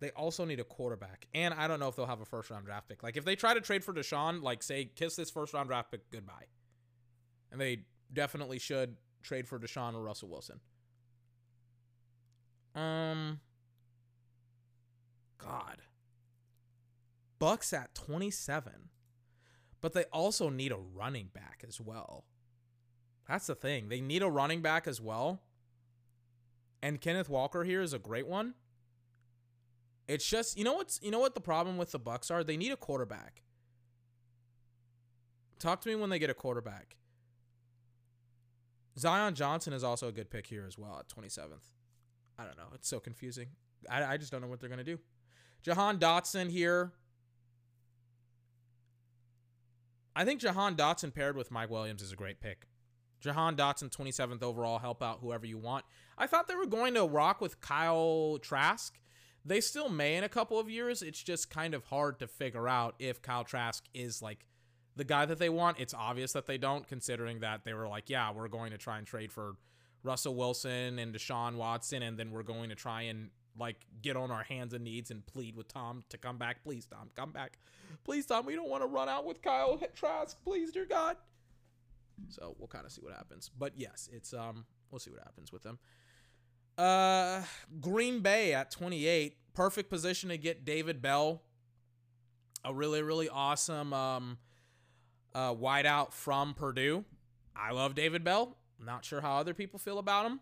they 0.01 0.11
also 0.11 0.45
need 0.45 0.61
a 0.61 0.65
quarterback. 0.65 1.29
And 1.33 1.55
I 1.55 1.69
don't 1.69 1.79
know 1.79 1.89
if 1.89 1.97
they'll 1.97 2.07
have 2.07 2.21
a 2.21 2.25
first 2.25 2.51
round 2.51 2.67
draft 2.67 2.89
pick. 2.89 3.03
Like 3.03 3.17
if 3.17 3.25
they 3.25 3.37
try 3.37 3.55
to 3.55 3.61
trade 3.61 3.85
for 3.85 3.95
Deshaun, 3.95 4.43
like 4.43 4.63
say 4.63 4.85
kiss 4.85 5.17
this 5.17 5.31
first 5.31 5.55
round 5.55 5.69
draft 5.69 5.91
pick 5.91 6.11
goodbye. 6.11 6.47
And 7.51 7.61
they 7.61 7.85
definitely 8.13 8.59
should 8.59 8.97
trade 9.23 9.47
for 9.47 9.59
Deshaun 9.59 9.95
or 9.95 10.03
Russell 10.03 10.29
Wilson. 10.29 10.61
Um 12.75 13.41
God. 15.39 15.83
Bucks 17.39 17.73
at 17.73 17.95
27. 17.95 18.73
But 19.81 19.93
they 19.93 20.05
also 20.13 20.49
need 20.49 20.73
a 20.73 20.77
running 20.77 21.29
back 21.33 21.65
as 21.67 21.81
well. 21.81 22.25
That's 23.29 23.47
the 23.47 23.55
thing. 23.55 23.89
They 23.89 24.01
need 24.01 24.23
a 24.23 24.31
running 24.31 24.63
back 24.63 24.87
as 24.87 25.01
well. 25.01 25.43
And 26.83 27.01
Kenneth 27.01 27.29
Walker 27.29 27.65
here 27.65 27.81
is 27.81 27.93
a 27.93 27.99
great 27.99 28.27
one. 28.27 28.55
It's 30.09 30.29
just, 30.29 30.59
you 30.59 30.65
know 30.65 30.75
what's 30.75 31.01
you 31.03 31.11
know 31.11 31.21
what 31.21 31.35
the 31.35 31.41
problem 31.41 31.77
with 31.77 31.93
the 31.93 31.99
Bucks 31.99 32.31
are? 32.31 32.43
They 32.43 32.57
need 32.57 32.73
a 32.73 32.77
quarterback. 32.77 33.43
Talk 35.59 35.81
to 35.83 35.89
me 35.89 35.95
when 35.95 36.11
they 36.11 36.19
get 36.19 36.29
a 36.29 36.35
quarterback. 36.35 36.97
Zion 38.99 39.35
Johnson 39.35 39.73
is 39.73 39.85
also 39.85 40.09
a 40.09 40.13
good 40.13 40.29
pick 40.29 40.47
here 40.47 40.65
as 40.67 40.77
well 40.77 40.99
at 40.99 41.09
27th. 41.09 41.69
I 42.39 42.45
don't 42.45 42.57
know. 42.57 42.69
It's 42.75 42.89
so 42.89 42.99
confusing. 42.99 43.49
I, 43.89 44.05
I 44.05 44.17
just 44.17 44.33
don't 44.33 44.41
know 44.43 44.49
what 44.49 44.61
they're 44.61 44.69
going 44.69 44.79
to 44.79 44.85
do. 44.85 44.99
Jahan 45.63 45.99
Dotson 45.99 46.51
here. 46.51 46.93
I 50.15 50.25
think 50.25 50.41
Jahan 50.41 50.75
Dotson 50.75 51.15
paired 51.15 51.37
with 51.37 51.51
Mike 51.51 51.71
Williams 51.71 52.03
is 52.03 52.13
a 52.13 52.17
great 52.17 52.41
pick. 52.41 52.67
Jahan 53.21 53.57
Dotson, 53.57 53.89
27th 53.89 54.43
overall, 54.43 54.79
help 54.79 55.03
out 55.03 55.21
whoever 55.21 55.47
you 55.47 55.57
want. 55.57 55.85
I 56.23 56.29
thought 56.29 56.47
they 56.47 56.55
were 56.55 56.67
going 56.67 56.95
to 56.95 57.05
rock 57.05 57.41
with 57.41 57.61
Kyle 57.61 58.39
Trask. 58.41 58.97
They 59.45 59.61
still 59.61 59.89
may 59.89 60.15
in 60.15 60.23
a 60.23 60.29
couple 60.29 60.57
of 60.57 60.71
years. 60.71 61.03
It's 61.03 61.21
just 61.21 61.51
kind 61.51 61.75
of 61.75 61.83
hard 61.87 62.21
to 62.21 62.29
figure 62.29 62.69
out 62.69 62.95
if 63.01 63.21
Kyle 63.21 63.43
Trask 63.43 63.85
is 63.93 64.23
like 64.23 64.47
the 64.95 65.03
guy 65.03 65.27
that 65.27 65.41
they 65.41 65.49
want. 65.49 65.81
It's 65.81 65.93
obvious 65.93 66.33
that 66.35 66.47
they 66.47 66.59
don't, 66.59 66.87
considering 66.87 67.41
that 67.41 67.65
they 67.65 67.75
were 67.75 67.89
like, 67.89 68.09
yeah, 68.09 68.31
we're 68.31 68.47
going 68.47 68.71
to 68.71 68.79
try 68.79 68.99
and 68.99 69.07
trade 69.07 69.33
for 69.33 69.57
Russell 70.05 70.37
Wilson 70.37 71.01
and 71.01 71.13
Deshaun 71.13 71.57
Watson, 71.57 72.05
and 72.05 72.17
then 72.17 72.31
we're 72.31 72.45
going 72.45 72.69
to 72.69 72.77
try 72.77 73.03
and 73.03 73.31
like 73.59 73.79
get 74.01 74.17
on 74.17 74.31
our 74.31 74.45
hands 74.45 74.75
and 74.75 74.85
knees 74.85 75.11
and 75.11 75.27
plead 75.27 75.57
with 75.57 75.67
Tom 75.67 76.05
to 76.11 76.19
come 76.19 76.39
back. 76.39 76.63
Please, 76.63 76.87
Tom, 76.87 77.11
come 77.17 77.33
back. 77.33 77.59
Please, 78.05 78.27
Tom, 78.27 78.47
we 78.47 78.55
don't 78.55 78.71
want 78.71 78.85
to 78.85 78.87
run 78.87 79.09
out 79.09 79.27
with 79.27 79.43
Kyle 79.43 79.77
Trask. 79.97 80.37
Please, 80.45 80.71
dear 80.71 80.87
God. 80.87 81.17
So 82.29 82.55
we'll 82.61 82.69
kind 82.69 82.87
of 82.87 82.93
see 82.93 83.03
what 83.03 83.13
happens. 83.13 83.51
But 83.59 83.73
yes, 83.77 84.09
it's 84.13 84.33
um 84.33 84.67
we'll 84.93 85.01
see 85.01 85.11
what 85.11 85.19
happens 85.25 85.53
with 85.53 85.65
them. 85.65 85.81
Uh 86.79 87.43
Green 87.81 88.21
Bay 88.21 88.55
at 88.55 88.71
28, 88.71 89.37
perfect 89.55 89.91
position 89.91 90.31
to 90.31 90.39
get 90.39 90.65
David 90.65 91.03
Bell. 91.03 91.43
A 92.65 92.73
really 92.73 93.03
really 93.03 93.29
awesome 93.29 93.93
um 93.93 94.39
uh 95.35 95.55
wideout 95.55 96.13
from 96.13 96.55
Purdue. 96.55 97.05
I 97.55 97.73
love 97.73 97.95
David 97.95 98.25
Bell. 98.25 98.57
I'm 98.79 98.87
not 98.87 99.05
sure 99.05 99.21
how 99.21 99.37
other 99.37 99.55
people 99.55 99.79
feel 99.79 99.99
about 99.99 100.27
him. 100.27 100.41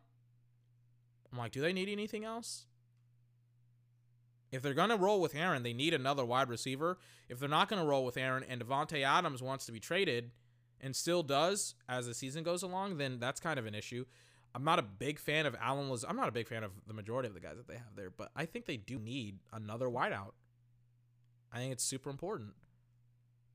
I'm 1.32 1.38
like, 1.38 1.52
do 1.52 1.60
they 1.60 1.72
need 1.72 1.88
anything 1.88 2.24
else? 2.24 2.66
If 4.50 4.62
they're 4.62 4.74
going 4.74 4.88
to 4.90 4.96
roll 4.96 5.20
with 5.20 5.34
Aaron, 5.34 5.62
they 5.62 5.72
need 5.72 5.94
another 5.94 6.24
wide 6.24 6.48
receiver. 6.48 6.98
If 7.28 7.38
they're 7.38 7.48
not 7.48 7.68
going 7.68 7.80
to 7.80 7.86
roll 7.86 8.04
with 8.04 8.16
Aaron 8.16 8.44
and 8.48 8.60
Davante 8.60 9.04
Adams 9.04 9.42
wants 9.42 9.64
to 9.66 9.72
be 9.72 9.78
traded 9.78 10.32
and 10.80 10.96
still 10.96 11.22
does 11.22 11.74
as 11.88 12.06
the 12.06 12.14
season 12.14 12.42
goes 12.42 12.62
along, 12.62 12.98
then 12.98 13.20
that's 13.20 13.40
kind 13.40 13.58
of 13.58 13.66
an 13.66 13.74
issue. 13.74 14.06
I'm 14.54 14.64
not 14.64 14.78
a 14.78 14.82
big 14.82 15.18
fan 15.18 15.46
of 15.46 15.54
Allen 15.60 15.90
Lazard. 15.90 16.10
I'm 16.10 16.16
not 16.16 16.28
a 16.28 16.32
big 16.32 16.48
fan 16.48 16.64
of 16.64 16.72
the 16.86 16.94
majority 16.94 17.28
of 17.28 17.34
the 17.34 17.40
guys 17.40 17.56
that 17.56 17.68
they 17.68 17.74
have 17.74 17.94
there, 17.96 18.10
but 18.10 18.30
I 18.34 18.46
think 18.46 18.66
they 18.66 18.76
do 18.76 18.98
need 18.98 19.38
another 19.52 19.86
wideout. 19.86 20.32
I 21.52 21.58
think 21.58 21.72
it's 21.72 21.84
super 21.84 22.10
important. 22.10 22.54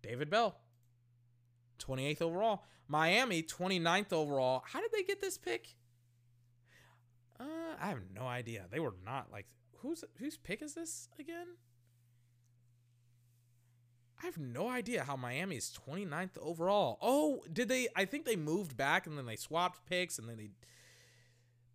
David 0.02 0.30
Bell, 0.30 0.58
28th 1.80 2.22
overall. 2.22 2.64
Miami, 2.88 3.42
29th 3.42 4.14
overall. 4.14 4.64
How 4.66 4.80
did 4.80 4.92
they 4.92 5.04
get 5.04 5.20
this 5.20 5.38
pick? 5.38 5.76
Uh, 7.40 7.76
I 7.82 7.88
have 7.88 8.02
no 8.14 8.28
idea. 8.28 8.66
They 8.70 8.80
were 8.80 8.94
not 9.06 9.32
like 9.32 9.48
whose 9.78 10.04
whose 10.20 10.38
pick 10.38 10.62
is 10.62 10.74
this 10.74 11.10
again? 11.20 11.48
I 14.22 14.26
have 14.26 14.38
no 14.38 14.70
idea 14.70 15.04
how 15.04 15.18
Miami 15.18 15.58
is 15.58 15.78
29th 15.88 16.38
overall. 16.42 16.98
Oh, 17.02 17.44
did 17.52 17.68
they 17.68 17.88
I 17.96 18.06
think 18.06 18.26
they 18.26 18.36
moved 18.36 18.78
back 18.78 19.06
and 19.08 19.18
then 19.18 19.26
they 19.26 19.36
swapped 19.36 19.86
picks 19.86 20.18
and 20.18 20.30
then 20.30 20.38
they 20.38 20.52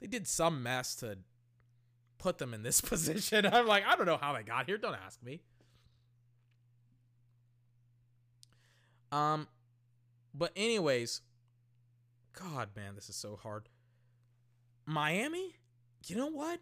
they 0.01 0.07
did 0.07 0.27
some 0.27 0.63
mess 0.63 0.95
to 0.97 1.19
put 2.19 2.39
them 2.39 2.55
in 2.55 2.63
this 2.63 2.81
position. 2.81 3.47
I'm 3.47 3.67
like, 3.67 3.85
I 3.87 3.97
don't 3.97 4.07
know 4.07 4.19
how 4.21 4.33
they 4.33 4.43
got 4.43 4.67
here. 4.67 4.79
Don't 4.79 4.97
ask 5.05 5.23
me. 5.23 5.41
Um 9.13 9.49
but 10.33 10.53
anyways, 10.55 11.23
god 12.33 12.71
man, 12.77 12.95
this 12.95 13.09
is 13.09 13.17
so 13.17 13.37
hard. 13.37 13.69
Miami? 14.87 15.57
You 16.07 16.17
know 16.17 16.29
what? 16.29 16.61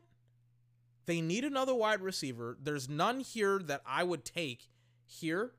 They 1.06 1.20
need 1.22 1.44
another 1.44 1.74
wide 1.74 2.02
receiver. 2.02 2.58
There's 2.62 2.88
none 2.88 3.20
here 3.20 3.58
that 3.60 3.82
I 3.86 4.02
would 4.02 4.24
take 4.24 4.68
here. 5.06 5.52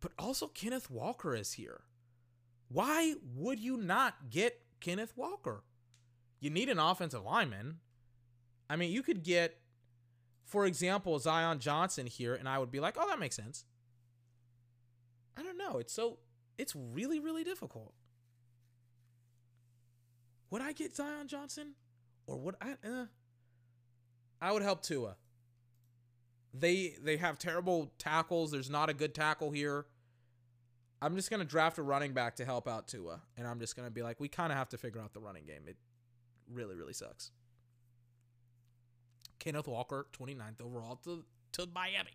But 0.00 0.12
also, 0.18 0.46
Kenneth 0.46 0.90
Walker 0.90 1.34
is 1.34 1.52
here. 1.52 1.82
Why 2.68 3.16
would 3.36 3.60
you 3.60 3.76
not 3.76 4.30
get 4.30 4.62
Kenneth 4.80 5.12
Walker? 5.14 5.62
You 6.40 6.50
need 6.50 6.68
an 6.68 6.78
offensive 6.78 7.22
lineman. 7.24 7.76
I 8.68 8.76
mean, 8.76 8.90
you 8.92 9.02
could 9.02 9.22
get, 9.22 9.58
for 10.46 10.64
example, 10.64 11.18
Zion 11.18 11.58
Johnson 11.58 12.06
here, 12.06 12.34
and 12.34 12.48
I 12.48 12.58
would 12.58 12.70
be 12.70 12.80
like, 12.80 12.96
oh, 12.98 13.08
that 13.08 13.18
makes 13.18 13.36
sense. 13.36 13.64
I 15.36 15.42
don't 15.42 15.58
know. 15.58 15.78
It's 15.78 15.92
so, 15.92 16.18
it's 16.56 16.74
really, 16.74 17.20
really 17.20 17.44
difficult. 17.44 17.94
Would 20.50 20.62
I 20.62 20.72
get 20.72 20.96
Zion 20.96 21.28
Johnson? 21.28 21.74
Or 22.26 22.38
would 22.38 22.56
I? 22.60 22.72
Uh, 22.84 23.06
I 24.40 24.52
would 24.52 24.62
help 24.62 24.82
Tua. 24.82 25.16
They 26.52 26.96
they 27.02 27.16
have 27.16 27.38
terrible 27.38 27.92
tackles. 27.98 28.50
There's 28.50 28.70
not 28.70 28.90
a 28.90 28.94
good 28.94 29.14
tackle 29.14 29.50
here. 29.50 29.86
I'm 31.02 31.16
just 31.16 31.30
gonna 31.30 31.44
draft 31.44 31.78
a 31.78 31.82
running 31.82 32.12
back 32.12 32.36
to 32.36 32.44
help 32.44 32.68
out 32.68 32.88
Tua, 32.88 33.20
and 33.36 33.46
I'm 33.46 33.60
just 33.60 33.76
gonna 33.76 33.90
be 33.90 34.02
like, 34.02 34.20
we 34.20 34.28
kind 34.28 34.52
of 34.52 34.58
have 34.58 34.68
to 34.70 34.78
figure 34.78 35.00
out 35.00 35.12
the 35.12 35.20
running 35.20 35.44
game. 35.46 35.62
It 35.66 35.76
really 36.52 36.74
really 36.74 36.92
sucks. 36.92 37.30
Kenneth 39.38 39.68
Walker, 39.68 40.06
29th 40.12 40.60
overall 40.62 40.96
to 41.04 41.24
to 41.52 41.66
Miami. 41.74 42.12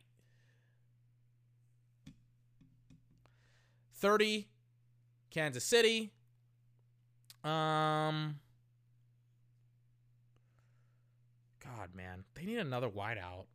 30, 3.96 4.48
Kansas 5.32 5.64
City. 5.64 6.12
Um, 7.44 8.40
God, 11.64 11.96
man, 11.96 12.24
they 12.36 12.46
need 12.46 12.58
another 12.58 12.90
wideout. 12.90 13.46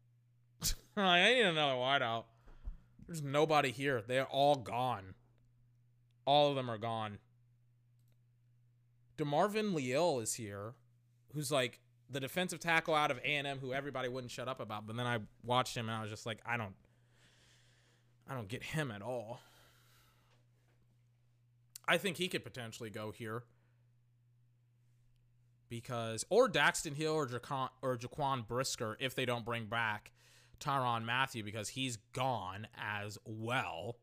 I 0.96 1.34
need 1.34 1.42
another 1.42 1.74
wideout. 1.74 2.24
There's 3.06 3.22
nobody 3.22 3.70
here. 3.70 4.02
They're 4.06 4.26
all 4.26 4.56
gone. 4.56 5.14
All 6.24 6.50
of 6.50 6.56
them 6.56 6.70
are 6.70 6.78
gone. 6.78 7.18
DeMarvin 9.20 9.74
Leal 9.74 10.20
is 10.20 10.34
here, 10.34 10.74
who's 11.34 11.52
like 11.52 11.80
the 12.10 12.20
defensive 12.20 12.58
tackle 12.58 12.94
out 12.94 13.10
of 13.10 13.18
A&M 13.18 13.58
who 13.60 13.72
everybody 13.72 14.08
wouldn't 14.08 14.30
shut 14.30 14.48
up 14.48 14.60
about. 14.60 14.86
But 14.86 14.96
then 14.96 15.06
I 15.06 15.18
watched 15.44 15.76
him 15.76 15.88
and 15.88 15.96
I 15.96 16.02
was 16.02 16.10
just 16.10 16.26
like, 16.26 16.40
I 16.44 16.56
don't 16.56 16.74
I 18.28 18.34
don't 18.34 18.48
get 18.48 18.62
him 18.62 18.90
at 18.90 19.02
all. 19.02 19.40
I 21.88 21.98
think 21.98 22.16
he 22.16 22.28
could 22.28 22.44
potentially 22.44 22.90
go 22.90 23.10
here. 23.10 23.42
Because 25.68 26.24
or 26.30 26.48
Daxton 26.48 26.94
Hill 26.94 27.12
or 27.12 27.26
Jaquan, 27.26 27.68
or 27.82 27.96
Jaquan 27.96 28.46
Brisker 28.46 28.96
if 29.00 29.14
they 29.14 29.24
don't 29.24 29.44
bring 29.44 29.66
back 29.66 30.12
Tyrann 30.58 31.04
Mathieu 31.04 31.44
because 31.44 31.70
he's 31.70 31.96
gone 32.12 32.66
as 32.76 33.18
well. 33.24 33.96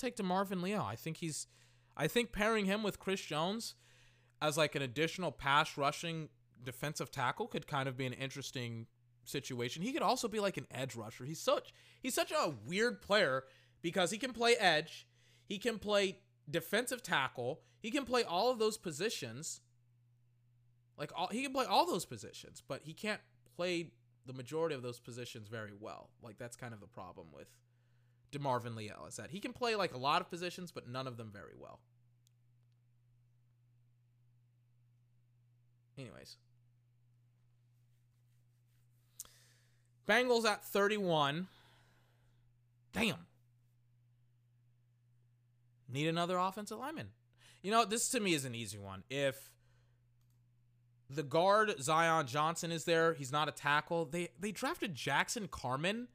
Take 0.00 0.16
DeMarvin 0.16 0.62
Leal. 0.62 0.80
I 0.82 0.96
think 0.96 1.18
he's 1.18 1.46
I 1.96 2.06
think 2.06 2.32
pairing 2.32 2.64
him 2.64 2.82
with 2.82 2.98
Chris 2.98 3.20
Jones 3.20 3.74
as 4.40 4.56
like 4.56 4.74
an 4.74 4.82
additional 4.82 5.30
pass 5.30 5.76
rushing 5.76 6.30
defensive 6.64 7.10
tackle 7.10 7.46
could 7.46 7.66
kind 7.66 7.88
of 7.88 7.96
be 7.96 8.06
an 8.06 8.12
interesting 8.12 8.86
situation. 9.24 9.82
He 9.82 9.92
could 9.92 10.02
also 10.02 10.28
be 10.28 10.40
like 10.40 10.56
an 10.56 10.66
edge 10.70 10.94
rusher. 10.96 11.24
He's 11.24 11.40
such 11.40 11.72
he's 12.02 12.14
such 12.14 12.32
a 12.32 12.54
weird 12.66 13.02
player 13.02 13.44
because 13.82 14.10
he 14.10 14.18
can 14.18 14.32
play 14.32 14.56
edge, 14.56 15.06
he 15.46 15.58
can 15.58 15.78
play 15.78 16.18
defensive 16.48 17.02
tackle, 17.02 17.60
he 17.80 17.90
can 17.90 18.04
play 18.04 18.24
all 18.24 18.50
of 18.50 18.58
those 18.58 18.78
positions. 18.78 19.60
Like 20.96 21.12
all, 21.16 21.28
he 21.28 21.42
can 21.42 21.52
play 21.52 21.64
all 21.64 21.86
those 21.86 22.04
positions, 22.04 22.62
but 22.66 22.82
he 22.84 22.92
can't 22.92 23.20
play 23.56 23.92
the 24.26 24.32
majority 24.32 24.74
of 24.74 24.82
those 24.82 25.00
positions 25.00 25.48
very 25.48 25.72
well. 25.78 26.10
Like 26.22 26.38
that's 26.38 26.56
kind 26.56 26.74
of 26.74 26.80
the 26.80 26.86
problem 26.86 27.28
with 27.34 27.48
DeMarvin 28.32 28.76
Leal 28.76 29.06
is 29.08 29.16
that 29.16 29.30
he 29.30 29.40
can 29.40 29.52
play 29.52 29.74
like 29.74 29.94
a 29.94 29.98
lot 29.98 30.20
of 30.20 30.30
positions, 30.30 30.70
but 30.70 30.88
none 30.88 31.06
of 31.06 31.16
them 31.16 31.30
very 31.32 31.54
well. 31.58 31.80
Anyways. 35.98 36.36
Bengals 40.08 40.44
at 40.44 40.64
31. 40.64 41.46
Damn. 42.92 43.26
Need 45.88 46.08
another 46.08 46.38
offensive 46.38 46.78
lineman. 46.78 47.08
You 47.62 47.70
know, 47.70 47.84
this 47.84 48.08
to 48.10 48.20
me 48.20 48.34
is 48.34 48.44
an 48.44 48.54
easy 48.54 48.78
one. 48.78 49.02
If 49.10 49.50
the 51.08 51.22
guard 51.22 51.74
Zion 51.80 52.26
Johnson 52.26 52.70
is 52.70 52.84
there, 52.84 53.14
he's 53.14 53.32
not 53.32 53.48
a 53.48 53.52
tackle. 53.52 54.04
They 54.04 54.28
they 54.38 54.52
drafted 54.52 54.94
Jackson 54.94 55.48
Carman, 55.48 56.08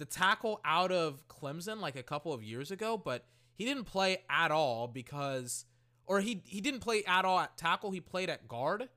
the 0.00 0.06
tackle 0.06 0.60
out 0.64 0.90
of 0.90 1.28
Clemson 1.28 1.78
like 1.78 1.94
a 1.94 2.02
couple 2.02 2.32
of 2.32 2.42
years 2.42 2.70
ago, 2.70 2.96
but 2.96 3.26
he 3.54 3.66
didn't 3.66 3.84
play 3.84 4.22
at 4.30 4.50
all 4.50 4.88
because 4.88 5.66
or 6.06 6.20
he 6.20 6.42
he 6.46 6.60
didn't 6.62 6.80
play 6.80 7.04
at 7.06 7.24
all 7.24 7.38
at 7.38 7.56
tackle, 7.58 7.90
he 7.90 8.00
played 8.00 8.30
at 8.30 8.48
guard. 8.48 8.88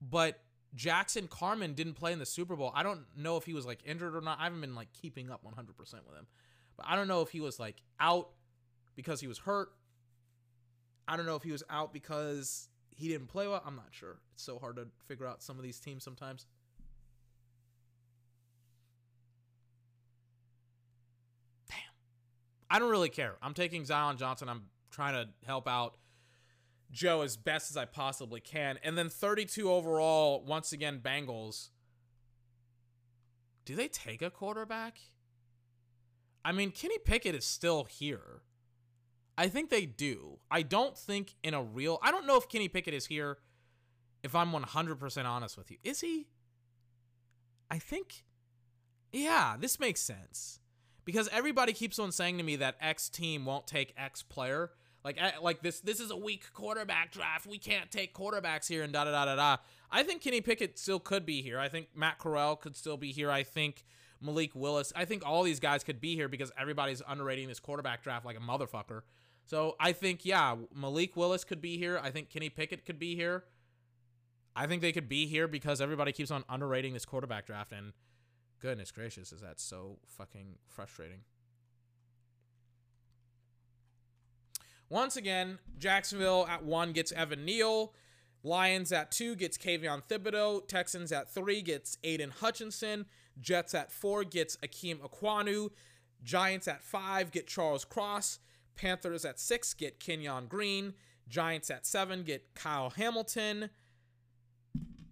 But 0.00 0.38
Jackson 0.74 1.26
Carman 1.28 1.72
didn't 1.72 1.94
play 1.94 2.12
in 2.12 2.18
the 2.18 2.26
Super 2.26 2.54
Bowl. 2.54 2.70
I 2.74 2.82
don't 2.82 3.06
know 3.16 3.38
if 3.38 3.44
he 3.44 3.54
was 3.54 3.64
like 3.64 3.80
injured 3.86 4.14
or 4.14 4.20
not. 4.20 4.38
I 4.38 4.44
haven't 4.44 4.60
been 4.60 4.74
like 4.74 4.92
keeping 4.92 5.30
up 5.30 5.42
100% 5.42 5.56
with 5.56 5.90
him. 5.90 6.26
But 6.76 6.86
I 6.86 6.94
don't 6.94 7.08
know 7.08 7.22
if 7.22 7.30
he 7.30 7.40
was 7.40 7.58
like 7.58 7.76
out 7.98 8.28
because 8.94 9.20
he 9.20 9.26
was 9.26 9.38
hurt. 9.38 9.70
I 11.08 11.16
don't 11.16 11.24
know 11.24 11.36
if 11.36 11.42
he 11.42 11.52
was 11.52 11.64
out 11.70 11.94
because 11.94 12.68
he 12.90 13.08
didn't 13.08 13.28
play 13.28 13.48
well. 13.48 13.62
I'm 13.66 13.76
not 13.76 13.88
sure. 13.90 14.18
It's 14.34 14.42
so 14.42 14.58
hard 14.58 14.76
to 14.76 14.88
figure 15.06 15.26
out 15.26 15.42
some 15.42 15.56
of 15.56 15.62
these 15.62 15.80
teams 15.80 16.04
sometimes. 16.04 16.46
I 22.70 22.78
don't 22.78 22.90
really 22.90 23.08
care. 23.08 23.36
I'm 23.42 23.54
taking 23.54 23.84
Zion 23.84 24.16
Johnson. 24.16 24.48
I'm 24.48 24.64
trying 24.90 25.14
to 25.14 25.30
help 25.46 25.68
out 25.68 25.96
Joe 26.90 27.22
as 27.22 27.36
best 27.36 27.70
as 27.70 27.76
I 27.76 27.84
possibly 27.84 28.40
can. 28.40 28.78
And 28.82 28.96
then 28.96 29.08
32 29.08 29.70
overall, 29.70 30.44
once 30.44 30.72
again, 30.72 31.00
Bengals. 31.02 31.68
Do 33.64 33.74
they 33.74 33.88
take 33.88 34.22
a 34.22 34.30
quarterback? 34.30 34.98
I 36.44 36.52
mean, 36.52 36.70
Kenny 36.70 36.98
Pickett 36.98 37.34
is 37.34 37.44
still 37.44 37.84
here. 37.84 38.42
I 39.36 39.48
think 39.48 39.70
they 39.70 39.86
do. 39.86 40.38
I 40.50 40.62
don't 40.62 40.96
think 40.96 41.34
in 41.42 41.54
a 41.54 41.62
real. 41.62 41.98
I 42.02 42.10
don't 42.10 42.26
know 42.26 42.36
if 42.36 42.48
Kenny 42.48 42.68
Pickett 42.68 42.94
is 42.94 43.06
here. 43.06 43.38
If 44.22 44.34
I'm 44.34 44.50
100% 44.50 45.24
honest 45.24 45.56
with 45.56 45.70
you, 45.70 45.76
is 45.84 46.00
he? 46.00 46.28
I 47.70 47.78
think. 47.78 48.24
Yeah, 49.12 49.56
this 49.58 49.78
makes 49.78 50.00
sense 50.00 50.60
because 51.08 51.26
everybody 51.32 51.72
keeps 51.72 51.98
on 51.98 52.12
saying 52.12 52.36
to 52.36 52.44
me 52.44 52.56
that 52.56 52.76
X 52.82 53.08
team 53.08 53.46
won't 53.46 53.66
take 53.66 53.94
X 53.96 54.22
player. 54.22 54.72
Like, 55.02 55.18
like 55.40 55.62
this, 55.62 55.80
this 55.80 56.00
is 56.00 56.10
a 56.10 56.16
weak 56.16 56.52
quarterback 56.52 57.12
draft. 57.12 57.46
We 57.46 57.56
can't 57.56 57.90
take 57.90 58.12
quarterbacks 58.12 58.68
here, 58.68 58.82
and 58.82 58.92
da 58.92 59.04
da 59.04 59.12
da 59.12 59.24
da 59.24 59.36
da. 59.36 59.56
I 59.90 60.02
think 60.02 60.20
Kenny 60.20 60.42
Pickett 60.42 60.78
still 60.78 61.00
could 61.00 61.24
be 61.24 61.40
here. 61.40 61.58
I 61.58 61.70
think 61.70 61.86
Matt 61.96 62.18
Corral 62.18 62.56
could 62.56 62.76
still 62.76 62.98
be 62.98 63.10
here. 63.10 63.30
I 63.30 63.42
think 63.42 63.86
Malik 64.20 64.50
Willis. 64.54 64.92
I 64.94 65.06
think 65.06 65.22
all 65.24 65.44
these 65.44 65.60
guys 65.60 65.82
could 65.82 65.98
be 65.98 66.14
here 66.14 66.28
because 66.28 66.52
everybody's 66.60 67.00
underrating 67.08 67.48
this 67.48 67.58
quarterback 67.58 68.02
draft 68.02 68.26
like 68.26 68.36
a 68.36 68.40
motherfucker. 68.40 69.00
So 69.46 69.76
I 69.80 69.92
think, 69.92 70.26
yeah, 70.26 70.56
Malik 70.74 71.16
Willis 71.16 71.42
could 71.42 71.62
be 71.62 71.78
here. 71.78 71.98
I 72.02 72.10
think 72.10 72.28
Kenny 72.28 72.50
Pickett 72.50 72.84
could 72.84 72.98
be 72.98 73.16
here. 73.16 73.44
I 74.54 74.66
think 74.66 74.82
they 74.82 74.92
could 74.92 75.08
be 75.08 75.24
here 75.24 75.48
because 75.48 75.80
everybody 75.80 76.12
keeps 76.12 76.30
on 76.30 76.44
underrating 76.50 76.92
this 76.92 77.06
quarterback 77.06 77.46
draft. 77.46 77.72
And 77.72 77.94
goodness 78.60 78.90
gracious, 78.90 79.32
is 79.32 79.40
that 79.40 79.60
so 79.60 79.98
fucking 80.06 80.56
frustrating. 80.66 81.20
Once 84.90 85.16
again, 85.16 85.58
Jacksonville 85.78 86.46
at 86.48 86.64
one 86.64 86.92
gets 86.92 87.12
Evan 87.12 87.44
Neal. 87.44 87.92
Lions 88.42 88.92
at 88.92 89.10
two 89.10 89.34
gets 89.34 89.58
Kayvon 89.58 90.02
Thibodeaux. 90.02 90.66
Texans 90.66 91.12
at 91.12 91.28
three 91.32 91.60
gets 91.60 91.98
Aidan 92.04 92.30
Hutchinson. 92.30 93.06
Jets 93.40 93.74
at 93.74 93.92
four 93.92 94.24
gets 94.24 94.56
Ikem 94.58 94.98
Ekwonu. 95.00 95.70
Giants 96.22 96.66
at 96.66 96.82
five 96.82 97.30
get 97.30 97.46
Charles 97.46 97.84
Cross. 97.84 98.38
Panthers 98.76 99.24
at 99.24 99.38
six 99.38 99.74
get 99.74 100.00
Kenyon 100.00 100.46
Green. 100.46 100.94
Giants 101.28 101.70
at 101.70 101.86
seven 101.86 102.22
get 102.22 102.54
Kyle 102.54 102.90
Hamilton. 102.90 103.70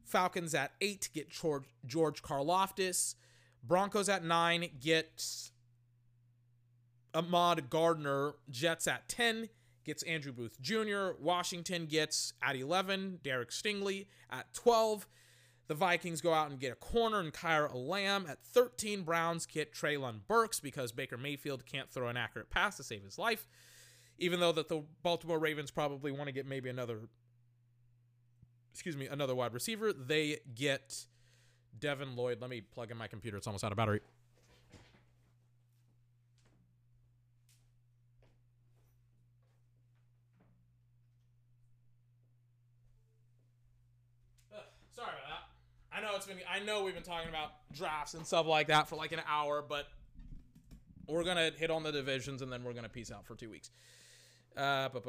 Falcons 0.05 0.55
at 0.55 0.73
eight 0.81 1.11
get 1.13 1.29
George, 1.29 1.65
George. 1.85 2.23
Broncos 3.67 4.09
at 4.09 4.25
nine 4.25 4.69
gets 4.81 5.53
Ahmad 7.15 7.71
Gardner. 7.71 8.35
Jets 8.51 8.87
at 8.87 9.09
10 9.09 9.49
gets 9.85 10.03
Andrew 10.03 10.33
Booth 10.33 10.61
Jr. 10.61 11.11
Washington 11.21 11.87
gets 11.87 12.33
at 12.43 12.57
11 12.57 13.21
Derek 13.23 13.51
Stingley. 13.51 14.07
At 14.31 14.53
12, 14.55 15.07
the 15.69 15.75
Vikings 15.75 16.21
go 16.21 16.33
out 16.33 16.51
and 16.51 16.61
get 16.61 16.73
a 16.73 16.77
corner 16.77 17.21
and 17.21 17.33
Kaiir 17.33 17.71
Elam. 17.71 18.27
At 18.29 18.43
13, 18.45 19.03
Browns 19.03 19.47
get 19.47 19.73
Treylon 19.73 20.21
Burks 20.29 20.61
because 20.61 20.93
Baker 20.93 21.17
Mayfield 21.17 21.67
can't 21.67 21.91
throw 21.91 22.09
an 22.09 22.17
accurate 22.17 22.51
pass 22.51 22.77
to 22.77 22.83
save 22.83 23.03
his 23.03 23.19
life. 23.19 23.49
Even 24.19 24.41
though 24.41 24.53
that 24.53 24.69
the 24.69 24.83
Baltimore 25.03 25.39
Ravens 25.39 25.71
probably 25.71 26.11
want 26.11 26.27
to 26.27 26.33
get 26.33 26.47
maybe 26.47 26.71
another 26.71 27.01
excuse 28.73 28.97
me, 28.97 29.07
another 29.07 29.35
wide 29.35 29.55
receiver, 29.55 29.91
they 29.91 30.39
get 30.55 31.07
Devin 31.81 32.17
Lloyd. 32.17 32.41
Let 32.41 32.51
me 32.51 32.61
plug 32.61 32.91
in 32.91 32.97
my 32.97 33.07
computer. 33.07 33.37
It's 33.37 33.47
almost 33.47 33.65
out 33.65 33.73
of 33.73 33.79
battery. 33.79 34.01
Sorry 44.95 45.09
about 45.09 45.29
that. 45.29 45.97
I 45.97 46.01
know 46.01 46.17
it's 46.17 46.27
been. 46.27 46.39
I 46.49 46.61
know 46.65 46.85
we've 46.85 46.95
been 46.95 47.03
talking 47.03 47.29
about 47.29 47.53
drafts 47.73 48.15
and 48.15 48.27
stuff 48.27 48.47
like 48.47 48.69
that 48.69 48.89
for 48.89 48.97
like 48.97 49.13
an 49.13 49.21
hour, 49.29 49.63
but 49.67 49.87
we're 51.09 51.25
gonna 51.25 51.51
hit 51.57 51.71
on 51.71 51.83
the 51.83 51.93
divisions 51.93 52.43
and 52.43 52.51
then 52.53 52.65
we're 52.65 52.73
gonna 52.73 52.89
peace 52.89 53.11
out 53.11 53.27
for 53.27 53.35
two 53.35 53.51
weeks. 53.51 53.71
Uh, 54.57 54.89
what 54.89 55.05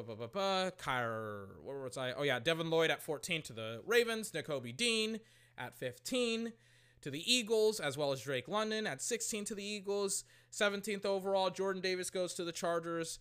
was 1.66 1.98
I? 1.98 2.12
Oh 2.14 2.24
yeah, 2.24 2.40
Devin 2.40 2.70
Lloyd 2.70 2.92
at 2.92 3.02
14 3.02 3.42
to 3.44 3.54
the 3.54 3.82
Ravens. 3.86 4.32
Nakobe 4.32 4.76
Dean 4.76 5.22
at 5.58 5.76
15 5.76 6.54
to 7.02 7.12
the 7.12 7.32
Eagles, 7.32 7.80
as 7.80 7.98
well 7.98 8.12
as 8.12 8.22
Drake 8.22 8.48
London 8.48 8.88
at 8.88 9.02
16 9.02 9.46
to 9.46 9.56
the 9.56 9.64
Eagles. 9.64 10.24
17th 10.52 11.06
overall, 11.06 11.50
Jordan 11.50 11.82
Davis 11.82 12.10
goes 12.10 12.34
to 12.36 12.44
the 12.44 12.52
Chargers. 12.52 13.20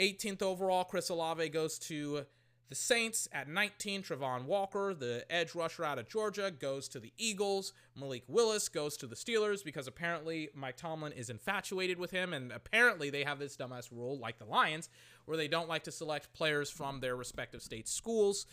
18th 0.00 0.42
overall, 0.42 0.84
Chris 0.84 1.08
Olave 1.08 1.48
goes 1.50 1.78
to 1.78 2.26
the 2.72 2.76
Saints 2.76 3.28
at 3.32 3.48
19. 3.48 4.02
Travon 4.02 4.46
Walker, 4.46 4.94
the 4.94 5.26
edge 5.28 5.54
rusher 5.54 5.84
out 5.84 5.98
of 5.98 6.08
Georgia, 6.08 6.50
goes 6.50 6.88
to 6.88 7.00
the 7.00 7.12
Eagles. 7.18 7.74
Malik 7.94 8.24
Willis 8.28 8.70
goes 8.70 8.96
to 8.96 9.06
the 9.06 9.14
Steelers 9.14 9.62
because 9.62 9.86
apparently 9.86 10.48
Mike 10.54 10.78
Tomlin 10.78 11.12
is 11.12 11.28
infatuated 11.28 11.98
with 11.98 12.10
him, 12.10 12.32
and 12.32 12.50
apparently 12.50 13.10
they 13.10 13.24
have 13.24 13.38
this 13.38 13.58
dumbass 13.58 13.92
rule, 13.92 14.18
like 14.18 14.38
the 14.38 14.46
Lions, 14.46 14.88
where 15.26 15.36
they 15.36 15.48
don't 15.48 15.68
like 15.68 15.84
to 15.84 15.92
select 15.92 16.32
players 16.32 16.70
from 16.70 17.00
their 17.00 17.14
respective 17.14 17.60
state 17.60 17.88
schools. 17.88 18.46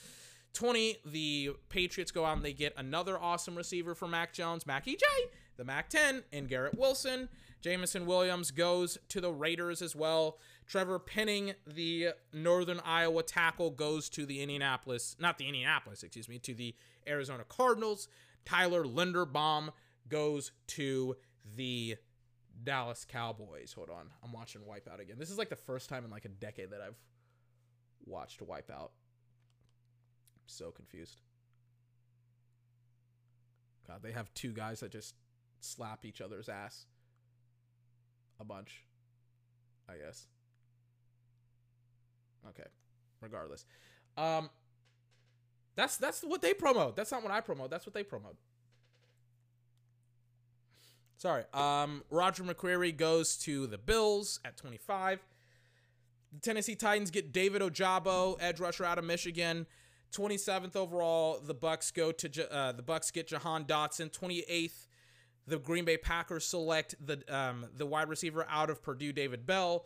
20, 0.53 0.97
the 1.05 1.51
Patriots 1.69 2.11
go 2.11 2.25
out 2.25 2.37
and 2.37 2.45
they 2.45 2.53
get 2.53 2.73
another 2.77 3.19
awesome 3.19 3.55
receiver 3.55 3.95
for 3.95 4.07
Mac 4.07 4.33
Jones, 4.33 4.65
Mackie 4.65 4.95
J, 4.95 5.05
the 5.57 5.63
Mac 5.63 5.89
10, 5.89 6.23
and 6.33 6.47
Garrett 6.47 6.77
Wilson. 6.77 7.29
Jameson 7.61 8.05
Williams 8.05 8.51
goes 8.51 8.97
to 9.09 9.19
the 9.19 9.31
Raiders 9.31 9.81
as 9.81 9.95
well. 9.95 10.37
Trevor 10.65 10.99
Penning, 10.99 11.53
the 11.67 12.09
Northern 12.31 12.79
Iowa 12.85 13.23
tackle, 13.23 13.69
goes 13.71 14.09
to 14.09 14.25
the 14.25 14.41
Indianapolis, 14.41 15.15
not 15.19 15.37
the 15.37 15.47
Indianapolis, 15.47 16.03
excuse 16.03 16.29
me, 16.29 16.39
to 16.39 16.53
the 16.53 16.75
Arizona 17.07 17.43
Cardinals. 17.47 18.07
Tyler 18.45 18.83
Linderbaum 18.85 19.71
goes 20.07 20.51
to 20.67 21.15
the 21.55 21.97
Dallas 22.63 23.05
Cowboys. 23.05 23.73
Hold 23.73 23.89
on. 23.89 24.09
I'm 24.23 24.31
watching 24.31 24.61
Wipeout 24.61 24.99
again. 24.99 25.17
This 25.17 25.29
is 25.29 25.37
like 25.37 25.49
the 25.49 25.55
first 25.55 25.89
time 25.89 26.05
in 26.05 26.11
like 26.11 26.25
a 26.25 26.29
decade 26.29 26.71
that 26.71 26.81
I've 26.81 26.97
watched 28.05 28.41
Wipeout. 28.45 28.89
So 30.49 30.71
confused. 30.71 31.21
God, 33.87 34.01
they 34.03 34.11
have 34.11 34.33
two 34.33 34.51
guys 34.51 34.79
that 34.81 34.91
just 34.91 35.15
slap 35.61 36.05
each 36.05 36.21
other's 36.21 36.49
ass 36.49 36.85
a 38.39 38.43
bunch. 38.43 38.83
I 39.87 39.93
guess. 39.93 40.27
Okay. 42.49 42.67
Regardless. 43.21 43.65
Um 44.17 44.49
that's 45.75 45.97
that's 45.97 46.21
what 46.21 46.41
they 46.41 46.53
promote. 46.53 46.95
That's 46.95 47.11
not 47.11 47.23
what 47.23 47.31
I 47.31 47.41
promote. 47.41 47.69
That's 47.69 47.85
what 47.85 47.93
they 47.93 48.03
promote. 48.03 48.35
Sorry. 51.19 51.43
Um, 51.53 52.03
Roger 52.09 52.43
McCreary 52.43 52.95
goes 52.95 53.35
to 53.39 53.67
the 53.67 53.77
Bills 53.77 54.39
at 54.45 54.55
25. 54.55 55.19
The 56.31 56.39
Tennessee 56.39 56.75
Titans 56.75 57.11
get 57.11 57.33
David 57.33 57.61
Ojabo, 57.61 58.37
edge 58.39 58.61
rusher 58.61 58.85
out 58.85 58.97
of 58.97 59.03
Michigan. 59.03 59.67
27th 60.11 60.75
overall, 60.75 61.39
the 61.39 61.53
Bucks 61.53 61.91
go 61.91 62.11
to 62.11 62.53
uh, 62.53 62.71
the 62.71 62.81
Bucks 62.81 63.11
get 63.11 63.27
Jahan 63.27 63.65
Dotson. 63.65 64.11
28th, 64.11 64.87
the 65.47 65.59
Green 65.59 65.85
Bay 65.85 65.97
Packers 65.97 66.45
select 66.45 66.95
the 67.05 67.21
um, 67.33 67.67
the 67.75 67.85
wide 67.85 68.09
receiver 68.09 68.45
out 68.49 68.69
of 68.69 68.81
Purdue, 68.81 69.13
David 69.13 69.45
Bell. 69.45 69.85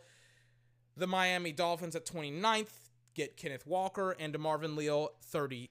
The 0.96 1.06
Miami 1.06 1.52
Dolphins 1.52 1.96
at 1.96 2.06
29th 2.06 2.90
get 3.14 3.36
Kenneth 3.36 3.66
Walker 3.66 4.12
and 4.12 4.32
DeMarvin 4.32 4.76
Leal 4.76 5.10
30 5.24 5.68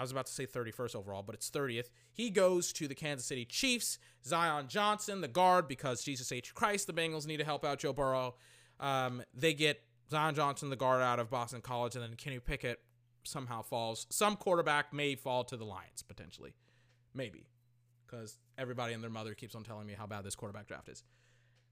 I 0.00 0.02
was 0.02 0.12
about 0.12 0.24
to 0.26 0.32
say 0.32 0.46
31st 0.46 0.96
overall, 0.96 1.22
but 1.22 1.34
it's 1.34 1.50
30th. 1.50 1.90
He 2.10 2.30
goes 2.30 2.72
to 2.72 2.88
the 2.88 2.94
Kansas 2.94 3.26
City 3.26 3.44
Chiefs. 3.44 3.98
Zion 4.24 4.66
Johnson, 4.66 5.20
the 5.20 5.28
guard, 5.28 5.68
because 5.68 6.02
Jesus 6.02 6.32
H. 6.32 6.54
Christ, 6.54 6.86
the 6.86 6.94
Bengals 6.94 7.26
need 7.26 7.36
to 7.36 7.44
help 7.44 7.66
out 7.66 7.80
Joe 7.80 7.92
Burrow. 7.92 8.36
Um, 8.80 9.22
they 9.34 9.52
get 9.52 9.82
Zion 10.10 10.34
Johnson, 10.34 10.70
the 10.70 10.76
guard, 10.76 11.02
out 11.02 11.18
of 11.18 11.28
Boston 11.28 11.60
College, 11.60 11.96
and 11.96 12.02
then 12.02 12.14
Kenny 12.14 12.38
Pickett 12.38 12.78
somehow 13.24 13.62
falls. 13.62 14.06
Some 14.10 14.36
quarterback 14.36 14.92
may 14.92 15.14
fall 15.14 15.44
to 15.44 15.56
the 15.56 15.64
Lions, 15.64 16.02
potentially. 16.02 16.54
Maybe. 17.14 17.46
Because 18.06 18.38
everybody 18.58 18.92
and 18.94 19.02
their 19.02 19.10
mother 19.10 19.34
keeps 19.34 19.54
on 19.54 19.62
telling 19.62 19.86
me 19.86 19.94
how 19.96 20.06
bad 20.06 20.24
this 20.24 20.34
quarterback 20.34 20.66
draft 20.66 20.88
is. 20.88 21.04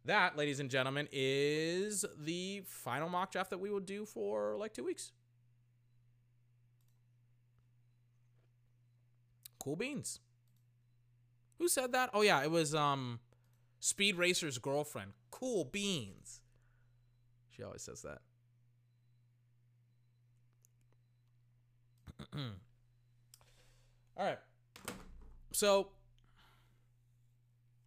That, 0.05 0.37
ladies 0.37 0.61
and 0.61 0.71
gentlemen, 0.71 1.09
is 1.13 2.05
the 2.19 2.63
final 2.67 3.09
mock 3.09 3.33
draft 3.33 3.51
that 3.51 3.59
we 3.59 3.71
will 3.71 3.81
do 3.81 4.05
for 4.05 4.57
like 4.57 4.73
two 4.73 4.85
weeks. 4.85 5.13
Cool 9.59 9.77
beans. 9.77 10.21
Who 11.59 11.69
said 11.69 11.93
that? 11.93 12.11
Oh 12.15 12.23
yeah, 12.23 12.43
it 12.43 12.51
was 12.51 12.75
um 12.75 13.21
Speed 13.81 14.17
Racer's 14.17 14.59
girlfriend. 14.59 15.13
Cool 15.31 15.65
beans. 15.65 16.41
She 17.51 17.63
always 17.63 17.83
says 17.83 18.03
that. 18.03 18.21
All 24.17 24.25
right. 24.25 24.39
So 25.53 25.89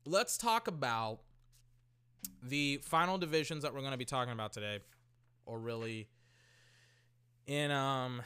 let's 0.06 0.38
talk 0.38 0.68
about 0.68 1.20
the 2.41 2.78
final 2.84 3.18
divisions 3.18 3.64
that 3.64 3.74
we're 3.74 3.82
going 3.82 3.91
to 3.91 3.98
be 3.98 4.06
talking 4.06 4.34
about 4.34 4.53
today 4.53 4.80
or 5.45 5.60
really 5.60 6.08
in 7.48 7.72
um 7.72 8.22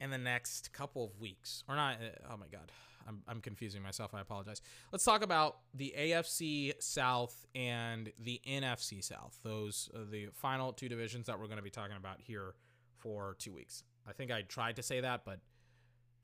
in 0.00 0.10
the 0.10 0.18
next 0.18 0.72
couple 0.72 1.04
of 1.04 1.20
weeks. 1.20 1.62
Or 1.68 1.76
not 1.76 1.96
oh 2.30 2.36
my 2.36 2.46
god. 2.50 2.72
I'm, 3.08 3.22
I'm 3.26 3.40
confusing 3.40 3.82
myself. 3.82 4.14
I 4.14 4.20
apologize. 4.20 4.60
Let's 4.92 5.04
talk 5.04 5.22
about 5.22 5.58
the 5.74 5.94
afc 5.98 6.72
south 6.80 7.46
and 7.54 8.12
the 8.18 8.40
nfc 8.46 9.02
south. 9.02 9.38
Those 9.42 9.88
the 10.10 10.28
final 10.32 10.72
two 10.72 10.88
divisions 10.88 11.26
that 11.26 11.38
we're 11.38 11.46
going 11.46 11.58
to 11.58 11.62
be 11.62 11.70
talking 11.70 11.96
about 11.96 12.20
here 12.20 12.54
for 12.98 13.36
two 13.38 13.52
weeks 13.52 13.82
i 14.10 14.12
think 14.12 14.30
i 14.30 14.42
tried 14.42 14.76
to 14.76 14.82
say 14.82 15.00
that 15.00 15.24
but 15.24 15.38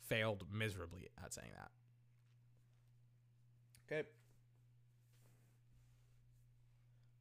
failed 0.08 0.44
miserably 0.52 1.08
at 1.24 1.32
saying 1.32 1.50
that 1.56 1.70
okay 3.86 4.08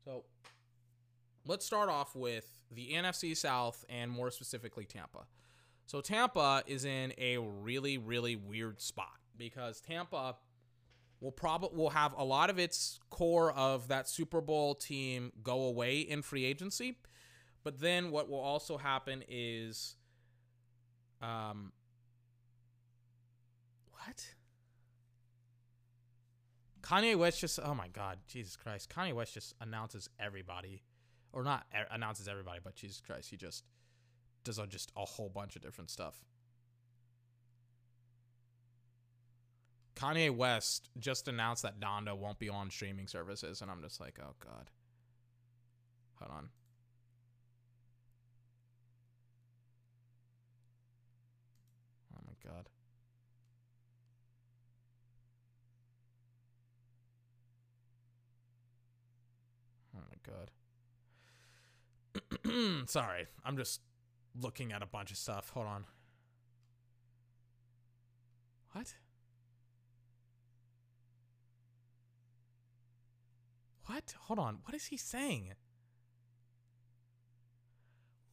so 0.03 0.23
let's 1.45 1.65
start 1.65 1.89
off 1.89 2.15
with 2.15 2.45
the 2.71 2.91
NFC 2.93 3.35
South 3.35 3.85
and 3.89 4.11
more 4.11 4.31
specifically 4.31 4.85
Tampa. 4.85 5.25
So 5.85 6.01
Tampa 6.01 6.63
is 6.65 6.85
in 6.85 7.13
a 7.17 7.37
really 7.37 7.97
really 7.97 8.35
weird 8.35 8.81
spot 8.81 9.19
because 9.37 9.81
Tampa 9.81 10.35
will 11.21 11.31
probably 11.31 11.77
will 11.77 11.91
have 11.91 12.13
a 12.17 12.23
lot 12.23 12.49
of 12.49 12.59
its 12.59 12.99
core 13.09 13.51
of 13.53 13.87
that 13.87 14.09
Super 14.09 14.41
Bowl 14.41 14.75
team 14.75 15.31
go 15.43 15.63
away 15.63 15.99
in 15.99 16.21
free 16.21 16.45
agency. 16.45 16.97
But 17.63 17.79
then 17.79 18.11
what 18.11 18.29
will 18.29 18.39
also 18.39 18.77
happen 18.77 19.23
is 19.27 19.95
um 21.21 21.71
what? 23.91 24.35
Kanye 26.81 27.17
West 27.17 27.39
just 27.41 27.59
oh 27.63 27.73
my 27.73 27.87
god, 27.87 28.19
Jesus 28.27 28.55
Christ. 28.55 28.89
Kanye 28.89 29.13
West 29.13 29.33
just 29.33 29.53
announces 29.61 30.09
everybody 30.19 30.83
or 31.33 31.43
not 31.43 31.65
e- 31.73 31.87
announces 31.91 32.27
everybody, 32.27 32.59
but 32.63 32.75
Jesus 32.75 33.01
Christ, 33.05 33.29
he 33.29 33.37
just 33.37 33.63
does 34.43 34.59
a, 34.59 34.67
just 34.67 34.91
a 34.95 35.03
whole 35.03 35.29
bunch 35.29 35.55
of 35.55 35.61
different 35.61 35.89
stuff. 35.89 36.23
Kanye 39.95 40.29
West 40.29 40.89
just 40.99 41.27
announced 41.27 41.63
that 41.63 41.79
Donda 41.79 42.15
won't 42.17 42.37
be 42.37 42.49
on 42.49 42.69
streaming 42.69 43.07
services, 43.07 43.61
and 43.61 43.71
I'm 43.71 43.81
just 43.81 43.99
like, 43.99 44.19
oh 44.21 44.35
god. 44.43 44.69
Hold 46.19 46.31
on. 46.31 46.49
Oh 52.15 52.21
my 52.25 52.33
god. 52.49 52.69
Oh 59.95 59.99
my 60.09 60.14
god. 60.25 60.51
Sorry, 62.89 63.27
I'm 63.43 63.57
just 63.57 63.81
looking 64.39 64.71
at 64.71 64.81
a 64.81 64.85
bunch 64.85 65.11
of 65.11 65.17
stuff. 65.17 65.49
Hold 65.49 65.67
on. 65.67 65.85
What? 68.71 68.95
What? 73.85 74.15
Hold 74.21 74.39
on. 74.39 74.59
What 74.63 74.73
is 74.73 74.87
he 74.87 74.97
saying? 74.97 75.53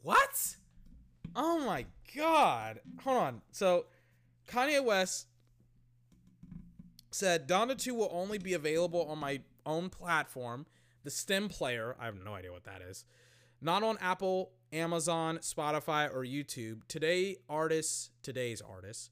What? 0.03 0.57
Oh 1.37 1.65
my 1.65 1.87
god. 2.17 2.81
Hold 3.05 3.17
on. 3.17 3.43
So, 3.53 3.87
Kanye 4.49 4.85
West 4.85 5.27
said 7.11 7.49
Donda 7.49 7.77
2 7.77 7.95
will 7.95 8.11
only 8.13 8.39
be 8.39 8.55
available 8.55 9.07
on 9.09 9.19
my 9.19 9.41
own 9.65 9.91
platform, 9.91 10.67
the 11.05 11.11
Stem 11.11 11.49
Player. 11.49 11.97
I 12.01 12.07
have 12.07 12.17
no 12.23 12.35
idea 12.35 12.53
what 12.53 12.65
that 12.65 12.83
is. 12.83 13.05
Not 13.61 13.83
on 13.83 13.97
Apple, 14.01 14.53
Amazon, 14.73 15.39
Spotify, 15.39 16.13
or 16.13 16.25
YouTube. 16.25 16.81
Today 16.89 17.37
artists, 17.49 18.11
today's 18.23 18.61
artists, 18.61 19.11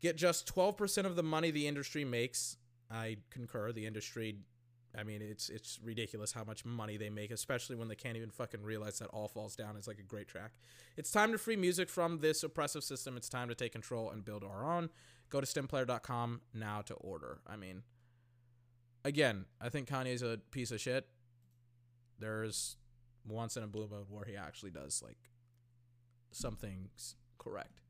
get 0.00 0.16
just 0.16 0.52
12% 0.52 1.04
of 1.04 1.16
the 1.16 1.22
money 1.22 1.50
the 1.50 1.66
industry 1.66 2.04
makes. 2.04 2.56
I 2.90 3.18
concur. 3.30 3.72
The 3.72 3.84
industry, 3.84 4.36
I 4.96 5.02
mean, 5.02 5.20
it's 5.20 5.50
it's 5.50 5.78
ridiculous 5.82 6.32
how 6.32 6.44
much 6.44 6.64
money 6.64 6.96
they 6.96 7.10
make, 7.10 7.30
especially 7.30 7.76
when 7.76 7.88
they 7.88 7.94
can't 7.94 8.16
even 8.16 8.30
fucking 8.30 8.62
realize 8.62 8.98
that 9.00 9.08
All 9.08 9.28
Falls 9.28 9.54
Down 9.54 9.76
is 9.76 9.86
like 9.86 9.98
a 9.98 10.02
great 10.02 10.28
track. 10.28 10.52
It's 10.96 11.10
time 11.10 11.32
to 11.32 11.38
free 11.38 11.56
music 11.56 11.90
from 11.90 12.20
this 12.20 12.42
oppressive 12.42 12.84
system. 12.84 13.18
It's 13.18 13.28
time 13.28 13.48
to 13.48 13.54
take 13.54 13.72
control 13.72 14.10
and 14.10 14.24
build 14.24 14.44
our 14.44 14.64
own. 14.64 14.88
Go 15.28 15.42
to 15.42 15.46
stemplayer.com 15.46 16.40
now 16.54 16.80
to 16.82 16.94
order. 16.94 17.40
I 17.46 17.56
mean, 17.56 17.82
again, 19.04 19.44
I 19.60 19.68
think 19.68 19.88
Kanye's 19.88 20.22
a 20.22 20.38
piece 20.50 20.70
of 20.70 20.80
shit. 20.80 21.06
There's 22.18 22.76
once 23.26 23.56
in 23.56 23.62
a 23.62 23.66
blue 23.66 23.88
moon 23.88 24.06
where 24.08 24.24
he 24.24 24.36
actually 24.36 24.70
does 24.70 25.02
like 25.04 25.18
some 26.32 26.56
things 26.56 27.14
correct. 27.38 27.80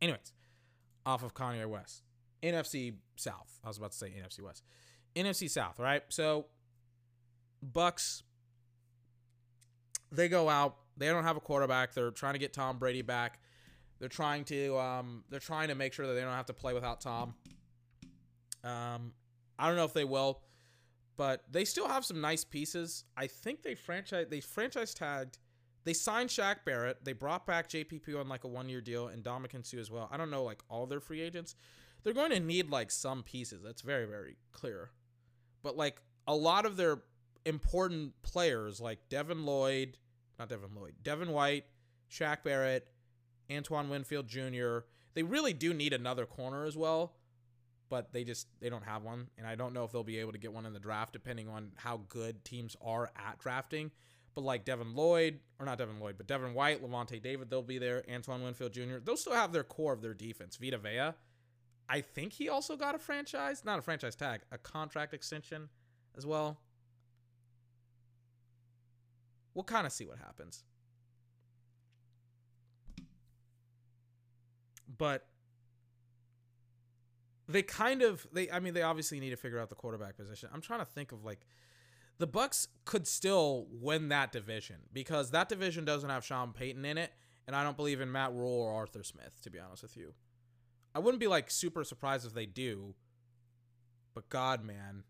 Anyways, 0.00 0.32
off 1.06 1.22
of 1.22 1.34
Kanye 1.34 1.66
West. 1.66 2.02
NFC 2.42 2.94
South. 3.14 3.60
I 3.64 3.68
was 3.68 3.78
about 3.78 3.92
to 3.92 3.98
say 3.98 4.08
NFC 4.08 4.42
West. 4.42 4.64
NFC 5.14 5.48
South, 5.48 5.78
right? 5.78 6.02
So 6.08 6.46
Bucks 7.62 8.24
they 10.12 10.28
go 10.28 10.48
out. 10.48 10.76
They 10.96 11.08
don't 11.08 11.24
have 11.24 11.36
a 11.36 11.40
quarterback. 11.40 11.94
They're 11.94 12.10
trying 12.10 12.34
to 12.34 12.38
get 12.38 12.52
Tom 12.52 12.78
Brady 12.78 13.02
back. 13.02 13.40
They're 14.02 14.08
trying 14.08 14.42
to 14.46 14.76
um, 14.78 15.22
they're 15.30 15.38
trying 15.38 15.68
to 15.68 15.76
make 15.76 15.92
sure 15.92 16.08
that 16.08 16.14
they 16.14 16.22
don't 16.22 16.32
have 16.32 16.46
to 16.46 16.52
play 16.52 16.74
without 16.74 17.00
Tom. 17.00 17.34
Um, 18.64 19.12
I 19.56 19.68
don't 19.68 19.76
know 19.76 19.84
if 19.84 19.92
they 19.92 20.02
will, 20.02 20.40
but 21.16 21.44
they 21.48 21.64
still 21.64 21.86
have 21.86 22.04
some 22.04 22.20
nice 22.20 22.42
pieces. 22.42 23.04
I 23.16 23.28
think 23.28 23.62
they 23.62 23.76
franchise 23.76 24.26
they 24.28 24.40
franchise 24.40 24.92
tagged. 24.92 25.38
They 25.84 25.92
signed 25.92 26.30
Shaq 26.30 26.64
Barrett. 26.64 27.04
They 27.04 27.12
brought 27.12 27.46
back 27.46 27.68
JPP 27.68 28.18
on 28.18 28.28
like 28.28 28.42
a 28.42 28.48
one 28.48 28.68
year 28.68 28.80
deal 28.80 29.06
and 29.06 29.22
Dominican 29.22 29.62
Sue 29.62 29.78
as 29.78 29.88
well. 29.88 30.08
I 30.10 30.16
don't 30.16 30.32
know 30.32 30.42
like 30.42 30.64
all 30.68 30.86
their 30.86 30.98
free 30.98 31.20
agents. 31.20 31.54
They're 32.02 32.12
going 32.12 32.32
to 32.32 32.40
need 32.40 32.70
like 32.70 32.90
some 32.90 33.22
pieces. 33.22 33.62
That's 33.62 33.82
very 33.82 34.06
very 34.06 34.34
clear. 34.50 34.90
But 35.62 35.76
like 35.76 36.02
a 36.26 36.34
lot 36.34 36.66
of 36.66 36.76
their 36.76 37.04
important 37.46 38.20
players 38.22 38.80
like 38.80 39.08
Devin 39.08 39.46
Lloyd, 39.46 39.96
not 40.40 40.48
Devin 40.48 40.74
Lloyd, 40.74 40.94
Devin 41.04 41.30
White, 41.30 41.66
Shaq 42.10 42.42
Barrett, 42.42 42.88
Antoine 43.56 43.88
Winfield 43.88 44.28
Jr. 44.28 44.78
They 45.14 45.22
really 45.22 45.52
do 45.52 45.74
need 45.74 45.92
another 45.92 46.26
corner 46.26 46.64
as 46.64 46.76
well, 46.76 47.14
but 47.88 48.12
they 48.12 48.24
just 48.24 48.46
they 48.60 48.70
don't 48.70 48.84
have 48.84 49.02
one, 49.02 49.28
and 49.36 49.46
I 49.46 49.54
don't 49.54 49.74
know 49.74 49.84
if 49.84 49.92
they'll 49.92 50.02
be 50.02 50.18
able 50.18 50.32
to 50.32 50.38
get 50.38 50.52
one 50.52 50.66
in 50.66 50.72
the 50.72 50.80
draft 50.80 51.12
depending 51.12 51.48
on 51.48 51.72
how 51.76 52.00
good 52.08 52.44
teams 52.44 52.76
are 52.82 53.10
at 53.16 53.38
drafting. 53.38 53.90
But 54.34 54.44
like 54.44 54.64
Devin 54.64 54.94
Lloyd, 54.94 55.40
or 55.58 55.66
not 55.66 55.76
Devin 55.76 56.00
Lloyd, 56.00 56.16
but 56.16 56.26
Devin 56.26 56.54
White, 56.54 56.82
Lavonte 56.82 57.22
David, 57.22 57.50
they'll 57.50 57.62
be 57.62 57.78
there. 57.78 58.02
Antoine 58.10 58.42
Winfield 58.42 58.72
Jr. 58.72 58.96
They'll 59.04 59.18
still 59.18 59.34
have 59.34 59.52
their 59.52 59.62
core 59.62 59.92
of 59.92 60.00
their 60.00 60.14
defense. 60.14 60.56
Vita 60.56 60.78
Vea, 60.78 61.12
I 61.88 62.00
think 62.00 62.32
he 62.32 62.48
also 62.48 62.76
got 62.76 62.94
a 62.94 62.98
franchise, 62.98 63.62
not 63.62 63.78
a 63.78 63.82
franchise 63.82 64.16
tag, 64.16 64.40
a 64.50 64.56
contract 64.56 65.12
extension 65.12 65.68
as 66.16 66.24
well. 66.24 66.58
We'll 69.54 69.64
kind 69.64 69.86
of 69.86 69.92
see 69.92 70.06
what 70.06 70.16
happens. 70.16 70.64
But 74.98 75.26
they 77.48 77.62
kind 77.62 78.02
of 78.02 78.26
they 78.32 78.50
I 78.50 78.60
mean 78.60 78.74
they 78.74 78.82
obviously 78.82 79.20
need 79.20 79.30
to 79.30 79.36
figure 79.36 79.58
out 79.58 79.68
the 79.68 79.74
quarterback 79.74 80.16
position. 80.16 80.48
I'm 80.52 80.60
trying 80.60 80.80
to 80.80 80.86
think 80.86 81.12
of 81.12 81.24
like 81.24 81.46
the 82.18 82.26
Bucks 82.26 82.68
could 82.84 83.06
still 83.06 83.66
win 83.70 84.08
that 84.10 84.32
division 84.32 84.76
because 84.92 85.30
that 85.30 85.48
division 85.48 85.84
doesn't 85.84 86.08
have 86.08 86.24
Sean 86.24 86.52
Payton 86.52 86.84
in 86.84 86.98
it, 86.98 87.12
and 87.46 87.56
I 87.56 87.64
don't 87.64 87.76
believe 87.76 88.00
in 88.00 88.12
Matt 88.12 88.32
Rhule 88.32 88.60
or 88.60 88.72
Arthur 88.72 89.02
Smith, 89.02 89.40
to 89.42 89.50
be 89.50 89.58
honest 89.58 89.82
with 89.82 89.96
you. 89.96 90.14
I 90.94 90.98
wouldn't 90.98 91.20
be 91.20 91.26
like 91.26 91.50
super 91.50 91.84
surprised 91.84 92.26
if 92.26 92.34
they 92.34 92.46
do, 92.46 92.94
but 94.14 94.28
God, 94.28 94.64
man, 94.64 95.04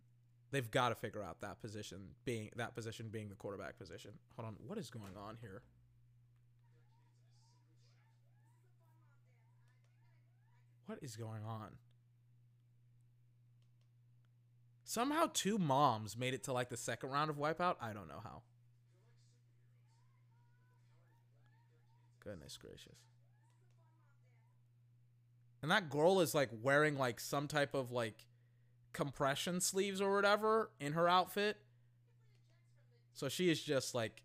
they've 0.53 0.71
got 0.71 0.91
to 0.91 0.95
figure 0.95 1.23
out 1.23 1.41
that 1.41 1.61
position 1.61 1.99
being 2.25 2.51
that 2.57 2.75
position 2.75 3.09
being 3.11 3.29
the 3.29 3.35
quarterback 3.35 3.79
position. 3.79 4.13
Hold 4.37 4.49
on, 4.49 4.57
what 4.67 4.79
is 4.79 4.91
going 4.91 5.17
on 5.17 5.39
here? 5.41 5.63
What 10.93 11.03
is 11.03 11.17
going 11.17 11.43
on? 11.49 11.69
Somehow 14.85 15.31
two 15.33 15.57
moms 15.57 16.19
made 16.19 16.35
it 16.35 16.43
to 16.45 16.53
like 16.53 16.69
the 16.69 16.77
second 16.77 17.09
round 17.09 17.31
of 17.31 17.39
Wipeout. 17.39 17.77
I 17.81 17.95
don't 17.95 18.09
know 18.09 18.21
how. 18.23 18.43
Goodness 22.23 22.59
gracious. 22.59 22.99
And 25.63 25.71
that 25.71 25.89
girl 25.89 26.21
is 26.21 26.35
like 26.35 26.51
wearing 26.61 26.99
like 26.99 27.21
some 27.21 27.49
type 27.49 27.73
of 27.73 27.91
like 27.91 28.27
compression 28.93 29.63
sleeves 29.63 30.03
or 30.03 30.15
whatever 30.15 30.73
in 30.79 30.93
her 30.93 31.09
outfit. 31.09 31.57
So 33.15 33.31
she 33.31 33.51
is 33.51 33.63
just 33.63 33.95
like 33.95 34.23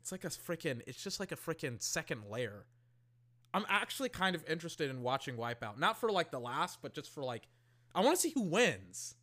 it's 0.00 0.12
like 0.12 0.24
a 0.24 0.28
freaking 0.28 0.80
it's 0.86 1.04
just 1.04 1.20
like 1.20 1.30
a 1.30 1.36
freaking 1.36 1.82
second 1.82 2.22
layer. 2.30 2.64
I'm 3.54 3.64
actually 3.68 4.10
kind 4.10 4.36
of 4.36 4.44
interested 4.48 4.90
in 4.90 5.02
watching 5.02 5.36
Wipeout. 5.36 5.78
Not 5.78 5.98
for 5.98 6.10
like 6.10 6.30
the 6.30 6.40
last, 6.40 6.80
but 6.82 6.94
just 6.94 7.12
for 7.12 7.22
like 7.22 7.48
I 7.94 8.00
want 8.00 8.16
to 8.16 8.20
see 8.20 8.32
who 8.34 8.42
wins. 8.42 9.14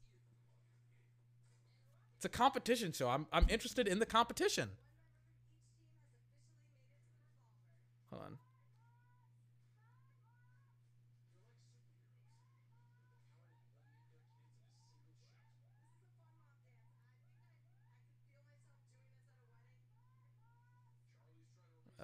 It's 2.18 2.26
a 2.26 2.30
competition 2.30 2.92
show. 2.92 3.10
I'm 3.10 3.28
I'm 3.32 3.46
interested 3.50 3.88
in 3.88 4.00
the 4.00 4.06
competition. 4.06 4.70
Hold 8.12 8.24
on. 8.24 8.38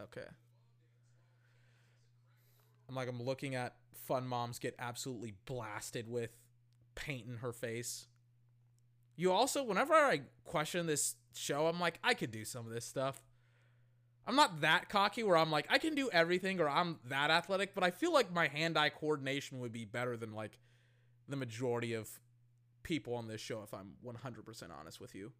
Okay. 0.03 0.27
I'm 2.91 2.95
like 2.95 3.07
I'm 3.07 3.23
looking 3.23 3.55
at 3.55 3.75
fun 4.05 4.27
moms 4.27 4.59
get 4.59 4.75
absolutely 4.77 5.33
blasted 5.45 6.09
with 6.09 6.35
paint 6.93 7.25
in 7.25 7.37
her 7.37 7.53
face. 7.53 8.07
You 9.15 9.31
also, 9.31 9.63
whenever 9.63 9.93
I 9.93 10.23
question 10.43 10.87
this 10.87 11.15
show, 11.33 11.67
I'm 11.67 11.79
like, 11.79 11.99
I 12.03 12.13
could 12.13 12.31
do 12.31 12.43
some 12.43 12.67
of 12.67 12.73
this 12.73 12.83
stuff. 12.83 13.21
I'm 14.27 14.35
not 14.35 14.59
that 14.61 14.89
cocky 14.89 15.23
where 15.23 15.37
I'm 15.37 15.51
like, 15.51 15.67
I 15.69 15.77
can 15.77 15.95
do 15.95 16.09
everything 16.11 16.59
or 16.59 16.69
I'm 16.69 16.99
that 17.07 17.31
athletic, 17.31 17.73
but 17.73 17.83
I 17.83 17.91
feel 17.91 18.13
like 18.13 18.33
my 18.33 18.47
hand 18.47 18.77
eye 18.77 18.89
coordination 18.89 19.59
would 19.61 19.71
be 19.71 19.85
better 19.85 20.17
than 20.17 20.33
like 20.33 20.59
the 21.29 21.37
majority 21.37 21.93
of 21.93 22.09
people 22.83 23.15
on 23.15 23.29
this 23.29 23.39
show, 23.39 23.61
if 23.63 23.73
I'm 23.73 23.93
100% 24.05 24.63
honest 24.77 24.99
with 24.99 25.15
you. 25.15 25.31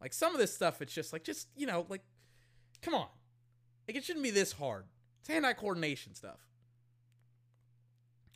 Like 0.00 0.12
some 0.12 0.34
of 0.34 0.40
this 0.40 0.52
stuff, 0.52 0.82
it's 0.82 0.92
just 0.92 1.12
like, 1.12 1.22
just, 1.22 1.46
you 1.54 1.66
know, 1.66 1.86
like, 1.88 2.02
come 2.82 2.94
on. 2.94 3.06
Like 3.86 3.96
it 3.96 4.04
shouldn't 4.04 4.24
be 4.24 4.30
this 4.30 4.52
hard. 4.52 4.86
It's 5.22 5.28
hand 5.28 5.46
eye 5.46 5.52
coordination 5.52 6.16
stuff. 6.16 6.40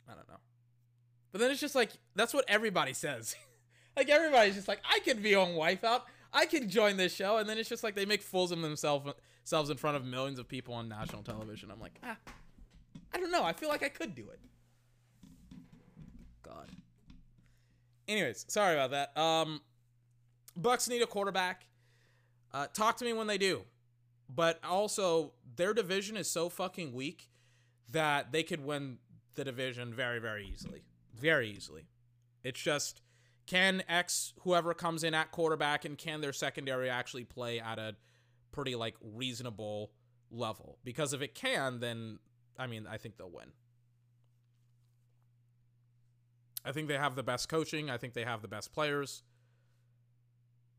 I 0.09 0.15
don't 0.15 0.27
know. 0.29 0.39
But 1.33 1.41
then 1.41 1.51
it's 1.51 1.59
just 1.59 1.75
like, 1.75 1.91
that's 2.15 2.33
what 2.33 2.45
everybody 2.47 2.93
says. 2.93 3.35
like 3.97 4.09
everybody's 4.09 4.55
just 4.55 4.69
like, 4.69 4.79
I 4.89 4.99
could 4.99 5.21
be 5.21 5.35
on 5.35 5.49
Wipeout. 5.49 6.03
I 6.31 6.45
could 6.45 6.69
join 6.69 6.95
this 6.95 7.13
show. 7.13 7.37
And 7.37 7.49
then 7.49 7.57
it's 7.57 7.67
just 7.67 7.83
like 7.83 7.93
they 7.93 8.05
make 8.05 8.21
fools 8.21 8.53
of 8.53 8.61
themselves 8.61 9.11
themselves 9.41 9.69
in 9.69 9.75
front 9.75 9.97
of 9.97 10.05
millions 10.05 10.39
of 10.39 10.47
people 10.47 10.73
on 10.73 10.87
national 10.87 11.23
television. 11.23 11.71
I'm 11.71 11.81
like, 11.81 11.99
ah, 12.03 12.15
I 13.13 13.19
don't 13.19 13.31
know. 13.31 13.43
I 13.43 13.51
feel 13.51 13.67
like 13.67 13.83
I 13.83 13.89
could 13.89 14.15
do 14.15 14.29
it. 14.29 14.39
God. 16.41 16.71
Anyways, 18.07 18.45
sorry 18.47 18.75
about 18.75 18.91
that. 18.91 19.21
Um, 19.21 19.59
Bucks 20.55 20.87
need 20.87 21.01
a 21.01 21.05
quarterback. 21.07 21.65
Uh, 22.53 22.67
talk 22.73 22.95
to 22.97 23.05
me 23.05 23.11
when 23.11 23.27
they 23.27 23.37
do. 23.37 23.63
But 24.29 24.59
also, 24.63 25.33
their 25.55 25.73
division 25.73 26.17
is 26.17 26.29
so 26.29 26.49
fucking 26.49 26.93
weak 26.93 27.29
that 27.91 28.31
they 28.31 28.43
could 28.43 28.63
win 28.63 28.97
the 29.35 29.43
division 29.43 29.93
very, 29.93 30.19
very 30.19 30.47
easily. 30.47 30.83
Very 31.15 31.49
easily. 31.49 31.87
It's 32.43 32.61
just 32.61 33.01
can 33.45 33.81
X 33.87 34.33
whoever 34.41 34.73
comes 34.73 35.03
in 35.03 35.13
at 35.13 35.31
quarterback 35.31 35.85
and 35.85 35.97
can 35.97 36.21
their 36.21 36.33
secondary 36.33 36.89
actually 36.89 37.23
play 37.23 37.59
at 37.59 37.79
a 37.79 37.95
pretty 38.51 38.75
like 38.75 38.95
reasonable 39.01 39.91
level? 40.29 40.77
Because 40.83 41.13
if 41.13 41.21
it 41.21 41.33
can, 41.33 41.79
then 41.79 42.19
I 42.59 42.67
mean, 42.67 42.85
I 42.89 42.97
think 42.97 43.17
they'll 43.17 43.31
win. 43.31 43.51
I 46.65 46.73
think 46.73 46.89
they 46.89 46.97
have 46.97 47.15
the 47.15 47.23
best 47.23 47.47
coaching. 47.47 47.89
I 47.89 47.97
think 47.97 48.13
they 48.13 48.25
have 48.25 48.41
the 48.41 48.47
best 48.49 48.73
players. 48.73 49.23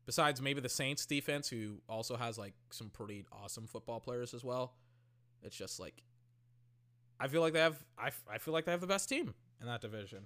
Besides 0.09 0.41
maybe 0.41 0.59
the 0.59 0.69
Saints 0.69 1.05
defense, 1.05 1.47
who 1.49 1.83
also 1.87 2.17
has 2.17 2.35
like 2.35 2.55
some 2.71 2.89
pretty 2.89 3.27
awesome 3.31 3.67
football 3.67 3.99
players 3.99 4.33
as 4.33 4.43
well. 4.43 4.73
It's 5.43 5.55
just 5.55 5.79
like 5.79 6.01
I 7.19 7.27
feel 7.27 7.41
like 7.41 7.53
they 7.53 7.59
have 7.59 7.85
I, 7.95 8.09
I 8.27 8.39
feel 8.39 8.51
like 8.51 8.65
they 8.65 8.71
have 8.71 8.81
the 8.81 8.87
best 8.87 9.07
team 9.07 9.35
in 9.61 9.67
that 9.67 9.81
division. 9.81 10.25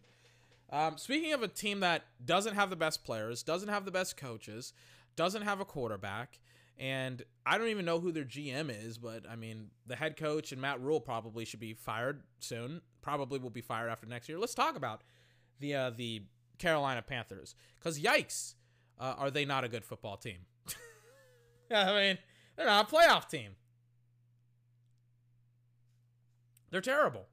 Um, 0.72 0.98
speaking 0.98 1.34
of 1.34 1.44
a 1.44 1.50
team 1.50 1.82
that 1.82 2.06
doesn't 2.24 2.56
have 2.56 2.70
the 2.70 2.78
best 2.78 3.04
players, 3.04 3.44
doesn't 3.44 3.68
have 3.68 3.84
the 3.84 3.92
best 3.92 4.16
coaches, 4.16 4.72
doesn't 5.18 5.42
have 5.42 5.60
a 5.60 5.66
quarterback, 5.66 6.40
and 6.78 7.22
I 7.46 7.58
don't 7.58 7.68
even 7.68 7.84
know 7.84 8.00
who 8.00 8.14
their 8.14 8.24
GM 8.24 8.74
is, 8.86 8.98
but 8.98 9.30
I 9.30 9.36
mean, 9.36 9.72
the 9.86 9.98
head 9.98 10.16
coach 10.16 10.54
and 10.54 10.62
Matt 10.62 10.80
Rhule 10.80 11.02
probably 11.02 11.44
should 11.44 11.60
be 11.60 11.74
fired 11.74 12.24
soon. 12.40 12.80
Probably 13.02 13.38
will 13.38 13.50
be 13.50 13.60
fired 13.60 13.90
after 13.90 14.08
next 14.08 14.30
year. 14.30 14.40
Let's 14.40 14.56
talk 14.56 14.78
about 14.78 15.02
the 15.60 15.76
uh, 15.76 15.90
the 15.90 16.24
Carolina 16.58 17.02
Panthers, 17.02 17.54
because 17.78 18.00
yikes, 18.00 18.54
uh, 19.04 19.16
are 19.18 19.30
they 19.30 19.44
not 19.44 19.66
a 19.66 19.68
good 19.68 19.84
football 19.84 20.16
team? 20.16 20.38
I 21.72 21.94
mean, 21.94 22.18
they're 22.56 22.66
not 22.66 22.90
a 22.90 22.96
playoff 22.96 23.30
team. 23.30 23.52
They're 26.72 26.80
terrible. 26.80 27.28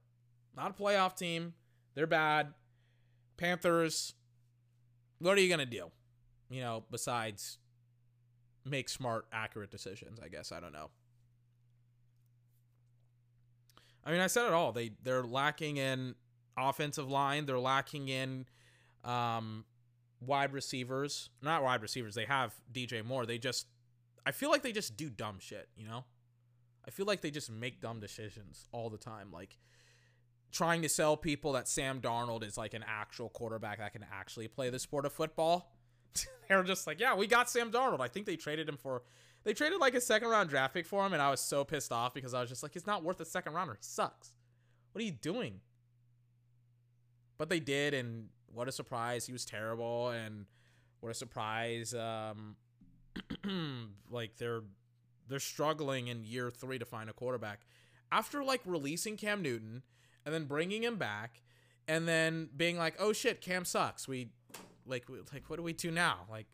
Not 0.57 0.73
a 0.73 0.83
playoff 0.83 1.17
team. 1.17 1.55
They're 1.95 2.09
bad. 2.09 2.55
Panthers, 3.37 4.15
what 5.21 5.39
are 5.39 5.41
you 5.41 5.49
going 5.49 5.61
to 5.61 5.65
do? 5.67 5.93
You 6.51 6.61
know, 6.61 6.83
besides 6.91 7.59
make 8.65 8.89
smart, 8.89 9.27
accurate 9.33 9.71
decisions, 9.71 10.19
I 10.23 10.29
guess. 10.29 10.51
I 10.51 10.59
don't 10.59 10.73
know. 10.73 10.91
I 14.05 14.11
mean, 14.11 14.21
I 14.21 14.27
said 14.27 14.47
it 14.47 14.53
all. 14.53 14.73
They 14.73 14.91
they're 15.05 15.23
lacking 15.23 15.77
in 15.77 16.17
offensive 16.57 17.09
line. 17.09 17.47
They're 17.47 17.61
lacking 17.61 18.09
in 18.09 18.47
um, 19.05 19.65
wide 20.21 20.53
receivers. 20.53 21.31
Not 21.43 21.63
wide 21.63 21.83
receivers. 21.83 22.15
They 22.15 22.27
have 22.27 22.55
DJ 22.73 23.05
Moore. 23.05 23.27
They 23.27 23.39
just 23.39 23.67
I 24.25 24.33
feel 24.33 24.51
like 24.51 24.63
they 24.63 24.73
just 24.73 24.97
do 24.97 25.09
dumb 25.09 25.39
shit, 25.41 25.69
you 25.77 25.87
know? 25.87 26.05
I 26.87 26.91
feel 26.91 27.07
like 27.07 27.21
they 27.21 27.31
just 27.31 27.51
make 27.51 27.81
dumb 27.81 28.01
decisions 28.01 28.69
all 28.73 28.91
the 28.91 28.99
time. 28.99 29.31
Like 29.33 29.57
trying 30.53 30.83
to 30.83 30.89
sell 30.89 31.17
people 31.17 31.53
that 31.53 31.69
Sam 31.69 32.01
Darnold 32.01 32.45
is 32.45 32.59
like 32.59 32.75
an 32.75 32.85
actual 32.87 33.29
quarterback 33.29 33.79
that 33.79 33.93
can 33.93 34.05
actually 34.13 34.49
play 34.49 34.71
the 34.71 34.79
sport 34.79 35.07
of 35.07 35.13
football. 35.13 35.77
They're 36.49 36.63
just 36.63 36.87
like, 36.87 37.01
yeah, 37.01 37.15
we 37.15 37.27
got 37.27 37.49
Sam 37.49 37.71
Darnold. 37.71 38.01
I 38.01 38.09
think 38.09 38.27
they 38.27 38.37
traded 38.37 38.69
him 38.69 38.77
for 38.77 39.03
they 39.45 39.55
traded 39.55 39.81
like 39.81 39.95
a 39.95 40.01
second 40.01 40.29
round 40.29 40.51
draft 40.51 40.75
pick 40.75 40.87
for 40.87 41.07
him, 41.07 41.13
and 41.13 41.23
I 41.23 41.31
was 41.31 41.41
so 41.41 41.65
pissed 41.65 41.93
off 41.93 42.13
because 42.13 42.35
I 42.35 42.41
was 42.41 42.49
just 42.49 42.63
like, 42.63 42.73
he's 42.73 42.87
not 42.87 43.03
worth 43.03 43.21
a 43.21 43.25
second 43.25 43.55
rounder. 43.55 43.75
He 43.75 43.83
sucks. 43.83 44.33
What 44.93 45.01
are 45.01 45.05
you 45.05 45.13
doing? 45.13 45.61
But 47.39 47.49
they 47.49 47.61
did, 47.61 47.95
and 47.95 48.29
what 48.53 48.69
a 48.69 48.73
surprise. 48.73 49.27
He 49.27 49.33
was 49.33 49.45
terrible, 49.45 50.09
and 50.09 50.47
what 51.01 51.11
a 51.11 51.15
surprise. 51.15 51.95
Um, 51.95 52.57
like 54.11 54.37
they're 54.37 54.63
they're 55.29 55.39
struggling 55.39 56.09
in 56.09 56.25
year 56.25 56.51
three 56.51 56.79
to 56.79 56.85
find 56.85 57.09
a 57.09 57.13
quarterback 57.13 57.61
after 58.13 58.43
like 58.43 58.61
releasing 58.65 59.17
Cam 59.17 59.43
Newton 59.43 59.83
and 60.25 60.35
then 60.35 60.45
bringing 60.45 60.83
him 60.83 60.97
back 60.97 61.43
and 61.89 62.07
then 62.07 62.49
being 62.57 62.77
like, 62.77 62.95
oh 62.99 63.13
shit, 63.13 63.41
Cam 63.41 63.65
sucks. 63.65 64.07
We 64.09 64.31
like 64.87 65.09
we, 65.09 65.19
like 65.33 65.49
what 65.49 65.57
do 65.57 65.63
we 65.63 65.73
do 65.73 65.91
now? 65.91 66.27
Like 66.31 66.47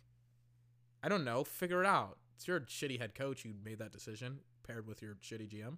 I 1.03 1.09
don't 1.09 1.25
know. 1.25 1.45
Figure 1.45 1.83
it 1.83 1.87
out. 1.87 2.19
It's 2.37 2.47
your 2.47 2.61
shitty 2.61 2.99
head 2.99 3.15
coach 3.15 3.43
who 3.43 3.51
made 3.65 3.79
that 3.79 3.93
decision 3.93 4.41
paired 4.67 4.87
with 4.87 5.03
your 5.03 5.15
shitty 5.15 5.49
GM. 5.49 5.77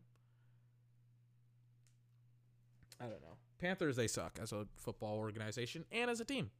I 3.01 3.05
don't 3.05 3.23
know. 3.23 3.37
Panthers 3.59 3.97
they 3.97 4.07
suck 4.07 4.39
as 4.41 4.53
a 4.53 4.67
football 4.77 5.19
organization 5.19 5.85
and 5.91 6.11
as 6.11 6.20
a 6.20 6.25
team. 6.25 6.51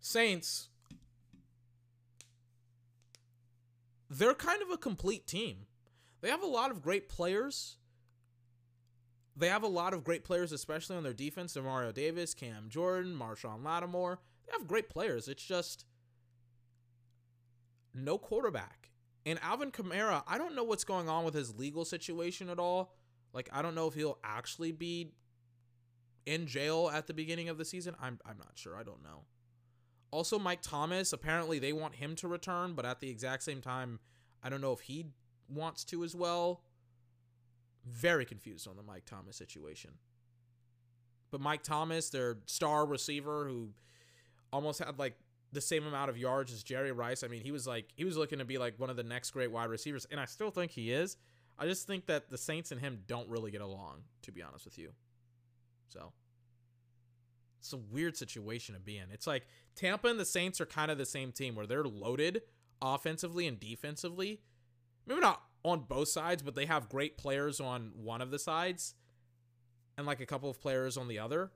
Saints 0.00 0.68
they're 4.10 4.34
kind 4.34 4.62
of 4.62 4.70
a 4.70 4.78
complete 4.78 5.26
team. 5.26 5.66
They 6.20 6.30
have 6.30 6.42
a 6.42 6.46
lot 6.46 6.70
of 6.70 6.82
great 6.82 7.08
players. 7.08 7.76
They 9.36 9.48
have 9.48 9.62
a 9.62 9.68
lot 9.68 9.94
of 9.94 10.02
great 10.02 10.24
players, 10.24 10.50
especially 10.50 10.96
on 10.96 11.04
their 11.04 11.12
defense. 11.12 11.56
Mario 11.56 11.92
Davis, 11.92 12.34
Cam 12.34 12.68
Jordan, 12.68 13.16
Marshon 13.16 13.64
Lattimore. 13.64 14.18
They 14.46 14.52
have 14.52 14.66
great 14.66 14.88
players. 14.88 15.28
It's 15.28 15.44
just 15.44 15.84
no 17.94 18.18
quarterback. 18.18 18.90
And 19.24 19.38
Alvin 19.42 19.70
Kamara, 19.70 20.22
I 20.26 20.38
don't 20.38 20.56
know 20.56 20.64
what's 20.64 20.84
going 20.84 21.08
on 21.08 21.24
with 21.24 21.34
his 21.34 21.56
legal 21.56 21.84
situation 21.84 22.48
at 22.48 22.58
all. 22.58 22.94
Like, 23.32 23.48
I 23.52 23.62
don't 23.62 23.74
know 23.74 23.86
if 23.86 23.94
he'll 23.94 24.18
actually 24.24 24.72
be 24.72 25.12
in 26.26 26.46
jail 26.46 26.90
at 26.92 27.06
the 27.06 27.14
beginning 27.14 27.48
of 27.48 27.58
the 27.58 27.64
season. 27.64 27.94
I'm, 28.00 28.18
I'm 28.24 28.38
not 28.38 28.52
sure. 28.54 28.76
I 28.76 28.82
don't 28.82 29.02
know. 29.02 29.24
Also, 30.10 30.38
Mike 30.38 30.62
Thomas, 30.62 31.12
apparently 31.12 31.58
they 31.58 31.72
want 31.72 31.96
him 31.96 32.14
to 32.16 32.28
return, 32.28 32.74
but 32.74 32.86
at 32.86 33.00
the 33.00 33.10
exact 33.10 33.42
same 33.42 33.60
time, 33.60 34.00
I 34.42 34.48
don't 34.48 34.60
know 34.60 34.72
if 34.72 34.80
he 34.80 35.06
wants 35.48 35.84
to 35.84 36.04
as 36.04 36.14
well. 36.14 36.62
Very 37.86 38.24
confused 38.24 38.66
on 38.68 38.76
the 38.76 38.82
Mike 38.82 39.04
Thomas 39.04 39.36
situation. 39.36 39.92
But 41.30 41.40
Mike 41.40 41.62
Thomas, 41.62 42.10
their 42.10 42.38
star 42.46 42.86
receiver 42.86 43.46
who 43.46 43.70
almost 44.52 44.78
had 44.78 44.98
like 44.98 45.14
the 45.52 45.60
same 45.60 45.86
amount 45.86 46.10
of 46.10 46.18
yards 46.18 46.52
as 46.52 46.62
Jerry 46.62 46.92
Rice. 46.92 47.22
I 47.22 47.28
mean, 47.28 47.42
he 47.42 47.52
was 47.52 47.66
like 47.66 47.86
he 47.94 48.04
was 48.04 48.16
looking 48.16 48.38
to 48.38 48.44
be 48.44 48.58
like 48.58 48.78
one 48.78 48.90
of 48.90 48.96
the 48.96 49.02
next 49.02 49.30
great 49.30 49.50
wide 49.50 49.70
receivers, 49.70 50.06
and 50.10 50.20
I 50.20 50.24
still 50.24 50.50
think 50.50 50.72
he 50.72 50.92
is. 50.92 51.16
I 51.58 51.66
just 51.66 51.86
think 51.86 52.06
that 52.06 52.30
the 52.30 52.38
Saints 52.38 52.70
and 52.70 52.80
him 52.80 53.00
don't 53.06 53.28
really 53.28 53.50
get 53.50 53.60
along, 53.60 54.02
to 54.22 54.32
be 54.32 54.42
honest 54.42 54.64
with 54.64 54.78
you. 54.78 54.92
So 55.88 56.12
it's 57.58 57.72
a 57.72 57.76
weird 57.76 58.16
situation 58.16 58.74
to 58.74 58.80
be 58.80 58.98
in. 58.98 59.10
It's 59.12 59.26
like 59.26 59.46
Tampa 59.74 60.08
and 60.08 60.20
the 60.20 60.24
Saints 60.24 60.60
are 60.60 60.66
kind 60.66 60.90
of 60.90 60.98
the 60.98 61.06
same 61.06 61.32
team 61.32 61.54
where 61.54 61.66
they're 61.66 61.84
loaded 61.84 62.42
offensively 62.80 63.46
and 63.46 63.58
defensively. 63.58 64.40
Maybe 65.06 65.20
not 65.20 65.42
on 65.64 65.80
both 65.80 66.08
sides, 66.08 66.42
but 66.42 66.54
they 66.54 66.66
have 66.66 66.88
great 66.88 67.18
players 67.18 67.60
on 67.60 67.92
one 67.96 68.20
of 68.20 68.30
the 68.30 68.38
sides 68.38 68.94
and 69.96 70.06
like 70.06 70.20
a 70.20 70.26
couple 70.26 70.48
of 70.48 70.60
players 70.60 70.96
on 70.96 71.08
the 71.08 71.18
other. 71.18 71.50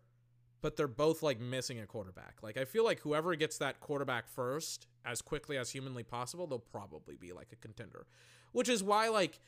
But 0.60 0.76
they're 0.76 0.88
both 0.88 1.22
like 1.22 1.40
missing 1.40 1.80
a 1.80 1.86
quarterback. 1.86 2.36
Like 2.42 2.56
I 2.56 2.64
feel 2.64 2.84
like 2.84 3.00
whoever 3.00 3.34
gets 3.36 3.58
that 3.58 3.80
quarterback 3.80 4.28
first 4.28 4.86
as 5.04 5.20
quickly 5.20 5.56
as 5.56 5.70
humanly 5.70 6.02
possible, 6.02 6.46
they'll 6.46 6.58
probably 6.58 7.16
be 7.16 7.32
like 7.32 7.48
a 7.52 7.56
contender. 7.56 8.06
Which 8.52 8.68
is 8.68 8.82
why 8.82 9.08
like 9.08 9.40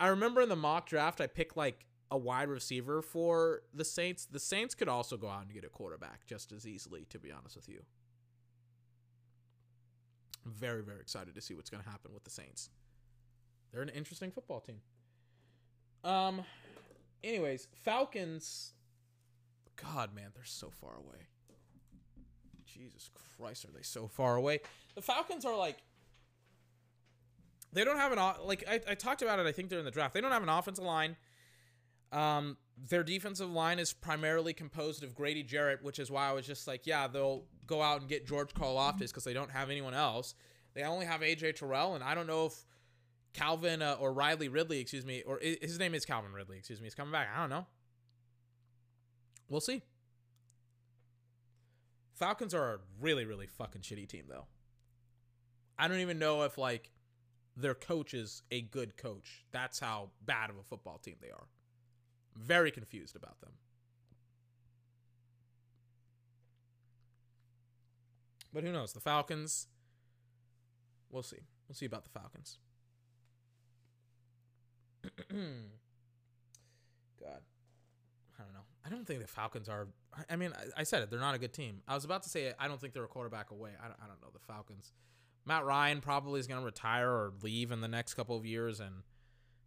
I 0.00 0.08
remember 0.08 0.40
in 0.40 0.48
the 0.48 0.56
mock 0.56 0.88
draft 0.88 1.20
I 1.20 1.26
picked 1.26 1.56
like 1.56 1.86
a 2.10 2.16
wide 2.16 2.48
receiver 2.48 3.02
for 3.02 3.62
the 3.74 3.84
Saints. 3.84 4.26
The 4.26 4.38
Saints 4.38 4.74
could 4.74 4.88
also 4.88 5.16
go 5.16 5.28
out 5.28 5.42
and 5.42 5.52
get 5.52 5.64
a 5.64 5.68
quarterback 5.68 6.26
just 6.26 6.52
as 6.52 6.66
easily, 6.66 7.06
to 7.10 7.18
be 7.18 7.30
honest 7.32 7.56
with 7.56 7.68
you. 7.68 7.82
I'm 10.46 10.52
very, 10.52 10.82
very 10.82 11.00
excited 11.00 11.34
to 11.34 11.40
see 11.40 11.54
what's 11.54 11.68
going 11.68 11.82
to 11.82 11.90
happen 11.90 12.12
with 12.14 12.24
the 12.24 12.30
Saints. 12.30 12.70
They're 13.72 13.82
an 13.82 13.90
interesting 13.90 14.30
football 14.30 14.60
team. 14.60 14.80
Um, 16.04 16.42
anyways, 17.22 17.68
Falcons. 17.84 18.72
God, 19.76 20.14
man, 20.14 20.30
they're 20.34 20.44
so 20.44 20.70
far 20.70 20.96
away. 20.96 21.26
Jesus 22.64 23.10
Christ, 23.36 23.64
are 23.64 23.72
they 23.72 23.82
so 23.82 24.08
far 24.08 24.36
away? 24.36 24.60
The 24.94 25.02
Falcons 25.02 25.44
are 25.44 25.56
like. 25.56 25.78
They 27.72 27.84
don't 27.84 27.98
have 27.98 28.12
an 28.12 28.18
like 28.44 28.64
I, 28.68 28.80
I 28.88 28.94
talked 28.94 29.22
about 29.22 29.38
it. 29.38 29.46
I 29.46 29.52
think 29.52 29.68
during 29.68 29.84
the 29.84 29.90
draft, 29.90 30.14
they 30.14 30.20
don't 30.20 30.32
have 30.32 30.42
an 30.42 30.48
offensive 30.48 30.84
line. 30.84 31.16
Um, 32.12 32.56
their 32.88 33.02
defensive 33.02 33.50
line 33.50 33.78
is 33.78 33.92
primarily 33.92 34.54
composed 34.54 35.02
of 35.02 35.14
Grady 35.14 35.42
Jarrett, 35.42 35.82
which 35.82 35.98
is 35.98 36.10
why 36.10 36.28
I 36.28 36.32
was 36.32 36.46
just 36.46 36.66
like, 36.66 36.86
yeah, 36.86 37.06
they'll 37.06 37.44
go 37.66 37.82
out 37.82 38.00
and 38.00 38.08
get 38.08 38.26
George 38.26 38.54
Karlaftis 38.54 39.08
because 39.08 39.24
they 39.24 39.34
don't 39.34 39.50
have 39.50 39.68
anyone 39.68 39.94
else. 39.94 40.34
They 40.74 40.82
only 40.82 41.06
have 41.06 41.20
AJ 41.20 41.56
Terrell, 41.56 41.94
and 41.94 42.04
I 42.04 42.14
don't 42.14 42.26
know 42.26 42.46
if 42.46 42.64
Calvin 43.34 43.82
uh, 43.82 43.96
or 44.00 44.12
Riley 44.12 44.48
Ridley, 44.48 44.80
excuse 44.80 45.04
me, 45.04 45.22
or 45.26 45.38
his 45.40 45.78
name 45.78 45.94
is 45.94 46.04
Calvin 46.04 46.32
Ridley, 46.32 46.58
excuse 46.58 46.80
me, 46.80 46.86
is 46.86 46.94
coming 46.94 47.12
back. 47.12 47.28
I 47.34 47.40
don't 47.40 47.50
know. 47.50 47.66
We'll 49.48 49.60
see. 49.60 49.82
Falcons 52.14 52.54
are 52.54 52.74
a 52.74 52.78
really, 53.00 53.24
really 53.24 53.46
fucking 53.46 53.82
shitty 53.82 54.08
team, 54.08 54.24
though. 54.28 54.46
I 55.78 55.88
don't 55.88 56.00
even 56.00 56.18
know 56.18 56.42
if 56.42 56.58
like 56.58 56.90
their 57.58 57.74
coach 57.74 58.14
is 58.14 58.42
a 58.50 58.60
good 58.60 58.96
coach. 58.96 59.44
That's 59.50 59.80
how 59.80 60.10
bad 60.24 60.50
of 60.50 60.56
a 60.56 60.62
football 60.62 60.98
team 60.98 61.16
they 61.20 61.30
are. 61.30 61.48
Very 62.36 62.70
confused 62.70 63.16
about 63.16 63.40
them. 63.40 63.52
But 68.52 68.62
who 68.62 68.72
knows? 68.72 68.92
The 68.92 69.00
Falcons. 69.00 69.66
We'll 71.10 71.22
see. 71.22 71.38
We'll 71.68 71.74
see 71.74 71.86
about 71.86 72.04
the 72.04 72.10
Falcons. 72.10 72.58
God. 75.30 77.42
I 78.38 78.42
don't 78.42 78.54
know. 78.54 78.60
I 78.86 78.88
don't 78.88 79.06
think 79.06 79.20
the 79.20 79.26
Falcons 79.26 79.68
are. 79.68 79.88
I 80.30 80.36
mean, 80.36 80.52
I, 80.54 80.80
I, 80.80 80.82
said 80.84 81.02
it. 81.02 81.10
They're 81.10 81.18
not 81.18 81.34
a 81.34 81.38
good 81.38 81.52
team. 81.52 81.82
I 81.88 81.94
was 81.94 82.04
about 82.04 82.22
to 82.22 82.28
say 82.28 82.52
I 82.58 82.68
don't 82.68 82.80
think 82.80 82.94
they're 82.94 83.04
a 83.04 83.08
quarterback 83.08 83.50
away. 83.50 83.70
I 83.82 83.88
don't, 83.88 83.98
I 84.02 84.06
don't 84.06 84.20
know. 84.22 84.28
The 84.32 84.40
Falcons. 84.40 84.92
Matt 85.48 85.64
Ryan 85.64 86.02
probably 86.02 86.40
is 86.40 86.46
going 86.46 86.60
to 86.60 86.64
retire 86.64 87.08
or 87.08 87.32
leave 87.42 87.72
in 87.72 87.80
the 87.80 87.88
next 87.88 88.12
couple 88.12 88.36
of 88.36 88.44
years. 88.44 88.80
And 88.80 88.96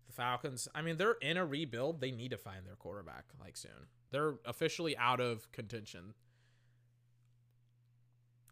the 0.05 0.13
Falcons, 0.13 0.67
I 0.75 0.83
mean, 0.83 0.97
they're 0.97 1.17
in 1.21 1.37
a 1.37 1.45
rebuild. 1.45 1.99
They 1.99 2.11
need 2.11 2.29
to 2.29 2.37
find 2.37 2.67
their 2.67 2.75
quarterback 2.75 3.25
like 3.39 3.57
soon. 3.57 3.87
They're 4.11 4.35
officially 4.45 4.95
out 4.95 5.19
of 5.19 5.51
contention. 5.51 6.13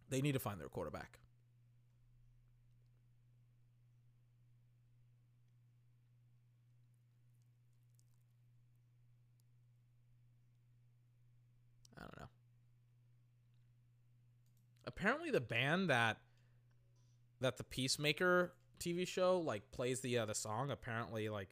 They 0.09 0.21
need 0.21 0.31
to 0.31 0.39
find 0.39 0.59
their 0.59 0.69
quarterback. 0.69 1.19
I 11.95 12.01
don't 12.01 12.19
know. 12.19 12.29
Apparently 14.87 15.29
the 15.29 15.39
band 15.39 15.91
that 15.91 16.17
that 17.41 17.57
the 17.57 17.63
Peacemaker 17.63 18.53
TV 18.79 19.07
show 19.07 19.39
like 19.39 19.71
plays 19.71 20.01
the 20.01 20.17
uh, 20.17 20.25
the 20.25 20.35
song. 20.35 20.71
Apparently, 20.71 21.29
like 21.29 21.49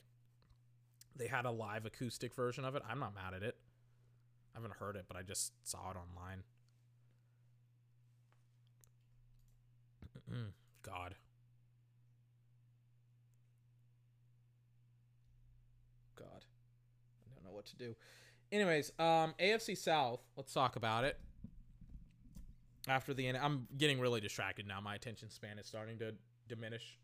they 1.16 1.28
had 1.28 1.46
a 1.46 1.52
live 1.52 1.86
acoustic 1.86 2.34
version 2.34 2.66
of 2.66 2.76
it. 2.76 2.84
I'm 2.90 3.00
not 3.00 3.14
mad 3.16 3.34
at 3.34 3.44
it. 3.44 3.56
I 4.56 4.60
haven't 4.60 4.74
heard 4.80 4.96
it, 4.96 5.06
but 5.08 5.18
I 5.18 5.24
just 5.24 5.54
saw 5.64 5.92
it 5.92 5.98
online. 5.98 6.44
God. 10.84 11.16
God. 16.16 16.46
I 17.26 17.36
don't 17.36 17.44
know 17.44 17.52
what 17.52 17.66
to 17.68 17.76
do. 17.76 17.96
Anyways, 18.52 18.92
um 19.00 19.34
AFC 19.40 19.78
South, 19.78 20.22
let's 20.36 20.54
talk 20.54 20.76
about 20.76 21.04
it. 21.04 21.20
After 22.88 23.14
the 23.14 23.28
end, 23.28 23.38
I'm 23.38 23.68
getting 23.78 24.00
really 24.00 24.22
distracted 24.22 24.66
now. 24.68 24.80
My 24.80 24.96
attention 24.96 25.30
span 25.30 25.60
is 25.60 25.68
starting 25.68 26.00
to 26.00 26.14
diminish. 26.48 26.98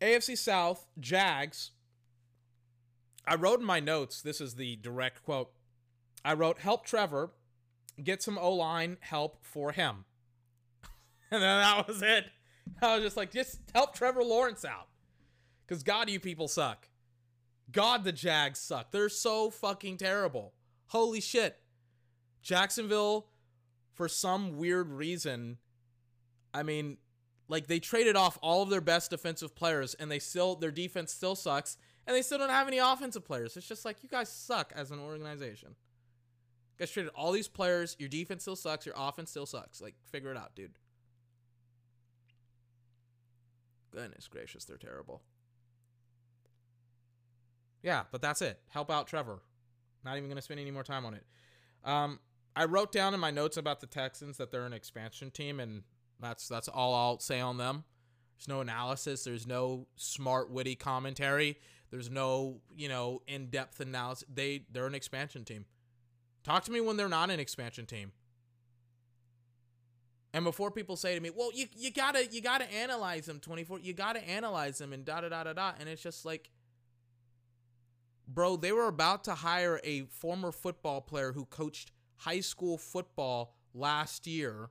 AFC 0.00 0.36
South, 0.36 0.86
Jags. 0.98 1.70
I 3.26 3.36
wrote 3.36 3.60
in 3.60 3.66
my 3.66 3.80
notes, 3.80 4.20
this 4.20 4.40
is 4.40 4.56
the 4.56 4.76
direct 4.76 5.24
quote. 5.24 5.50
I 6.24 6.34
wrote, 6.34 6.58
help 6.58 6.84
Trevor 6.84 7.30
get 8.02 8.22
some 8.22 8.38
O 8.38 8.52
line 8.52 8.96
help 9.00 9.44
for 9.44 9.72
him. 9.72 10.04
And 11.30 11.42
then 11.42 11.60
that 11.60 11.88
was 11.88 12.00
it. 12.00 12.26
I 12.80 12.94
was 12.94 13.02
just 13.02 13.16
like, 13.16 13.32
just 13.32 13.58
help 13.74 13.92
Trevor 13.92 14.22
Lawrence 14.22 14.64
out. 14.64 14.88
Because 15.66 15.82
God, 15.82 16.08
you 16.08 16.20
people 16.20 16.46
suck. 16.46 16.88
God, 17.72 18.04
the 18.04 18.12
Jags 18.12 18.60
suck. 18.60 18.92
They're 18.92 19.08
so 19.08 19.50
fucking 19.50 19.96
terrible. 19.96 20.52
Holy 20.88 21.20
shit. 21.20 21.56
Jacksonville, 22.40 23.26
for 23.94 24.08
some 24.08 24.56
weird 24.58 24.90
reason, 24.90 25.58
I 26.52 26.62
mean, 26.62 26.98
like 27.48 27.66
they 27.66 27.78
traded 27.78 28.16
off 28.16 28.38
all 28.42 28.62
of 28.62 28.70
their 28.70 28.80
best 28.80 29.10
defensive 29.10 29.54
players 29.54 29.94
and 29.94 30.10
they 30.10 30.18
still, 30.18 30.56
their 30.56 30.70
defense 30.70 31.12
still 31.12 31.34
sucks 31.34 31.76
and 32.06 32.14
they 32.14 32.22
still 32.22 32.38
don't 32.38 32.50
have 32.50 32.68
any 32.68 32.78
offensive 32.78 33.24
players. 33.24 33.56
It's 33.56 33.66
just 33.66 33.84
like, 33.84 34.02
you 34.02 34.08
guys 34.08 34.28
suck 34.28 34.72
as 34.74 34.90
an 34.90 34.98
organization. 34.98 35.70
You 35.70 36.78
guys 36.80 36.90
traded 36.90 37.12
all 37.14 37.32
these 37.32 37.48
players. 37.48 37.96
Your 37.98 38.08
defense 38.08 38.42
still 38.42 38.56
sucks. 38.56 38.84
Your 38.84 38.96
offense 38.98 39.30
still 39.30 39.46
sucks. 39.46 39.80
Like, 39.80 39.94
figure 40.10 40.30
it 40.30 40.36
out, 40.36 40.54
dude. 40.54 40.72
Goodness 43.92 44.26
gracious, 44.26 44.64
they're 44.64 44.76
terrible. 44.76 45.22
Yeah, 47.82 48.02
but 48.10 48.20
that's 48.22 48.42
it. 48.42 48.58
Help 48.70 48.90
out 48.90 49.06
Trevor. 49.06 49.40
Not 50.04 50.16
even 50.16 50.28
going 50.28 50.36
to 50.36 50.42
spend 50.42 50.58
any 50.58 50.70
more 50.70 50.82
time 50.82 51.04
on 51.04 51.14
it. 51.14 51.24
Um, 51.84 52.18
I 52.56 52.64
wrote 52.66 52.92
down 52.92 53.14
in 53.14 53.20
my 53.20 53.30
notes 53.30 53.56
about 53.56 53.80
the 53.80 53.86
Texans 53.86 54.36
that 54.36 54.50
they're 54.50 54.66
an 54.66 54.72
expansion 54.72 55.30
team, 55.30 55.58
and 55.58 55.82
that's 56.20 56.46
that's 56.48 56.68
all 56.68 56.94
I'll 56.94 57.18
say 57.18 57.40
on 57.40 57.58
them. 57.58 57.84
There's 58.36 58.48
no 58.48 58.60
analysis. 58.60 59.24
There's 59.24 59.46
no 59.46 59.86
smart, 59.96 60.50
witty 60.50 60.76
commentary. 60.76 61.58
There's 61.90 62.10
no 62.10 62.60
you 62.76 62.88
know 62.88 63.22
in-depth 63.26 63.80
analysis. 63.80 64.26
They 64.32 64.66
they're 64.70 64.86
an 64.86 64.94
expansion 64.94 65.44
team. 65.44 65.64
Talk 66.44 66.64
to 66.64 66.72
me 66.72 66.80
when 66.80 66.96
they're 66.96 67.08
not 67.08 67.30
an 67.30 67.40
expansion 67.40 67.86
team. 67.86 68.12
And 70.32 70.44
before 70.44 70.70
people 70.70 70.96
say 70.96 71.14
to 71.14 71.20
me, 71.20 71.30
"Well, 71.30 71.50
you 71.54 71.66
you 71.76 71.90
gotta 71.92 72.26
you 72.26 72.40
gotta 72.40 72.70
analyze 72.72 73.26
them 73.26 73.40
24. 73.40 73.80
You 73.80 73.94
gotta 73.94 74.22
analyze 74.28 74.78
them 74.78 74.92
and 74.92 75.04
da 75.04 75.20
da 75.20 75.28
da 75.28 75.44
da 75.44 75.52
da," 75.52 75.72
and 75.78 75.88
it's 75.88 76.02
just 76.02 76.24
like, 76.24 76.50
bro, 78.26 78.56
they 78.56 78.72
were 78.72 78.88
about 78.88 79.24
to 79.24 79.34
hire 79.34 79.80
a 79.84 80.02
former 80.06 80.50
football 80.52 81.00
player 81.00 81.32
who 81.32 81.44
coached 81.46 81.92
high 82.24 82.40
school 82.40 82.78
football 82.78 83.54
last 83.74 84.26
year 84.26 84.70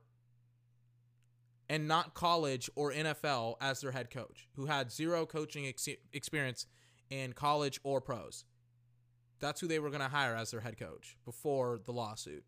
and 1.68 1.88
not 1.88 2.14
college 2.14 2.68
or 2.74 2.92
NFL 2.92 3.54
as 3.60 3.80
their 3.80 3.92
head 3.92 4.10
coach, 4.10 4.48
who 4.56 4.66
had 4.66 4.90
zero 4.90 5.24
coaching 5.24 5.66
ex- 5.66 5.88
experience 6.12 6.66
in 7.10 7.32
college 7.32 7.80
or 7.84 8.00
pros. 8.00 8.44
That's 9.40 9.60
who 9.60 9.66
they 9.66 9.78
were 9.78 9.90
going 9.90 10.02
to 10.02 10.08
hire 10.08 10.34
as 10.34 10.50
their 10.50 10.60
head 10.60 10.78
coach 10.78 11.16
before 11.24 11.80
the 11.84 11.92
lawsuit. 11.92 12.44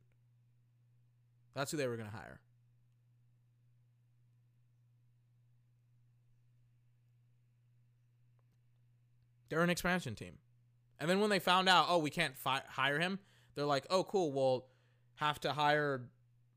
That's 1.54 1.70
who 1.70 1.76
they 1.76 1.86
were 1.86 1.96
going 1.96 2.10
to 2.10 2.16
hire. 2.16 2.40
They're 9.48 9.62
an 9.62 9.70
expansion 9.70 10.14
team. 10.14 10.34
And 10.98 11.08
then 11.08 11.20
when 11.20 11.30
they 11.30 11.38
found 11.38 11.68
out, 11.68 11.86
oh, 11.88 11.98
we 11.98 12.10
can't 12.10 12.36
fi- 12.36 12.62
hire 12.68 12.98
him, 12.98 13.20
they're 13.54 13.64
like, 13.64 13.86
oh, 13.90 14.04
cool, 14.04 14.32
we'll 14.32 14.66
have 15.16 15.40
to 15.40 15.52
hire 15.52 16.08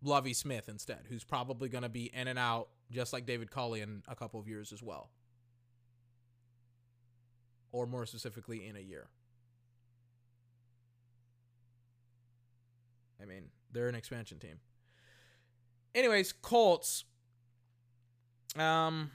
Lovie 0.03 0.33
Smith 0.33 0.69
instead, 0.69 1.05
who's 1.09 1.23
probably 1.23 1.69
going 1.69 1.83
to 1.83 1.89
be 1.89 2.11
in 2.13 2.27
and 2.27 2.39
out 2.39 2.69
just 2.91 3.13
like 3.13 3.25
David 3.25 3.51
Culley 3.51 3.81
in 3.81 4.03
a 4.07 4.15
couple 4.15 4.39
of 4.39 4.47
years 4.47 4.71
as 4.71 4.81
well. 4.81 5.09
Or 7.71 7.85
more 7.85 8.05
specifically, 8.05 8.65
in 8.67 8.75
a 8.75 8.79
year. 8.79 9.07
I 13.21 13.25
mean, 13.25 13.49
they're 13.71 13.89
an 13.89 13.95
expansion 13.95 14.39
team. 14.39 14.59
Anyways, 15.93 16.31
Colts. 16.31 17.03
Um, 18.57 19.11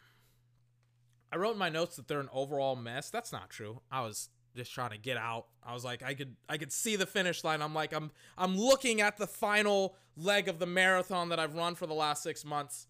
I 1.32 1.36
wrote 1.36 1.52
in 1.52 1.58
my 1.58 1.68
notes 1.68 1.96
that 1.96 2.06
they're 2.06 2.20
an 2.20 2.28
overall 2.32 2.76
mess. 2.76 3.10
That's 3.10 3.32
not 3.32 3.50
true. 3.50 3.80
I 3.90 4.02
was 4.02 4.28
just 4.56 4.72
trying 4.72 4.90
to 4.90 4.98
get 4.98 5.16
out. 5.16 5.46
I 5.62 5.74
was 5.74 5.84
like, 5.84 6.02
I 6.02 6.14
could, 6.14 6.36
I 6.48 6.58
could 6.58 6.72
see 6.72 6.96
the 6.96 7.06
finish 7.06 7.44
line. 7.44 7.62
I'm 7.62 7.74
like, 7.74 7.92
I'm, 7.92 8.10
I'm 8.38 8.56
looking 8.56 9.00
at 9.00 9.16
the 9.16 9.26
final 9.26 9.96
leg 10.16 10.48
of 10.48 10.58
the 10.58 10.66
marathon 10.66 11.30
that 11.30 11.38
I've 11.38 11.54
run 11.54 11.74
for 11.74 11.86
the 11.86 11.94
last 11.94 12.22
six 12.22 12.44
months, 12.44 12.86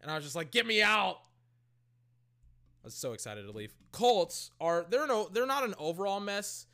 and 0.00 0.10
I 0.10 0.14
was 0.14 0.24
just 0.24 0.36
like, 0.36 0.50
get 0.50 0.66
me 0.66 0.82
out. 0.82 1.18
I 2.82 2.86
was 2.86 2.94
so 2.94 3.12
excited 3.12 3.44
to 3.44 3.52
leave. 3.52 3.74
Colts 3.92 4.50
are 4.60 4.86
they're 4.88 5.06
no, 5.06 5.28
they're 5.30 5.46
not 5.46 5.64
an 5.64 5.74
overall 5.78 6.20
mess. 6.20 6.66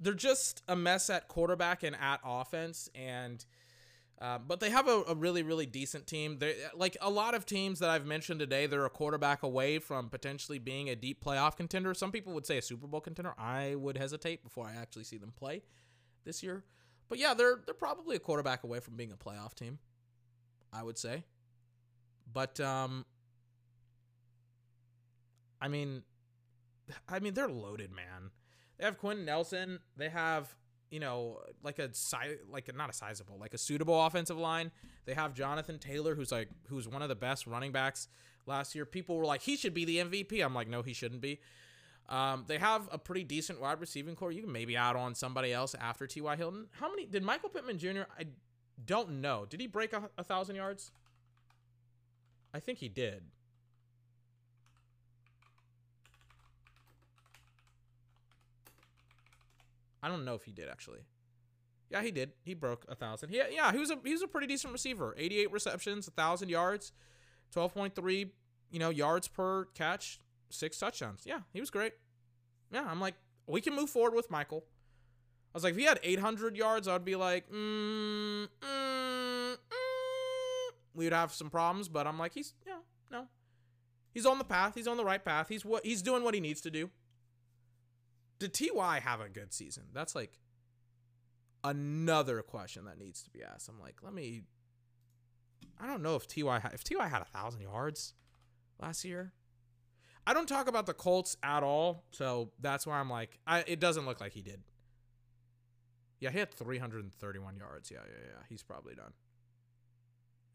They're 0.00 0.14
just 0.14 0.62
a 0.68 0.76
mess 0.76 1.10
at 1.10 1.28
quarterback 1.28 1.82
and 1.82 1.94
at 1.96 2.20
offense, 2.24 2.88
and 2.94 3.44
um, 4.20 4.44
but 4.46 4.60
they 4.60 4.70
have 4.70 4.86
a, 4.86 5.02
a, 5.08 5.14
really, 5.14 5.42
really 5.42 5.66
decent 5.66 6.06
team. 6.06 6.38
They 6.38 6.54
like 6.74 6.96
a 7.00 7.10
lot 7.10 7.34
of 7.34 7.44
teams 7.44 7.80
that 7.80 7.90
I've 7.90 8.06
mentioned 8.06 8.40
today. 8.40 8.66
They're 8.66 8.84
a 8.86 8.90
quarterback 8.90 9.42
away 9.42 9.80
from 9.80 10.08
potentially 10.08 10.58
being 10.58 10.88
a 10.88 10.96
deep 10.96 11.22
playoff 11.22 11.56
contender. 11.56 11.94
Some 11.94 12.12
people 12.12 12.32
would 12.34 12.46
say 12.46 12.58
a 12.58 12.62
Super 12.62 12.86
Bowl 12.86 13.00
contender. 13.00 13.34
I 13.36 13.74
would 13.74 13.98
hesitate 13.98 14.44
before 14.44 14.66
I 14.66 14.80
actually 14.80 15.04
see 15.04 15.18
them 15.18 15.32
play 15.36 15.62
this 16.24 16.42
year. 16.42 16.64
But 17.08 17.18
yeah, 17.18 17.34
they're 17.34 17.60
they're 17.66 17.74
probably 17.74 18.16
a 18.16 18.20
quarterback 18.20 18.62
away 18.62 18.80
from 18.80 18.96
being 18.96 19.12
a 19.12 19.16
playoff 19.16 19.54
team. 19.54 19.78
I 20.72 20.82
would 20.82 20.98
say. 20.98 21.24
But 22.32 22.58
um, 22.60 23.04
I 25.60 25.68
mean, 25.68 26.02
I 27.08 27.18
mean 27.18 27.34
they're 27.34 27.48
loaded, 27.48 27.90
man. 27.92 28.30
They 28.78 28.84
have 28.84 28.98
Quenton 28.98 29.24
Nelson. 29.24 29.80
They 29.96 30.08
have 30.08 30.54
you 30.94 31.00
know, 31.00 31.40
like 31.64 31.80
a 31.80 31.92
size, 31.92 32.36
like 32.48 32.68
a, 32.68 32.72
not 32.72 32.88
a 32.88 32.92
sizable, 32.92 33.36
like 33.40 33.52
a 33.52 33.58
suitable 33.58 34.00
offensive 34.06 34.38
line. 34.38 34.70
They 35.06 35.14
have 35.14 35.34
Jonathan 35.34 35.80
Taylor, 35.80 36.14
who's 36.14 36.30
like 36.30 36.48
who's 36.68 36.86
one 36.86 37.02
of 37.02 37.08
the 37.08 37.16
best 37.16 37.48
running 37.48 37.72
backs 37.72 38.06
last 38.46 38.76
year. 38.76 38.86
People 38.86 39.16
were 39.16 39.24
like, 39.24 39.42
he 39.42 39.56
should 39.56 39.74
be 39.74 39.84
the 39.84 39.96
MVP. 39.98 40.40
I'm 40.40 40.54
like, 40.54 40.68
no, 40.68 40.82
he 40.82 40.92
shouldn't 40.92 41.20
be. 41.20 41.40
Um, 42.08 42.44
they 42.46 42.58
have 42.58 42.88
a 42.92 42.98
pretty 42.98 43.24
decent 43.24 43.60
wide 43.60 43.80
receiving 43.80 44.14
core. 44.14 44.30
You 44.30 44.42
can 44.42 44.52
maybe 44.52 44.76
add 44.76 44.94
on 44.94 45.16
somebody 45.16 45.52
else 45.52 45.74
after 45.74 46.06
T.Y. 46.06 46.36
Hilton. 46.36 46.66
How 46.70 46.88
many 46.88 47.06
did 47.06 47.24
Michael 47.24 47.48
Pittman 47.48 47.78
Jr. 47.78 48.02
I 48.16 48.26
don't 48.86 49.20
know. 49.20 49.46
Did 49.50 49.58
he 49.60 49.66
break 49.66 49.92
a, 49.92 50.08
a 50.16 50.22
thousand 50.22 50.54
yards? 50.54 50.92
I 52.52 52.60
think 52.60 52.78
he 52.78 52.88
did. 52.88 53.24
I 60.04 60.08
don't 60.08 60.26
know 60.26 60.34
if 60.34 60.44
he 60.44 60.52
did 60.52 60.68
actually. 60.68 61.00
Yeah, 61.90 62.02
he 62.02 62.10
did. 62.10 62.32
He 62.42 62.52
broke 62.52 62.84
a 62.88 62.94
thousand. 62.94 63.32
Yeah, 63.32 63.44
yeah, 63.50 63.72
he 63.72 63.78
was 63.78 63.90
a 63.90 63.98
he 64.04 64.12
was 64.12 64.20
a 64.20 64.28
pretty 64.28 64.46
decent 64.46 64.70
receiver. 64.70 65.14
88 65.16 65.50
receptions, 65.50 66.10
thousand 66.14 66.50
yards, 66.50 66.92
12.3, 67.56 68.28
you 68.70 68.78
know, 68.78 68.90
yards 68.90 69.28
per 69.28 69.64
catch, 69.74 70.20
six 70.50 70.78
touchdowns. 70.78 71.22
Yeah, 71.24 71.40
he 71.54 71.60
was 71.60 71.70
great. 71.70 71.94
Yeah, 72.70 72.84
I'm 72.86 73.00
like, 73.00 73.14
we 73.46 73.62
can 73.62 73.74
move 73.74 73.88
forward 73.88 74.14
with 74.14 74.30
Michael. 74.30 74.64
I 75.54 75.56
was 75.56 75.64
like, 75.64 75.72
if 75.72 75.78
he 75.78 75.84
had 75.84 76.00
800 76.02 76.54
yards, 76.54 76.86
I'd 76.86 77.04
be 77.04 77.16
like, 77.16 77.48
mm, 77.50 78.42
mm, 78.42 78.48
mm. 78.60 79.56
we 80.94 81.04
would 81.04 81.14
have 81.14 81.32
some 81.32 81.48
problems. 81.48 81.88
But 81.88 82.06
I'm 82.06 82.18
like, 82.18 82.34
he's 82.34 82.52
yeah, 82.66 82.80
no, 83.10 83.28
he's 84.12 84.26
on 84.26 84.36
the 84.36 84.44
path. 84.44 84.74
He's 84.74 84.88
on 84.88 84.98
the 84.98 85.04
right 85.04 85.24
path. 85.24 85.48
He's 85.48 85.64
what 85.64 85.86
he's 85.86 86.02
doing 86.02 86.24
what 86.24 86.34
he 86.34 86.40
needs 86.40 86.60
to 86.60 86.70
do 86.70 86.90
did 88.38 88.54
Ty 88.54 89.00
have 89.00 89.20
a 89.20 89.28
good 89.28 89.52
season? 89.52 89.84
That's 89.92 90.14
like 90.14 90.38
another 91.62 92.42
question 92.42 92.84
that 92.84 92.98
needs 92.98 93.22
to 93.22 93.30
be 93.30 93.42
asked. 93.42 93.68
I'm 93.68 93.80
like, 93.80 93.96
let 94.02 94.12
me. 94.12 94.42
I 95.80 95.86
don't 95.86 96.02
know 96.02 96.14
if 96.14 96.26
Ty 96.28 96.70
if 96.72 96.84
Ty 96.84 97.08
had 97.08 97.22
a 97.22 97.26
thousand 97.26 97.62
yards 97.62 98.14
last 98.80 99.04
year. 99.04 99.32
I 100.26 100.32
don't 100.32 100.48
talk 100.48 100.68
about 100.68 100.86
the 100.86 100.94
Colts 100.94 101.36
at 101.42 101.62
all, 101.62 102.04
so 102.10 102.50
that's 102.58 102.86
why 102.86 102.98
I'm 102.98 103.10
like, 103.10 103.38
I, 103.46 103.62
it 103.66 103.78
doesn't 103.78 104.06
look 104.06 104.20
like 104.20 104.32
he 104.32 104.40
did. 104.40 104.62
Yeah, 106.18 106.30
he 106.30 106.38
had 106.38 106.54
331 106.54 107.56
yards. 107.56 107.90
Yeah, 107.90 107.98
yeah, 108.06 108.26
yeah. 108.28 108.42
He's 108.48 108.62
probably 108.62 108.94
done. 108.94 109.12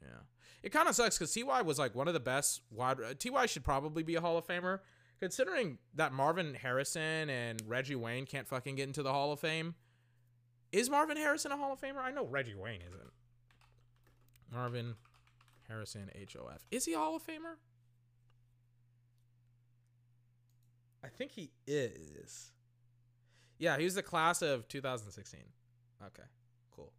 Yeah, 0.02 0.22
it 0.64 0.72
kind 0.72 0.88
of 0.88 0.96
sucks 0.96 1.18
because 1.18 1.34
Ty 1.34 1.62
was 1.62 1.78
like 1.78 1.94
one 1.94 2.08
of 2.08 2.14
the 2.14 2.20
best 2.20 2.62
wide. 2.72 2.98
Uh, 3.00 3.14
Ty 3.14 3.46
should 3.46 3.64
probably 3.64 4.02
be 4.02 4.16
a 4.16 4.22
Hall 4.22 4.38
of 4.38 4.48
Famer 4.48 4.80
considering 5.20 5.78
that 5.96 6.14
Marvin 6.14 6.54
Harrison 6.54 7.30
and 7.30 7.62
Reggie 7.68 7.96
Wayne 7.96 8.26
can't 8.26 8.48
fucking 8.48 8.76
get 8.76 8.88
into 8.88 9.04
the 9.04 9.12
Hall 9.12 9.32
of 9.32 9.40
Fame, 9.40 9.76
is 10.72 10.90
Marvin 10.90 11.18
Harrison 11.18 11.52
a 11.52 11.58
Hall 11.58 11.74
of 11.74 11.82
Famer? 11.82 12.02
I 12.04 12.12
know 12.12 12.26
Reggie 12.26 12.56
Wayne 12.56 12.82
isn't. 12.88 13.12
Marvin 14.52 14.96
Harrison, 15.68 16.10
HOF. 16.16 16.66
Is 16.72 16.86
he 16.86 16.94
a 16.94 16.98
Hall 16.98 17.16
of 17.16 17.26
Famer? 17.26 17.58
I 21.04 21.08
think 21.08 21.32
he 21.32 21.52
is. 21.66 22.52
Yeah, 23.58 23.78
he 23.78 23.84
was 23.84 23.96
the 23.96 24.04
class 24.04 24.42
of 24.42 24.68
2016. 24.68 25.40
Okay, 26.06 26.24
cool. 26.72 26.92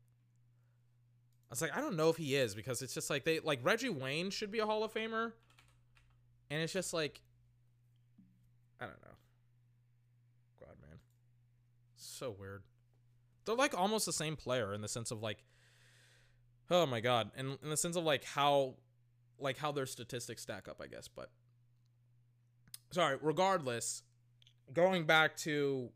I 1.51 1.53
was 1.53 1.63
like, 1.63 1.77
I 1.77 1.81
don't 1.81 1.97
know 1.97 2.11
if 2.11 2.17
he 2.17 2.37
is 2.37 2.55
because 2.55 2.83
it's 2.83 2.95
just 2.95 3.11
like 3.11 3.25
they 3.25 3.41
like 3.41 3.61
Reggie 3.63 3.89
Wayne 3.89 4.31
should 4.31 4.51
be 4.51 4.59
a 4.59 4.67
Hall 4.67 4.85
of 4.85 4.93
Famer. 4.93 5.33
And 6.51 6.63
it's 6.63 6.73
just 6.73 6.93
like 6.93 7.21
I 8.81 8.85
don't 8.87 9.03
know. 9.03 9.17
God, 10.61 10.77
man. 10.81 10.99
So 11.97 12.35
weird. 12.39 12.63
They're 13.45 13.55
like 13.55 13.77
almost 13.79 14.07
the 14.07 14.13
same 14.13 14.37
player 14.37 14.73
in 14.73 14.81
the 14.81 14.89
sense 14.89 15.11
of 15.11 15.23
like, 15.23 15.45
oh 16.71 16.87
my 16.87 17.01
God. 17.01 17.31
And 17.37 17.59
in 17.63 17.71
the 17.71 17.77
sense 17.77 17.97
of 17.97 18.05
like 18.05 18.25
how, 18.25 18.77
like 19.39 19.59
how 19.59 19.73
their 19.73 19.87
statistics 19.87 20.43
stack 20.43 20.69
up, 20.69 20.81
I 20.83 20.87
guess. 20.87 21.09
But 21.09 21.31
sorry, 22.91 23.19
regardless, 23.21 24.03
going 24.73 25.05
back 25.05 25.37
to 25.39 25.91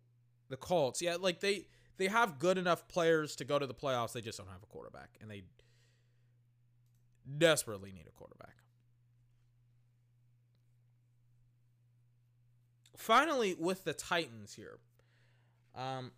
the 0.48 0.56
Colts, 0.56 1.00
yeah, 1.00 1.16
like 1.18 1.40
they 1.40 1.66
they 1.96 2.08
have 2.08 2.38
good 2.38 2.58
enough 2.58 2.88
players 2.88 3.36
to 3.36 3.44
go 3.44 3.58
to 3.58 3.66
the 3.66 3.74
playoffs. 3.74 4.12
They 4.12 4.20
just 4.20 4.38
don't 4.38 4.48
have 4.48 4.62
a 4.62 4.66
quarterback, 4.66 5.10
and 5.20 5.30
they 5.30 5.44
desperately 7.38 7.92
need 7.92 8.06
a 8.08 8.12
quarterback. 8.12 8.56
Finally, 12.96 13.56
with 13.58 13.84
the 13.84 13.92
Titans 13.92 14.54
here, 14.54 14.78
um, 15.74 16.12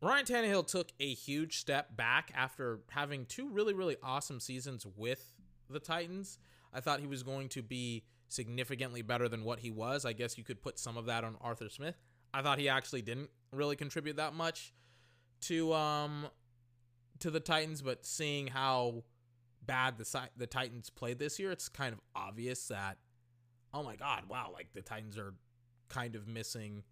Ryan 0.00 0.26
Tannehill 0.26 0.66
took 0.66 0.92
a 1.00 1.14
huge 1.14 1.58
step 1.58 1.96
back 1.96 2.32
after 2.34 2.80
having 2.90 3.26
two 3.26 3.48
really, 3.48 3.74
really 3.74 3.96
awesome 4.02 4.40
seasons 4.40 4.86
with 4.96 5.32
the 5.68 5.80
Titans. 5.80 6.38
I 6.72 6.80
thought 6.80 7.00
he 7.00 7.06
was 7.06 7.22
going 7.22 7.48
to 7.50 7.62
be 7.62 8.04
significantly 8.28 9.02
better 9.02 9.28
than 9.28 9.42
what 9.42 9.60
he 9.60 9.70
was. 9.70 10.04
I 10.04 10.12
guess 10.12 10.36
you 10.36 10.44
could 10.44 10.62
put 10.62 10.78
some 10.78 10.96
of 10.96 11.06
that 11.06 11.24
on 11.24 11.36
Arthur 11.40 11.68
Smith. 11.68 11.96
I 12.32 12.42
thought 12.42 12.58
he 12.58 12.68
actually 12.68 13.02
didn't 13.02 13.30
really 13.52 13.76
contribute 13.76 14.16
that 14.16 14.34
much 14.34 14.74
to 15.42 15.72
um 15.72 16.28
to 17.20 17.30
the 17.30 17.40
Titans, 17.40 17.82
but 17.82 18.04
seeing 18.04 18.48
how 18.48 19.04
bad 19.64 19.98
the 19.98 20.28
the 20.36 20.46
Titans 20.46 20.90
played 20.90 21.18
this 21.18 21.38
year, 21.38 21.50
it's 21.50 21.68
kind 21.68 21.92
of 21.92 22.00
obvious 22.14 22.68
that 22.68 22.98
oh 23.72 23.82
my 23.82 23.96
god, 23.96 24.24
wow, 24.28 24.50
like 24.52 24.72
the 24.74 24.82
Titans 24.82 25.18
are 25.18 25.34
kind 25.88 26.14
of 26.14 26.28
missing 26.28 26.82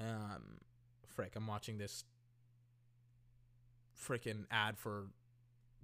um 0.00 0.58
frick, 1.06 1.34
I'm 1.36 1.46
watching 1.46 1.78
this 1.78 2.04
freaking 4.00 4.44
ad 4.50 4.78
for 4.78 5.06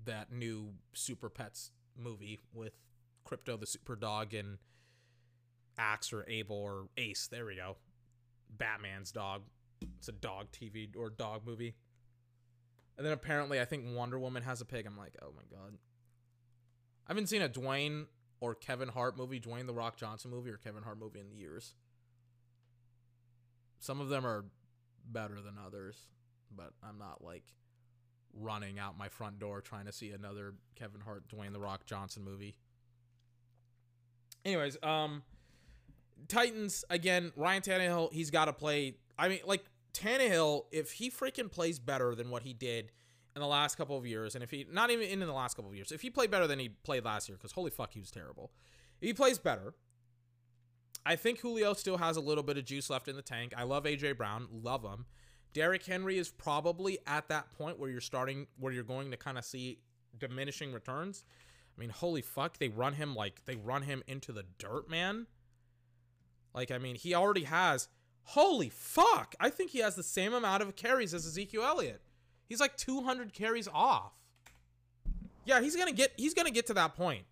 that 0.04 0.32
new 0.32 0.74
Super 0.92 1.28
Pets 1.28 1.72
movie 1.96 2.40
with 2.52 2.74
Krypto 3.28 3.58
the 3.58 3.66
Super 3.66 3.96
Dog 3.96 4.34
and 4.34 4.58
Axe 5.78 6.12
or 6.12 6.24
Abel 6.28 6.56
or 6.56 6.86
Ace. 6.96 7.26
There 7.26 7.46
we 7.46 7.56
go. 7.56 7.76
Batman's 8.50 9.10
dog. 9.10 9.42
It's 9.98 10.08
a 10.08 10.12
dog 10.12 10.52
TV 10.52 10.88
or 10.96 11.10
dog 11.10 11.42
movie. 11.46 11.74
And 12.96 13.04
then 13.04 13.12
apparently, 13.12 13.60
I 13.60 13.64
think 13.64 13.84
Wonder 13.88 14.18
Woman 14.18 14.44
has 14.44 14.60
a 14.60 14.64
pig. 14.64 14.86
I'm 14.86 14.96
like, 14.96 15.16
oh 15.20 15.32
my 15.34 15.42
god. 15.50 15.78
I 17.06 17.10
haven't 17.10 17.28
seen 17.28 17.42
a 17.42 17.48
Dwayne 17.48 18.06
or 18.44 18.54
Kevin 18.54 18.90
Hart 18.90 19.16
movie, 19.16 19.40
Dwayne 19.40 19.66
the 19.66 19.72
Rock 19.72 19.96
Johnson 19.96 20.30
movie, 20.30 20.50
or 20.50 20.58
Kevin 20.58 20.82
Hart 20.82 20.98
movie 20.98 21.20
in 21.20 21.32
years. 21.32 21.72
Some 23.80 24.02
of 24.02 24.10
them 24.10 24.26
are 24.26 24.44
better 25.10 25.36
than 25.36 25.54
others, 25.64 25.96
but 26.54 26.72
I'm 26.82 26.98
not 26.98 27.24
like 27.24 27.44
running 28.34 28.78
out 28.78 28.98
my 28.98 29.08
front 29.08 29.38
door 29.38 29.62
trying 29.62 29.86
to 29.86 29.92
see 29.92 30.10
another 30.10 30.54
Kevin 30.74 31.00
Hart, 31.00 31.24
Dwayne 31.28 31.54
the 31.54 31.60
Rock 31.60 31.86
Johnson 31.86 32.22
movie. 32.22 32.58
Anyways, 34.44 34.76
um, 34.82 35.22
Titans 36.28 36.84
again. 36.90 37.32
Ryan 37.36 37.62
Tannehill, 37.62 38.12
he's 38.12 38.30
got 38.30 38.44
to 38.44 38.52
play. 38.52 38.96
I 39.18 39.28
mean, 39.28 39.40
like 39.46 39.64
Tannehill, 39.94 40.64
if 40.70 40.92
he 40.92 41.10
freaking 41.10 41.50
plays 41.50 41.78
better 41.78 42.14
than 42.14 42.28
what 42.28 42.42
he 42.42 42.52
did 42.52 42.92
in 43.34 43.40
the 43.40 43.46
last 43.46 43.76
couple 43.76 43.96
of 43.96 44.06
years, 44.06 44.34
and 44.34 44.44
if 44.44 44.50
he 44.50 44.66
not 44.70 44.90
even 44.90 45.08
in 45.08 45.20
the 45.20 45.32
last 45.32 45.54
couple 45.54 45.70
of 45.70 45.76
years, 45.76 45.92
if 45.92 46.02
he 46.02 46.10
played 46.10 46.30
better 46.30 46.46
than 46.46 46.58
he 46.58 46.68
played 46.68 47.04
last 47.04 47.28
year, 47.28 47.36
because 47.36 47.52
holy 47.52 47.70
fuck, 47.70 47.92
he 47.92 48.00
was 48.00 48.10
terrible. 48.10 48.52
If 49.00 49.08
he 49.08 49.12
plays 49.12 49.38
better, 49.38 49.74
I 51.04 51.16
think 51.16 51.40
Julio 51.40 51.74
still 51.74 51.98
has 51.98 52.16
a 52.16 52.20
little 52.20 52.44
bit 52.44 52.56
of 52.56 52.64
juice 52.64 52.88
left 52.88 53.08
in 53.08 53.16
the 53.16 53.22
tank. 53.22 53.52
I 53.56 53.64
love 53.64 53.84
AJ 53.84 54.16
Brown, 54.16 54.46
love 54.50 54.84
him. 54.84 55.06
Derrick 55.52 55.84
Henry 55.84 56.18
is 56.18 56.30
probably 56.30 56.98
at 57.06 57.28
that 57.28 57.50
point 57.50 57.78
where 57.78 57.90
you're 57.90 58.00
starting, 58.00 58.46
where 58.58 58.72
you're 58.72 58.82
going 58.82 59.10
to 59.10 59.16
kind 59.16 59.38
of 59.38 59.44
see 59.44 59.78
diminishing 60.18 60.72
returns. 60.72 61.24
I 61.76 61.80
mean, 61.80 61.90
holy 61.90 62.22
fuck, 62.22 62.58
they 62.58 62.68
run 62.68 62.94
him 62.94 63.14
like 63.14 63.44
they 63.46 63.56
run 63.56 63.82
him 63.82 64.02
into 64.06 64.32
the 64.32 64.44
dirt, 64.58 64.88
man. 64.88 65.26
Like, 66.54 66.70
I 66.70 66.78
mean, 66.78 66.94
he 66.94 67.14
already 67.14 67.44
has. 67.44 67.88
Holy 68.28 68.70
fuck! 68.70 69.34
I 69.38 69.50
think 69.50 69.70
he 69.70 69.80
has 69.80 69.96
the 69.96 70.02
same 70.02 70.32
amount 70.32 70.62
of 70.62 70.76
carries 70.76 71.12
as 71.12 71.26
Ezekiel 71.26 71.62
Elliott. 71.62 72.00
He's 72.54 72.60
like 72.60 72.76
200 72.76 73.32
carries 73.32 73.66
off. 73.66 74.12
Yeah, 75.44 75.60
he's 75.60 75.74
gonna 75.74 75.90
get. 75.90 76.12
He's 76.16 76.34
gonna 76.34 76.52
get 76.52 76.68
to 76.68 76.74
that 76.74 76.94
point. 76.94 77.24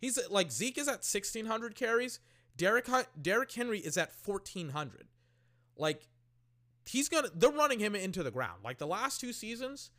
He's 0.00 0.18
like 0.30 0.50
Zeke 0.50 0.78
is 0.78 0.88
at 0.88 1.04
1600 1.04 1.76
carries. 1.76 2.18
Derrick 2.56 2.88
Derrick 3.22 3.52
Henry 3.52 3.78
is 3.78 3.96
at 3.96 4.10
1400. 4.24 5.06
Like 5.76 6.08
he's 6.84 7.08
gonna. 7.08 7.28
They're 7.32 7.52
running 7.52 7.78
him 7.78 7.94
into 7.94 8.24
the 8.24 8.32
ground. 8.32 8.64
Like 8.64 8.78
the 8.78 8.86
last 8.88 9.20
two 9.20 9.32
seasons, 9.32 9.92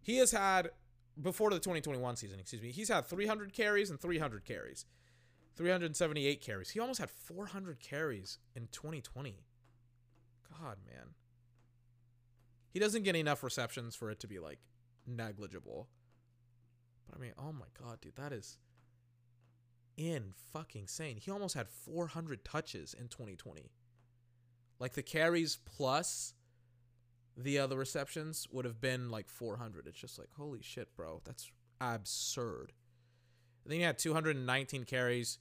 he 0.00 0.16
has 0.16 0.30
had 0.30 0.70
before 1.20 1.50
the 1.50 1.56
2021 1.56 2.16
season. 2.16 2.40
Excuse 2.40 2.62
me. 2.62 2.70
He's 2.70 2.88
had 2.88 3.04
300 3.04 3.52
carries 3.52 3.90
and 3.90 4.00
300 4.00 4.46
carries. 4.46 4.86
378 5.54 6.40
carries. 6.40 6.70
He 6.70 6.80
almost 6.80 7.00
had 7.00 7.10
400 7.10 7.78
carries 7.80 8.38
in 8.54 8.68
2020. 8.72 9.36
God, 10.48 10.78
man. 10.86 11.08
He 12.76 12.80
doesn't 12.80 13.04
get 13.04 13.16
enough 13.16 13.42
receptions 13.42 13.96
for 13.96 14.10
it 14.10 14.20
to 14.20 14.26
be 14.26 14.38
like 14.38 14.58
negligible. 15.06 15.88
But 17.08 17.16
I 17.16 17.22
mean, 17.22 17.32
oh 17.38 17.50
my 17.50 17.64
god, 17.82 18.02
dude, 18.02 18.16
that 18.16 18.34
is 18.34 18.58
in 19.96 20.34
fucking 20.52 20.86
sane. 20.86 21.16
He 21.16 21.30
almost 21.30 21.54
had 21.54 21.70
400 21.70 22.44
touches 22.44 22.92
in 22.92 23.08
2020. 23.08 23.70
Like 24.78 24.92
the 24.92 25.02
carries 25.02 25.56
plus 25.64 26.34
the 27.34 27.58
other 27.58 27.78
receptions 27.78 28.46
would 28.52 28.66
have 28.66 28.78
been 28.78 29.10
like 29.10 29.30
400. 29.30 29.86
It's 29.86 29.98
just 29.98 30.18
like, 30.18 30.28
holy 30.36 30.60
shit, 30.60 30.94
bro. 30.94 31.22
That's 31.24 31.50
absurd. 31.80 32.74
And 33.64 33.72
then 33.72 33.78
he 33.78 33.84
had 33.86 33.98
219 33.98 34.84
carries 34.84 35.38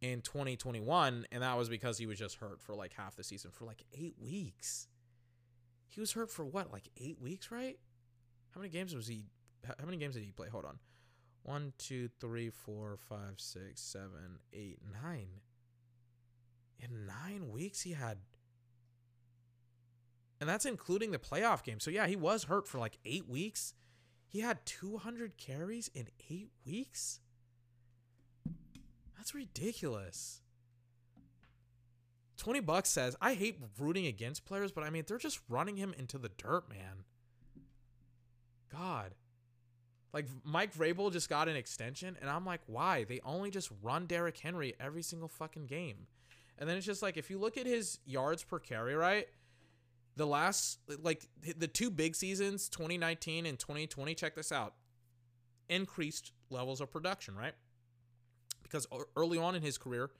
in 0.00 0.20
2021, 0.20 1.26
and 1.32 1.42
that 1.42 1.58
was 1.58 1.68
because 1.68 1.98
he 1.98 2.06
was 2.06 2.20
just 2.20 2.36
hurt 2.36 2.60
for 2.60 2.76
like 2.76 2.92
half 2.92 3.16
the 3.16 3.24
season 3.24 3.50
for 3.50 3.64
like 3.64 3.82
eight 3.92 4.14
weeks. 4.22 4.86
He 5.88 6.00
was 6.00 6.12
hurt 6.12 6.30
for 6.30 6.44
what, 6.44 6.72
like 6.72 6.88
eight 6.96 7.20
weeks, 7.20 7.50
right? 7.50 7.78
How 8.50 8.60
many 8.60 8.70
games 8.70 8.94
was 8.94 9.06
he? 9.06 9.24
How 9.66 9.84
many 9.84 9.96
games 9.96 10.14
did 10.14 10.24
he 10.24 10.32
play? 10.32 10.48
Hold 10.48 10.64
on. 10.64 10.78
One, 11.42 11.72
two, 11.78 12.08
three, 12.20 12.50
four, 12.50 12.96
five, 13.08 13.34
six, 13.36 13.80
seven, 13.80 14.40
eight, 14.52 14.80
nine. 15.02 15.28
In 16.80 17.06
nine 17.06 17.50
weeks, 17.50 17.82
he 17.82 17.92
had. 17.92 18.18
And 20.40 20.48
that's 20.48 20.66
including 20.66 21.12
the 21.12 21.18
playoff 21.18 21.62
game. 21.62 21.80
So, 21.80 21.90
yeah, 21.90 22.06
he 22.06 22.16
was 22.16 22.44
hurt 22.44 22.66
for 22.66 22.78
like 22.78 22.98
eight 23.04 23.28
weeks. 23.28 23.74
He 24.26 24.40
had 24.40 24.66
200 24.66 25.38
carries 25.38 25.88
in 25.94 26.08
eight 26.28 26.50
weeks? 26.66 27.20
That's 29.16 29.34
ridiculous. 29.34 30.42
20 32.36 32.60
bucks 32.60 32.90
says, 32.90 33.16
I 33.20 33.34
hate 33.34 33.58
rooting 33.78 34.06
against 34.06 34.44
players, 34.44 34.72
but 34.72 34.84
I 34.84 34.90
mean, 34.90 35.04
they're 35.06 35.18
just 35.18 35.40
running 35.48 35.76
him 35.76 35.94
into 35.98 36.18
the 36.18 36.28
dirt, 36.28 36.68
man. 36.68 37.04
God. 38.70 39.14
Like, 40.12 40.26
Mike 40.44 40.74
Vrabel 40.74 41.12
just 41.12 41.28
got 41.28 41.48
an 41.48 41.56
extension, 41.56 42.16
and 42.20 42.30
I'm 42.30 42.46
like, 42.46 42.60
why? 42.66 43.04
They 43.04 43.20
only 43.24 43.50
just 43.50 43.70
run 43.82 44.06
Derrick 44.06 44.38
Henry 44.38 44.74
every 44.80 45.02
single 45.02 45.28
fucking 45.28 45.66
game. 45.66 46.06
And 46.58 46.68
then 46.68 46.76
it's 46.76 46.86
just 46.86 47.02
like, 47.02 47.16
if 47.16 47.30
you 47.30 47.38
look 47.38 47.56
at 47.58 47.66
his 47.66 47.98
yards 48.06 48.42
per 48.42 48.58
carry, 48.58 48.94
right? 48.94 49.28
The 50.16 50.26
last, 50.26 50.78
like, 51.02 51.26
the 51.58 51.68
two 51.68 51.90
big 51.90 52.14
seasons, 52.14 52.68
2019 52.70 53.44
and 53.44 53.58
2020, 53.58 54.14
check 54.14 54.34
this 54.34 54.52
out. 54.52 54.74
Increased 55.68 56.32
levels 56.48 56.80
of 56.80 56.90
production, 56.90 57.36
right? 57.36 57.54
Because 58.62 58.86
early 59.16 59.36
on 59.36 59.54
in 59.54 59.62
his 59.62 59.76
career, 59.76 60.10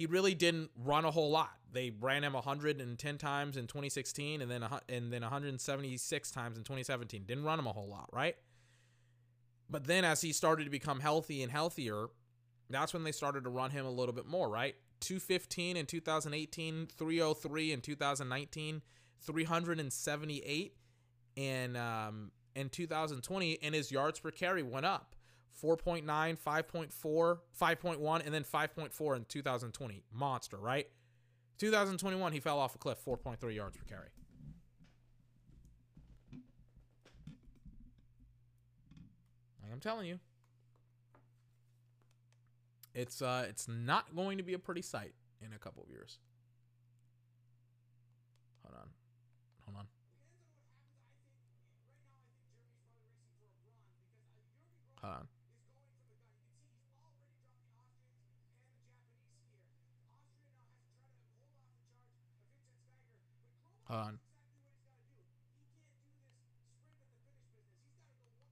he 0.00 0.06
really 0.06 0.34
didn't 0.34 0.70
run 0.82 1.04
a 1.04 1.10
whole 1.10 1.30
lot. 1.30 1.52
They 1.70 1.90
ran 2.00 2.24
him 2.24 2.32
110 2.32 3.18
times 3.18 3.58
in 3.58 3.66
2016 3.66 4.40
and 4.40 4.50
then 4.50 4.66
and 4.88 5.12
then 5.12 5.20
176 5.20 6.30
times 6.30 6.56
in 6.56 6.64
2017. 6.64 7.24
Didn't 7.24 7.44
run 7.44 7.58
him 7.58 7.66
a 7.66 7.72
whole 7.74 7.86
lot, 7.86 8.08
right? 8.10 8.34
But 9.68 9.84
then 9.84 10.06
as 10.06 10.22
he 10.22 10.32
started 10.32 10.64
to 10.64 10.70
become 10.70 11.00
healthy 11.00 11.42
and 11.42 11.52
healthier, 11.52 12.06
that's 12.70 12.94
when 12.94 13.04
they 13.04 13.12
started 13.12 13.44
to 13.44 13.50
run 13.50 13.72
him 13.72 13.84
a 13.84 13.90
little 13.90 14.14
bit 14.14 14.24
more, 14.24 14.48
right? 14.48 14.74
215 15.00 15.76
in 15.76 15.84
2018, 15.84 16.86
303 16.96 17.72
in 17.72 17.80
2019, 17.82 18.82
378 19.20 20.76
in 21.36 21.76
um, 21.76 22.30
in 22.56 22.70
2020, 22.70 23.58
and 23.62 23.74
his 23.74 23.92
yards 23.92 24.18
per 24.18 24.30
carry 24.30 24.62
went 24.62 24.86
up. 24.86 25.14
4.9, 25.62 26.04
5.4, 26.04 27.38
5.1, 27.60 28.24
and 28.24 28.34
then 28.34 28.44
5.4 28.44 29.16
in 29.16 29.24
2020. 29.24 30.02
Monster, 30.12 30.56
right? 30.56 30.86
2021, 31.58 32.32
he 32.32 32.40
fell 32.40 32.58
off 32.58 32.74
a 32.74 32.78
cliff, 32.78 32.98
4.3 33.04 33.54
yards 33.54 33.76
per 33.76 33.84
carry. 33.84 34.08
I'm 39.80 39.80
telling 39.80 40.06
you. 40.06 40.18
It's 42.92 43.22
uh 43.22 43.46
it's 43.48 43.66
not 43.66 44.14
going 44.14 44.36
to 44.36 44.44
be 44.44 44.52
a 44.52 44.58
pretty 44.58 44.82
sight 44.82 45.14
in 45.40 45.54
a 45.54 45.58
couple 45.58 45.82
of 45.82 45.88
years. 45.88 46.18
Hold 48.62 48.76
on. 48.76 48.88
Hold 49.64 49.76
on. 49.78 49.86
Hold 55.02 55.14
on. 55.14 55.28
Hold 63.90 64.06
on. 64.06 64.18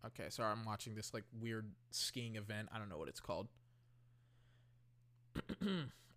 Okay, 0.06 0.24
sorry, 0.30 0.50
I'm 0.50 0.64
watching 0.64 0.94
this 0.94 1.14
like 1.14 1.24
weird 1.38 1.70
skiing 1.90 2.36
event. 2.36 2.68
I 2.74 2.78
don't 2.78 2.88
know 2.88 2.98
what 2.98 3.08
it's 3.08 3.20
called. 3.20 3.48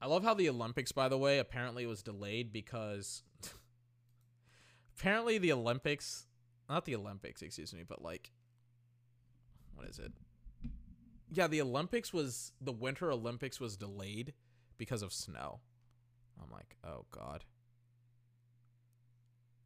I 0.02 0.08
love 0.08 0.24
how 0.24 0.34
the 0.34 0.50
Olympics, 0.50 0.92
by 0.92 1.08
the 1.08 1.18
way, 1.18 1.38
apparently 1.38 1.86
was 1.86 2.02
delayed 2.02 2.52
because 2.52 3.22
apparently 4.98 5.38
the 5.38 5.52
Olympics, 5.52 6.26
not 6.68 6.86
the 6.86 6.96
Olympics, 6.96 7.44
excuse 7.44 7.74
me, 7.74 7.84
but 7.88 8.02
like, 8.02 8.32
what 9.76 9.88
is 9.88 10.00
it? 10.00 10.14
Yeah, 11.32 11.48
the 11.48 11.62
Olympics 11.62 12.12
was 12.12 12.54
the 12.60 12.72
Winter 12.72 13.12
Olympics 13.12 13.60
was 13.60 13.78
delayed 13.78 14.34
because 14.78 15.04
of 15.04 15.14
snow. 15.14 15.60
I'm 16.42 16.52
like, 16.52 16.78
oh 16.84 17.06
god, 17.12 17.44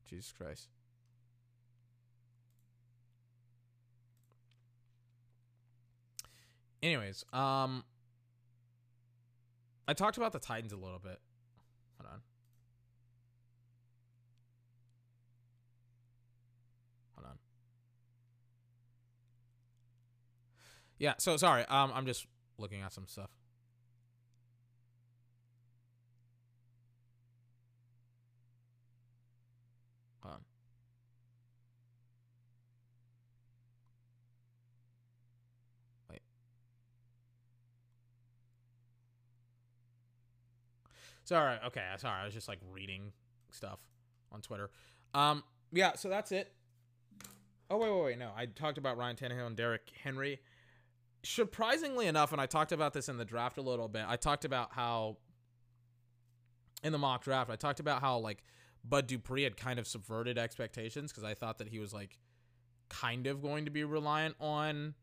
Jesus 0.10 0.32
Christ. 0.32 0.70
Anyways, 6.84 7.26
um, 7.34 7.84
I 9.88 9.94
talked 9.94 10.18
about 10.18 10.34
the 10.34 10.40
Titans 10.40 10.72
a 10.72 10.78
little 10.78 11.00
bit. 11.00 11.20
Hold 11.98 12.14
on. 12.14 12.22
Hold 17.16 17.28
on. 17.32 17.38
Yeah, 21.00 21.14
so 21.18 21.38
sorry. 21.38 21.66
Um, 21.66 21.92
I'm 21.94 22.06
just 22.06 22.28
looking 22.60 22.82
at 22.82 22.94
some 22.94 23.08
stuff. 23.08 23.32
Sorry. 41.26 41.58
Okay. 41.68 41.84
Sorry. 41.98 42.22
I 42.22 42.26
was 42.26 42.34
just 42.34 42.48
like 42.48 42.60
reading 42.72 43.12
stuff 43.52 43.80
on 44.32 44.42
Twitter. 44.42 44.70
Um. 45.14 45.44
Yeah. 45.72 45.96
So 45.96 46.10
that's 46.10 46.32
it. 46.32 46.52
Oh 47.70 47.78
wait, 47.78 47.92
wait, 47.92 48.04
wait. 48.04 48.20
No, 48.20 48.32
I 48.36 48.46
talked 48.46 48.78
about 48.78 48.98
Ryan 48.98 49.16
Tannehill 49.16 49.48
and 49.48 49.56
Derrick 49.56 49.92
Henry. 50.04 50.40
Surprisingly 51.24 52.06
enough, 52.06 52.32
and 52.32 52.40
I 52.40 52.46
talked 52.46 52.72
about 52.72 52.94
this 52.94 53.10
in 53.10 53.18
the 53.18 53.26
draft 53.26 53.58
a 53.58 53.62
little 53.62 53.88
bit. 53.88 54.06
I 54.08 54.16
talked 54.16 54.46
about 54.46 54.74
how 54.74 55.18
in 56.84 56.92
the 56.92 57.00
mock 57.00 57.24
draft, 57.24 57.50
I 57.50 57.56
talked 57.56 57.80
about 57.80 58.02
how 58.02 58.20
like 58.20 58.44
Bud 58.84 59.08
Dupree 59.08 59.44
had 59.44 59.58
kind 59.58 59.80
of 59.80 59.88
subverted 59.88 60.38
expectations 60.38 61.12
because 61.12 61.24
I 61.24 61.34
thought 61.34 61.58
that 61.58 61.68
he 61.68 61.80
was 61.80 61.92
like 61.92 62.20
kind 62.90 63.26
of 63.26 63.42
going 63.42 63.66
to 63.66 63.72
be 63.72 63.84
reliant 63.84 64.36
on 64.40 64.94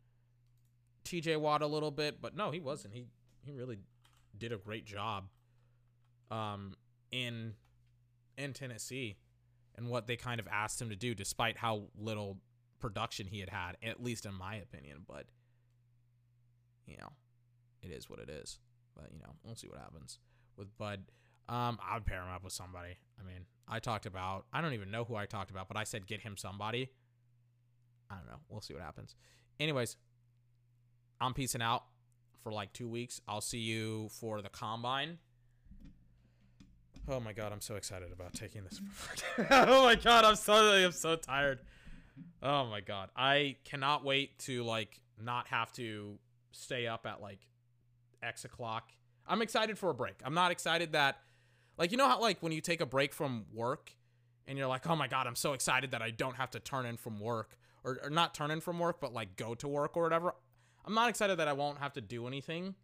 TJ 1.05 1.39
Watt 1.41 1.63
a 1.63 1.67
little 1.67 1.91
bit, 1.91 2.23
but 2.23 2.37
no, 2.37 2.53
he 2.53 2.61
wasn't. 2.61 2.95
He 2.95 3.07
he 3.45 3.51
really 3.51 3.79
did 4.39 4.53
a 4.53 4.57
great 4.57 4.85
job 4.85 5.25
um 6.33 6.75
in 7.11 7.53
in 8.39 8.53
Tennessee 8.53 9.17
and 9.77 9.89
what 9.89 10.07
they 10.07 10.17
kind 10.17 10.41
of 10.41 10.49
asked 10.51 10.81
him 10.81 10.89
to 10.89 10.97
do 10.97 11.15
despite 11.15 11.59
how 11.59 11.85
little 11.97 12.39
production 12.81 13.27
he 13.27 13.41
had 13.41 13.51
had 13.51 13.77
at 13.83 14.03
least 14.03 14.27
in 14.27 14.35
my 14.35 14.57
opinion, 14.57 14.99
but 15.07 15.27
you 16.87 16.97
know, 16.97 17.11
it 17.83 17.91
is 17.91 18.11
what 18.11 18.19
it 18.19 18.29
is. 18.29 18.59
But 18.97 19.11
you 19.13 19.21
know, 19.21 19.35
we'll 19.45 19.55
see 19.55 19.69
what 19.69 19.79
happens 19.79 20.19
with 20.57 20.77
Bud. 20.77 21.05
Um, 21.49 21.79
I 21.87 21.95
would 21.95 22.07
pair 22.07 22.23
him 22.23 22.31
up 22.35 22.45
with 22.45 22.53
somebody. 22.53 22.97
I 23.21 23.25
mean, 23.25 23.47
I 23.69 23.79
talked 23.79 24.07
about 24.07 24.47
I 24.53 24.61
don't 24.61 24.73
even 24.73 24.91
know 24.91 25.05
who 25.05 25.15
I 25.15 25.27
talked 25.27 25.51
about, 25.51 25.69
but 25.69 25.77
I 25.77 25.85
said 25.85 26.07
get 26.07 26.21
him 26.21 26.37
somebody. 26.37 26.91
I 28.11 28.17
don't 28.17 28.27
know. 28.27 28.41
We'll 28.49 28.61
see 28.61 28.75
what 28.75 28.83
happens. 28.83 29.15
Anyways, 29.61 29.97
I'm 31.21 31.35
peacing 31.35 31.63
out 31.63 31.85
for 32.43 32.53
like 32.53 32.73
two 32.73 32.89
weeks. 32.89 33.21
I'll 33.29 33.41
see 33.41 33.59
you 33.59 34.09
for 34.11 34.43
the 34.43 34.49
combine. 34.49 35.19
Oh 37.09 37.19
my 37.19 37.33
god, 37.33 37.53
I'm 37.53 37.61
so 37.61 37.75
excited 37.75 38.13
about 38.13 38.33
taking 38.33 38.63
this. 38.65 38.81
oh 39.51 39.85
my 39.85 39.97
god, 39.97 40.25
I'm 40.25 40.37
so 40.37 40.55
I'm 40.55 40.93
so 40.93 41.17
tired. 41.17 41.61
Oh 42.43 42.67
my 42.67 42.81
god, 42.81 43.11
I 43.17 43.57
cannot 43.65 44.05
wait 44.05 44.39
to 44.41 44.63
like 44.63 45.01
not 45.21 45.49
have 45.49 45.73
to 45.73 46.19
stay 46.53 46.87
up 46.87 47.07
at 47.07 47.21
like 47.21 47.41
X 48.23 48.45
o'clock. 48.45 48.93
I'm 49.27 49.43
excited 49.43 49.79
for 49.79 49.91
a 49.91 49.95
break. 49.95 50.15
I'm 50.25 50.35
not 50.35 50.51
excited 50.51 50.93
that, 50.93 51.19
like, 51.79 51.93
you 51.93 51.97
know 51.97 52.09
how 52.09 52.21
like 52.21 52.43
when 52.43 52.53
you 52.53 52.61
take 52.61 52.81
a 52.81 52.87
break 52.87 53.13
from 53.13 53.47
work, 53.53 53.93
and 54.47 54.59
you're 54.59 54.69
like, 54.69 54.87
oh 54.89 54.97
my 54.97 55.09
god, 55.09 55.27
I'm 55.27 55.37
so 55.37 55.53
excited 55.53 55.91
that 55.93 56.03
I 56.03 56.11
don't 56.11 56.37
have 56.37 56.51
to 56.53 56.61
turn 56.61 56.87
in 56.87 56.97
from 56.97 57.19
work, 57.21 57.57
or, 57.85 57.99
or 58.05 58.11
not 58.11 58.35
turn 58.35 58.51
in 58.51 58.61
from 58.61 58.79
work, 58.79 59.01
but 59.01 59.13
like 59.13 59.37
go 59.37 59.55
to 59.57 59.69
work 59.69 59.97
or 59.97 60.03
whatever. 60.03 60.35
I'm 60.85 60.95
not 60.95 61.09
excited 61.09 61.39
that 61.39 61.49
I 61.49 61.53
won't 61.53 61.79
have 61.79 61.93
to 61.95 62.01
do 62.01 62.27
anything, 62.27 62.75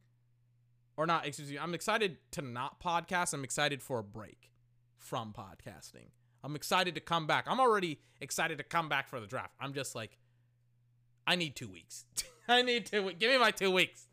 or 0.99 1.07
not. 1.07 1.27
Excuse 1.27 1.51
me. 1.51 1.59
I'm 1.59 1.73
excited 1.73 2.18
to 2.33 2.43
not 2.43 2.83
podcast. 2.83 3.33
I'm 3.33 3.44
excited 3.44 3.83
for 3.83 4.01
a 4.01 4.02
break 4.02 4.51
from 4.97 5.33
podcasting. 5.33 6.10
I'm 6.44 6.55
excited 6.57 6.94
to 6.97 7.01
come 7.01 7.27
back. 7.27 7.47
I'm 7.49 7.60
already 7.60 8.01
excited 8.20 8.59
to 8.59 8.65
come 8.65 8.89
back 8.89 9.09
for 9.09 9.20
the 9.20 9.27
draft. 9.27 9.55
I'm 9.60 9.73
just 9.73 9.94
like, 9.94 10.18
I 11.27 11.36
need 11.36 11.57
two 11.57 11.68
weeks. 11.68 12.05
I 12.49 12.62
need 12.62 12.86
two. 12.86 13.12
Give 13.18 13.31
me 13.31 13.39
my 13.39 13.52
two 13.52 13.70
weeks. 13.70 14.09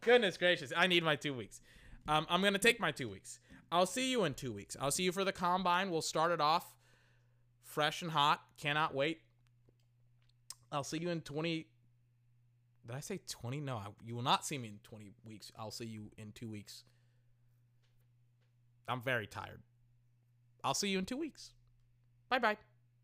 Goodness 0.00 0.36
gracious, 0.36 0.72
I 0.76 0.88
need 0.88 1.04
my 1.04 1.14
two 1.14 1.32
weeks. 1.32 1.60
Um, 2.08 2.26
I'm 2.28 2.42
gonna 2.42 2.58
take 2.58 2.80
my 2.80 2.90
two 2.90 3.08
weeks. 3.08 3.38
I'll 3.70 3.86
see 3.86 4.10
you 4.10 4.24
in 4.24 4.34
two 4.34 4.52
weeks. 4.52 4.76
I'll 4.80 4.90
see 4.90 5.04
you 5.04 5.12
for 5.12 5.24
the 5.24 5.32
combine. 5.32 5.90
We'll 5.90 6.02
start 6.02 6.32
it 6.32 6.40
off 6.40 6.74
fresh 7.62 8.02
and 8.02 8.10
hot. 8.10 8.40
Cannot 8.60 8.94
wait. 8.94 9.20
I'll 10.70 10.84
see 10.84 10.98
you 10.98 11.10
in 11.10 11.20
20. 11.20 11.66
Did 12.86 12.96
I 12.96 13.00
say 13.00 13.20
20? 13.28 13.60
No, 13.60 13.76
I, 13.76 13.86
you 14.04 14.14
will 14.14 14.22
not 14.22 14.44
see 14.44 14.58
me 14.58 14.68
in 14.68 14.80
20 14.82 15.12
weeks. 15.24 15.52
I'll 15.58 15.70
see 15.70 15.86
you 15.86 16.10
in 16.18 16.32
two 16.32 16.48
weeks. 16.48 16.84
I'm 18.88 19.00
very 19.00 19.26
tired. 19.26 19.62
I'll 20.64 20.74
see 20.74 20.88
you 20.88 20.98
in 20.98 21.06
two 21.06 21.16
weeks. 21.16 21.52
Bye 22.28 22.38
bye. 22.38 22.56